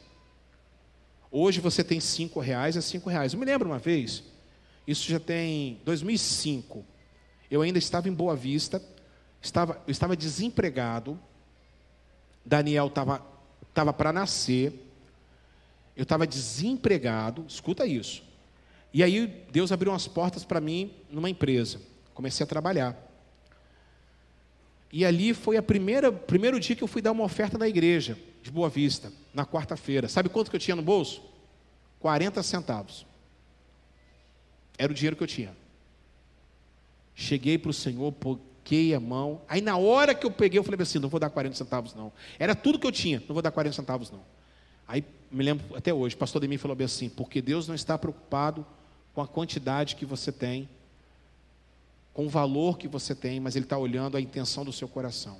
Hoje 1.29 1.59
você 1.59 1.83
tem 1.83 1.99
cinco 1.99 2.39
reais, 2.39 2.77
é 2.77 2.81
cinco 2.81 3.09
reais. 3.09 3.33
Eu 3.33 3.39
me 3.39 3.45
lembro 3.45 3.67
uma 3.67 3.79
vez, 3.79 4.23
isso 4.87 5.11
já 5.11 5.19
tem 5.19 5.81
2005. 5.83 6.85
Eu 7.51 7.61
ainda 7.61 7.77
estava 7.77 8.07
em 8.07 8.13
Boa 8.13 8.33
Vista, 8.33 8.81
estava, 9.41 9.73
eu 9.85 9.91
estava 9.91 10.15
desempregado. 10.15 11.19
Daniel 12.45 12.87
estava 12.87 13.21
estava 13.67 13.91
para 13.91 14.13
nascer. 14.13 14.71
Eu 15.97 16.03
estava 16.03 16.25
desempregado. 16.25 17.43
Escuta 17.45 17.85
isso. 17.85 18.23
E 18.93 19.03
aí 19.03 19.27
Deus 19.51 19.69
abriu 19.73 19.91
umas 19.91 20.07
portas 20.07 20.45
para 20.45 20.61
mim 20.61 20.93
numa 21.11 21.29
empresa. 21.29 21.81
Comecei 22.13 22.45
a 22.45 22.47
trabalhar. 22.47 23.12
E 24.95 25.03
ali 25.03 25.33
foi 25.33 25.57
a 25.57 25.63
primeira 25.63 26.11
primeiro 26.11 26.59
dia 26.59 26.75
que 26.75 26.83
eu 26.83 26.87
fui 26.87 27.01
dar 27.01 27.13
uma 27.13 27.23
oferta 27.23 27.57
na 27.57 27.67
igreja 27.67 28.15
de 28.43 28.51
Boa 28.51 28.69
Vista, 28.69 29.11
na 29.33 29.43
quarta-feira. 29.43 30.07
Sabe 30.07 30.29
quanto 30.29 30.51
que 30.51 30.55
eu 30.55 30.59
tinha 30.59 30.75
no 30.75 30.83
bolso? 30.83 31.23
40 31.99 32.43
centavos. 32.43 33.03
Era 34.77 34.91
o 34.91 34.95
dinheiro 34.95 35.15
que 35.15 35.23
eu 35.23 35.27
tinha. 35.27 35.57
Cheguei 37.15 37.57
para 37.57 37.71
o 37.71 37.73
Senhor, 37.73 38.11
poquei 38.11 38.93
a 38.93 38.99
mão. 38.99 39.41
Aí 39.49 39.61
na 39.61 39.77
hora 39.77 40.13
que 40.13 40.27
eu 40.27 40.31
peguei, 40.31 40.59
eu 40.59 40.63
falei 40.63 40.79
assim: 40.79 40.99
não 40.99 41.09
vou 41.09 41.19
dar 41.19 41.31
40 41.31 41.55
centavos, 41.55 41.95
não. 41.95 42.13
Era 42.37 42.53
tudo 42.53 42.77
que 42.77 42.85
eu 42.85 42.91
tinha, 42.91 43.17
não 43.27 43.33
vou 43.33 43.41
dar 43.41 43.49
40 43.49 43.75
centavos, 43.75 44.11
não. 44.11 44.21
Aí 44.87 45.03
me 45.31 45.43
lembro 45.43 45.75
até 45.75 45.91
hoje, 45.91 46.13
o 46.13 46.19
pastor 46.19 46.39
de 46.39 46.47
mim 46.47 46.59
falou 46.59 46.77
bem 46.77 46.85
assim: 46.85 47.09
porque 47.09 47.41
Deus 47.41 47.67
não 47.67 47.73
está 47.73 47.97
preocupado 47.97 48.63
com 49.11 49.21
a 49.21 49.27
quantidade 49.27 49.95
que 49.95 50.05
você 50.05 50.31
tem, 50.31 50.69
com 52.13 52.25
o 52.25 52.29
valor 52.29 52.77
que 52.77 52.87
você 52.87 53.15
tem, 53.15 53.39
mas 53.39 53.55
Ele 53.55 53.65
está 53.65 53.77
olhando 53.77 54.15
a 54.15 54.21
intenção 54.21 54.63
do 54.63 54.71
seu 54.71 54.87
coração. 54.87 55.37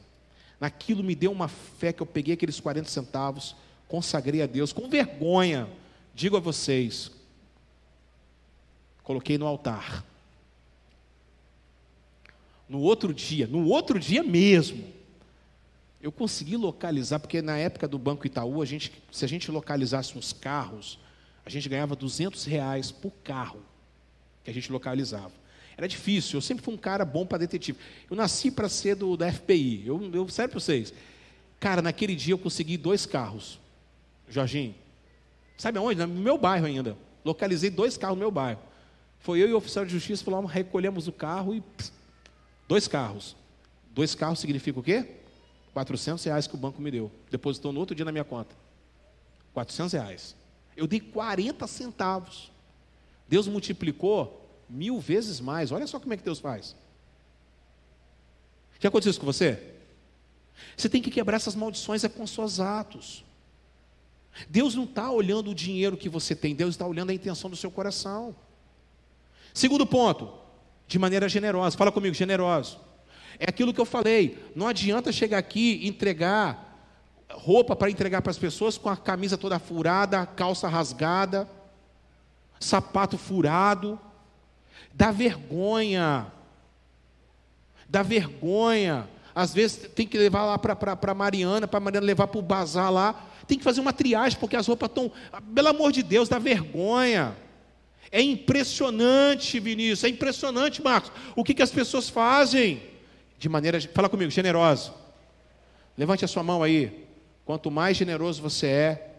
Naquilo 0.60 1.04
me 1.04 1.14
deu 1.14 1.32
uma 1.32 1.48
fé 1.48 1.94
que 1.94 2.02
eu 2.02 2.06
peguei 2.06 2.34
aqueles 2.34 2.60
40 2.60 2.90
centavos, 2.90 3.56
consagrei 3.88 4.42
a 4.42 4.48
Deus, 4.48 4.74
com 4.74 4.90
vergonha. 4.90 5.70
Digo 6.16 6.38
a 6.38 6.40
vocês, 6.40 7.12
coloquei 9.04 9.38
no 9.38 9.46
altar. 9.46 10.04
No 12.68 12.80
outro 12.80 13.14
dia, 13.14 13.46
no 13.46 13.68
outro 13.68 14.00
dia 14.00 14.24
mesmo, 14.24 14.92
eu 16.02 16.12
consegui 16.12 16.58
localizar, 16.58 17.20
porque 17.20 17.42
na 17.42 17.58
época 17.58 17.88
do 17.88 18.00
Banco 18.00 18.26
Itaú, 18.26 18.62
a 18.62 18.66
gente, 18.66 18.92
se 19.12 19.24
a 19.24 19.28
gente 19.28 19.52
localizasse 19.52 20.18
uns 20.18 20.34
carros, 20.34 21.00
a 21.46 21.50
gente 21.50 21.70
ganhava 21.70 21.96
200 21.96 22.44
reais 22.46 22.92
por 22.92 23.12
carro 23.24 23.62
que 24.44 24.50
a 24.50 24.54
gente 24.54 24.72
localizava. 24.72 25.43
Era 25.78 25.88
difícil, 25.88 26.38
eu 26.38 26.42
sempre 26.42 26.64
fui 26.64 26.74
um 26.74 26.78
cara 26.78 27.04
bom 27.04 27.26
para 27.26 27.40
detetive. 27.40 27.78
Eu 28.10 28.16
nasci 28.16 28.52
para 28.52 28.70
ser 28.70 28.96
do, 28.96 29.18
da 29.18 29.32
FBI, 29.32 29.84
eu, 29.86 30.12
eu 30.14 30.30
sério 30.30 30.52
para 30.52 30.60
vocês. 30.60 30.94
Cara, 31.60 31.82
naquele 31.82 32.16
dia 32.16 32.34
eu 32.34 32.38
consegui 32.38 32.78
dois 32.78 33.06
carros. 33.06 33.60
Jorginho, 34.30 34.76
sabe 35.58 35.78
aonde? 35.78 36.00
No 36.00 36.08
meu 36.08 36.38
bairro 36.38 36.66
ainda. 36.66 36.98
Localizei 37.24 37.70
dois 37.70 37.98
carros 37.98 38.18
no 38.18 38.22
meu 38.22 38.32
bairro. 38.32 38.60
Foi 39.20 39.42
eu 39.42 39.48
e 39.48 39.54
o 39.54 39.58
oficial 39.58 39.86
de 39.86 39.92
justiça, 39.92 40.24
falamos, 40.24 40.52
recolhemos 40.52 41.08
o 41.08 41.12
carro 41.12 41.56
e. 41.56 41.62
Pss, 41.62 41.92
dois 42.68 42.88
carros. 42.88 43.36
Dois 43.94 44.14
carros 44.14 44.40
significa 44.40 44.80
o 44.80 44.84
quê? 44.84 45.08
400 45.74 46.24
reais 46.24 46.48
que 46.48 46.56
o 46.56 46.58
banco 46.58 46.82
me 46.82 46.92
deu. 46.92 47.12
Depositou 47.32 47.72
no 47.72 47.80
outro 47.80 47.96
dia 47.96 48.06
na 48.06 48.12
minha 48.12 48.24
conta. 48.24 48.56
400 49.54 49.94
reais. 49.94 50.36
Eu 50.76 50.86
dei 50.88 51.00
40 51.00 51.66
centavos. 51.68 52.52
Deus 53.28 53.48
multiplicou 53.48 54.43
Mil 54.74 55.00
vezes 55.00 55.40
mais. 55.40 55.72
Olha 55.72 55.86
só 55.86 56.00
como 56.00 56.16
é 56.16 56.18
que 56.18 56.24
Deus 56.24 56.40
faz. 56.40 56.76
Já 58.80 58.90
aconteceu 58.90 59.12
isso 59.12 59.20
com 59.20 59.26
você? 59.28 59.62
Você 60.76 60.90
tem 60.90 61.00
que 61.00 61.12
quebrar 61.12 61.36
essas 61.36 61.54
maldições 61.54 62.04
é 62.04 62.10
com 62.10 62.26
seus 62.26 62.60
atos. 62.60 63.24
Deus 64.50 64.74
não 64.74 64.86
está 64.86 65.12
olhando 65.12 65.52
o 65.52 65.56
dinheiro 65.56 65.96
que 65.96 66.10
você 66.10 66.36
tem, 66.36 66.56
Deus 66.56 66.72
está 66.72 66.88
olhando 66.88 67.12
a 67.12 67.14
intenção 67.14 67.52
do 67.52 67.56
seu 67.56 67.70
coração. 67.70 68.36
Segundo 69.54 69.86
ponto, 69.86 70.34
de 70.88 70.98
maneira 70.98 71.30
generosa. 71.30 71.78
Fala 71.78 71.92
comigo, 71.92 72.16
generoso. 72.16 72.80
É 73.38 73.46
aquilo 73.48 73.74
que 73.74 73.80
eu 73.80 73.86
falei. 73.86 74.44
Não 74.56 74.68
adianta 74.68 75.12
chegar 75.12 75.38
aqui 75.38 75.82
e 75.84 75.88
entregar 75.88 76.72
roupa 77.30 77.76
para 77.76 77.92
entregar 77.92 78.22
para 78.22 78.32
as 78.32 78.38
pessoas 78.38 78.78
com 78.78 78.90
a 78.90 78.98
camisa 78.98 79.38
toda 79.38 79.60
furada, 79.60 80.26
calça 80.26 80.68
rasgada, 80.68 81.48
sapato 82.60 83.18
furado. 83.18 84.00
Dá 84.94 85.12
vergonha. 85.12 86.28
Dá 87.90 88.04
vergonha. 88.04 89.10
Às 89.34 89.54
vezes 89.54 89.90
tem 89.96 90.08
que 90.08 90.18
levar 90.18 90.46
lá 90.46 90.58
para 90.58 91.14
Mariana, 91.16 91.68
para 91.68 91.80
Mariana 91.80 92.06
levar 92.06 92.28
para 92.28 92.40
o 92.40 92.44
bazar 92.44 92.92
lá. 92.92 93.30
Tem 93.48 93.58
que 93.58 93.64
fazer 93.64 93.82
uma 93.82 93.92
triagem, 93.92 94.40
porque 94.40 94.56
as 94.56 94.68
roupas 94.68 94.90
estão. 94.90 95.12
Pelo 95.54 95.68
amor 95.68 95.92
de 95.92 96.04
Deus, 96.04 96.30
dá 96.30 96.38
vergonha. 96.38 97.36
É 98.12 98.22
impressionante, 98.22 99.60
Vinícius, 99.60 100.04
é 100.04 100.10
impressionante, 100.10 100.84
Marcos, 100.84 101.12
o 101.36 101.44
que, 101.44 101.54
que 101.54 101.64
as 101.64 101.72
pessoas 101.72 102.10
fazem 102.10 102.84
de 103.40 103.50
maneira. 103.50 103.82
Fala 103.82 104.08
comigo, 104.08 104.30
generoso. 104.30 104.94
Levante 105.98 106.24
a 106.24 106.28
sua 106.28 106.44
mão 106.44 106.62
aí. 106.62 107.08
Quanto 107.44 107.72
mais 107.72 107.98
generoso 107.98 108.42
você 108.42 108.68
é, 108.68 109.16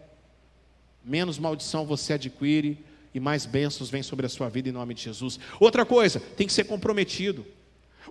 menos 1.03 1.37
maldição 1.37 1.85
você 1.85 2.13
adquire 2.13 2.83
e 3.15 3.19
mais 3.19 3.45
bênçãos 3.45 3.89
vêm 3.89 4.03
sobre 4.03 4.25
a 4.25 4.29
sua 4.29 4.49
vida 4.49 4.67
em 4.67 4.73
nome 4.73 4.93
de 4.93 5.03
Jesus. 5.03 5.39
Outra 5.57 5.85
coisa, 5.85 6.19
tem 6.19 6.45
que 6.45 6.51
ser 6.51 6.65
comprometido. 6.65 7.45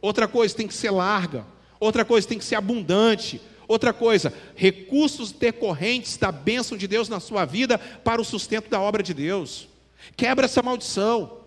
Outra 0.00 0.26
coisa, 0.26 0.54
tem 0.54 0.66
que 0.66 0.72
ser 0.72 0.90
larga. 0.90 1.44
Outra 1.78 2.06
coisa, 2.06 2.26
tem 2.26 2.38
que 2.38 2.44
ser 2.44 2.54
abundante. 2.54 3.38
Outra 3.68 3.92
coisa, 3.92 4.32
recursos 4.56 5.30
decorrentes 5.30 6.16
da 6.16 6.32
bênção 6.32 6.78
de 6.78 6.88
Deus 6.88 7.10
na 7.10 7.20
sua 7.20 7.44
vida 7.44 7.76
para 7.76 8.18
o 8.18 8.24
sustento 8.24 8.70
da 8.70 8.80
obra 8.80 9.02
de 9.02 9.12
Deus. 9.12 9.68
Quebra 10.16 10.46
essa 10.46 10.62
maldição. 10.62 11.40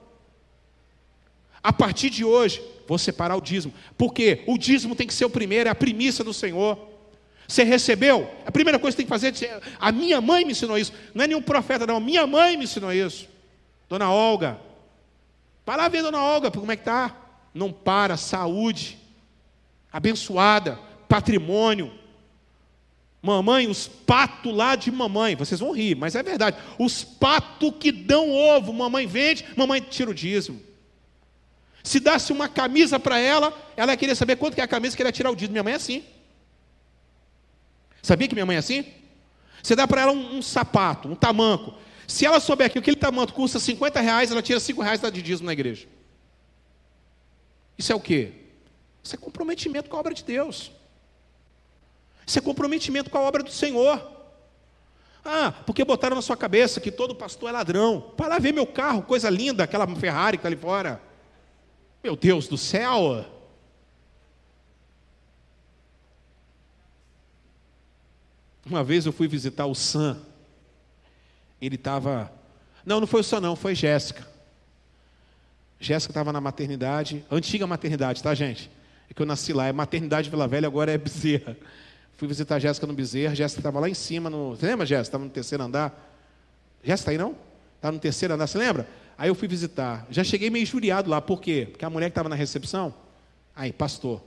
A 1.64 1.74
partir 1.74 2.12
de 2.12 2.24
hoje, 2.24 2.62
vou 2.88 3.00
separar 3.00 3.36
o 3.36 3.42
dízimo. 3.42 3.74
Porque 3.98 4.44
o 4.46 4.56
dízimo 4.56 4.96
tem 4.96 5.08
que 5.08 5.16
ser 5.16 5.26
o 5.26 5.32
primeiro, 5.32 5.68
é 5.68 5.72
a 5.72 5.76
primícia 5.76 6.24
do 6.24 6.32
Senhor. 6.32 6.78
Você 7.48 7.64
recebeu? 7.64 8.30
A 8.46 8.52
primeira 8.52 8.78
coisa 8.78 8.96
que 8.96 9.04
tem 9.04 9.06
que 9.08 9.10
fazer 9.10 9.34
é 9.44 9.62
a 9.80 9.92
minha 9.92 10.22
mãe 10.22 10.46
me 10.46 10.52
ensinou 10.52 10.78
isso. 10.78 10.94
Não 11.16 11.24
é 11.24 11.28
nenhum 11.28 11.42
profeta, 11.42 11.88
não. 11.88 12.00
Minha 12.00 12.28
mãe 12.28 12.56
me 12.56 12.66
ensinou 12.66 12.94
isso. 12.94 13.36
Dona 13.90 14.12
Olga. 14.12 14.60
Para 15.66 15.84
lá 15.84 15.88
ver, 15.88 16.02
dona 16.02 16.24
Olga, 16.24 16.50
como 16.50 16.72
é 16.72 16.76
que 16.76 16.82
está? 16.82 17.16
Não 17.54 17.72
para, 17.72 18.16
saúde, 18.16 18.98
abençoada, 19.92 20.80
patrimônio. 21.10 21.92
Mamãe, 23.22 23.68
os 23.68 23.88
patos 23.88 24.56
lá 24.56 24.76
de 24.76 24.92
mamãe, 24.92 25.36
vocês 25.36 25.60
vão 25.60 25.72
rir, 25.72 25.96
mas 25.96 26.16
é 26.16 26.24
verdade. 26.24 26.58
Os 26.80 27.04
patos 27.04 27.74
que 27.80 27.92
dão 27.92 28.30
ovo, 28.32 28.72
mamãe 28.72 29.06
vende, 29.06 29.46
mamãe 29.58 29.82
tira 29.82 30.12
o 30.12 30.14
dízimo. 30.14 30.62
Se 31.84 32.00
desse 32.00 32.32
uma 32.32 32.48
camisa 32.48 33.00
para 33.00 33.18
ela, 33.18 33.54
ela 33.76 33.92
ia 33.94 33.98
querer 33.98 34.16
saber 34.16 34.36
quanto 34.36 34.56
que 34.56 34.62
é 34.62 34.64
a 34.64 34.68
camisa 34.68 34.96
que 34.96 35.02
ela 35.02 35.10
ia 35.10 35.14
tirar 35.14 35.32
o 35.32 35.36
dízimo. 35.36 35.54
Minha 35.54 35.64
mãe 35.64 35.74
é 35.74 35.78
assim. 35.78 36.04
Sabia 38.02 38.28
que 38.28 38.36
minha 38.36 38.46
mãe 38.46 38.56
é 38.56 38.60
assim? 38.60 38.86
Você 39.62 39.76
dá 39.76 39.88
para 39.88 40.02
ela 40.02 40.12
um, 40.12 40.38
um, 40.38 40.42
sapato, 40.42 41.10
um 41.10 41.16
tamanco. 41.16 41.74
Se 42.08 42.26
ela 42.26 42.40
souber 42.40 42.72
que 42.72 42.80
aquele 42.80 42.96
tamanco 42.96 43.34
custa 43.34 43.60
50 43.60 44.00
reais, 44.00 44.32
ela 44.32 44.42
tira 44.42 44.62
5 44.62 44.82
reais 44.82 45.02
de 45.02 45.22
dízimo 45.22 45.46
na 45.46 45.54
igreja. 45.54 45.86
Isso 47.78 47.92
é 47.92 47.96
o 47.96 48.00
quê? 48.00 48.32
Isso 49.04 49.14
é 49.14 49.18
comprometimento 49.18 49.90
com 49.90 49.98
a 49.98 50.00
obra 50.00 50.14
de 50.14 50.24
Deus. 50.24 50.72
Isso 52.26 52.40
é 52.40 52.42
comprometimento 52.42 53.10
com 53.10 53.18
a 53.18 53.22
obra 53.22 53.44
do 53.44 53.52
Senhor. 53.52 54.16
Ah, 55.24 55.52
porque 55.66 55.84
botaram 55.84 56.16
na 56.16 56.22
sua 56.22 56.38
cabeça 56.38 56.80
que 56.80 56.92
todo 56.92 57.14
pastor 57.14 57.50
é 57.50 57.52
ladrão. 57.52 58.00
Para 58.16 58.28
lá 58.28 58.40
ver 58.40 58.54
meu 58.54 58.66
carro, 58.66 59.02
coisa 59.04 59.30
linda, 59.30 59.66
aquela 59.66 59.86
Ferrari 59.96 60.38
que 60.38 60.42
está 60.42 60.48
ali 60.48 60.56
fora. 60.56 61.02
Meu 62.02 62.16
Deus 62.16 62.48
do 62.48 62.58
céu. 62.58 63.26
Uma 68.66 68.84
vez 68.84 69.06
eu 69.06 69.12
fui 69.12 69.28
visitar 69.28 69.66
o 69.66 69.76
Sam. 69.76 70.22
Ele 71.62 71.76
estava. 71.76 72.32
Não, 72.86 73.00
não 73.00 73.08
foi 73.08 73.22
o 73.22 73.40
não, 73.42 73.56
foi 73.56 73.76
Jéssica. 73.76 74.26
Jéssica 75.80 76.12
estava 76.12 76.34
na 76.34 76.42
maternidade, 76.42 77.24
antiga 77.30 77.68
maternidade, 77.68 78.22
tá, 78.24 78.34
gente? 78.34 78.70
É 79.10 79.14
que 79.14 79.22
eu 79.22 79.26
nasci 79.26 79.54
lá, 79.54 79.68
é 79.68 79.72
maternidade 79.72 80.30
Vila 80.30 80.48
Velha, 80.48 80.68
agora 80.68 80.92
é 80.92 80.98
Bezerra. 80.98 81.56
Fui 82.18 82.28
visitar 82.28 82.58
Jéssica 82.58 82.88
no 82.88 82.94
Bezerra, 82.94 83.36
Jéssica 83.36 83.60
estava 83.60 83.80
lá 83.80 83.88
em 83.88 83.94
cima, 83.94 84.30
no... 84.30 84.56
você 84.56 84.66
lembra, 84.66 84.86
Jéssica? 84.86 85.08
Estava 85.08 85.24
no 85.24 85.30
terceiro 85.30 85.64
andar. 85.64 85.92
Jéssica 86.84 86.96
está 86.96 87.12
aí, 87.12 87.18
não? 87.18 87.36
Estava 87.76 87.92
no 87.92 88.00
terceiro 88.00 88.34
andar, 88.34 88.48
você 88.48 88.58
lembra? 88.58 88.88
Aí 89.18 89.30
eu 89.30 89.36
fui 89.36 89.48
visitar. 89.48 90.06
Já 90.10 90.24
cheguei 90.24 90.50
meio 90.50 90.64
injuriado 90.64 91.10
lá, 91.10 91.22
por 91.22 91.40
quê? 91.40 91.68
Porque 91.70 91.86
a 91.86 91.90
mulher 91.90 92.08
que 92.08 92.12
estava 92.12 92.30
na 92.30 92.36
recepção, 92.36 92.94
aí, 93.56 93.72
pastor. 93.72 94.22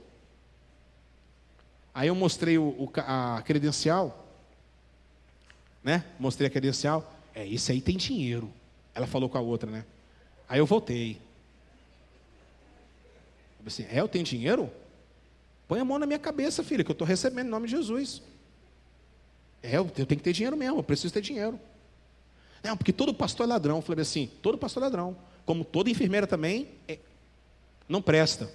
Aí 1.93 2.07
eu 2.07 2.15
mostrei 2.15 2.57
o, 2.57 2.63
o, 2.63 2.91
a 2.95 3.41
credencial, 3.45 4.25
né? 5.83 6.05
Mostrei 6.17 6.47
a 6.47 6.49
credencial. 6.49 7.13
É, 7.33 7.47
esse 7.47 7.71
aí 7.71 7.81
tem 7.81 7.97
dinheiro. 7.97 8.51
Ela 8.93 9.07
falou 9.07 9.29
com 9.29 9.37
a 9.37 9.41
outra, 9.41 9.69
né? 9.69 9.85
Aí 10.47 10.59
eu 10.59 10.65
voltei. 10.65 11.19
Eu 13.59 13.67
assim, 13.67 13.85
é, 13.89 13.99
eu 13.99 14.07
tenho 14.07 14.23
dinheiro? 14.23 14.69
Põe 15.67 15.79
a 15.79 15.85
mão 15.85 15.97
na 15.97 16.05
minha 16.05 16.19
cabeça, 16.19 16.63
filha, 16.63 16.83
que 16.83 16.91
eu 16.91 16.93
estou 16.93 17.07
recebendo 17.07 17.47
em 17.47 17.49
nome 17.49 17.67
de 17.67 17.71
Jesus. 17.71 18.21
É, 19.63 19.77
eu 19.77 19.85
tenho 19.85 20.07
que 20.07 20.15
ter 20.17 20.33
dinheiro 20.33 20.57
mesmo, 20.57 20.79
eu 20.79 20.83
preciso 20.83 21.13
ter 21.13 21.21
dinheiro. 21.21 21.59
Não, 22.63 22.75
porque 22.75 22.91
todo 22.91 23.13
pastor 23.13 23.45
é 23.45 23.49
ladrão. 23.49 23.77
Eu 23.77 23.81
falei 23.81 24.01
assim, 24.01 24.29
todo 24.41 24.57
pastor 24.57 24.83
é 24.83 24.85
ladrão. 24.85 25.15
Como 25.45 25.63
toda 25.63 25.89
enfermeira 25.89 26.27
também, 26.27 26.69
é, 26.87 26.99
não 27.87 28.01
presta. 28.01 28.49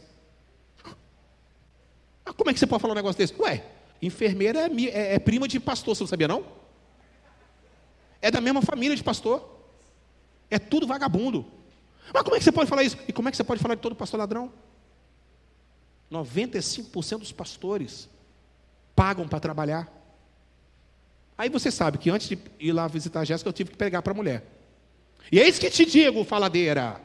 Ah, 2.24 2.32
como 2.32 2.50
é 2.50 2.52
que 2.52 2.58
você 2.58 2.66
pode 2.66 2.82
falar 2.82 2.92
um 2.92 2.96
negócio 2.96 3.18
desse? 3.18 3.34
Ué, 3.40 3.64
enfermeira 4.02 4.60
é, 4.60 4.84
é, 4.90 5.14
é 5.14 5.18
prima 5.18 5.46
de 5.46 5.60
pastor, 5.60 5.94
você 5.94 6.02
não 6.02 6.08
sabia 6.08 6.28
não? 6.28 6.44
É 8.20 8.30
da 8.30 8.40
mesma 8.40 8.62
família 8.62 8.96
de 8.96 9.02
pastor. 9.02 9.56
É 10.50 10.58
tudo 10.58 10.86
vagabundo. 10.86 11.44
Mas 12.12 12.22
como 12.22 12.36
é 12.36 12.38
que 12.38 12.44
você 12.44 12.52
pode 12.52 12.68
falar 12.68 12.82
isso? 12.82 12.96
E 13.08 13.12
como 13.12 13.28
é 13.28 13.30
que 13.30 13.36
você 13.36 13.44
pode 13.44 13.60
falar 13.60 13.74
de 13.74 13.80
todo 13.80 13.94
pastor 13.94 14.18
ladrão? 14.18 14.52
95% 16.10 17.18
dos 17.18 17.32
pastores 17.32 18.08
pagam 18.94 19.26
para 19.26 19.40
trabalhar. 19.40 19.92
Aí 21.36 21.50
você 21.50 21.70
sabe 21.70 21.98
que 21.98 22.08
antes 22.08 22.28
de 22.28 22.38
ir 22.58 22.72
lá 22.72 22.88
visitar 22.88 23.20
a 23.20 23.24
Jéssica, 23.24 23.48
eu 23.48 23.52
tive 23.52 23.70
que 23.70 23.76
pregar 23.76 24.02
para 24.02 24.12
a 24.12 24.16
mulher. 24.16 24.44
E 25.30 25.40
é 25.40 25.46
isso 25.46 25.60
que 25.60 25.68
te 25.68 25.84
digo, 25.84 26.24
faladeira. 26.24 27.00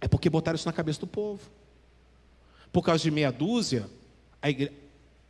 É 0.00 0.08
porque 0.08 0.28
botaram 0.28 0.56
isso 0.56 0.66
na 0.66 0.72
cabeça 0.72 1.00
do 1.00 1.06
povo. 1.06 1.40
Por 2.72 2.82
causa 2.82 3.02
de 3.02 3.10
meia 3.10 3.30
dúzia, 3.30 3.88
igre... 4.42 4.72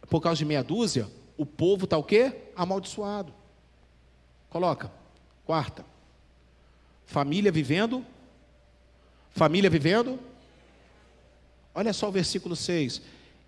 por 0.09 0.21
causa 0.21 0.39
de 0.39 0.45
meia 0.45 0.65
dúzia, 0.65 1.09
o 1.37 1.45
povo 1.45 1.85
está 1.85 1.97
o 1.97 2.05
quê? 2.05 2.33
Amaldiçoado. 2.57 3.33
Coloca. 4.51 4.91
Quarta. 5.45 5.85
Família 7.05 7.51
vivendo. 7.51 8.05
Família 9.31 9.69
vivendo 9.69 10.19
Olha 11.75 11.93
só 11.93 12.09
o 12.09 12.13
versículo 12.13 12.55
6. 12.55 13.03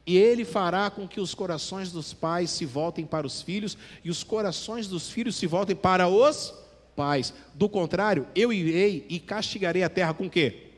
E 0.04 0.16
ele 0.16 0.44
fará 0.44 0.90
com 0.90 1.06
que 1.06 1.20
os 1.20 1.34
corações 1.34 1.92
dos 1.92 2.12
pais 2.12 2.50
se 2.50 2.64
voltem 2.66 3.06
para 3.06 3.26
os 3.26 3.42
filhos 3.42 3.78
e 4.04 4.10
os 4.10 4.24
corações 4.24 4.88
dos 4.88 5.08
filhos 5.08 5.36
se 5.36 5.46
voltem 5.46 5.76
para 5.76 6.08
os 6.08 6.52
pais. 6.94 7.32
Do 7.54 7.68
contrário, 7.68 8.26
eu 8.34 8.52
irei 8.52 9.06
e 9.08 9.20
castigarei 9.20 9.82
a 9.82 9.88
terra 9.88 10.12
com 10.12 10.28
quê? 10.28 10.70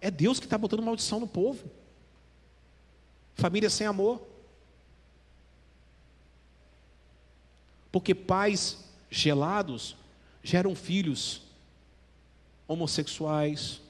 É 0.00 0.10
Deus 0.10 0.38
que 0.38 0.46
está 0.46 0.56
botando 0.56 0.82
maldição 0.82 1.18
no 1.18 1.26
povo. 1.26 1.64
Família 3.34 3.70
sem 3.70 3.86
amor. 3.86 4.22
Porque 7.94 8.12
pais 8.12 8.84
gelados 9.08 9.94
geram 10.42 10.74
filhos 10.74 11.42
homossexuais, 12.66 13.80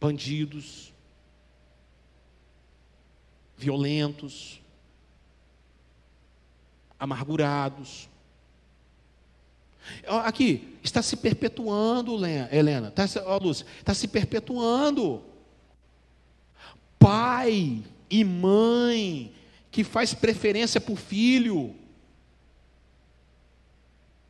bandidos, 0.00 0.92
violentos, 3.56 4.60
amargurados. 6.98 8.08
Aqui, 10.24 10.76
está 10.82 11.00
se 11.00 11.16
perpetuando, 11.16 12.18
Helena, 12.50 12.88
está, 12.88 13.24
ó, 13.24 13.38
Lúcia, 13.38 13.64
está 13.78 13.94
se 13.94 14.08
perpetuando. 14.08 15.22
Pai 16.98 17.84
e 18.10 18.24
mãe 18.24 19.32
que 19.74 19.82
faz 19.82 20.14
preferência 20.14 20.80
por 20.80 20.96
filho. 20.96 21.74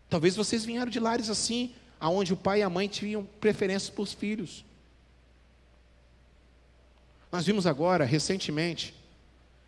Talvez 0.08 0.34
vocês 0.34 0.64
vieram 0.64 0.90
de 0.90 0.98
lares 0.98 1.28
assim, 1.28 1.74
aonde 2.00 2.32
o 2.32 2.36
pai 2.36 2.60
e 2.60 2.62
a 2.62 2.70
mãe 2.70 2.88
tinham 2.88 3.28
preferência 3.42 3.92
por 3.92 4.06
filhos. 4.08 4.64
Nós 7.30 7.44
vimos 7.44 7.66
agora, 7.66 8.06
recentemente, 8.06 8.94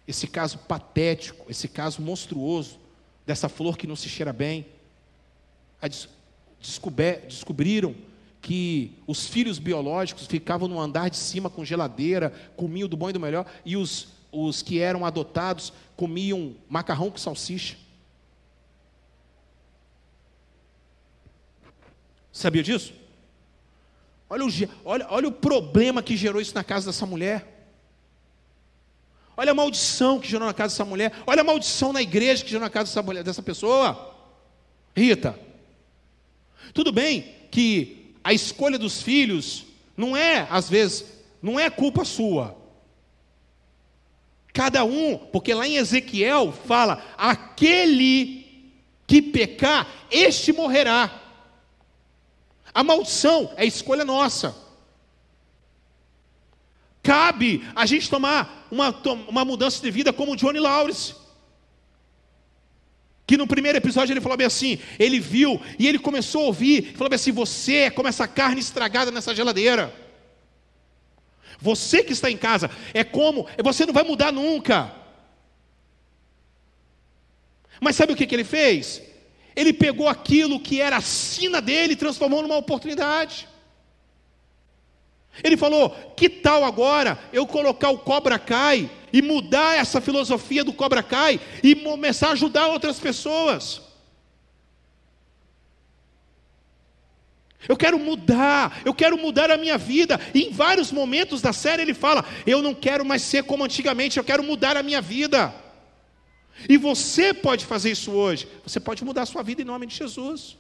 esse 0.09 0.27
caso 0.27 0.57
patético, 0.61 1.45
esse 1.51 1.69
caso 1.69 2.01
monstruoso 2.01 2.81
dessa 3.27 3.47
flor 3.47 3.77
que 3.77 3.87
não 3.87 3.97
se 3.97 4.09
cheira 4.09 4.33
bem. 4.33 4.65
descobriram 7.29 7.95
que 8.41 8.93
os 9.07 9.27
filhos 9.27 9.59
biológicos 9.59 10.27
ficavam 10.27 10.69
no 10.69 10.81
andar 10.81 11.11
de 11.11 11.19
cima 11.19 11.51
com 11.51 11.67
geladeira, 11.67 12.31
comiam 12.57 12.89
do 12.89 12.97
bom 12.97 13.11
e 13.11 13.13
do 13.13 13.21
melhor, 13.21 13.45
e 13.63 13.77
os, 13.77 14.16
os 14.37 14.63
que 14.63 14.81
eram 14.81 15.05
adotados 15.05 15.73
comiam 15.97 16.55
macarrão 16.69 17.11
com 17.11 17.17
salsicha. 17.17 17.77
Sabia 22.31 22.63
disso? 22.63 22.93
Olha 24.29 24.45
o, 24.45 24.49
olha, 24.85 25.07
olha 25.09 25.29
o 25.29 25.33
problema 25.33 26.03
que 26.03 26.17
gerou 26.17 26.41
isso 26.41 26.55
na 26.55 26.63
casa 26.63 26.87
dessa 26.87 27.07
mulher. 27.07 27.55
Olha 29.37 29.53
a 29.53 29.55
maldição 29.55 30.19
que 30.19 30.29
gerou 30.29 30.47
na 30.47 30.55
casa 30.55 30.75
dessa 30.75 30.85
mulher. 30.85 31.13
Olha 31.27 31.41
a 31.41 31.45
maldição 31.45 31.93
na 31.93 32.03
igreja 32.03 32.45
que 32.45 32.51
gerou 32.51 32.65
na 32.65 32.71
casa 32.71 32.91
dessa, 32.91 33.03
mulher, 33.03 33.25
dessa 33.25 33.43
pessoa. 33.43 34.15
Rita, 34.95 35.39
tudo 36.75 36.93
bem 36.93 37.35
que 37.51 38.15
a 38.23 38.33
escolha 38.33 38.79
dos 38.79 39.01
filhos 39.01 39.65
não 39.97 40.17
é, 40.17 40.47
às 40.51 40.69
vezes, 40.69 41.05
não 41.41 41.59
é 41.59 41.71
culpa 41.71 42.05
sua. 42.05 42.57
Cada 44.57 44.83
um, 44.85 45.19
porque 45.19 45.53
lá 45.53 45.69
em 45.69 45.77
Ezequiel 45.77 46.51
fala: 46.67 47.05
aquele 47.19 48.73
que 49.07 49.21
pecar, 49.21 49.87
este 50.11 50.51
morrerá. 50.51 51.23
A 52.73 52.83
maldição 52.83 53.53
é 53.57 53.67
escolha 53.67 54.05
nossa 54.05 54.67
cabe 57.07 57.63
a 57.77 57.87
gente 57.87 58.11
tomar 58.11 58.67
uma, 58.69 58.91
uma 59.29 59.45
mudança 59.45 59.81
de 59.81 59.89
vida 59.93 60.13
como 60.13 60.33
o 60.33 60.37
Johnny 60.37 60.59
Lawrence. 60.59 61.15
Que 63.25 63.37
no 63.37 63.47
primeiro 63.47 63.79
episódio 63.79 64.13
ele 64.13 64.21
falou 64.21 64.37
bem 64.37 64.47
assim: 64.47 64.79
ele 64.99 65.21
viu 65.21 65.61
e 65.79 65.87
ele 65.87 66.01
começou 66.01 66.43
a 66.43 66.47
ouvir, 66.47 66.95
falou 66.97 67.09
bem 67.09 67.15
assim: 67.15 67.31
você 67.31 67.75
é 67.75 67.91
como 67.91 68.09
essa 68.09 68.27
carne 68.27 68.61
estragada 68.61 69.13
nessa 69.13 69.33
geladeira. 69.33 69.95
Você 71.61 72.03
que 72.03 72.13
está 72.13 72.31
em 72.31 72.37
casa 72.37 72.71
é 72.93 73.03
como, 73.03 73.47
você 73.63 73.87
não 73.87 73.95
vai 73.95 74.05
mudar 74.05 74.33
nunca. 74.33 74.93
Mas 77.81 77.97
sabe 77.97 78.13
o 78.13 78.17
que, 78.17 78.27
que 78.27 78.35
ele 78.35 78.45
fez? 78.45 79.03
Ele 79.55 79.73
pegou 79.73 80.09
aquilo 80.09 80.61
que 80.61 80.81
era 80.81 80.99
a 80.99 81.01
sina 81.01 81.61
dele 81.61 81.95
e 81.95 81.97
transformou 81.97 82.43
numa 82.43 82.57
oportunidade. 82.57 83.49
Ele 85.43 85.57
falou: 85.57 85.91
que 86.17 86.29
tal 86.29 86.65
agora 86.65 87.19
eu 87.33 87.47
colocar 87.47 87.91
o 87.91 87.99
Cobra 87.99 88.39
Kai 88.39 88.91
e 89.13 89.23
mudar 89.23 89.79
essa 89.79 90.01
filosofia 90.01 90.65
do 90.65 90.73
Cobra 90.73 91.03
Kai 91.03 91.41
e 91.63 91.75
começar 91.75 92.29
a 92.29 92.33
ajudar 92.33 92.69
outras 92.69 92.99
pessoas? 92.99 93.86
Eu 97.69 97.77
quero 97.77 97.99
mudar, 97.99 98.81
eu 98.85 98.95
quero 98.95 99.19
mudar 99.19 99.51
a 99.51 99.57
minha 99.57 99.77
vida. 99.77 100.21
E 100.35 100.45
em 100.45 100.51
vários 100.51 100.93
momentos 100.93 101.41
da 101.41 101.53
série 101.53 101.83
ele 101.83 101.95
fala: 101.95 102.25
Eu 102.47 102.63
não 102.63 102.75
quero 102.75 103.05
mais 103.05 103.23
ser 103.23 103.45
como 103.45 103.65
antigamente, 103.65 104.19
eu 104.19 104.25
quero 104.25 104.43
mudar 104.43 104.77
a 104.77 104.83
minha 104.83 105.01
vida. 105.01 105.55
E 106.69 106.77
você 106.77 107.35
pode 107.35 107.67
fazer 107.67 107.91
isso 107.91 108.13
hoje. 108.13 108.49
Você 108.65 108.81
pode 108.81 109.05
mudar 109.05 109.23
a 109.23 109.27
sua 109.27 109.43
vida 109.43 109.63
em 109.63 109.65
nome 109.65 109.87
de 109.87 109.95
Jesus. 109.95 110.57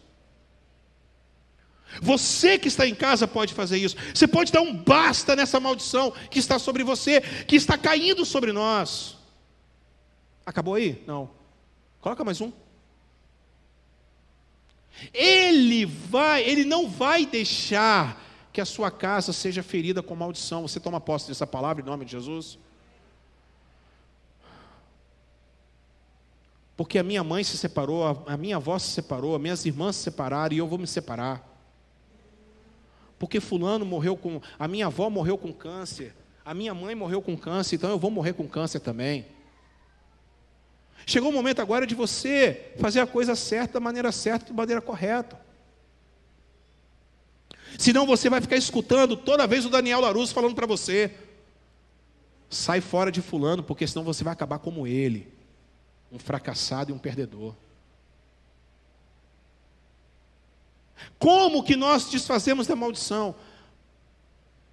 Você 2.02 2.58
que 2.58 2.68
está 2.68 2.86
em 2.86 2.94
casa 2.94 3.26
pode 3.26 3.54
fazer 3.54 3.78
isso. 3.78 3.96
Você 4.14 4.26
pode 4.26 4.52
dar 4.52 4.60
um 4.60 4.74
basta 4.74 5.34
nessa 5.34 5.58
maldição 5.58 6.12
que 6.30 6.38
está 6.38 6.58
sobre 6.58 6.82
você, 6.82 7.20
que 7.20 7.56
está 7.56 7.78
caindo 7.78 8.24
sobre 8.24 8.52
nós. 8.52 9.16
Acabou 10.44 10.74
aí? 10.74 11.02
Não. 11.06 11.30
Coloca 12.00 12.24
mais 12.24 12.40
um. 12.40 12.52
Ele 15.12 15.84
vai, 15.84 16.42
ele 16.42 16.64
não 16.64 16.88
vai 16.88 17.26
deixar 17.26 18.22
que 18.52 18.60
a 18.60 18.64
sua 18.64 18.90
casa 18.90 19.32
seja 19.32 19.62
ferida 19.62 20.02
com 20.02 20.14
maldição. 20.14 20.62
Você 20.62 20.80
toma 20.80 21.00
posse 21.00 21.28
dessa 21.28 21.46
palavra 21.46 21.82
em 21.82 21.86
nome 21.86 22.04
de 22.04 22.12
Jesus? 22.12 22.58
Porque 26.76 26.98
a 26.98 27.02
minha 27.02 27.24
mãe 27.24 27.42
se 27.42 27.56
separou, 27.56 28.24
a 28.26 28.36
minha 28.36 28.56
avó 28.56 28.78
se 28.78 28.88
separou, 28.88 29.34
as 29.34 29.40
minhas 29.40 29.64
irmãs 29.64 29.96
se 29.96 30.02
separaram 30.02 30.54
e 30.54 30.58
eu 30.58 30.66
vou 30.66 30.78
me 30.78 30.86
separar 30.86 31.56
porque 33.18 33.40
fulano 33.40 33.84
morreu 33.84 34.16
com, 34.16 34.40
a 34.58 34.68
minha 34.68 34.86
avó 34.86 35.08
morreu 35.08 35.38
com 35.38 35.52
câncer, 35.52 36.14
a 36.44 36.52
minha 36.52 36.74
mãe 36.74 36.94
morreu 36.94 37.22
com 37.22 37.36
câncer, 37.36 37.76
então 37.76 37.90
eu 37.90 37.98
vou 37.98 38.10
morrer 38.10 38.34
com 38.34 38.46
câncer 38.46 38.80
também. 38.80 39.26
Chegou 41.08 41.30
o 41.30 41.32
momento 41.32 41.62
agora 41.62 41.86
de 41.86 41.94
você 41.94 42.72
fazer 42.80 42.98
a 42.98 43.06
coisa 43.06 43.36
certa, 43.36 43.74
da 43.74 43.80
maneira 43.80 44.10
certa, 44.10 44.46
da 44.46 44.52
maneira 44.52 44.80
correta. 44.82 45.40
Senão 47.78 48.04
você 48.04 48.28
vai 48.28 48.40
ficar 48.40 48.56
escutando 48.56 49.16
toda 49.16 49.46
vez 49.46 49.64
o 49.64 49.70
Daniel 49.70 50.00
Larus 50.00 50.32
falando 50.32 50.56
para 50.56 50.66
você: 50.66 51.14
sai 52.50 52.80
fora 52.80 53.12
de 53.12 53.22
fulano, 53.22 53.62
porque 53.62 53.86
senão 53.86 54.04
você 54.04 54.24
vai 54.24 54.32
acabar 54.32 54.58
como 54.58 54.84
ele, 54.84 55.32
um 56.10 56.18
fracassado 56.18 56.90
e 56.90 56.94
um 56.94 56.98
perdedor. 56.98 57.54
Como 61.20 61.62
que 61.62 61.76
nós 61.76 62.10
desfazemos 62.10 62.66
da 62.66 62.74
maldição? 62.74 63.32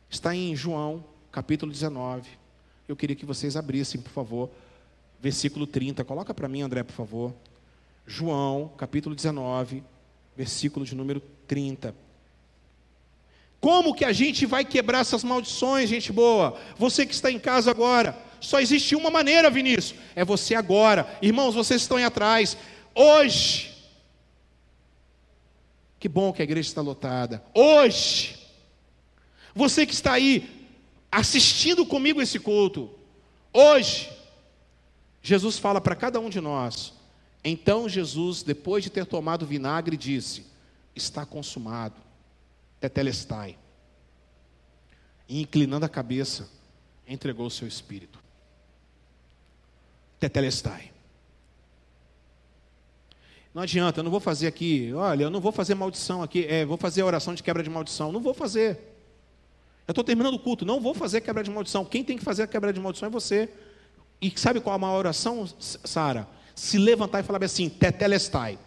Está 0.09 0.33
em 0.35 0.55
João, 0.55 1.03
capítulo 1.31 1.71
19. 1.71 2.27
Eu 2.87 2.95
queria 2.95 3.15
que 3.15 3.25
vocês 3.25 3.55
abrissem, 3.55 4.01
por 4.01 4.11
favor, 4.11 4.49
versículo 5.23 5.65
30. 5.65 6.03
Coloca 6.03 6.33
para 6.33 6.49
mim, 6.49 6.63
André, 6.63 6.83
por 6.83 6.91
favor. 6.91 7.33
João, 8.05 8.69
capítulo 8.77 9.15
19, 9.15 9.81
versículo 10.35 10.85
de 10.85 10.93
número 10.93 11.21
30. 11.47 11.95
Como 13.61 13.95
que 13.95 14.03
a 14.03 14.11
gente 14.11 14.45
vai 14.45 14.65
quebrar 14.65 14.99
essas 14.99 15.23
maldições, 15.23 15.89
gente 15.89 16.11
boa? 16.11 16.59
Você 16.77 17.05
que 17.05 17.13
está 17.13 17.31
em 17.31 17.39
casa 17.39 17.71
agora, 17.71 18.21
só 18.41 18.59
existe 18.59 18.97
uma 18.97 19.09
maneira, 19.09 19.49
Vinícius, 19.49 19.97
é 20.13 20.25
você 20.25 20.55
agora. 20.55 21.17
Irmãos, 21.21 21.55
vocês 21.55 21.81
estão 21.81 21.95
aí 21.95 22.03
atrás. 22.03 22.57
Hoje, 22.93 23.73
que 25.97 26.09
bom 26.09 26.33
que 26.33 26.41
a 26.41 26.43
igreja 26.43 26.67
está 26.67 26.81
lotada. 26.81 27.41
Hoje, 27.53 28.37
você 29.55 29.85
que 29.85 29.93
está 29.93 30.11
aí 30.11 30.67
assistindo 31.09 31.85
comigo 31.85 32.21
esse 32.21 32.39
culto, 32.39 32.89
hoje, 33.53 34.09
Jesus 35.23 35.57
fala 35.57 35.79
para 35.79 35.95
cada 35.95 36.19
um 36.19 36.29
de 36.29 36.41
nós. 36.41 36.93
Então 37.43 37.87
Jesus, 37.87 38.43
depois 38.43 38.83
de 38.83 38.89
ter 38.89 39.05
tomado 39.05 39.45
vinagre, 39.45 39.95
disse: 39.95 40.45
Está 40.93 41.25
consumado, 41.25 41.95
tetelestai. 42.79 43.57
E 45.27 45.41
inclinando 45.41 45.85
a 45.85 45.89
cabeça, 45.89 46.49
entregou 47.07 47.47
o 47.47 47.51
seu 47.51 47.67
espírito. 47.67 48.19
Tetelestai. 50.19 50.91
Não 53.53 53.61
adianta, 53.61 53.99
eu 53.99 54.03
não 54.03 54.11
vou 54.11 54.19
fazer 54.19 54.47
aqui, 54.47 54.91
olha, 54.93 55.23
eu 55.23 55.29
não 55.29 55.39
vou 55.39 55.51
fazer 55.51 55.75
maldição 55.75 56.23
aqui, 56.23 56.45
é, 56.45 56.65
vou 56.65 56.75
fazer 56.75 57.03
oração 57.03 57.33
de 57.33 57.43
quebra 57.43 57.63
de 57.63 57.69
maldição. 57.69 58.11
Não 58.11 58.19
vou 58.19 58.33
fazer. 58.33 58.79
Eu 59.87 59.91
estou 59.91 60.03
terminando 60.03 60.33
o 60.33 60.39
culto, 60.39 60.65
não 60.65 60.81
vou 60.81 60.93
fazer 60.93 61.21
quebra 61.21 61.43
de 61.43 61.51
maldição. 61.51 61.85
Quem 61.85 62.03
tem 62.03 62.17
que 62.17 62.23
fazer 62.23 62.43
a 62.43 62.47
quebra 62.47 62.73
de 62.73 62.79
maldição 62.79 63.07
é 63.07 63.11
você. 63.11 63.49
E 64.21 64.31
sabe 64.35 64.59
qual 64.59 64.75
a 64.75 64.79
maior 64.79 64.99
oração, 64.99 65.47
Sara? 65.59 66.27
Se 66.55 66.77
levantar 66.77 67.19
e 67.19 67.23
falar 67.23 67.43
assim, 67.43 67.69
tetelestai. 67.69 68.57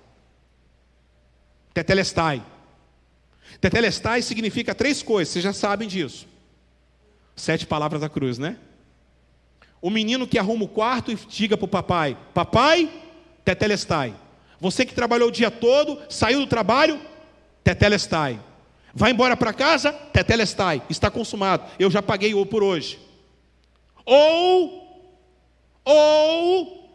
Tetelestai. 1.72 2.42
Tetelestai 3.60 4.22
significa 4.22 4.74
três 4.74 5.02
coisas, 5.02 5.32
vocês 5.32 5.42
já 5.42 5.52
sabem 5.52 5.88
disso. 5.88 6.26
Sete 7.34 7.66
palavras 7.66 8.00
da 8.00 8.08
cruz, 8.08 8.38
né? 8.38 8.58
O 9.80 9.90
menino 9.90 10.26
que 10.26 10.38
arruma 10.38 10.64
o 10.64 10.68
quarto 10.68 11.12
e 11.12 11.14
diga 11.14 11.56
para 11.56 11.64
o 11.64 11.68
papai: 11.68 12.16
Papai, 12.34 12.90
tetelestai. 13.44 14.14
Você 14.60 14.84
que 14.84 14.94
trabalhou 14.94 15.28
o 15.28 15.32
dia 15.32 15.50
todo, 15.50 16.00
saiu 16.08 16.40
do 16.40 16.46
trabalho, 16.46 17.00
tetelestai. 17.62 18.40
Vai 18.94 19.10
embora 19.10 19.36
para 19.36 19.52
casa, 19.52 19.92
tetelestai. 19.92 20.82
Está 20.88 21.10
consumado. 21.10 21.70
Eu 21.78 21.90
já 21.90 22.02
paguei 22.02 22.32
o 22.32 22.46
por 22.46 22.62
hoje. 22.62 22.98
Ou, 24.06 24.85
ou, 25.86 26.90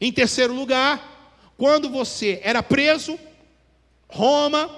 em 0.00 0.10
terceiro 0.10 0.54
lugar, 0.54 1.52
quando 1.58 1.90
você 1.90 2.40
era 2.42 2.62
preso, 2.62 3.18
Roma, 4.08 4.70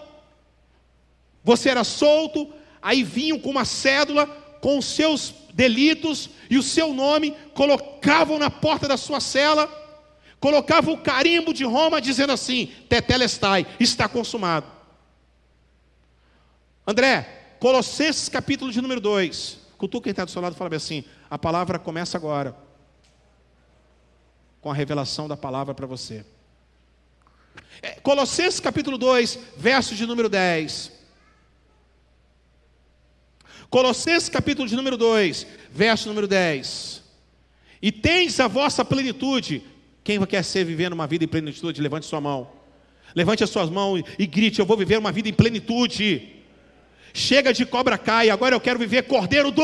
você 1.44 1.68
era 1.68 1.84
solto, 1.84 2.52
aí 2.82 3.04
vinham 3.04 3.38
com 3.38 3.50
uma 3.50 3.64
cédula 3.64 4.26
com 4.60 4.78
os 4.78 4.86
seus 4.86 5.32
delitos 5.52 6.30
e 6.50 6.58
o 6.58 6.62
seu 6.62 6.92
nome, 6.92 7.36
colocavam 7.54 8.38
na 8.38 8.50
porta 8.50 8.88
da 8.88 8.96
sua 8.96 9.20
cela 9.20 9.84
colocava 10.44 10.90
o 10.90 10.98
carimbo 10.98 11.54
de 11.54 11.64
Roma 11.64 12.02
dizendo 12.02 12.34
assim: 12.34 12.66
Tetelestai, 12.86 13.66
está 13.80 14.06
consumado. 14.06 14.66
André, 16.86 17.56
Colossenses 17.58 18.28
capítulo 18.28 18.70
de 18.70 18.82
número 18.82 19.00
2. 19.00 19.58
Cutuca 19.78 20.04
quem 20.04 20.10
está 20.10 20.22
do 20.22 20.30
seu 20.30 20.42
lado 20.42 20.54
e 20.54 20.58
fala 20.58 20.76
assim: 20.76 21.02
a 21.30 21.38
palavra 21.38 21.78
começa 21.78 22.18
agora. 22.18 22.54
Com 24.64 24.70
a 24.70 24.74
revelação 24.74 25.28
da 25.28 25.36
palavra 25.36 25.74
para 25.74 25.86
você. 25.86 26.24
É, 27.82 28.00
Colossenses 28.00 28.60
capítulo 28.60 28.96
2, 28.96 29.38
verso 29.58 29.94
de 29.94 30.06
número 30.06 30.26
10. 30.26 30.90
Colossenses 33.68 34.30
capítulo 34.30 34.66
de 34.66 34.74
número 34.74 34.96
2, 34.96 35.46
verso 35.70 36.08
número 36.08 36.26
10. 36.26 37.02
E 37.82 37.92
tens 37.92 38.40
a 38.40 38.48
vossa 38.48 38.82
plenitude. 38.82 39.62
Quem 40.02 40.18
quer 40.24 40.42
ser 40.42 40.64
vivendo 40.64 40.94
uma 40.94 41.06
vida 41.06 41.24
em 41.24 41.28
plenitude, 41.28 41.82
levante 41.82 42.06
sua 42.06 42.22
mão. 42.22 42.50
Levante 43.14 43.44
as 43.44 43.50
suas 43.50 43.68
mãos 43.68 44.02
e 44.18 44.26
grite: 44.26 44.60
Eu 44.60 44.64
vou 44.64 44.78
viver 44.78 44.96
uma 44.96 45.12
vida 45.12 45.28
em 45.28 45.34
plenitude. 45.34 46.42
Chega 47.12 47.52
de 47.52 47.66
cobra 47.66 47.98
cai, 47.98 48.30
agora 48.30 48.54
eu 48.54 48.60
quero 48.62 48.78
viver 48.78 49.02
cordeiro 49.02 49.50
do. 49.50 49.62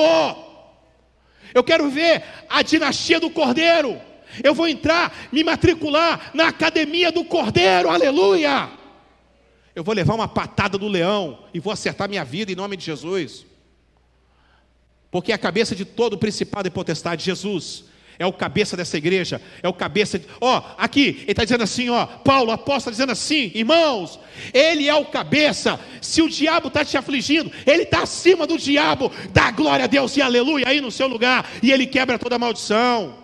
Eu 1.55 1.65
quero 1.65 1.89
viver 1.89 2.23
a 2.51 2.61
dinastia 2.61 3.19
do 3.19 3.31
cordeiro. 3.31 4.10
Eu 4.43 4.55
vou 4.55 4.69
entrar, 4.69 5.29
me 5.33 5.43
matricular 5.43 6.31
na 6.35 6.49
academia 6.49 7.11
do 7.11 7.25
cordeiro, 7.25 7.89
aleluia. 7.89 8.71
Eu 9.75 9.85
vou 9.85 9.95
levar 9.95 10.15
uma 10.15 10.29
patada 10.29 10.77
do 10.77 10.89
leão 10.89 11.45
e 11.55 11.61
vou 11.61 11.73
acertar 11.73 12.09
minha 12.09 12.25
vida 12.25 12.51
em 12.51 12.57
nome 12.57 12.77
de 12.77 12.85
Jesus. 12.85 13.47
Porque 15.11 15.33
é 15.33 15.35
a 15.35 15.39
cabeça 15.39 15.75
de 15.75 15.85
todo 15.85 16.19
principado 16.19 16.69
e 16.69 16.71
potestade, 16.71 17.25
Jesus, 17.25 17.85
é 18.19 18.27
o 18.27 18.33
cabeça 18.33 18.77
dessa 18.77 18.99
igreja, 18.99 19.41
é 19.63 19.69
o 19.69 19.73
cabeça. 19.73 20.19
De... 20.19 20.27
Ó, 20.41 20.63
aqui, 20.77 21.21
ele 21.23 21.31
está 21.33 21.43
dizendo 21.43 21.65
assim, 21.65 21.89
ó, 21.89 22.05
Paulo, 22.05 22.53
apóstolo, 22.53 22.79
está 22.79 22.91
dizendo 22.91 23.13
assim, 23.13 23.51
irmãos, 23.55 24.21
ele 24.53 24.89
é 24.89 24.95
o 24.95 25.07
cabeça. 25.07 25.81
Se 26.03 26.21
o 26.21 26.29
diabo 26.29 26.69
está 26.69 26.85
te 26.85 26.99
afligindo, 26.99 27.51
ele 27.67 27.85
está 27.85 28.03
acima 28.03 28.47
do 28.47 28.59
diabo. 28.59 29.11
Dá 29.31 29.51
glória 29.51 29.87
a 29.87 29.89
Deus 29.89 30.17
e 30.19 30.23
aleluia 30.23 30.69
aí 30.69 30.83
no 30.83 30.91
seu 30.91 31.09
lugar, 31.09 31.51
e 31.63 31.73
ele 31.73 31.87
quebra 31.87 32.19
toda 32.19 32.37
a 32.37 32.39
maldição. 32.39 33.19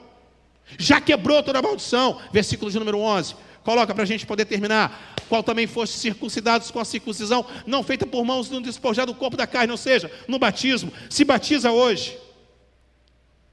Já 0.79 1.01
quebrou 1.01 1.43
toda 1.43 1.59
a 1.59 1.63
maldição. 1.63 2.21
Versículo 2.33 2.71
de 2.71 2.79
número 2.79 2.99
11. 2.99 3.35
Coloca 3.63 3.95
para 3.95 4.05
a 4.05 4.07
gente 4.07 4.27
poder 4.27 4.45
terminar. 4.45 5.15
Qual 5.29 5.43
também 5.43 5.67
foste 5.67 5.97
circuncidados 5.97 6.71
com 6.71 6.79
a 6.79 6.85
circuncisão, 6.85 7.45
não 7.67 7.83
feita 7.83 8.07
por 8.07 8.25
mãos, 8.25 8.49
no 8.49 8.61
despojado 8.61 9.13
do 9.13 9.19
corpo 9.19 9.37
da 9.37 9.47
carne, 9.47 9.73
ou 9.73 9.77
seja, 9.77 10.11
no 10.29 10.39
batismo. 10.39 10.93
Se 11.11 11.25
batiza 11.25 11.73
hoje. 11.73 12.17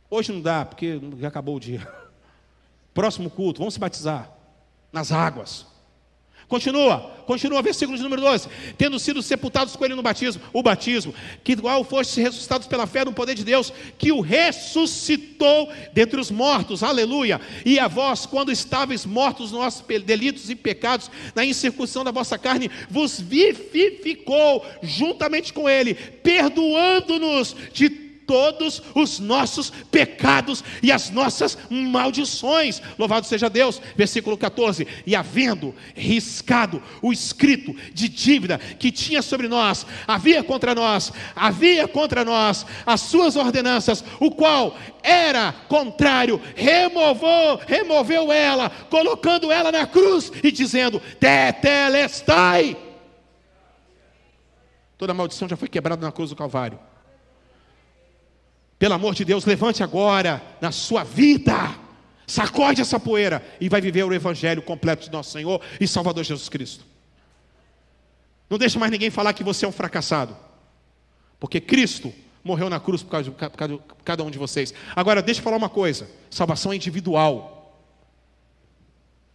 Hoje 0.09 0.31
não 0.31 0.39
dá, 0.39 0.63
porque 0.63 1.01
já 1.19 1.29
acabou 1.29 1.55
o 1.55 1.59
dia. 1.59 1.87
Próximo 2.93 3.29
culto, 3.29 3.59
vamos 3.59 3.73
se 3.73 3.79
batizar 3.79 4.31
nas 4.91 5.11
águas. 5.11 5.65
Continua, 6.53 6.99
continua, 7.25 7.63
versículo 7.63 7.97
de 7.97 8.03
número 8.03 8.21
12. 8.21 8.47
Tendo 8.77 8.99
sido 8.99 9.23
sepultados 9.23 9.75
com 9.75 9.83
ele 9.83 9.95
no 9.95 10.03
batismo, 10.03 10.39
o 10.53 10.61
batismo, 10.61 11.11
que 11.43 11.53
igual 11.53 11.83
foste 11.83 12.21
ressuscitados 12.21 12.67
pela 12.67 12.85
fé 12.85 13.03
no 13.03 13.11
poder 13.11 13.33
de 13.33 13.43
Deus, 13.43 13.73
que 13.97 14.11
o 14.11 14.21
ressuscitou 14.21 15.67
dentre 15.93 16.19
os 16.19 16.29
mortos, 16.29 16.83
aleluia. 16.83 17.41
E 17.65 17.79
a 17.79 17.87
vós, 17.87 18.27
quando 18.27 18.51
estáveis 18.51 19.03
mortos 19.03 19.51
nos 19.51 19.61
nossos 19.61 19.83
delitos 20.03 20.47
e 20.47 20.53
pecados, 20.53 21.09
na 21.33 21.43
incircuncisão 21.43 22.03
da 22.03 22.11
vossa 22.11 22.37
carne, 22.37 22.69
vos 22.87 23.19
vivificou 23.19 24.63
juntamente 24.83 25.51
com 25.53 25.67
ele, 25.67 25.95
perdoando-nos 25.95 27.55
de 27.73 28.02
todos 28.25 28.81
os 28.95 29.19
nossos 29.19 29.69
pecados 29.69 30.63
e 30.81 30.91
as 30.91 31.09
nossas 31.09 31.57
maldições. 31.69 32.81
Louvado 32.97 33.25
seja 33.25 33.49
Deus. 33.49 33.81
Versículo 33.95 34.37
14: 34.37 34.87
E 35.05 35.15
havendo 35.15 35.73
riscado 35.95 36.81
o 37.01 37.11
escrito 37.11 37.75
de 37.93 38.09
dívida 38.09 38.57
que 38.57 38.91
tinha 38.91 39.21
sobre 39.21 39.47
nós, 39.47 39.85
havia 40.07 40.43
contra 40.43 40.73
nós, 40.75 41.11
havia 41.35 41.87
contra 41.87 42.23
nós 42.25 42.65
as 42.85 43.01
suas 43.01 43.35
ordenanças, 43.35 44.03
o 44.19 44.31
qual 44.31 44.77
era 45.01 45.51
contrário, 45.67 46.41
removou, 46.55 47.59
removeu 47.67 48.31
ela, 48.31 48.69
colocando 48.89 49.51
ela 49.51 49.71
na 49.71 49.85
cruz 49.85 50.31
e 50.43 50.51
dizendo: 50.51 51.01
Tetelestai. 51.19 52.77
Toda 54.97 55.13
maldição 55.13 55.49
já 55.49 55.57
foi 55.57 55.67
quebrada 55.67 56.05
na 56.05 56.11
cruz 56.11 56.29
do 56.29 56.35
Calvário. 56.35 56.79
Pelo 58.83 58.95
amor 58.95 59.15
de 59.15 59.23
Deus, 59.23 59.45
levante 59.45 59.81
agora 59.81 60.43
na 60.59 60.69
sua 60.69 61.05
vida. 61.05 61.73
Sacode 62.27 62.81
essa 62.81 62.99
poeira 62.99 63.41
e 63.61 63.69
vai 63.69 63.79
viver 63.79 64.03
o 64.03 64.13
evangelho 64.13 64.61
completo 64.61 65.05
de 65.05 65.09
nosso 65.09 65.31
Senhor 65.31 65.61
e 65.79 65.87
Salvador 65.87 66.21
Jesus 66.25 66.49
Cristo. 66.49 66.83
Não 68.49 68.57
deixe 68.57 68.77
mais 68.77 68.91
ninguém 68.91 69.09
falar 69.09 69.31
que 69.31 69.41
você 69.41 69.63
é 69.63 69.69
um 69.69 69.71
fracassado. 69.71 70.35
Porque 71.39 71.61
Cristo 71.61 72.13
morreu 72.43 72.69
na 72.69 72.77
cruz 72.77 73.01
por 73.01 73.11
causa 73.11 73.31
de 73.31 73.35
cada, 73.37 73.79
cada 74.03 74.21
um 74.21 74.29
de 74.29 74.37
vocês. 74.37 74.73
Agora, 74.93 75.21
deixa 75.21 75.39
eu 75.39 75.45
falar 75.45 75.55
uma 75.55 75.69
coisa: 75.69 76.09
salvação 76.29 76.73
é 76.73 76.75
individual. 76.75 77.79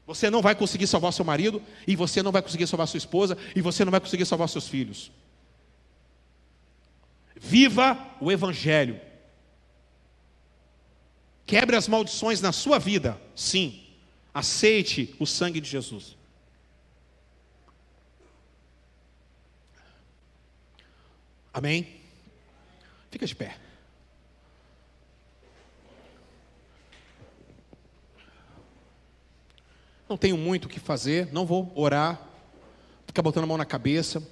Você 0.07 0.29
não 0.29 0.43
vai 0.43 0.55
conseguir 0.55 0.89
salvar 0.89 1.11
seu 1.15 1.25
marido, 1.25 1.63
e 1.87 1.97
você 1.97 2.23
não 2.23 2.33
vai 2.33 2.43
conseguir 2.43 2.67
salvar 2.67 2.87
sua 2.87 2.99
esposa, 2.99 3.39
e 3.57 3.63
você 3.63 3.83
não 3.83 3.91
vai 3.93 4.01
conseguir 4.01 4.27
salvar 4.27 4.51
seus 4.51 4.69
filhos. 4.69 5.11
Viva 7.35 7.97
o 8.21 8.31
Evangelho. 8.31 9.08
Quebre 11.49 11.77
as 11.77 11.89
maldições 11.89 12.43
na 12.43 12.53
sua 12.53 12.79
vida, 12.79 13.19
sim. 13.35 13.83
Aceite 14.35 15.17
o 15.19 15.25
sangue 15.25 15.63
de 15.63 15.71
Jesus. 15.71 16.15
Amém? 21.51 21.89
Fica 23.11 23.25
de 23.25 23.35
pé. 23.35 23.57
Não 30.07 30.19
tenho 30.19 30.37
muito 30.37 30.67
o 30.67 30.69
que 30.69 30.79
fazer, 30.79 31.33
não 31.33 31.47
vou 31.47 31.73
orar, 31.75 32.21
ficar 33.07 33.23
botando 33.23 33.45
a 33.45 33.47
mão 33.47 33.57
na 33.57 33.65
cabeça, 33.65 34.23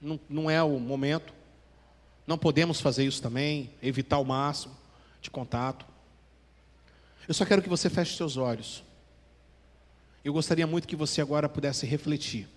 não, 0.00 0.18
não 0.26 0.50
é 0.50 0.62
o 0.62 0.80
momento. 0.80 1.34
Não 2.26 2.38
podemos 2.38 2.80
fazer 2.80 3.04
isso 3.04 3.20
também, 3.20 3.74
evitar 3.82 4.18
o 4.18 4.24
máximo 4.24 4.74
de 5.20 5.30
contato. 5.30 5.89
Eu 7.30 7.34
só 7.34 7.46
quero 7.46 7.62
que 7.62 7.68
você 7.68 7.88
feche 7.88 8.16
seus 8.16 8.36
olhos. 8.36 8.82
Eu 10.24 10.32
gostaria 10.32 10.66
muito 10.66 10.88
que 10.88 10.96
você 10.96 11.20
agora 11.20 11.48
pudesse 11.48 11.86
refletir 11.86 12.48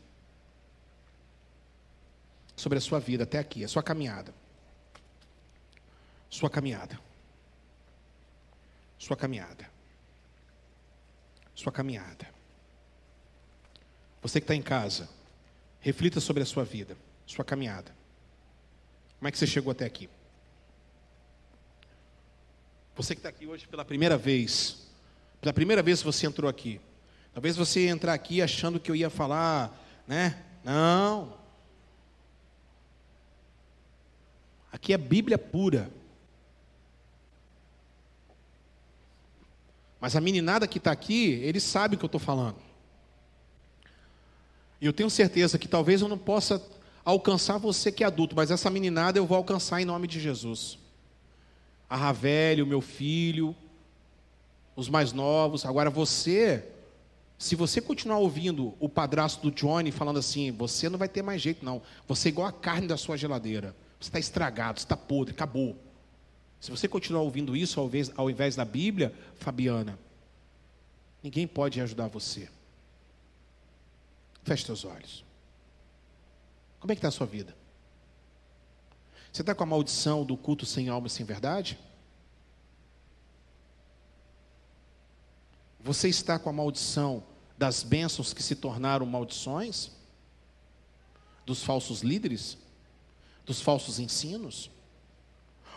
sobre 2.55 2.79
a 2.79 2.81
sua 2.81 2.99
vida 2.99 3.23
até 3.23 3.37
aqui, 3.37 3.63
a 3.63 3.67
sua 3.67 3.83
caminhada. 3.83 4.33
Sua 6.27 6.49
caminhada. 6.49 6.99
Sua 8.97 9.15
caminhada. 9.15 9.69
Sua 11.53 11.71
caminhada. 11.71 12.27
Você 14.23 14.41
que 14.41 14.45
está 14.45 14.55
em 14.55 14.63
casa, 14.63 15.07
reflita 15.81 16.19
sobre 16.19 16.41
a 16.41 16.47
sua 16.47 16.63
vida, 16.63 16.97
sua 17.27 17.45
caminhada. 17.45 17.95
Como 19.19 19.27
é 19.27 19.31
que 19.31 19.37
você 19.37 19.45
chegou 19.45 19.71
até 19.71 19.85
aqui? 19.85 20.09
Você 22.95 23.15
que 23.15 23.19
está 23.19 23.29
aqui 23.29 23.47
hoje 23.47 23.67
pela 23.67 23.83
primeira 23.83 24.17
vez, 24.17 24.77
pela 25.41 25.51
primeira 25.51 25.81
vez 25.81 26.01
você 26.01 26.27
entrou 26.27 26.47
aqui, 26.49 26.79
talvez 27.33 27.55
você 27.55 27.87
entrar 27.87 28.13
aqui 28.13 28.41
achando 28.41 28.79
que 28.79 28.91
eu 28.91 28.95
ia 28.95 29.09
falar, 29.09 29.75
né? 30.07 30.43
Não. 30.63 31.35
Aqui 34.71 34.93
é 34.93 34.97
Bíblia 34.97 35.37
pura. 35.37 35.89
Mas 39.99 40.15
a 40.15 40.21
meninada 40.21 40.67
que 40.67 40.77
está 40.77 40.91
aqui, 40.91 41.31
eles 41.43 41.63
sabem 41.63 41.95
o 41.95 41.99
que 41.99 42.05
eu 42.05 42.07
estou 42.07 42.19
falando. 42.19 42.57
E 44.79 44.85
eu 44.85 44.93
tenho 44.93 45.09
certeza 45.09 45.57
que 45.57 45.67
talvez 45.67 46.01
eu 46.01 46.07
não 46.07 46.17
possa 46.17 46.61
alcançar 47.03 47.57
você 47.57 47.91
que 47.91 48.03
é 48.03 48.07
adulto, 48.07 48.35
mas 48.35 48.51
essa 48.51 48.69
meninada 48.69 49.17
eu 49.17 49.25
vou 49.25 49.37
alcançar 49.37 49.81
em 49.81 49.85
nome 49.85 50.07
de 50.07 50.19
Jesus 50.19 50.82
a 51.93 51.95
Ravelli, 51.95 52.63
o 52.63 52.65
meu 52.65 52.81
filho, 52.81 53.55
os 54.75 54.89
mais 54.89 55.13
novos. 55.13 55.63
Agora 55.63 55.91
você, 55.91 56.67
se 57.37 57.55
você 57.55 57.79
continuar 57.79 58.17
ouvindo 58.17 58.73
o 58.79 58.89
padrasto 58.89 59.43
do 59.43 59.55
Johnny 59.55 59.91
falando 59.91 60.17
assim, 60.17 60.51
você 60.51 60.89
não 60.89 60.97
vai 60.97 61.07
ter 61.07 61.21
mais 61.21 61.39
jeito 61.39 61.63
não. 61.63 61.83
Você 62.07 62.29
é 62.29 62.31
igual 62.31 62.47
a 62.47 62.51
carne 62.51 62.87
da 62.87 62.97
sua 62.97 63.15
geladeira. 63.15 63.75
Você 63.99 64.09
está 64.09 64.17
estragado, 64.17 64.79
você 64.79 64.85
está 64.85 64.97
podre, 64.97 65.35
acabou. 65.35 65.77
Se 66.59 66.71
você 66.71 66.87
continuar 66.87 67.21
ouvindo 67.21 67.55
isso 67.55 67.79
ao 67.79 67.85
invés, 67.85 68.11
ao 68.15 68.27
invés 68.27 68.55
da 68.55 68.65
Bíblia, 68.65 69.13
Fabiana, 69.35 69.99
ninguém 71.21 71.45
pode 71.45 71.79
ajudar 71.79 72.07
você. 72.07 72.49
Feche 74.43 74.65
seus 74.65 74.83
olhos. 74.83 75.23
Como 76.79 76.91
é 76.91 76.95
que 76.95 76.97
está 76.97 77.09
a 77.09 77.11
sua 77.11 77.27
vida? 77.27 77.55
Você 79.33 79.41
está 79.41 79.55
com 79.55 79.63
a 79.63 79.65
maldição 79.65 80.23
do 80.23 80.37
culto 80.37 80.63
sem 80.63 80.89
alma 80.89 81.07
e 81.07 81.09
sem 81.09 81.25
verdade? 81.25 81.79
Você 85.79 86.07
está 86.07 86.37
com 86.37 86.51
a 86.51 86.53
maldição 86.53 87.23
das 87.57 87.81
bênçãos 87.81 88.31
que 88.31 88.43
se 88.43 88.55
tornaram 88.55 89.07
maldições? 89.07 89.89
Dos 91.47 91.63
falsos 91.63 92.01
líderes? 92.01 92.59
Dos 93.43 93.59
falsos 93.59 93.97
ensinos? 93.97 94.69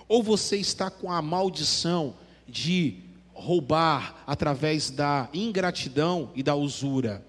Ou 0.07 0.23
você 0.23 0.59
está 0.59 0.91
com 0.91 1.11
a 1.11 1.23
maldição 1.23 2.15
de 2.47 3.03
roubar 3.33 4.23
através 4.27 4.91
da 4.91 5.31
ingratidão 5.33 6.31
e 6.35 6.43
da 6.43 6.55
usura? 6.55 7.27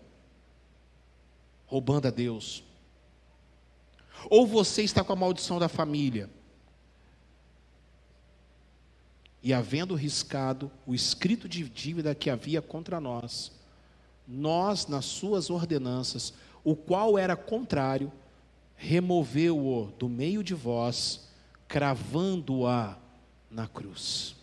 Roubando 1.67 2.09
a 2.09 2.11
Deus. 2.11 2.66
Ou 4.29 4.45
você 4.45 4.83
está 4.83 5.03
com 5.03 5.13
a 5.13 5.15
maldição 5.15 5.59
da 5.59 5.69
família? 5.69 6.29
E 9.41 9.53
havendo 9.53 9.95
riscado 9.95 10.71
o 10.85 10.93
escrito 10.93 11.47
de 11.47 11.67
dívida 11.69 12.15
que 12.15 12.29
havia 12.29 12.61
contra 12.61 12.99
nós, 12.99 13.51
nós, 14.27 14.87
nas 14.87 15.05
suas 15.05 15.49
ordenanças, 15.49 16.33
o 16.63 16.75
qual 16.75 17.17
era 17.17 17.35
contrário, 17.35 18.11
removeu-o 18.75 19.91
do 19.97 20.09
meio 20.09 20.43
de 20.43 20.53
vós, 20.53 21.29
cravando-a 21.67 22.97
na 23.49 23.67
cruz. 23.67 24.35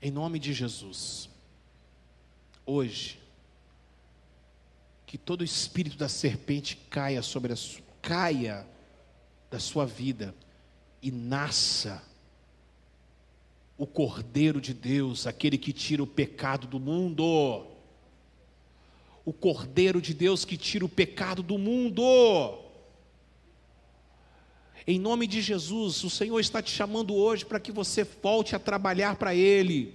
Em 0.00 0.10
nome 0.10 0.38
de 0.38 0.52
Jesus, 0.52 1.28
hoje, 2.64 3.20
que 5.06 5.16
todo 5.16 5.44
espírito 5.44 5.96
da 5.96 6.08
serpente 6.08 6.76
caia 6.90 7.22
sobre 7.22 7.52
a 7.52 7.56
caia 8.02 8.66
da 9.50 9.60
sua 9.60 9.86
vida 9.86 10.34
e 11.00 11.10
nasça 11.10 12.02
o 13.78 13.86
Cordeiro 13.86 14.60
de 14.60 14.72
Deus, 14.72 15.26
aquele 15.26 15.58
que 15.58 15.72
tira 15.72 16.02
o 16.02 16.06
pecado 16.06 16.66
do 16.66 16.80
mundo. 16.80 17.66
O 19.24 19.32
Cordeiro 19.32 20.00
de 20.00 20.14
Deus 20.14 20.44
que 20.44 20.56
tira 20.56 20.84
o 20.84 20.88
pecado 20.88 21.42
do 21.42 21.58
mundo. 21.58 22.62
Em 24.86 24.98
nome 24.98 25.26
de 25.26 25.42
Jesus, 25.42 26.04
o 26.04 26.10
Senhor 26.10 26.38
está 26.38 26.62
te 26.62 26.70
chamando 26.70 27.14
hoje 27.14 27.44
para 27.44 27.60
que 27.60 27.72
você 27.72 28.04
volte 28.04 28.54
a 28.54 28.58
trabalhar 28.58 29.16
para 29.16 29.34
Ele. 29.34 29.94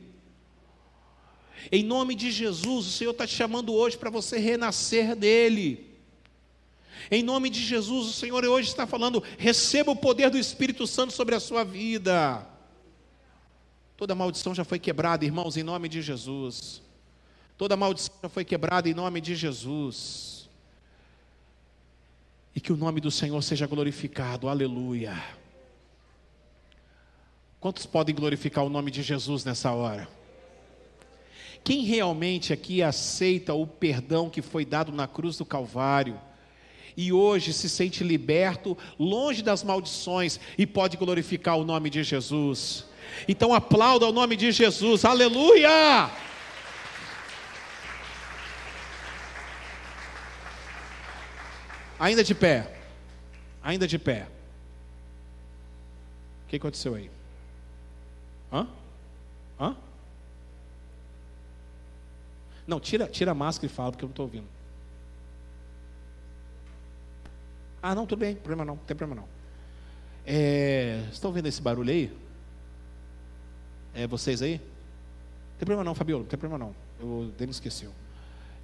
Em 1.69 1.83
nome 1.83 2.15
de 2.15 2.31
Jesus, 2.31 2.87
o 2.87 2.91
Senhor 2.91 3.11
está 3.11 3.27
te 3.27 3.35
chamando 3.35 3.73
hoje 3.73 3.97
para 3.97 4.09
você 4.09 4.37
renascer 4.39 5.15
dele. 5.15 5.91
Em 7.09 7.21
nome 7.21 7.49
de 7.49 7.61
Jesus, 7.61 8.07
o 8.07 8.13
Senhor 8.13 8.43
hoje 8.45 8.69
está 8.69 8.87
falando: 8.87 9.21
receba 9.37 9.91
o 9.91 9.95
poder 9.95 10.29
do 10.29 10.37
Espírito 10.37 10.87
Santo 10.87 11.11
sobre 11.11 11.35
a 11.35 11.39
sua 11.39 11.63
vida. 11.63 12.47
Toda 13.97 14.15
maldição 14.15 14.55
já 14.55 14.63
foi 14.63 14.79
quebrada, 14.79 15.25
irmãos, 15.25 15.57
em 15.57 15.63
nome 15.63 15.89
de 15.89 16.01
Jesus. 16.01 16.81
Toda 17.57 17.77
maldição 17.77 18.15
já 18.23 18.29
foi 18.29 18.43
quebrada 18.43 18.89
em 18.89 18.93
nome 18.93 19.21
de 19.21 19.35
Jesus. 19.35 20.49
E 22.55 22.59
que 22.59 22.73
o 22.73 22.77
nome 22.77 22.99
do 22.99 23.11
Senhor 23.11 23.41
seja 23.41 23.67
glorificado, 23.67 24.49
aleluia. 24.49 25.21
Quantos 27.59 27.85
podem 27.85 28.15
glorificar 28.15 28.63
o 28.63 28.69
nome 28.69 28.89
de 28.89 29.03
Jesus 29.03 29.45
nessa 29.45 29.71
hora? 29.71 30.09
Quem 31.63 31.83
realmente 31.83 32.51
aqui 32.51 32.81
aceita 32.81 33.53
o 33.53 33.67
perdão 33.67 34.29
que 34.29 34.41
foi 34.41 34.65
dado 34.65 34.91
na 34.91 35.07
cruz 35.07 35.37
do 35.37 35.45
Calvário? 35.45 36.19
e 36.95 37.11
hoje 37.11 37.53
se 37.53 37.69
sente 37.69 38.03
liberto, 38.03 38.77
longe 38.99 39.41
das 39.41 39.63
maldições 39.63 40.39
e 40.57 40.65
pode 40.65 40.97
glorificar 40.97 41.57
o 41.57 41.63
nome 41.63 41.89
de 41.89 42.03
Jesus. 42.03 42.85
Então 43.27 43.53
aplauda 43.53 44.07
o 44.07 44.11
nome 44.11 44.35
de 44.35 44.51
Jesus, 44.51 45.05
aleluia! 45.05 46.09
Ainda 51.99 52.23
de 52.23 52.33
pé, 52.33 52.67
ainda 53.61 53.87
de 53.87 53.99
pé. 53.99 54.27
O 56.45 56.49
que 56.49 56.55
aconteceu 56.55 56.95
aí? 56.95 57.11
Hã? 58.51 58.67
Não, 62.65 62.79
tira, 62.79 63.07
tira 63.07 63.31
a 63.31 63.35
máscara 63.35 63.71
e 63.71 63.75
fala, 63.75 63.91
porque 63.91 64.05
eu 64.05 64.07
não 64.07 64.11
estou 64.11 64.25
ouvindo. 64.25 64.47
Ah, 67.81 67.95
não, 67.95 68.05
tudo 68.05 68.19
bem, 68.19 68.35
problema 68.35 68.63
não, 68.63 68.75
não 68.75 68.83
tem 68.83 68.95
problema 68.95 69.21
não. 69.21 69.27
É, 70.25 71.03
estão 71.11 71.31
vendo 71.31 71.47
esse 71.47 71.61
barulho 71.61 71.89
aí? 71.89 72.15
É 73.93 74.05
vocês 74.05 74.41
aí? 74.41 74.53
Não 74.53 75.57
tem 75.57 75.65
problema 75.65 75.83
não, 75.83 75.95
Fabiola, 75.95 76.23
não 76.23 76.29
tem 76.29 76.39
problema 76.39 76.65
não. 76.65 76.75
Eu 76.99 77.33
nem 77.39 77.49
esqueceu. 77.49 77.91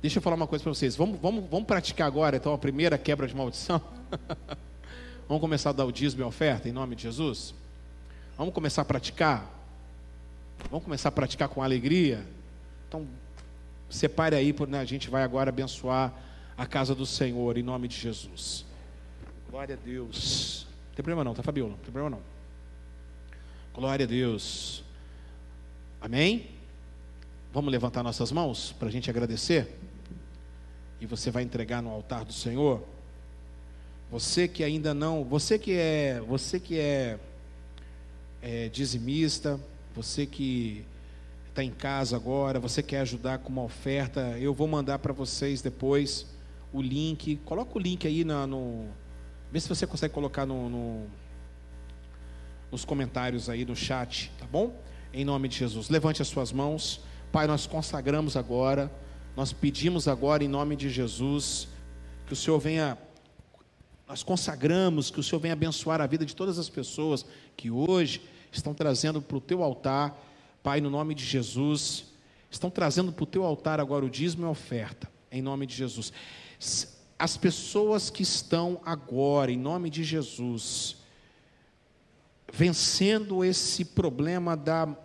Deixa 0.02 0.20
eu 0.20 0.22
falar 0.22 0.36
uma 0.36 0.46
coisa 0.46 0.64
para 0.64 0.74
vocês. 0.74 0.96
Vamos, 0.96 1.20
vamos, 1.20 1.50
vamos 1.50 1.66
praticar 1.66 2.06
agora, 2.06 2.38
então, 2.38 2.54
a 2.54 2.58
primeira 2.58 2.98
quebra 2.98 3.28
de 3.28 3.36
maldição. 3.36 3.82
vamos 5.28 5.42
começar 5.42 5.72
a 5.72 5.74
dar 5.74 5.86
o 5.86 5.92
dízimo 5.92 6.22
e 6.22 6.24
a 6.24 6.28
oferta, 6.28 6.70
em 6.70 6.72
nome 6.72 6.96
de 6.96 7.04
Jesus? 7.04 7.56
Vamos 8.38 8.54
começar 8.54 8.84
a 8.84 8.86
praticar? 8.86 9.52
Vamos 10.70 10.84
começar 10.84 11.10
a 11.10 11.12
praticar 11.12 11.50
com 11.50 11.64
alegria? 11.64 12.24
Então, 12.88 13.08
separe 13.90 14.36
aí, 14.36 14.54
porque 14.54 14.72
né, 14.72 14.80
a 14.80 14.86
gente 14.86 15.10
vai 15.10 15.24
agora 15.24 15.50
abençoar 15.50 16.14
a 16.58 16.66
casa 16.66 16.96
do 16.96 17.06
Senhor, 17.06 17.58
em 17.58 17.64
nome 17.64 17.88
de 17.88 17.96
Jesus. 17.96 18.66
Glória 19.50 19.76
a 19.76 19.86
Deus. 19.86 20.66
Não 20.90 20.96
tem 20.96 21.04
problema 21.04 21.24
não, 21.24 21.34
tá, 21.34 21.44
Fabiola? 21.44 21.72
Não 21.72 21.78
tem 21.78 21.92
problema 21.92 22.10
não. 22.10 22.22
Glória 23.74 24.06
a 24.06 24.08
Deus. 24.08 24.84
Amém? 26.02 26.48
Vamos 27.54 27.72
levantar 27.72 28.04
nossas 28.04 28.32
mãos 28.32 28.74
para 28.78 28.88
a 28.88 28.92
gente 28.92 29.10
agradecer? 29.10 29.80
E 31.00 31.06
você 31.06 31.32
vai 31.32 31.44
entregar 31.44 31.82
no 31.82 31.92
altar 31.92 32.26
do 32.26 32.34
Senhor. 32.34 32.84
Você 34.12 34.48
que 34.48 34.64
ainda 34.64 34.94
não, 34.94 35.24
você 35.24 35.60
que 35.60 35.74
é, 35.74 36.22
você 36.28 36.60
que 36.60 36.80
é, 36.80 37.20
é 38.42 38.70
dizimista, 38.70 39.60
você 39.96 40.26
que 40.26 40.86
está 41.58 41.64
em 41.64 41.72
casa 41.72 42.16
agora, 42.16 42.60
você 42.60 42.84
quer 42.84 43.00
ajudar 43.00 43.40
com 43.40 43.50
uma 43.50 43.64
oferta, 43.64 44.38
eu 44.38 44.54
vou 44.54 44.68
mandar 44.68 45.00
para 45.00 45.12
vocês 45.12 45.60
depois 45.60 46.28
o 46.72 46.80
link. 46.80 47.38
Coloca 47.38 47.76
o 47.76 47.82
link 47.82 48.06
aí 48.06 48.24
na, 48.24 48.46
no 48.46 48.86
Vê 49.52 49.60
se 49.60 49.68
você 49.68 49.88
consegue 49.88 50.14
colocar 50.14 50.46
no, 50.46 50.70
no, 50.70 51.08
nos 52.72 52.86
comentários 52.86 53.50
aí 53.50 53.66
no 53.66 53.76
chat, 53.76 54.32
tá 54.38 54.46
bom? 54.46 54.80
Em 55.12 55.26
nome 55.26 55.48
de 55.48 55.58
Jesus. 55.58 55.90
Levante 55.90 56.22
as 56.22 56.28
suas 56.28 56.52
mãos. 56.52 57.02
Pai, 57.32 57.48
nós 57.48 57.66
consagramos 57.66 58.38
agora, 58.38 58.92
nós 59.36 59.52
pedimos 59.52 60.08
agora 60.08 60.44
em 60.44 60.48
nome 60.48 60.76
de 60.76 60.92
Jesus 60.92 61.70
que 62.28 62.34
o 62.34 62.36
Senhor 62.36 62.60
venha 62.60 62.98
nós 64.08 64.22
consagramos 64.22 65.10
que 65.10 65.20
o 65.20 65.24
Senhor 65.24 65.40
venha 65.40 65.54
abençoar 65.54 66.02
a 66.02 66.08
vida 66.08 66.24
de 66.24 66.36
todas 66.36 66.60
as 66.60 66.70
pessoas 66.70 67.26
que 67.58 67.72
hoje 67.72 68.22
estão 68.52 68.74
trazendo 68.74 69.22
para 69.22 69.38
o 69.38 69.42
teu 69.42 69.64
altar, 69.64 70.18
Pai, 70.68 70.82
no 70.82 70.90
nome 70.90 71.16
de 71.16 71.24
Jesus, 71.24 72.08
estão 72.52 72.70
trazendo 72.70 73.14
para 73.14 73.24
o 73.24 73.26
teu 73.26 73.46
altar 73.46 73.80
agora 73.80 74.04
o 74.04 74.10
dízimo 74.10 74.46
e 74.46 74.48
a 74.48 74.50
oferta, 74.50 75.10
em 75.32 75.42
nome 75.42 75.66
de 75.66 75.74
Jesus 75.74 76.12
as 77.20 77.36
pessoas 77.36 78.10
que 78.10 78.22
estão 78.22 78.80
agora, 78.86 79.52
em 79.52 79.58
nome 79.58 79.90
de 79.90 80.04
Jesus, 80.04 80.98
vencendo 82.54 83.44
esse 83.44 83.86
problema 83.86 84.56
da, 84.56 84.96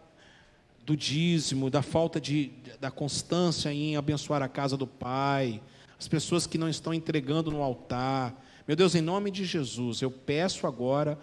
do 0.85 0.97
dízimo, 0.97 1.71
da 1.71 1.81
falta 1.81 2.21
de, 2.21 2.53
da 2.81 2.91
constância 2.91 3.73
em 3.73 3.97
abençoar 3.97 4.43
a 4.43 4.49
casa 4.49 4.77
do 4.77 4.87
Pai, 4.87 5.63
as 5.99 6.07
pessoas 6.07 6.47
que 6.47 6.59
não 6.59 6.69
estão 6.69 6.93
entregando 6.93 7.51
no 7.51 7.63
altar. 7.63 8.35
Meu 8.67 8.77
Deus, 8.77 8.95
em 8.95 9.01
nome 9.01 9.31
de 9.31 9.45
Jesus, 9.45 10.03
eu 10.03 10.11
peço 10.11 10.67
agora 10.67 11.19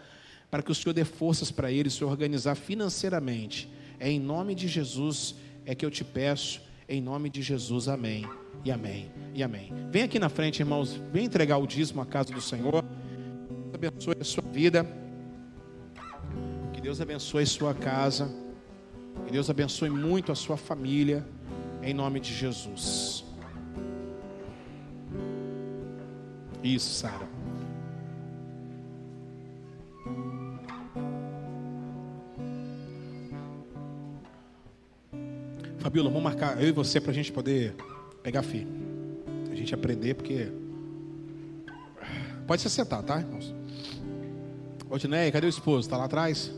para 0.50 0.64
que 0.64 0.72
o 0.72 0.76
Senhor 0.76 0.94
dê 0.94 1.06
forças 1.06 1.52
para 1.52 1.72
eles 1.72 1.94
se 1.94 2.04
organizar 2.04 2.56
financeiramente. 2.56 3.70
É 4.00 4.10
em 4.10 4.20
nome 4.20 4.56
de 4.56 4.68
Jesus 4.68 5.36
é 5.66 5.76
que 5.76 5.86
eu 5.86 5.92
te 5.92 6.04
peço, 6.04 6.62
em 6.88 7.02
nome 7.02 7.30
de 7.30 7.42
Jesus, 7.42 7.88
amém 7.88 8.26
e 8.64 8.72
amém 8.72 9.12
e 9.34 9.44
amém. 9.44 9.72
Vem 9.92 10.04
aqui 10.04 10.18
na 10.18 10.30
frente, 10.30 10.62
irmãos, 10.62 11.00
vem 11.12 11.26
entregar 11.26 11.58
o 11.58 11.68
dízimo 11.68 12.02
à 12.02 12.06
casa 12.06 12.34
do 12.34 12.42
Senhor. 12.42 12.84
Deus 12.84 13.76
abençoe 13.76 14.18
a 14.20 14.24
sua 14.24 14.44
vida. 14.44 14.86
Que 16.74 16.82
Deus 16.82 17.00
abençoe 17.02 17.46
sua 17.46 17.74
casa. 17.74 18.34
Que 19.26 19.32
Deus 19.32 19.50
abençoe 19.50 19.90
muito 19.90 20.32
a 20.32 20.36
sua 20.36 20.58
família. 20.58 21.26
Em 21.84 21.94
nome 21.94 22.20
de 22.20 22.34
Jesus. 22.34 23.24
Isso, 26.64 26.94
Sara. 26.94 27.39
Fabiola, 35.90 36.10
vamos 36.10 36.24
marcar 36.24 36.62
eu 36.62 36.70
e 36.70 36.72
você 36.72 37.02
para 37.02 37.10
a 37.10 37.14
gente 37.16 37.32
poder 37.32 37.74
pegar 38.22 38.44
firme. 38.44 38.72
A 39.52 39.56
gente 39.56 39.74
aprender, 39.74 40.14
porque. 40.14 40.52
Pode 42.46 42.62
se 42.62 42.70
sentar, 42.70 43.02
tá, 43.02 43.20
irmãos? 43.20 43.52
Ô, 44.88 45.00
Tineia, 45.00 45.32
cadê 45.32 45.48
o 45.48 45.50
esposo? 45.50 45.88
Está 45.88 45.98
lá 45.98 46.06
atrás? 46.06 46.52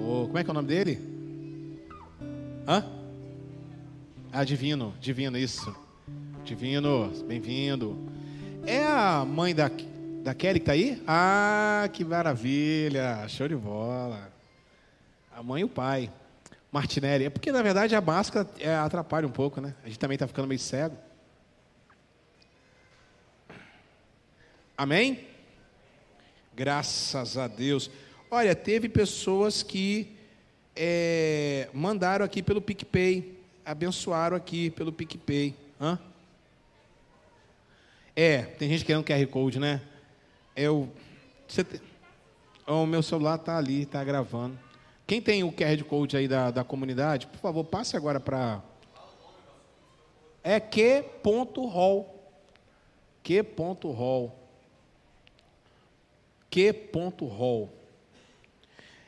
Ô, 0.00 0.26
como 0.26 0.38
é 0.38 0.44
que 0.44 0.50
é 0.50 0.52
o 0.52 0.54
nome 0.54 0.68
dele? 0.68 1.00
Hã? 2.68 2.84
Ah, 4.32 4.44
divino, 4.44 4.94
divino, 5.00 5.36
isso. 5.36 5.74
Divino, 6.44 7.10
bem-vindo. 7.26 7.98
É 8.64 8.84
a 8.84 9.24
mãe 9.24 9.56
da, 9.56 9.68
da 10.22 10.34
Kelly 10.34 10.60
que 10.60 10.66
tá 10.66 10.72
aí? 10.72 11.02
Ah, 11.04 11.90
que 11.92 12.04
maravilha, 12.04 13.26
show 13.26 13.48
de 13.48 13.56
bola. 13.56 14.30
A 15.36 15.42
mãe 15.42 15.62
e 15.62 15.64
o 15.64 15.68
pai. 15.68 16.08
Martinelli. 16.76 17.24
É 17.24 17.30
porque, 17.30 17.50
na 17.50 17.62
verdade, 17.62 17.96
a 17.96 18.00
máscara 18.02 18.46
é, 18.58 18.74
atrapalha 18.74 19.26
um 19.26 19.30
pouco, 19.30 19.62
né? 19.62 19.74
A 19.82 19.86
gente 19.86 19.98
também 19.98 20.16
está 20.16 20.26
ficando 20.26 20.46
meio 20.46 20.60
cego. 20.60 20.94
Amém? 24.76 25.26
Graças 26.54 27.38
a 27.38 27.48
Deus. 27.48 27.90
Olha, 28.30 28.54
teve 28.54 28.90
pessoas 28.90 29.62
que 29.62 30.14
é, 30.76 31.70
mandaram 31.72 32.26
aqui 32.26 32.42
pelo 32.42 32.60
PicPay, 32.60 33.40
abençoaram 33.64 34.36
aqui 34.36 34.68
pelo 34.68 34.92
PicPay. 34.92 35.54
Hã? 35.80 35.98
É, 38.14 38.42
tem 38.42 38.68
gente 38.68 38.84
querendo 38.84 39.02
QR 39.04 39.26
Code, 39.28 39.58
né? 39.58 39.80
Eu. 40.54 40.92
Você 41.48 41.64
te... 41.64 41.80
oh, 42.66 42.82
o 42.82 42.86
meu 42.86 43.02
celular 43.02 43.36
está 43.36 43.56
ali, 43.56 43.84
está 43.84 44.04
gravando. 44.04 44.65
Quem 45.06 45.22
tem 45.22 45.44
o 45.44 45.52
QR 45.52 45.82
Code 45.84 46.16
aí 46.16 46.26
da, 46.26 46.50
da 46.50 46.64
comunidade, 46.64 47.28
por 47.28 47.38
favor, 47.38 47.64
passe 47.64 47.96
agora 47.96 48.18
para. 48.18 48.60
É 50.42 50.58
que.hall. 50.58 52.12
Que.hall. 53.22 54.36
Que.hall. 56.50 57.70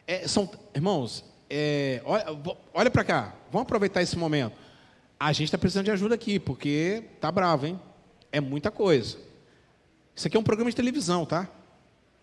É, 0.07 0.27
são, 0.29 0.49
irmãos, 0.75 1.25
é, 1.51 2.01
olha, 2.05 2.25
olha 2.73 2.91
para 2.91 3.05
cá, 3.05 3.35
vamos 3.51 3.65
aproveitar 3.65 4.01
esse 4.01 4.16
momento. 4.16 4.57
A 5.19 5.33
gente 5.33 5.47
está 5.47 5.59
precisando 5.59 5.87
de 5.87 5.91
ajuda 5.91 6.15
aqui, 6.15 6.39
porque 6.39 7.05
tá 7.20 7.33
bravo, 7.33 7.66
hein? 7.66 7.81
É 8.31 8.41
muita 8.41 8.70
coisa. 8.70 9.19
Isso 10.15 10.27
aqui 10.27 10.37
é 10.37 10.41
um 10.41 10.45
programa 10.45 10.70
de 10.70 10.77
televisão, 10.77 11.27
tá? 11.27 11.49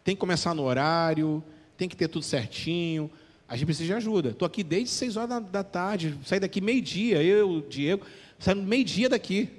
Tem 0.03 0.15
que 0.15 0.19
começar 0.19 0.53
no 0.53 0.63
horário, 0.63 1.43
tem 1.77 1.89
que 1.89 1.95
ter 1.95 2.07
tudo 2.07 2.23
certinho. 2.23 3.11
A 3.47 3.55
gente 3.55 3.65
precisa 3.65 3.85
de 3.85 3.93
ajuda. 3.93 4.29
Estou 4.29 4.45
aqui 4.45 4.63
desde 4.63 4.89
6 4.89 5.17
horas 5.17 5.29
da, 5.29 5.39
da 5.39 5.63
tarde, 5.63 6.17
saí 6.25 6.39
daqui 6.39 6.59
meio-dia, 6.59 7.21
eu, 7.21 7.61
Diego, 7.61 8.05
saímos 8.39 8.65
meio-dia 8.65 9.07
daqui. 9.07 9.49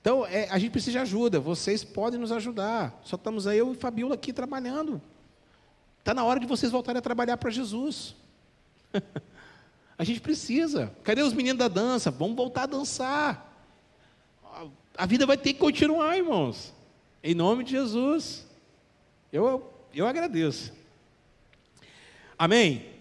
Então, 0.00 0.26
é, 0.26 0.48
a 0.50 0.58
gente 0.58 0.70
precisa 0.70 0.92
de 0.92 0.98
ajuda. 0.98 1.40
Vocês 1.40 1.82
podem 1.82 2.20
nos 2.20 2.30
ajudar. 2.32 3.00
Só 3.04 3.16
estamos 3.16 3.46
aí, 3.46 3.58
eu 3.58 3.72
e 3.72 3.76
Fabiola 3.76 4.14
aqui 4.14 4.32
trabalhando. 4.32 5.00
Está 5.98 6.14
na 6.14 6.24
hora 6.24 6.38
de 6.38 6.46
vocês 6.46 6.70
voltarem 6.70 6.98
a 6.98 7.02
trabalhar 7.02 7.36
para 7.36 7.50
Jesus. 7.50 8.14
a 9.98 10.04
gente 10.04 10.20
precisa. 10.20 10.92
Cadê 11.02 11.22
os 11.22 11.32
meninos 11.32 11.58
da 11.58 11.68
dança? 11.68 12.10
Vamos 12.10 12.36
voltar 12.36 12.62
a 12.62 12.66
dançar. 12.66 13.46
A 14.96 15.06
vida 15.06 15.26
vai 15.26 15.36
ter 15.36 15.52
que 15.52 15.58
continuar, 15.58 16.16
irmãos. 16.16 16.72
Em 17.22 17.34
nome 17.34 17.64
de 17.64 17.72
Jesus. 17.72 18.46
Eu, 19.32 19.70
eu 19.92 20.06
agradeço. 20.06 20.72
Amém? 22.38 22.97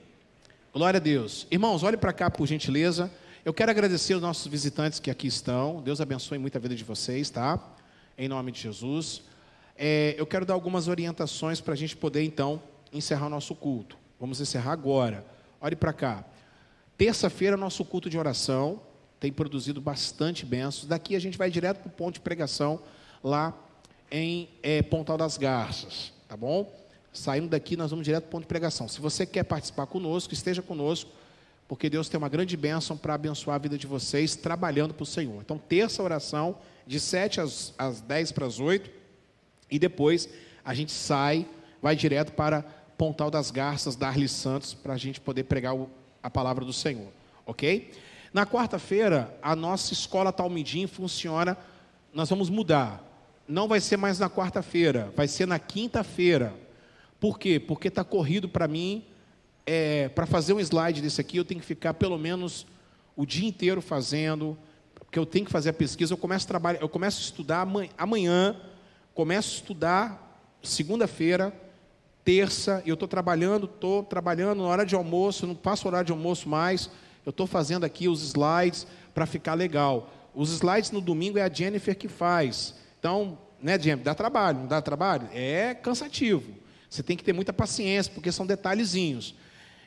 Glória 0.78 1.00
a 1.00 1.02
Deus. 1.02 1.48
Irmãos, 1.50 1.82
olhe 1.82 1.98
para 1.98 2.14
cá, 2.14 2.30
por 2.30 2.46
gentileza. 2.46 3.12
Eu 3.44 3.52
quero 3.52 3.72
agradecer 3.72 4.14
os 4.14 4.22
nossos 4.22 4.46
visitantes 4.46 5.00
que 5.00 5.10
aqui 5.10 5.26
estão. 5.26 5.82
Deus 5.82 6.00
abençoe 6.00 6.38
muito 6.38 6.56
a 6.56 6.62
vida 6.62 6.76
de 6.76 6.84
vocês, 6.84 7.32
tá? 7.32 7.60
Em 8.16 8.28
nome 8.28 8.52
de 8.52 8.62
Jesus. 8.62 9.24
É, 9.76 10.14
eu 10.20 10.28
quero 10.28 10.46
dar 10.46 10.54
algumas 10.54 10.88
orientações 10.88 11.60
para 11.60 11.74
a 11.74 11.76
gente 11.76 11.98
poder, 11.98 12.22
então, 12.22 12.62
encerrar 12.94 13.26
o 13.26 13.30
nosso 13.30 13.56
culto. 13.56 13.98
Vamos 14.20 14.40
encerrar 14.40 14.72
agora. 14.72 15.26
Olhe 15.60 15.76
para 15.76 15.92
cá. 15.92 16.24
Terça-feira, 16.96 17.58
nosso 17.58 17.84
culto 17.84 18.08
de 18.08 18.20
oração 18.20 18.80
tem 19.20 19.34
produzido 19.34 19.82
bastante 19.82 20.46
bênçãos. 20.46 20.86
Daqui 20.86 21.16
a 21.16 21.20
gente 21.20 21.40
vai 21.40 21.50
direto 21.50 21.80
para 21.80 21.88
o 21.88 21.92
ponto 21.92 22.14
de 22.14 22.20
pregação 22.20 22.80
lá 23.24 23.52
em 24.12 24.48
é, 24.62 24.84
Pontal 24.84 25.18
das 25.18 25.40
Garças, 25.40 26.14
tá 26.28 26.38
bom? 26.38 26.72
Saindo 27.18 27.50
daqui, 27.50 27.76
nós 27.76 27.92
vamos 27.92 28.06
direto 28.06 28.24
para 28.24 28.30
o 28.30 28.32
ponto 28.32 28.44
de 28.44 28.48
pregação. 28.48 28.88
Se 28.88 29.02
você 29.02 29.26
quer 29.26 29.44
participar 29.44 29.86
conosco, 29.88 30.34
esteja 30.34 30.62
conosco, 30.62 31.10
porque 31.68 31.90
Deus 31.90 32.08
tem 32.08 32.18
uma 32.18 32.30
grande 32.30 32.56
bênção 32.56 32.96
para 32.96 33.14
abençoar 33.14 33.56
a 33.56 33.60
vida 33.60 33.78
de 33.78 33.88
vocês 33.88 34.36
trabalhando 34.36 34.94
para 34.94 35.04
o 35.04 35.06
Senhor. 35.06 35.42
Então, 35.42 35.58
terça 35.58 36.02
oração, 36.02 36.58
de 36.86 37.00
7 37.00 37.42
às, 37.42 37.74
às 37.78 38.00
10 38.00 38.32
para 38.32 38.46
as 38.46 38.60
8, 38.60 38.90
e 39.70 39.78
depois 39.78 40.30
a 40.64 40.74
gente 40.74 40.92
sai, 40.92 41.46
vai 41.82 41.96
direto 41.96 42.32
para 42.32 42.64
Pontal 42.98 43.30
das 43.30 43.52
Garças, 43.52 43.96
da 43.96 44.08
Arli 44.08 44.28
Santos, 44.28 44.74
para 44.74 44.94
a 44.94 44.98
gente 44.98 45.20
poder 45.20 45.44
pregar 45.44 45.76
o, 45.76 45.90
a 46.24 46.30
palavra 46.30 46.64
do 46.64 46.74
Senhor, 46.74 47.10
ok? 47.46 47.92
Na 48.34 48.46
quarta-feira, 48.46 49.38
a 49.42 49.56
nossa 49.56 49.94
escola 49.94 50.32
Talmidim 50.32 50.88
funciona, 50.88 51.58
nós 52.14 52.30
vamos 52.30 52.50
mudar. 52.50 53.04
Não 53.48 53.68
vai 53.68 53.80
ser 53.80 53.98
mais 53.98 54.20
na 54.20 54.30
quarta-feira, 54.30 55.12
vai 55.16 55.28
ser 55.28 55.48
na 55.48 55.60
quinta-feira. 55.60 56.54
Por 57.20 57.40
quê? 57.40 57.60
Porque 57.60 57.88
está 57.88 58.04
corrido 58.04 58.48
para 58.48 58.68
mim, 58.68 59.06
é, 59.66 60.10
para 60.10 60.26
fazer 60.26 60.54
um 60.54 60.60
slide 60.60 61.02
desse 61.02 61.20
aqui, 61.20 61.38
eu 61.38 61.46
tenho 61.46 61.60
que 61.60 61.66
ficar 61.66 61.94
pelo 61.94 62.18
menos 62.18 62.66
o 63.16 63.26
dia 63.26 63.48
inteiro 63.48 63.82
fazendo, 63.82 64.58
porque 64.94 65.18
eu 65.18 65.26
tenho 65.26 65.46
que 65.46 65.52
fazer 65.52 65.70
a 65.70 65.74
pesquisa, 65.74 66.14
eu 66.14 66.18
começo 66.18 66.46
a 66.46 66.48
trabalhar, 66.48 66.82
eu 66.82 66.90
começo 66.90 67.20
a 67.20 67.24
estudar 67.24 67.68
amanhã, 67.98 68.56
começo 69.14 69.56
a 69.56 69.56
estudar 69.56 70.42
segunda-feira, 70.62 71.54
terça, 72.24 72.84
eu 72.86 72.94
estou 72.94 73.08
trabalhando, 73.08 73.66
estou 73.66 74.04
trabalhando 74.04 74.62
na 74.62 74.68
hora 74.68 74.86
de 74.86 74.96
almoço, 74.96 75.48
não 75.48 75.56
passo 75.56 75.88
horário 75.88 76.06
de 76.06 76.12
almoço 76.12 76.48
mais, 76.48 76.90
eu 77.26 77.32
estou 77.32 77.48
fazendo 77.48 77.84
aqui 77.84 78.08
os 78.08 78.22
slides 78.22 78.86
para 79.14 79.26
ficar 79.26 79.54
legal. 79.54 80.10
Os 80.36 80.52
slides 80.52 80.92
no 80.92 81.02
domingo 81.02 81.38
é 81.38 81.42
a 81.42 81.50
Jennifer 81.50 81.98
que 81.98 82.08
faz. 82.08 82.76
Então, 83.00 83.38
né, 83.62 83.80
Jennifer, 83.80 84.04
dá 84.06 84.14
trabalho, 84.14 84.60
não 84.60 84.68
dá 84.68 84.82
trabalho? 84.82 85.28
É 85.34 85.74
cansativo. 85.74 86.67
Você 86.90 87.04
tem 87.04 87.18
que 87.18 87.24
ter 87.24 87.34
muita 87.34 87.52
paciência, 87.52 88.12
porque 88.14 88.32
são 88.32 88.46
detalhezinhos. 88.46 89.36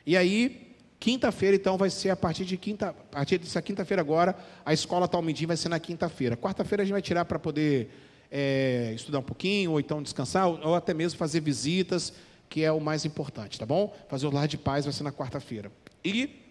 E 0.05 0.15
aí, 0.15 0.75
quinta-feira, 0.99 1.55
então, 1.55 1.77
vai 1.77 1.89
ser 1.89 2.09
a 2.09 2.15
partir 2.15 2.45
de 2.45 2.57
quinta, 2.57 2.89
a 2.89 2.93
partir 2.93 3.37
dessa 3.37 3.61
quinta-feira 3.61 4.01
agora, 4.01 4.35
a 4.65 4.73
escola 4.73 5.07
Talmidim 5.07 5.45
vai 5.45 5.57
ser 5.57 5.69
na 5.69 5.79
quinta-feira. 5.79 6.37
Quarta-feira 6.37 6.83
a 6.83 6.85
gente 6.85 6.93
vai 6.93 7.01
tirar 7.01 7.25
para 7.25 7.39
poder 7.39 7.89
é, 8.29 8.93
estudar 8.95 9.19
um 9.19 9.23
pouquinho, 9.23 9.71
ou 9.71 9.79
então 9.79 10.01
descansar, 10.01 10.47
ou 10.47 10.75
até 10.75 10.93
mesmo 10.93 11.17
fazer 11.17 11.39
visitas, 11.41 12.13
que 12.49 12.63
é 12.63 12.71
o 12.71 12.79
mais 12.79 13.05
importante, 13.05 13.57
tá 13.57 13.65
bom? 13.65 13.95
Fazer 14.09 14.27
o 14.27 14.31
lar 14.31 14.47
de 14.47 14.57
paz 14.57 14.85
vai 14.85 14.93
ser 14.93 15.03
na 15.03 15.11
quarta-feira. 15.11 15.71
E 16.03 16.41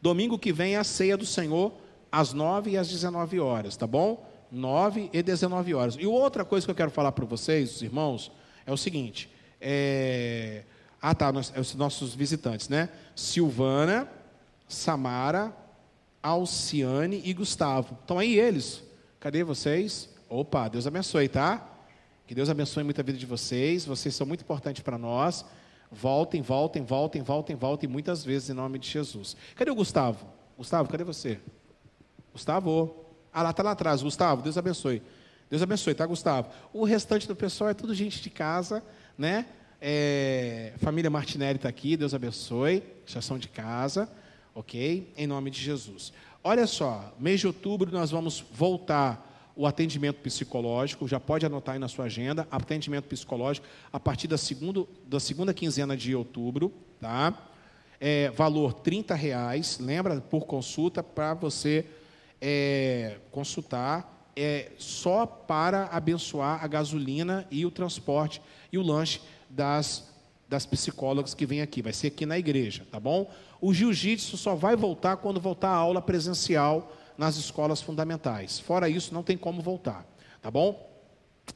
Domingo 0.00 0.38
que 0.38 0.52
vem 0.52 0.74
é 0.74 0.78
a 0.78 0.84
ceia 0.84 1.16
do 1.16 1.26
Senhor, 1.26 1.72
às 2.12 2.32
9 2.32 2.70
e 2.70 2.76
às 2.76 2.88
19 2.88 3.40
horas, 3.40 3.76
tá 3.76 3.86
bom? 3.86 4.24
9 4.52 5.10
e 5.12 5.22
19 5.22 5.74
horas. 5.74 5.96
E 5.98 6.06
outra 6.06 6.44
coisa 6.44 6.66
que 6.66 6.70
eu 6.70 6.76
quero 6.76 6.90
falar 6.90 7.12
para 7.12 7.24
vocês, 7.24 7.76
os 7.76 7.82
irmãos, 7.82 8.30
é 8.64 8.72
o 8.72 8.76
seguinte: 8.76 9.28
é... 9.68 10.62
ah, 11.02 11.12
tá, 11.12 11.32
nós, 11.32 11.52
é 11.52 11.58
os 11.58 11.74
nossos 11.74 12.14
visitantes, 12.14 12.68
né? 12.68 12.88
Silvana, 13.16 14.08
Samara, 14.68 15.52
Alciane 16.22 17.20
e 17.24 17.34
Gustavo. 17.34 17.98
Estão 18.00 18.20
aí 18.20 18.38
eles. 18.38 18.80
Cadê 19.18 19.42
vocês? 19.42 20.08
Opa, 20.28 20.68
Deus 20.68 20.86
abençoe, 20.86 21.28
tá? 21.28 21.68
Que 22.28 22.34
Deus 22.34 22.48
abençoe 22.48 22.84
muito 22.84 23.00
a 23.00 23.04
vida 23.04 23.18
de 23.18 23.26
vocês. 23.26 23.84
Vocês 23.84 24.14
são 24.14 24.24
muito 24.24 24.42
importantes 24.42 24.84
para 24.84 24.96
nós. 24.96 25.44
Voltem, 25.90 26.42
voltem, 26.42 26.84
voltem, 26.84 27.22
voltem, 27.22 27.56
voltem 27.56 27.88
muitas 27.88 28.24
vezes 28.24 28.50
em 28.50 28.52
nome 28.54 28.78
de 28.78 28.88
Jesus. 28.88 29.36
Cadê 29.56 29.72
o 29.72 29.74
Gustavo? 29.74 30.26
Gustavo, 30.56 30.88
cadê 30.88 31.02
você? 31.02 31.40
Gustavo. 32.32 33.04
Ah, 33.32 33.42
lá 33.42 33.50
está 33.50 33.64
lá 33.64 33.72
atrás. 33.72 34.00
Gustavo, 34.00 34.42
Deus 34.42 34.56
abençoe. 34.56 35.02
Deus 35.48 35.62
abençoe, 35.62 35.94
tá, 35.94 36.04
Gustavo? 36.06 36.50
O 36.72 36.84
restante 36.84 37.28
do 37.28 37.36
pessoal 37.36 37.70
é 37.70 37.74
tudo 37.74 37.94
gente 37.94 38.20
de 38.20 38.30
casa, 38.30 38.82
né? 39.16 39.46
É, 39.80 40.72
família 40.78 41.10
Martinelli 41.10 41.56
está 41.56 41.68
aqui, 41.68 41.96
Deus 41.96 42.14
abençoe. 42.14 42.82
Já 43.06 43.20
são 43.20 43.38
de 43.38 43.48
casa, 43.48 44.08
ok? 44.54 45.12
Em 45.16 45.26
nome 45.26 45.50
de 45.50 45.60
Jesus. 45.60 46.12
Olha 46.42 46.66
só, 46.66 47.14
mês 47.18 47.40
de 47.40 47.46
outubro 47.46 47.90
nós 47.90 48.10
vamos 48.10 48.44
voltar 48.52 49.52
o 49.56 49.66
atendimento 49.66 50.16
psicológico, 50.16 51.08
já 51.08 51.18
pode 51.18 51.46
anotar 51.46 51.74
aí 51.74 51.78
na 51.78 51.88
sua 51.88 52.04
agenda, 52.04 52.46
atendimento 52.50 53.04
psicológico 53.04 53.66
a 53.90 53.98
partir 53.98 54.28
da 54.28 54.36
segunda, 54.36 54.84
da 55.06 55.18
segunda 55.18 55.54
quinzena 55.54 55.96
de 55.96 56.14
outubro, 56.14 56.70
tá? 57.00 57.34
É, 57.98 58.30
valor 58.30 58.74
30 58.74 59.14
reais, 59.14 59.78
lembra, 59.80 60.20
por 60.20 60.44
consulta, 60.44 61.02
para 61.02 61.32
você 61.32 61.86
é, 62.40 63.16
consultar, 63.30 64.15
é, 64.36 64.70
só 64.78 65.24
para 65.24 65.86
abençoar 65.86 66.62
a 66.62 66.66
gasolina 66.66 67.46
e 67.50 67.64
o 67.64 67.70
transporte 67.70 68.42
e 68.70 68.76
o 68.76 68.82
lanche 68.82 69.20
das, 69.48 70.12
das 70.48 70.66
psicólogas 70.66 71.32
que 71.32 71.46
vêm 71.46 71.62
aqui, 71.62 71.80
vai 71.80 71.92
ser 71.92 72.08
aqui 72.08 72.26
na 72.26 72.38
igreja, 72.38 72.86
tá 72.92 73.00
bom? 73.00 73.32
O 73.60 73.72
jiu-jitsu 73.72 74.36
só 74.36 74.54
vai 74.54 74.76
voltar 74.76 75.16
quando 75.16 75.40
voltar 75.40 75.70
a 75.70 75.76
aula 75.76 76.02
presencial, 76.02 76.92
nas 77.16 77.36
escolas 77.36 77.80
fundamentais. 77.80 78.58
Fora 78.60 78.88
isso, 78.88 79.14
não 79.14 79.22
tem 79.22 79.36
como 79.36 79.62
voltar, 79.62 80.04
tá 80.42 80.50
bom? 80.50 80.86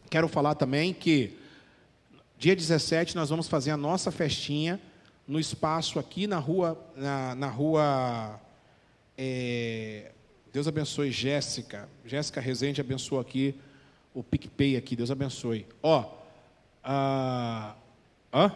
Quero 0.09 0.29
falar 0.29 0.55
também 0.55 0.95
que 0.95 1.39
dia 2.39 2.57
17 2.57 3.15
nós 3.15 3.29
vamos 3.29 3.49
fazer 3.49 3.71
a 3.71 3.77
nossa 3.77 4.11
festinha 4.11 4.81
no 5.27 5.39
espaço 5.39 5.99
aqui 5.99 6.27
na 6.27 6.39
rua, 6.39 6.79
na, 6.97 7.35
na 7.35 7.49
rua 7.49 8.41
É, 9.19 10.13
Deus 10.53 10.67
abençoe 10.67 11.13
Jéssica. 11.13 11.89
Jéssica 12.05 12.41
Rezende 12.41 12.81
abençoou 12.81 13.21
aqui 13.21 13.55
o 14.13 14.23
PicPay 14.23 14.77
aqui. 14.77 14.97
Deus 14.97 15.11
abençoe. 15.11 15.65
Ó, 15.81 16.13
a, 16.83 17.75
hã? 18.35 18.53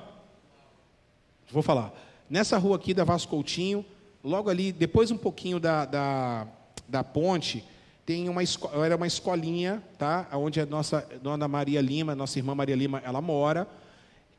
Vou 1.52 1.62
falar. 1.62 1.92
Nessa 2.28 2.58
rua 2.58 2.76
aqui 2.76 2.92
da 2.92 3.04
Vasco 3.04 3.30
Coutinho, 3.30 3.84
logo 4.24 4.50
ali, 4.50 4.72
depois 4.72 5.12
um 5.12 5.16
pouquinho 5.16 5.60
da, 5.60 5.84
da, 5.84 6.48
da 6.88 7.04
ponte, 7.04 7.64
tem 8.04 8.28
uma 8.28 8.42
era 8.84 8.96
uma 8.96 9.06
escolinha, 9.06 9.80
tá? 9.96 10.28
Onde 10.32 10.60
a 10.60 10.66
nossa 10.66 11.06
dona 11.22 11.46
Maria 11.46 11.80
Lima, 11.80 12.16
nossa 12.16 12.38
irmã 12.40 12.56
Maria 12.56 12.74
Lima, 12.74 13.00
ela 13.04 13.20
mora. 13.20 13.68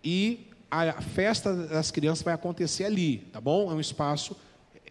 E 0.04 0.52
a 0.70 1.02
festa 1.02 1.56
das 1.56 1.90
crianças 1.90 2.22
vai 2.22 2.34
acontecer 2.34 2.84
ali, 2.84 3.20
tá 3.32 3.40
bom? 3.40 3.72
É 3.72 3.74
um 3.74 3.80
espaço, 3.80 4.36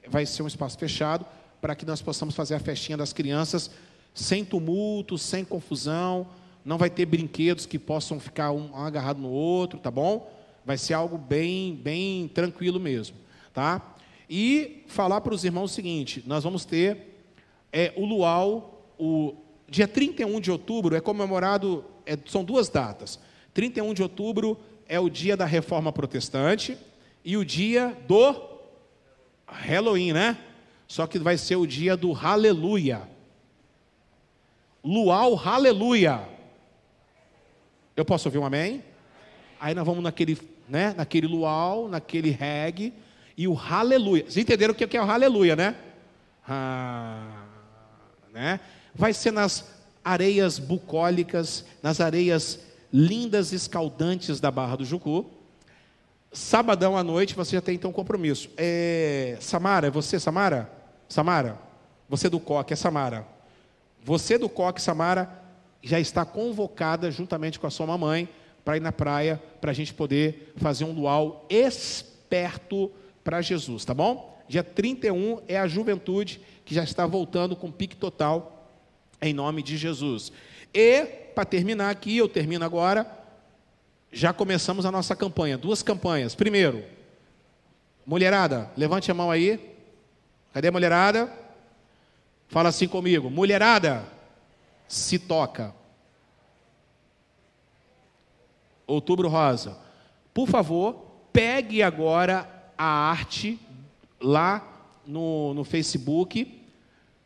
vai 0.09 0.25
ser 0.25 0.43
um 0.43 0.47
espaço 0.47 0.79
fechado 0.79 1.27
para 1.65 1.75
que 1.75 1.87
nós 1.87 2.03
possamos 2.03 2.35
fazer 2.35 2.55
a 2.57 2.59
festinha 2.59 2.95
das 2.95 3.15
crianças 3.15 3.71
sem 4.13 4.45
tumulto, 4.45 5.17
sem 5.17 5.47
confusão. 5.47 6.27
Não 6.63 6.77
vai 6.77 6.91
ter 6.91 7.07
brinquedos 7.07 7.65
que 7.65 7.79
possam 7.79 8.21
ficar 8.21 8.53
um 8.53 8.77
agarrado 8.77 9.19
no 9.19 9.31
outro, 9.31 9.79
tá 9.79 9.91
bom? 9.91 10.31
Vai 10.63 10.77
ser 10.77 10.93
algo 10.93 11.17
bem, 11.17 11.75
bem 11.75 12.29
tranquilo 12.29 12.79
mesmo, 12.79 13.17
tá? 13.55 13.97
E 14.29 14.85
falar 14.89 15.23
para 15.23 15.33
os 15.33 15.43
irmãos 15.43 15.71
o 15.71 15.75
seguinte: 15.75 16.23
nós 16.27 16.45
vamos 16.45 16.67
ter 16.67 17.25
é, 17.73 17.95
o 17.97 18.05
luau, 18.05 18.87
o 18.99 19.35
dia 19.67 19.89
31 19.89 20.39
de 20.43 20.51
outubro 20.51 20.95
é 20.95 21.01
comemorado, 21.01 21.83
é, 22.05 22.19
são 22.27 22.45
duas 22.45 22.69
datas. 22.69 23.19
31 23.55 23.95
de 23.95 24.03
outubro 24.03 24.61
é 24.87 25.01
o 25.01 25.09
dia 25.09 25.35
da 25.35 25.47
reforma 25.47 25.91
protestante 25.91 26.77
e 27.25 27.39
o 27.39 27.43
dia 27.45 27.97
do 28.07 28.35
Halloween, 29.47 30.13
né? 30.13 30.37
Só 30.87 31.07
que 31.07 31.19
vai 31.19 31.37
ser 31.37 31.57
o 31.57 31.67
dia 31.67 31.97
do 31.97 32.15
aleluia. 32.15 33.03
Luau, 34.85 35.41
aleluia. 35.43 36.29
Eu 37.97 38.05
posso 38.05 38.29
ouvir 38.29 38.39
um 38.39 38.45
amém? 38.45 38.83
Aí 39.59 39.75
nós 39.75 39.87
vamos 39.87 40.03
naquele, 40.03 40.39
né, 40.69 40.95
naquele 40.97 41.27
luau, 41.27 41.89
naquele 41.89 42.31
reggae 42.31 42.93
e 43.37 43.49
o 43.49 43.59
aleluia. 43.59 44.25
Vocês 44.25 44.39
entenderam 44.39 44.73
o 44.73 44.77
que 44.77 44.97
é 44.97 45.01
o 45.01 45.11
aleluia, 45.11 45.57
né? 45.57 45.77
Ah, 46.47 47.45
né? 48.33 48.61
Vai 48.95 49.13
ser 49.13 49.31
nas 49.31 49.73
areias 50.05 50.59
bucólicas, 50.59 51.65
nas 51.83 52.01
areias 52.01 52.61
lindas 52.93 53.53
escaldantes 53.53 54.39
da 54.39 54.51
Barra 54.51 54.77
do 54.77 54.85
Jucu. 54.85 55.31
Sabadão 56.33 56.97
à 56.97 57.03
noite 57.03 57.35
você 57.35 57.57
já 57.57 57.63
tem 57.63 57.77
então 57.77 57.91
um 57.91 57.95
compromisso. 57.95 58.51
É, 58.57 59.39
Samara, 59.41 59.87
é 59.87 59.91
você, 59.91 60.19
Samara? 60.21 60.71
Samara, 61.09 61.59
você 62.09 62.29
do 62.29 62.41
Coque, 62.41 62.73
é 62.73 62.77
Samara. 62.77 63.27
Você 64.03 64.37
do 64.37 64.49
Coque, 64.49 64.81
Samara, 64.81 65.43
já 65.83 66.01
está 66.01 66.25
convocada 66.25 67.11
juntamente 67.11 67.59
com 67.59 67.67
a 67.67 67.71
sua 67.71 67.87
mamãe 67.87 68.29
para 68.65 68.77
ir 68.77 68.81
na 68.81 68.93
praia, 68.93 69.41
para 69.61 69.71
a 69.71 69.75
gente 69.75 69.93
poder 69.93 70.53
fazer 70.57 70.85
um 70.85 70.93
luau 70.93 71.47
esperto 71.51 72.91
para 73.23 73.43
Jesus, 73.43 73.85
tá 73.85 73.93
bom? 73.93 74.43
Dia 74.49 74.63
31 74.63 75.41
é 75.49 75.59
a 75.59 75.67
juventude 75.67 76.41
que 76.65 76.75
já 76.75 76.83
está 76.83 77.07
voltando 77.07 77.55
com 77.55 77.71
pique 77.71 77.97
total, 77.97 78.71
em 79.21 79.33
nome 79.33 79.63
de 79.63 79.77
Jesus. 79.77 80.33
E, 80.73 81.05
para 81.35 81.45
terminar 81.45 81.91
aqui, 81.91 82.17
eu 82.17 82.29
termino 82.29 82.65
agora, 82.65 83.07
já 84.13 84.33
começamos 84.33 84.87
a 84.87 84.93
nossa 84.93 85.15
campanha. 85.17 85.59
Duas 85.59 85.83
campanhas. 85.83 86.35
Primeiro, 86.35 86.85
mulherada, 88.07 88.71
levante 88.77 89.11
a 89.11 89.15
mão 89.15 89.31
aí. 89.31 89.74
Cadê 90.55 90.69
a 90.69 90.73
mulherada? 90.73 91.33
Fala 92.47 92.69
assim 92.69 92.87
comigo. 92.87 93.29
Mulherada, 93.29 94.05
se 94.87 95.19
toca. 95.19 95.75
Outubro 98.87 99.29
Rosa. 99.29 99.77
Por 100.33 100.47
favor, 100.49 100.95
pegue 101.33 101.83
agora 101.83 102.49
a 102.79 102.85
arte 102.85 103.59
lá 104.21 104.87
no, 105.05 105.55
no 105.55 105.65
Facebook 105.65 106.63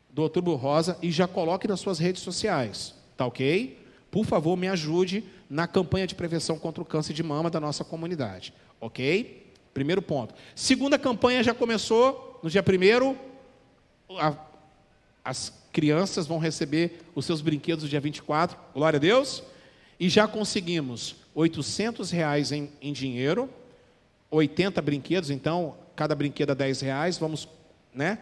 do 0.09 0.23
Outubro 0.23 0.55
Rosa 0.55 0.97
e 0.99 1.11
já 1.11 1.27
coloque 1.27 1.67
nas 1.67 1.79
suas 1.79 1.99
redes 1.99 2.23
sociais. 2.23 2.95
Tá 3.15 3.27
ok? 3.27 3.77
Por 4.09 4.25
favor, 4.25 4.57
me 4.57 4.67
ajude 4.67 5.23
na 5.47 5.67
campanha 5.67 6.07
de 6.07 6.15
prevenção 6.15 6.57
contra 6.57 6.81
o 6.81 6.85
câncer 6.85 7.13
de 7.13 7.21
mama 7.21 7.51
da 7.51 7.59
nossa 7.59 7.83
comunidade. 7.83 8.55
Ok? 8.81 9.53
Primeiro 9.71 10.01
ponto. 10.01 10.33
Segunda 10.55 10.97
campanha 10.97 11.43
já 11.43 11.53
começou 11.53 12.28
no 12.41 12.49
dia 12.49 12.63
primeiro. 12.63 13.17
As 15.23 15.53
crianças 15.71 16.25
vão 16.25 16.39
receber 16.39 17.01
os 17.13 17.25
seus 17.25 17.41
brinquedos 17.41 17.83
no 17.83 17.89
dia 17.89 17.99
24. 17.99 18.57
Glória 18.73 18.97
a 18.97 18.99
Deus. 18.99 19.43
E 19.99 20.09
já 20.09 20.27
conseguimos 20.27 21.15
800 21.35 22.09
reais 22.11 22.51
em, 22.51 22.69
em 22.81 22.93
dinheiro, 22.93 23.49
80 24.31 24.81
brinquedos, 24.81 25.29
então 25.29 25.75
cada 25.95 26.15
brinquedo 26.15 26.51
a 26.51 26.53
10 26.53 26.81
reais, 26.81 27.17
vamos, 27.17 27.47
né? 27.93 28.19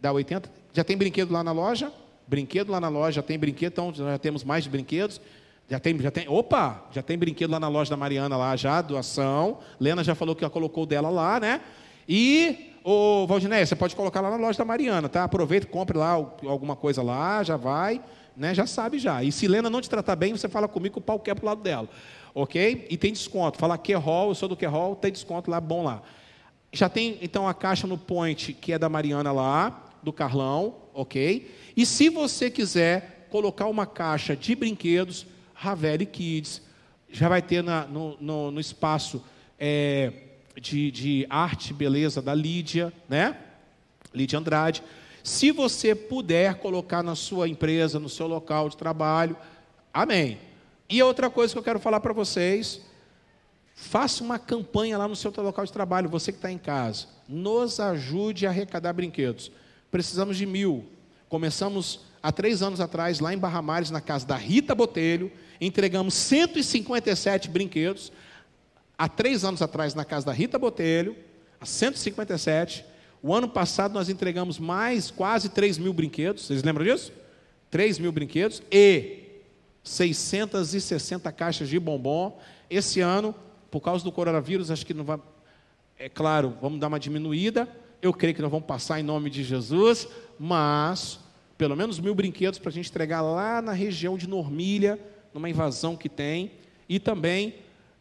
Dar 0.00 0.12
80. 0.12 0.48
Já 0.72 0.84
tem 0.84 0.96
brinquedo 0.96 1.32
lá 1.32 1.42
na 1.42 1.52
loja? 1.52 1.92
Brinquedo 2.26 2.70
lá 2.70 2.80
na 2.80 2.88
loja, 2.88 3.16
já 3.16 3.22
tem 3.22 3.38
brinquedo, 3.38 3.72
então 3.72 3.92
já 3.94 4.18
temos 4.18 4.44
mais 4.44 4.64
de 4.64 4.70
brinquedos. 4.70 5.20
Já 5.68 5.80
tem, 5.80 5.98
já 5.98 6.12
tem, 6.12 6.28
opa, 6.28 6.86
já 6.92 7.02
tem 7.02 7.18
brinquedo 7.18 7.50
lá 7.50 7.58
na 7.58 7.66
loja 7.66 7.90
da 7.90 7.96
Mariana 7.96 8.36
lá 8.36 8.54
já, 8.54 8.80
doação. 8.80 9.58
Lena 9.80 10.04
já 10.04 10.14
falou 10.14 10.36
que 10.36 10.42
já 10.42 10.50
colocou 10.50 10.86
dela 10.86 11.10
lá, 11.10 11.40
né? 11.40 11.60
E, 12.08 12.72
ô 12.88 13.26
Valdinéia, 13.26 13.66
você 13.66 13.74
pode 13.74 13.96
colocar 13.96 14.20
lá 14.20 14.30
na 14.30 14.36
loja 14.36 14.56
da 14.56 14.64
Mariana, 14.64 15.08
tá? 15.08 15.24
Aproveita, 15.24 15.66
compre 15.66 15.98
lá 15.98 16.10
alguma 16.10 16.76
coisa 16.76 17.02
lá, 17.02 17.42
já 17.42 17.56
vai, 17.56 18.00
né? 18.36 18.54
Já 18.54 18.64
sabe 18.64 18.96
já. 19.00 19.24
E 19.24 19.32
se 19.32 19.48
Lena 19.48 19.68
não 19.68 19.80
te 19.80 19.90
tratar 19.90 20.14
bem, 20.14 20.36
você 20.36 20.48
fala 20.48 20.68
comigo 20.68 21.00
o 21.00 21.02
pau 21.02 21.18
quer 21.18 21.34
pro 21.34 21.46
lado 21.46 21.60
dela. 21.62 21.88
Ok? 22.32 22.86
E 22.88 22.96
tem 22.96 23.12
desconto. 23.12 23.58
Fala 23.58 23.76
Querol, 23.76 24.28
eu 24.28 24.34
sou 24.36 24.48
do 24.48 24.56
Querol, 24.56 24.94
tem 24.94 25.10
desconto 25.10 25.50
lá, 25.50 25.60
bom 25.60 25.82
lá. 25.82 26.00
Já 26.72 26.88
tem, 26.88 27.18
então, 27.20 27.48
a 27.48 27.54
caixa 27.54 27.88
no 27.88 27.98
Point, 27.98 28.52
que 28.52 28.72
é 28.72 28.78
da 28.78 28.88
Mariana 28.88 29.32
lá, 29.32 29.90
do 30.00 30.12
Carlão, 30.12 30.76
ok? 30.94 31.50
E 31.76 31.84
se 31.84 32.08
você 32.08 32.48
quiser 32.48 33.26
colocar 33.30 33.66
uma 33.66 33.84
caixa 33.84 34.36
de 34.36 34.54
brinquedos, 34.54 35.26
Ravelli 35.54 36.06
Kids, 36.06 36.62
já 37.10 37.28
vai 37.28 37.42
ter 37.42 37.64
na, 37.64 37.84
no, 37.84 38.16
no, 38.20 38.50
no, 38.52 38.60
espaço 38.60 39.24
é, 39.58 40.12
de, 40.60 40.90
de 40.90 41.26
arte 41.28 41.70
e 41.70 41.74
beleza 41.74 42.20
da 42.22 42.34
Lídia, 42.34 42.92
né? 43.08 43.36
Lídia 44.14 44.38
Andrade. 44.38 44.82
Se 45.22 45.50
você 45.50 45.94
puder 45.94 46.54
colocar 46.56 47.02
na 47.02 47.14
sua 47.14 47.48
empresa, 47.48 47.98
no 47.98 48.08
seu 48.08 48.26
local 48.26 48.68
de 48.68 48.76
trabalho, 48.76 49.36
amém. 49.92 50.38
E 50.88 51.02
outra 51.02 51.28
coisa 51.28 51.52
que 51.52 51.58
eu 51.58 51.64
quero 51.64 51.80
falar 51.80 52.00
para 52.00 52.12
vocês, 52.12 52.80
faça 53.74 54.22
uma 54.22 54.38
campanha 54.38 54.96
lá 54.96 55.08
no 55.08 55.16
seu 55.16 55.32
local 55.36 55.64
de 55.64 55.72
trabalho, 55.72 56.08
você 56.08 56.32
que 56.32 56.38
está 56.38 56.50
em 56.50 56.58
casa. 56.58 57.06
Nos 57.28 57.80
ajude 57.80 58.46
a 58.46 58.50
arrecadar 58.50 58.92
brinquedos. 58.92 59.50
Precisamos 59.90 60.36
de 60.36 60.46
mil. 60.46 60.86
Começamos 61.28 62.00
há 62.22 62.30
três 62.30 62.62
anos 62.62 62.80
atrás, 62.80 63.20
lá 63.20 63.34
em 63.34 63.38
Barra 63.38 63.60
Mares, 63.60 63.90
na 63.90 64.00
casa 64.00 64.26
da 64.26 64.36
Rita 64.36 64.74
Botelho, 64.74 65.30
entregamos 65.60 66.14
157 66.14 67.48
brinquedos. 67.48 68.12
Há 68.98 69.08
três 69.08 69.44
anos 69.44 69.60
atrás, 69.60 69.94
na 69.94 70.04
casa 70.04 70.26
da 70.26 70.32
Rita 70.32 70.58
Botelho, 70.58 71.16
a 71.60 71.66
157. 71.66 72.84
O 73.22 73.34
ano 73.34 73.48
passado 73.48 73.92
nós 73.92 74.08
entregamos 74.08 74.58
mais 74.58 75.10
quase 75.10 75.48
3 75.50 75.78
mil 75.78 75.92
brinquedos. 75.92 76.46
Vocês 76.46 76.62
lembram 76.62 76.84
disso? 76.84 77.12
3 77.70 77.98
mil 77.98 78.10
brinquedos 78.10 78.62
e 78.70 79.24
660 79.82 81.30
caixas 81.32 81.68
de 81.68 81.78
bombom. 81.78 82.38
Esse 82.70 83.00
ano, 83.00 83.34
por 83.70 83.80
causa 83.80 84.02
do 84.02 84.10
coronavírus, 84.10 84.70
acho 84.70 84.86
que 84.86 84.94
não 84.94 85.04
vai. 85.04 85.20
É 85.98 86.08
claro, 86.08 86.56
vamos 86.60 86.80
dar 86.80 86.88
uma 86.88 87.00
diminuída. 87.00 87.68
Eu 88.00 88.12
creio 88.12 88.34
que 88.34 88.42
nós 88.42 88.50
vamos 88.50 88.66
passar 88.66 89.00
em 89.00 89.02
nome 89.02 89.28
de 89.28 89.42
Jesus, 89.42 90.08
mas 90.38 91.18
pelo 91.58 91.76
menos 91.76 91.98
mil 91.98 92.14
brinquedos 92.14 92.58
para 92.58 92.70
a 92.70 92.72
gente 92.72 92.90
entregar 92.90 93.22
lá 93.22 93.60
na 93.60 93.72
região 93.72 94.16
de 94.16 94.28
Normília, 94.28 94.98
numa 95.32 95.48
invasão 95.48 95.96
que 95.96 96.08
tem, 96.08 96.52
e 96.88 96.98
também 96.98 97.54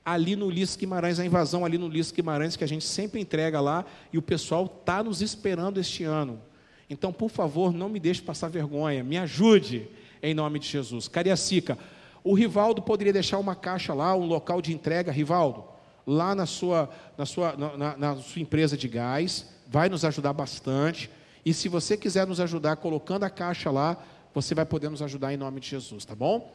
ali 0.05 0.35
no 0.35 0.45
Ulisses 0.45 0.75
Guimarães, 0.75 1.19
a 1.19 1.25
invasão 1.25 1.65
ali 1.65 1.79
no 1.79 1.87
Ulisses 1.87 2.11
Guimarães, 2.11 2.55
que 2.55 2.63
a 2.63 2.67
gente 2.67 2.85
sempre 2.85 3.19
entrega 3.19 3.59
lá, 3.59 3.83
e 4.13 4.17
o 4.19 4.21
pessoal 4.21 4.65
está 4.65 5.03
nos 5.03 5.19
esperando 5.19 5.79
este 5.79 6.03
ano. 6.03 6.39
Então, 6.87 7.11
por 7.11 7.31
favor, 7.31 7.73
não 7.73 7.89
me 7.89 7.99
deixe 7.99 8.21
passar 8.21 8.47
vergonha, 8.47 9.03
me 9.03 9.17
ajude, 9.17 9.89
em 10.21 10.35
nome 10.35 10.59
de 10.59 10.67
Jesus. 10.67 11.07
Cariacica, 11.07 11.77
o 12.23 12.35
Rivaldo 12.35 12.81
poderia 12.83 13.11
deixar 13.11 13.39
uma 13.39 13.55
caixa 13.55 13.93
lá, 13.93 14.15
um 14.15 14.25
local 14.25 14.61
de 14.61 14.71
entrega, 14.71 15.11
Rivaldo, 15.11 15.63
lá 16.05 16.35
na 16.35 16.45
sua, 16.45 16.89
na 17.17 17.25
sua, 17.25 17.55
na, 17.55 17.97
na 17.97 18.15
sua 18.17 18.41
empresa 18.41 18.77
de 18.77 18.87
gás, 18.87 19.47
vai 19.67 19.89
nos 19.89 20.05
ajudar 20.05 20.33
bastante. 20.33 21.09
E 21.43 21.53
se 21.53 21.67
você 21.67 21.97
quiser 21.97 22.27
nos 22.27 22.39
ajudar 22.39 22.75
colocando 22.75 23.23
a 23.23 23.29
caixa 23.29 23.71
lá, 23.71 23.97
você 24.33 24.53
vai 24.53 24.65
poder 24.65 24.89
nos 24.89 25.01
ajudar 25.01 25.33
em 25.33 25.37
nome 25.37 25.59
de 25.59 25.69
Jesus, 25.69 26.05
tá 26.05 26.13
bom? 26.13 26.51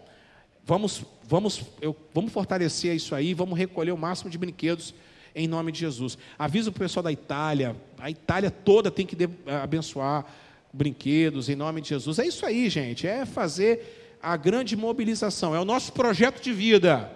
Vamos, 0.65 1.05
vamos, 1.25 1.63
eu, 1.81 1.97
vamos 2.15 2.33
fortalecer 2.33 2.95
isso 2.95 3.15
aí, 3.15 3.35
vamos 3.35 3.59
recolher 3.59 3.93
o 3.93 3.99
máximo 3.99 4.31
de 4.31 4.39
brinquedos 4.39 4.95
em 5.35 5.49
nome 5.49 5.73
de 5.73 5.81
Jesus. 5.81 6.19
Avisa 6.39 6.71
o 6.71 6.73
pessoal 6.73 7.03
da 7.03 7.13
Itália, 7.13 7.77
a 7.99 8.11
Itália 8.11 8.51
toda 8.51 8.91
tem 8.91 9.07
que 9.07 9.17
abençoar. 9.63 10.25
brinquedos 10.73 11.49
em 11.49 11.57
nome 11.57 11.81
de 11.81 11.89
Jesus. 11.89 12.19
É 12.19 12.27
isso 12.27 12.47
aí, 12.47 12.69
gente. 12.69 13.07
É 13.07 13.27
fazer 13.27 14.19
a 14.23 14.37
grande 14.37 14.77
mobilização. 14.77 15.55
É 15.55 15.61
o 15.61 15.65
nosso 15.65 15.93
projeto 15.93 16.41
de 16.41 16.53
vida. 16.53 17.11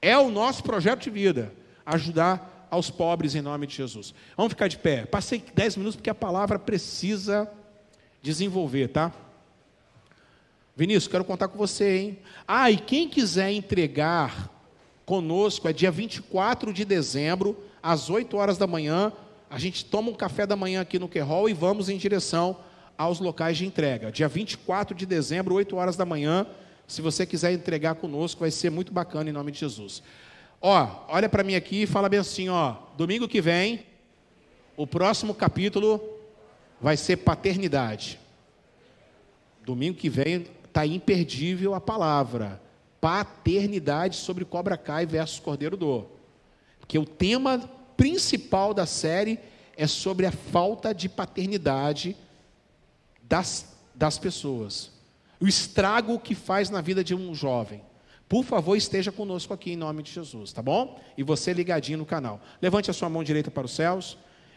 É 0.00 0.16
o 0.16 0.30
nosso 0.30 0.62
projeto 0.62 1.02
de 1.02 1.10
vida. 1.10 1.52
Ajudar 1.84 2.66
aos 2.70 2.90
pobres 2.90 3.34
em 3.34 3.42
nome 3.42 3.66
de 3.66 3.76
Jesus. 3.76 4.14
Vamos 4.36 4.52
ficar 4.52 4.68
de 4.68 4.78
pé. 4.78 5.04
Passei 5.04 5.42
10 5.54 5.76
minutos 5.76 5.96
porque 5.96 6.10
a 6.10 6.14
palavra 6.14 6.58
precisa 6.58 7.50
desenvolver, 8.22 8.88
tá? 8.88 9.12
Vinícius, 10.80 11.08
quero 11.08 11.26
contar 11.26 11.48
com 11.48 11.58
você, 11.58 11.98
hein? 11.98 12.18
Ah, 12.48 12.70
e 12.70 12.78
quem 12.78 13.06
quiser 13.06 13.52
entregar 13.52 14.50
conosco 15.04 15.68
é 15.68 15.74
dia 15.74 15.90
24 15.90 16.72
de 16.72 16.86
dezembro, 16.86 17.54
às 17.82 18.08
8 18.08 18.34
horas 18.34 18.56
da 18.56 18.66
manhã. 18.66 19.12
A 19.50 19.58
gente 19.58 19.84
toma 19.84 20.10
um 20.10 20.14
café 20.14 20.46
da 20.46 20.56
manhã 20.56 20.80
aqui 20.80 20.98
no 20.98 21.06
Querol 21.06 21.50
e 21.50 21.52
vamos 21.52 21.90
em 21.90 21.98
direção 21.98 22.56
aos 22.96 23.20
locais 23.20 23.58
de 23.58 23.66
entrega. 23.66 24.10
Dia 24.10 24.26
24 24.26 24.96
de 24.96 25.04
dezembro, 25.04 25.54
8 25.54 25.76
horas 25.76 25.98
da 25.98 26.06
manhã. 26.06 26.46
Se 26.86 27.02
você 27.02 27.26
quiser 27.26 27.52
entregar 27.52 27.96
conosco, 27.96 28.40
vai 28.40 28.50
ser 28.50 28.70
muito 28.70 28.90
bacana 28.90 29.28
em 29.28 29.34
nome 29.34 29.52
de 29.52 29.58
Jesus. 29.58 30.02
Ó, 30.62 31.04
olha 31.08 31.28
para 31.28 31.44
mim 31.44 31.56
aqui 31.56 31.82
e 31.82 31.86
fala 31.86 32.08
bem 32.08 32.20
assim, 32.20 32.48
ó. 32.48 32.76
Domingo 32.96 33.28
que 33.28 33.42
vem, 33.42 33.84
o 34.78 34.86
próximo 34.86 35.34
capítulo 35.34 36.00
vai 36.80 36.96
ser 36.96 37.18
paternidade. 37.18 38.18
Domingo 39.62 39.98
que 39.98 40.08
vem 40.08 40.46
está 40.70 40.86
imperdível 40.86 41.74
a 41.74 41.80
palavra 41.80 42.60
paternidade 43.00 44.16
sobre 44.16 44.44
Cobra 44.44 44.76
Kai 44.76 45.06
versus 45.06 45.40
Cordeiro 45.40 45.76
do. 45.76 46.06
Porque 46.78 46.98
o 46.98 47.06
tema 47.06 47.58
principal 47.96 48.74
da 48.74 48.86
série 48.86 49.38
é 49.76 49.86
sobre 49.86 50.26
a 50.26 50.32
falta 50.32 50.94
de 50.94 51.08
paternidade 51.08 52.16
das, 53.22 53.74
das 53.94 54.18
pessoas. 54.18 54.90
O 55.40 55.48
estrago 55.48 56.18
que 56.18 56.34
faz 56.34 56.68
na 56.68 56.80
vida 56.80 57.02
de 57.02 57.14
um 57.14 57.34
jovem. 57.34 57.82
Por 58.28 58.44
favor, 58.44 58.76
esteja 58.76 59.10
conosco 59.10 59.52
aqui 59.52 59.72
em 59.72 59.76
nome 59.76 60.02
de 60.02 60.12
Jesus, 60.12 60.52
tá 60.52 60.62
bom? 60.62 61.00
E 61.16 61.22
você 61.22 61.52
ligadinho 61.52 61.98
no 61.98 62.06
canal. 62.06 62.40
Levante 62.60 62.90
a 62.90 62.94
sua 62.94 63.08
mão 63.08 63.24
direita 63.24 63.50
para 63.50 63.64
os 63.64 63.72
céus 63.72 64.16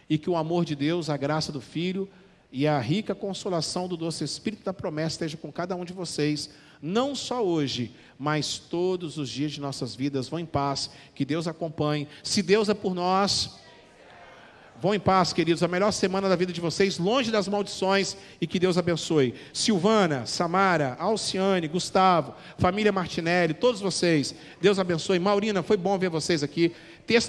e 0.09 0.17
que 0.17 0.29
o 0.29 0.35
amor 0.35 0.65
de 0.65 0.75
Deus, 0.75 1.09
a 1.09 1.17
graça 1.17 1.51
do 1.51 1.61
Filho 1.61 2.09
e 2.53 2.67
a 2.67 2.79
rica 2.79 3.15
consolação 3.15 3.87
do 3.87 3.97
doce 3.97 4.23
Espírito 4.23 4.63
da 4.63 4.71
promessa 4.71 5.15
esteja 5.15 5.35
com 5.35 5.51
cada 5.51 5.75
um 5.75 5.83
de 5.83 5.91
vocês, 5.91 6.51
não 6.79 7.15
só 7.15 7.43
hoje, 7.43 7.95
mas 8.17 8.59
todos 8.59 9.17
os 9.17 9.27
dias 9.27 9.53
de 9.53 9.59
nossas 9.59 9.95
vidas. 9.95 10.29
Vão 10.29 10.39
em 10.39 10.45
paz, 10.45 10.91
que 11.15 11.25
Deus 11.25 11.47
acompanhe. 11.47 12.07
Se 12.21 12.43
Deus 12.43 12.69
é 12.69 12.75
por 12.75 12.93
nós, 12.93 13.57
Vão 14.83 14.93
em 14.93 14.99
paz, 14.99 15.31
queridos. 15.31 15.63
A 15.63 15.67
melhor 15.69 15.93
semana 15.93 16.27
da 16.27 16.35
vida 16.35 16.51
de 16.51 16.59
vocês, 16.59 16.97
longe 16.97 17.31
das 17.31 17.47
maldições 17.47 18.17
e 18.41 18.45
que 18.45 18.59
Deus 18.59 18.77
abençoe. 18.77 19.33
Silvana, 19.53 20.25
Samara, 20.25 20.97
Alciane, 20.99 21.69
Gustavo, 21.69 22.35
família 22.57 22.91
Martinelli, 22.91 23.53
todos 23.53 23.79
vocês. 23.79 24.35
Deus 24.59 24.79
abençoe. 24.79 25.19
Maurina, 25.19 25.63
foi 25.63 25.77
bom 25.77 25.97
ver 25.97 26.09
vocês 26.09 26.43
aqui. 26.43 26.73
Terça 27.07 27.21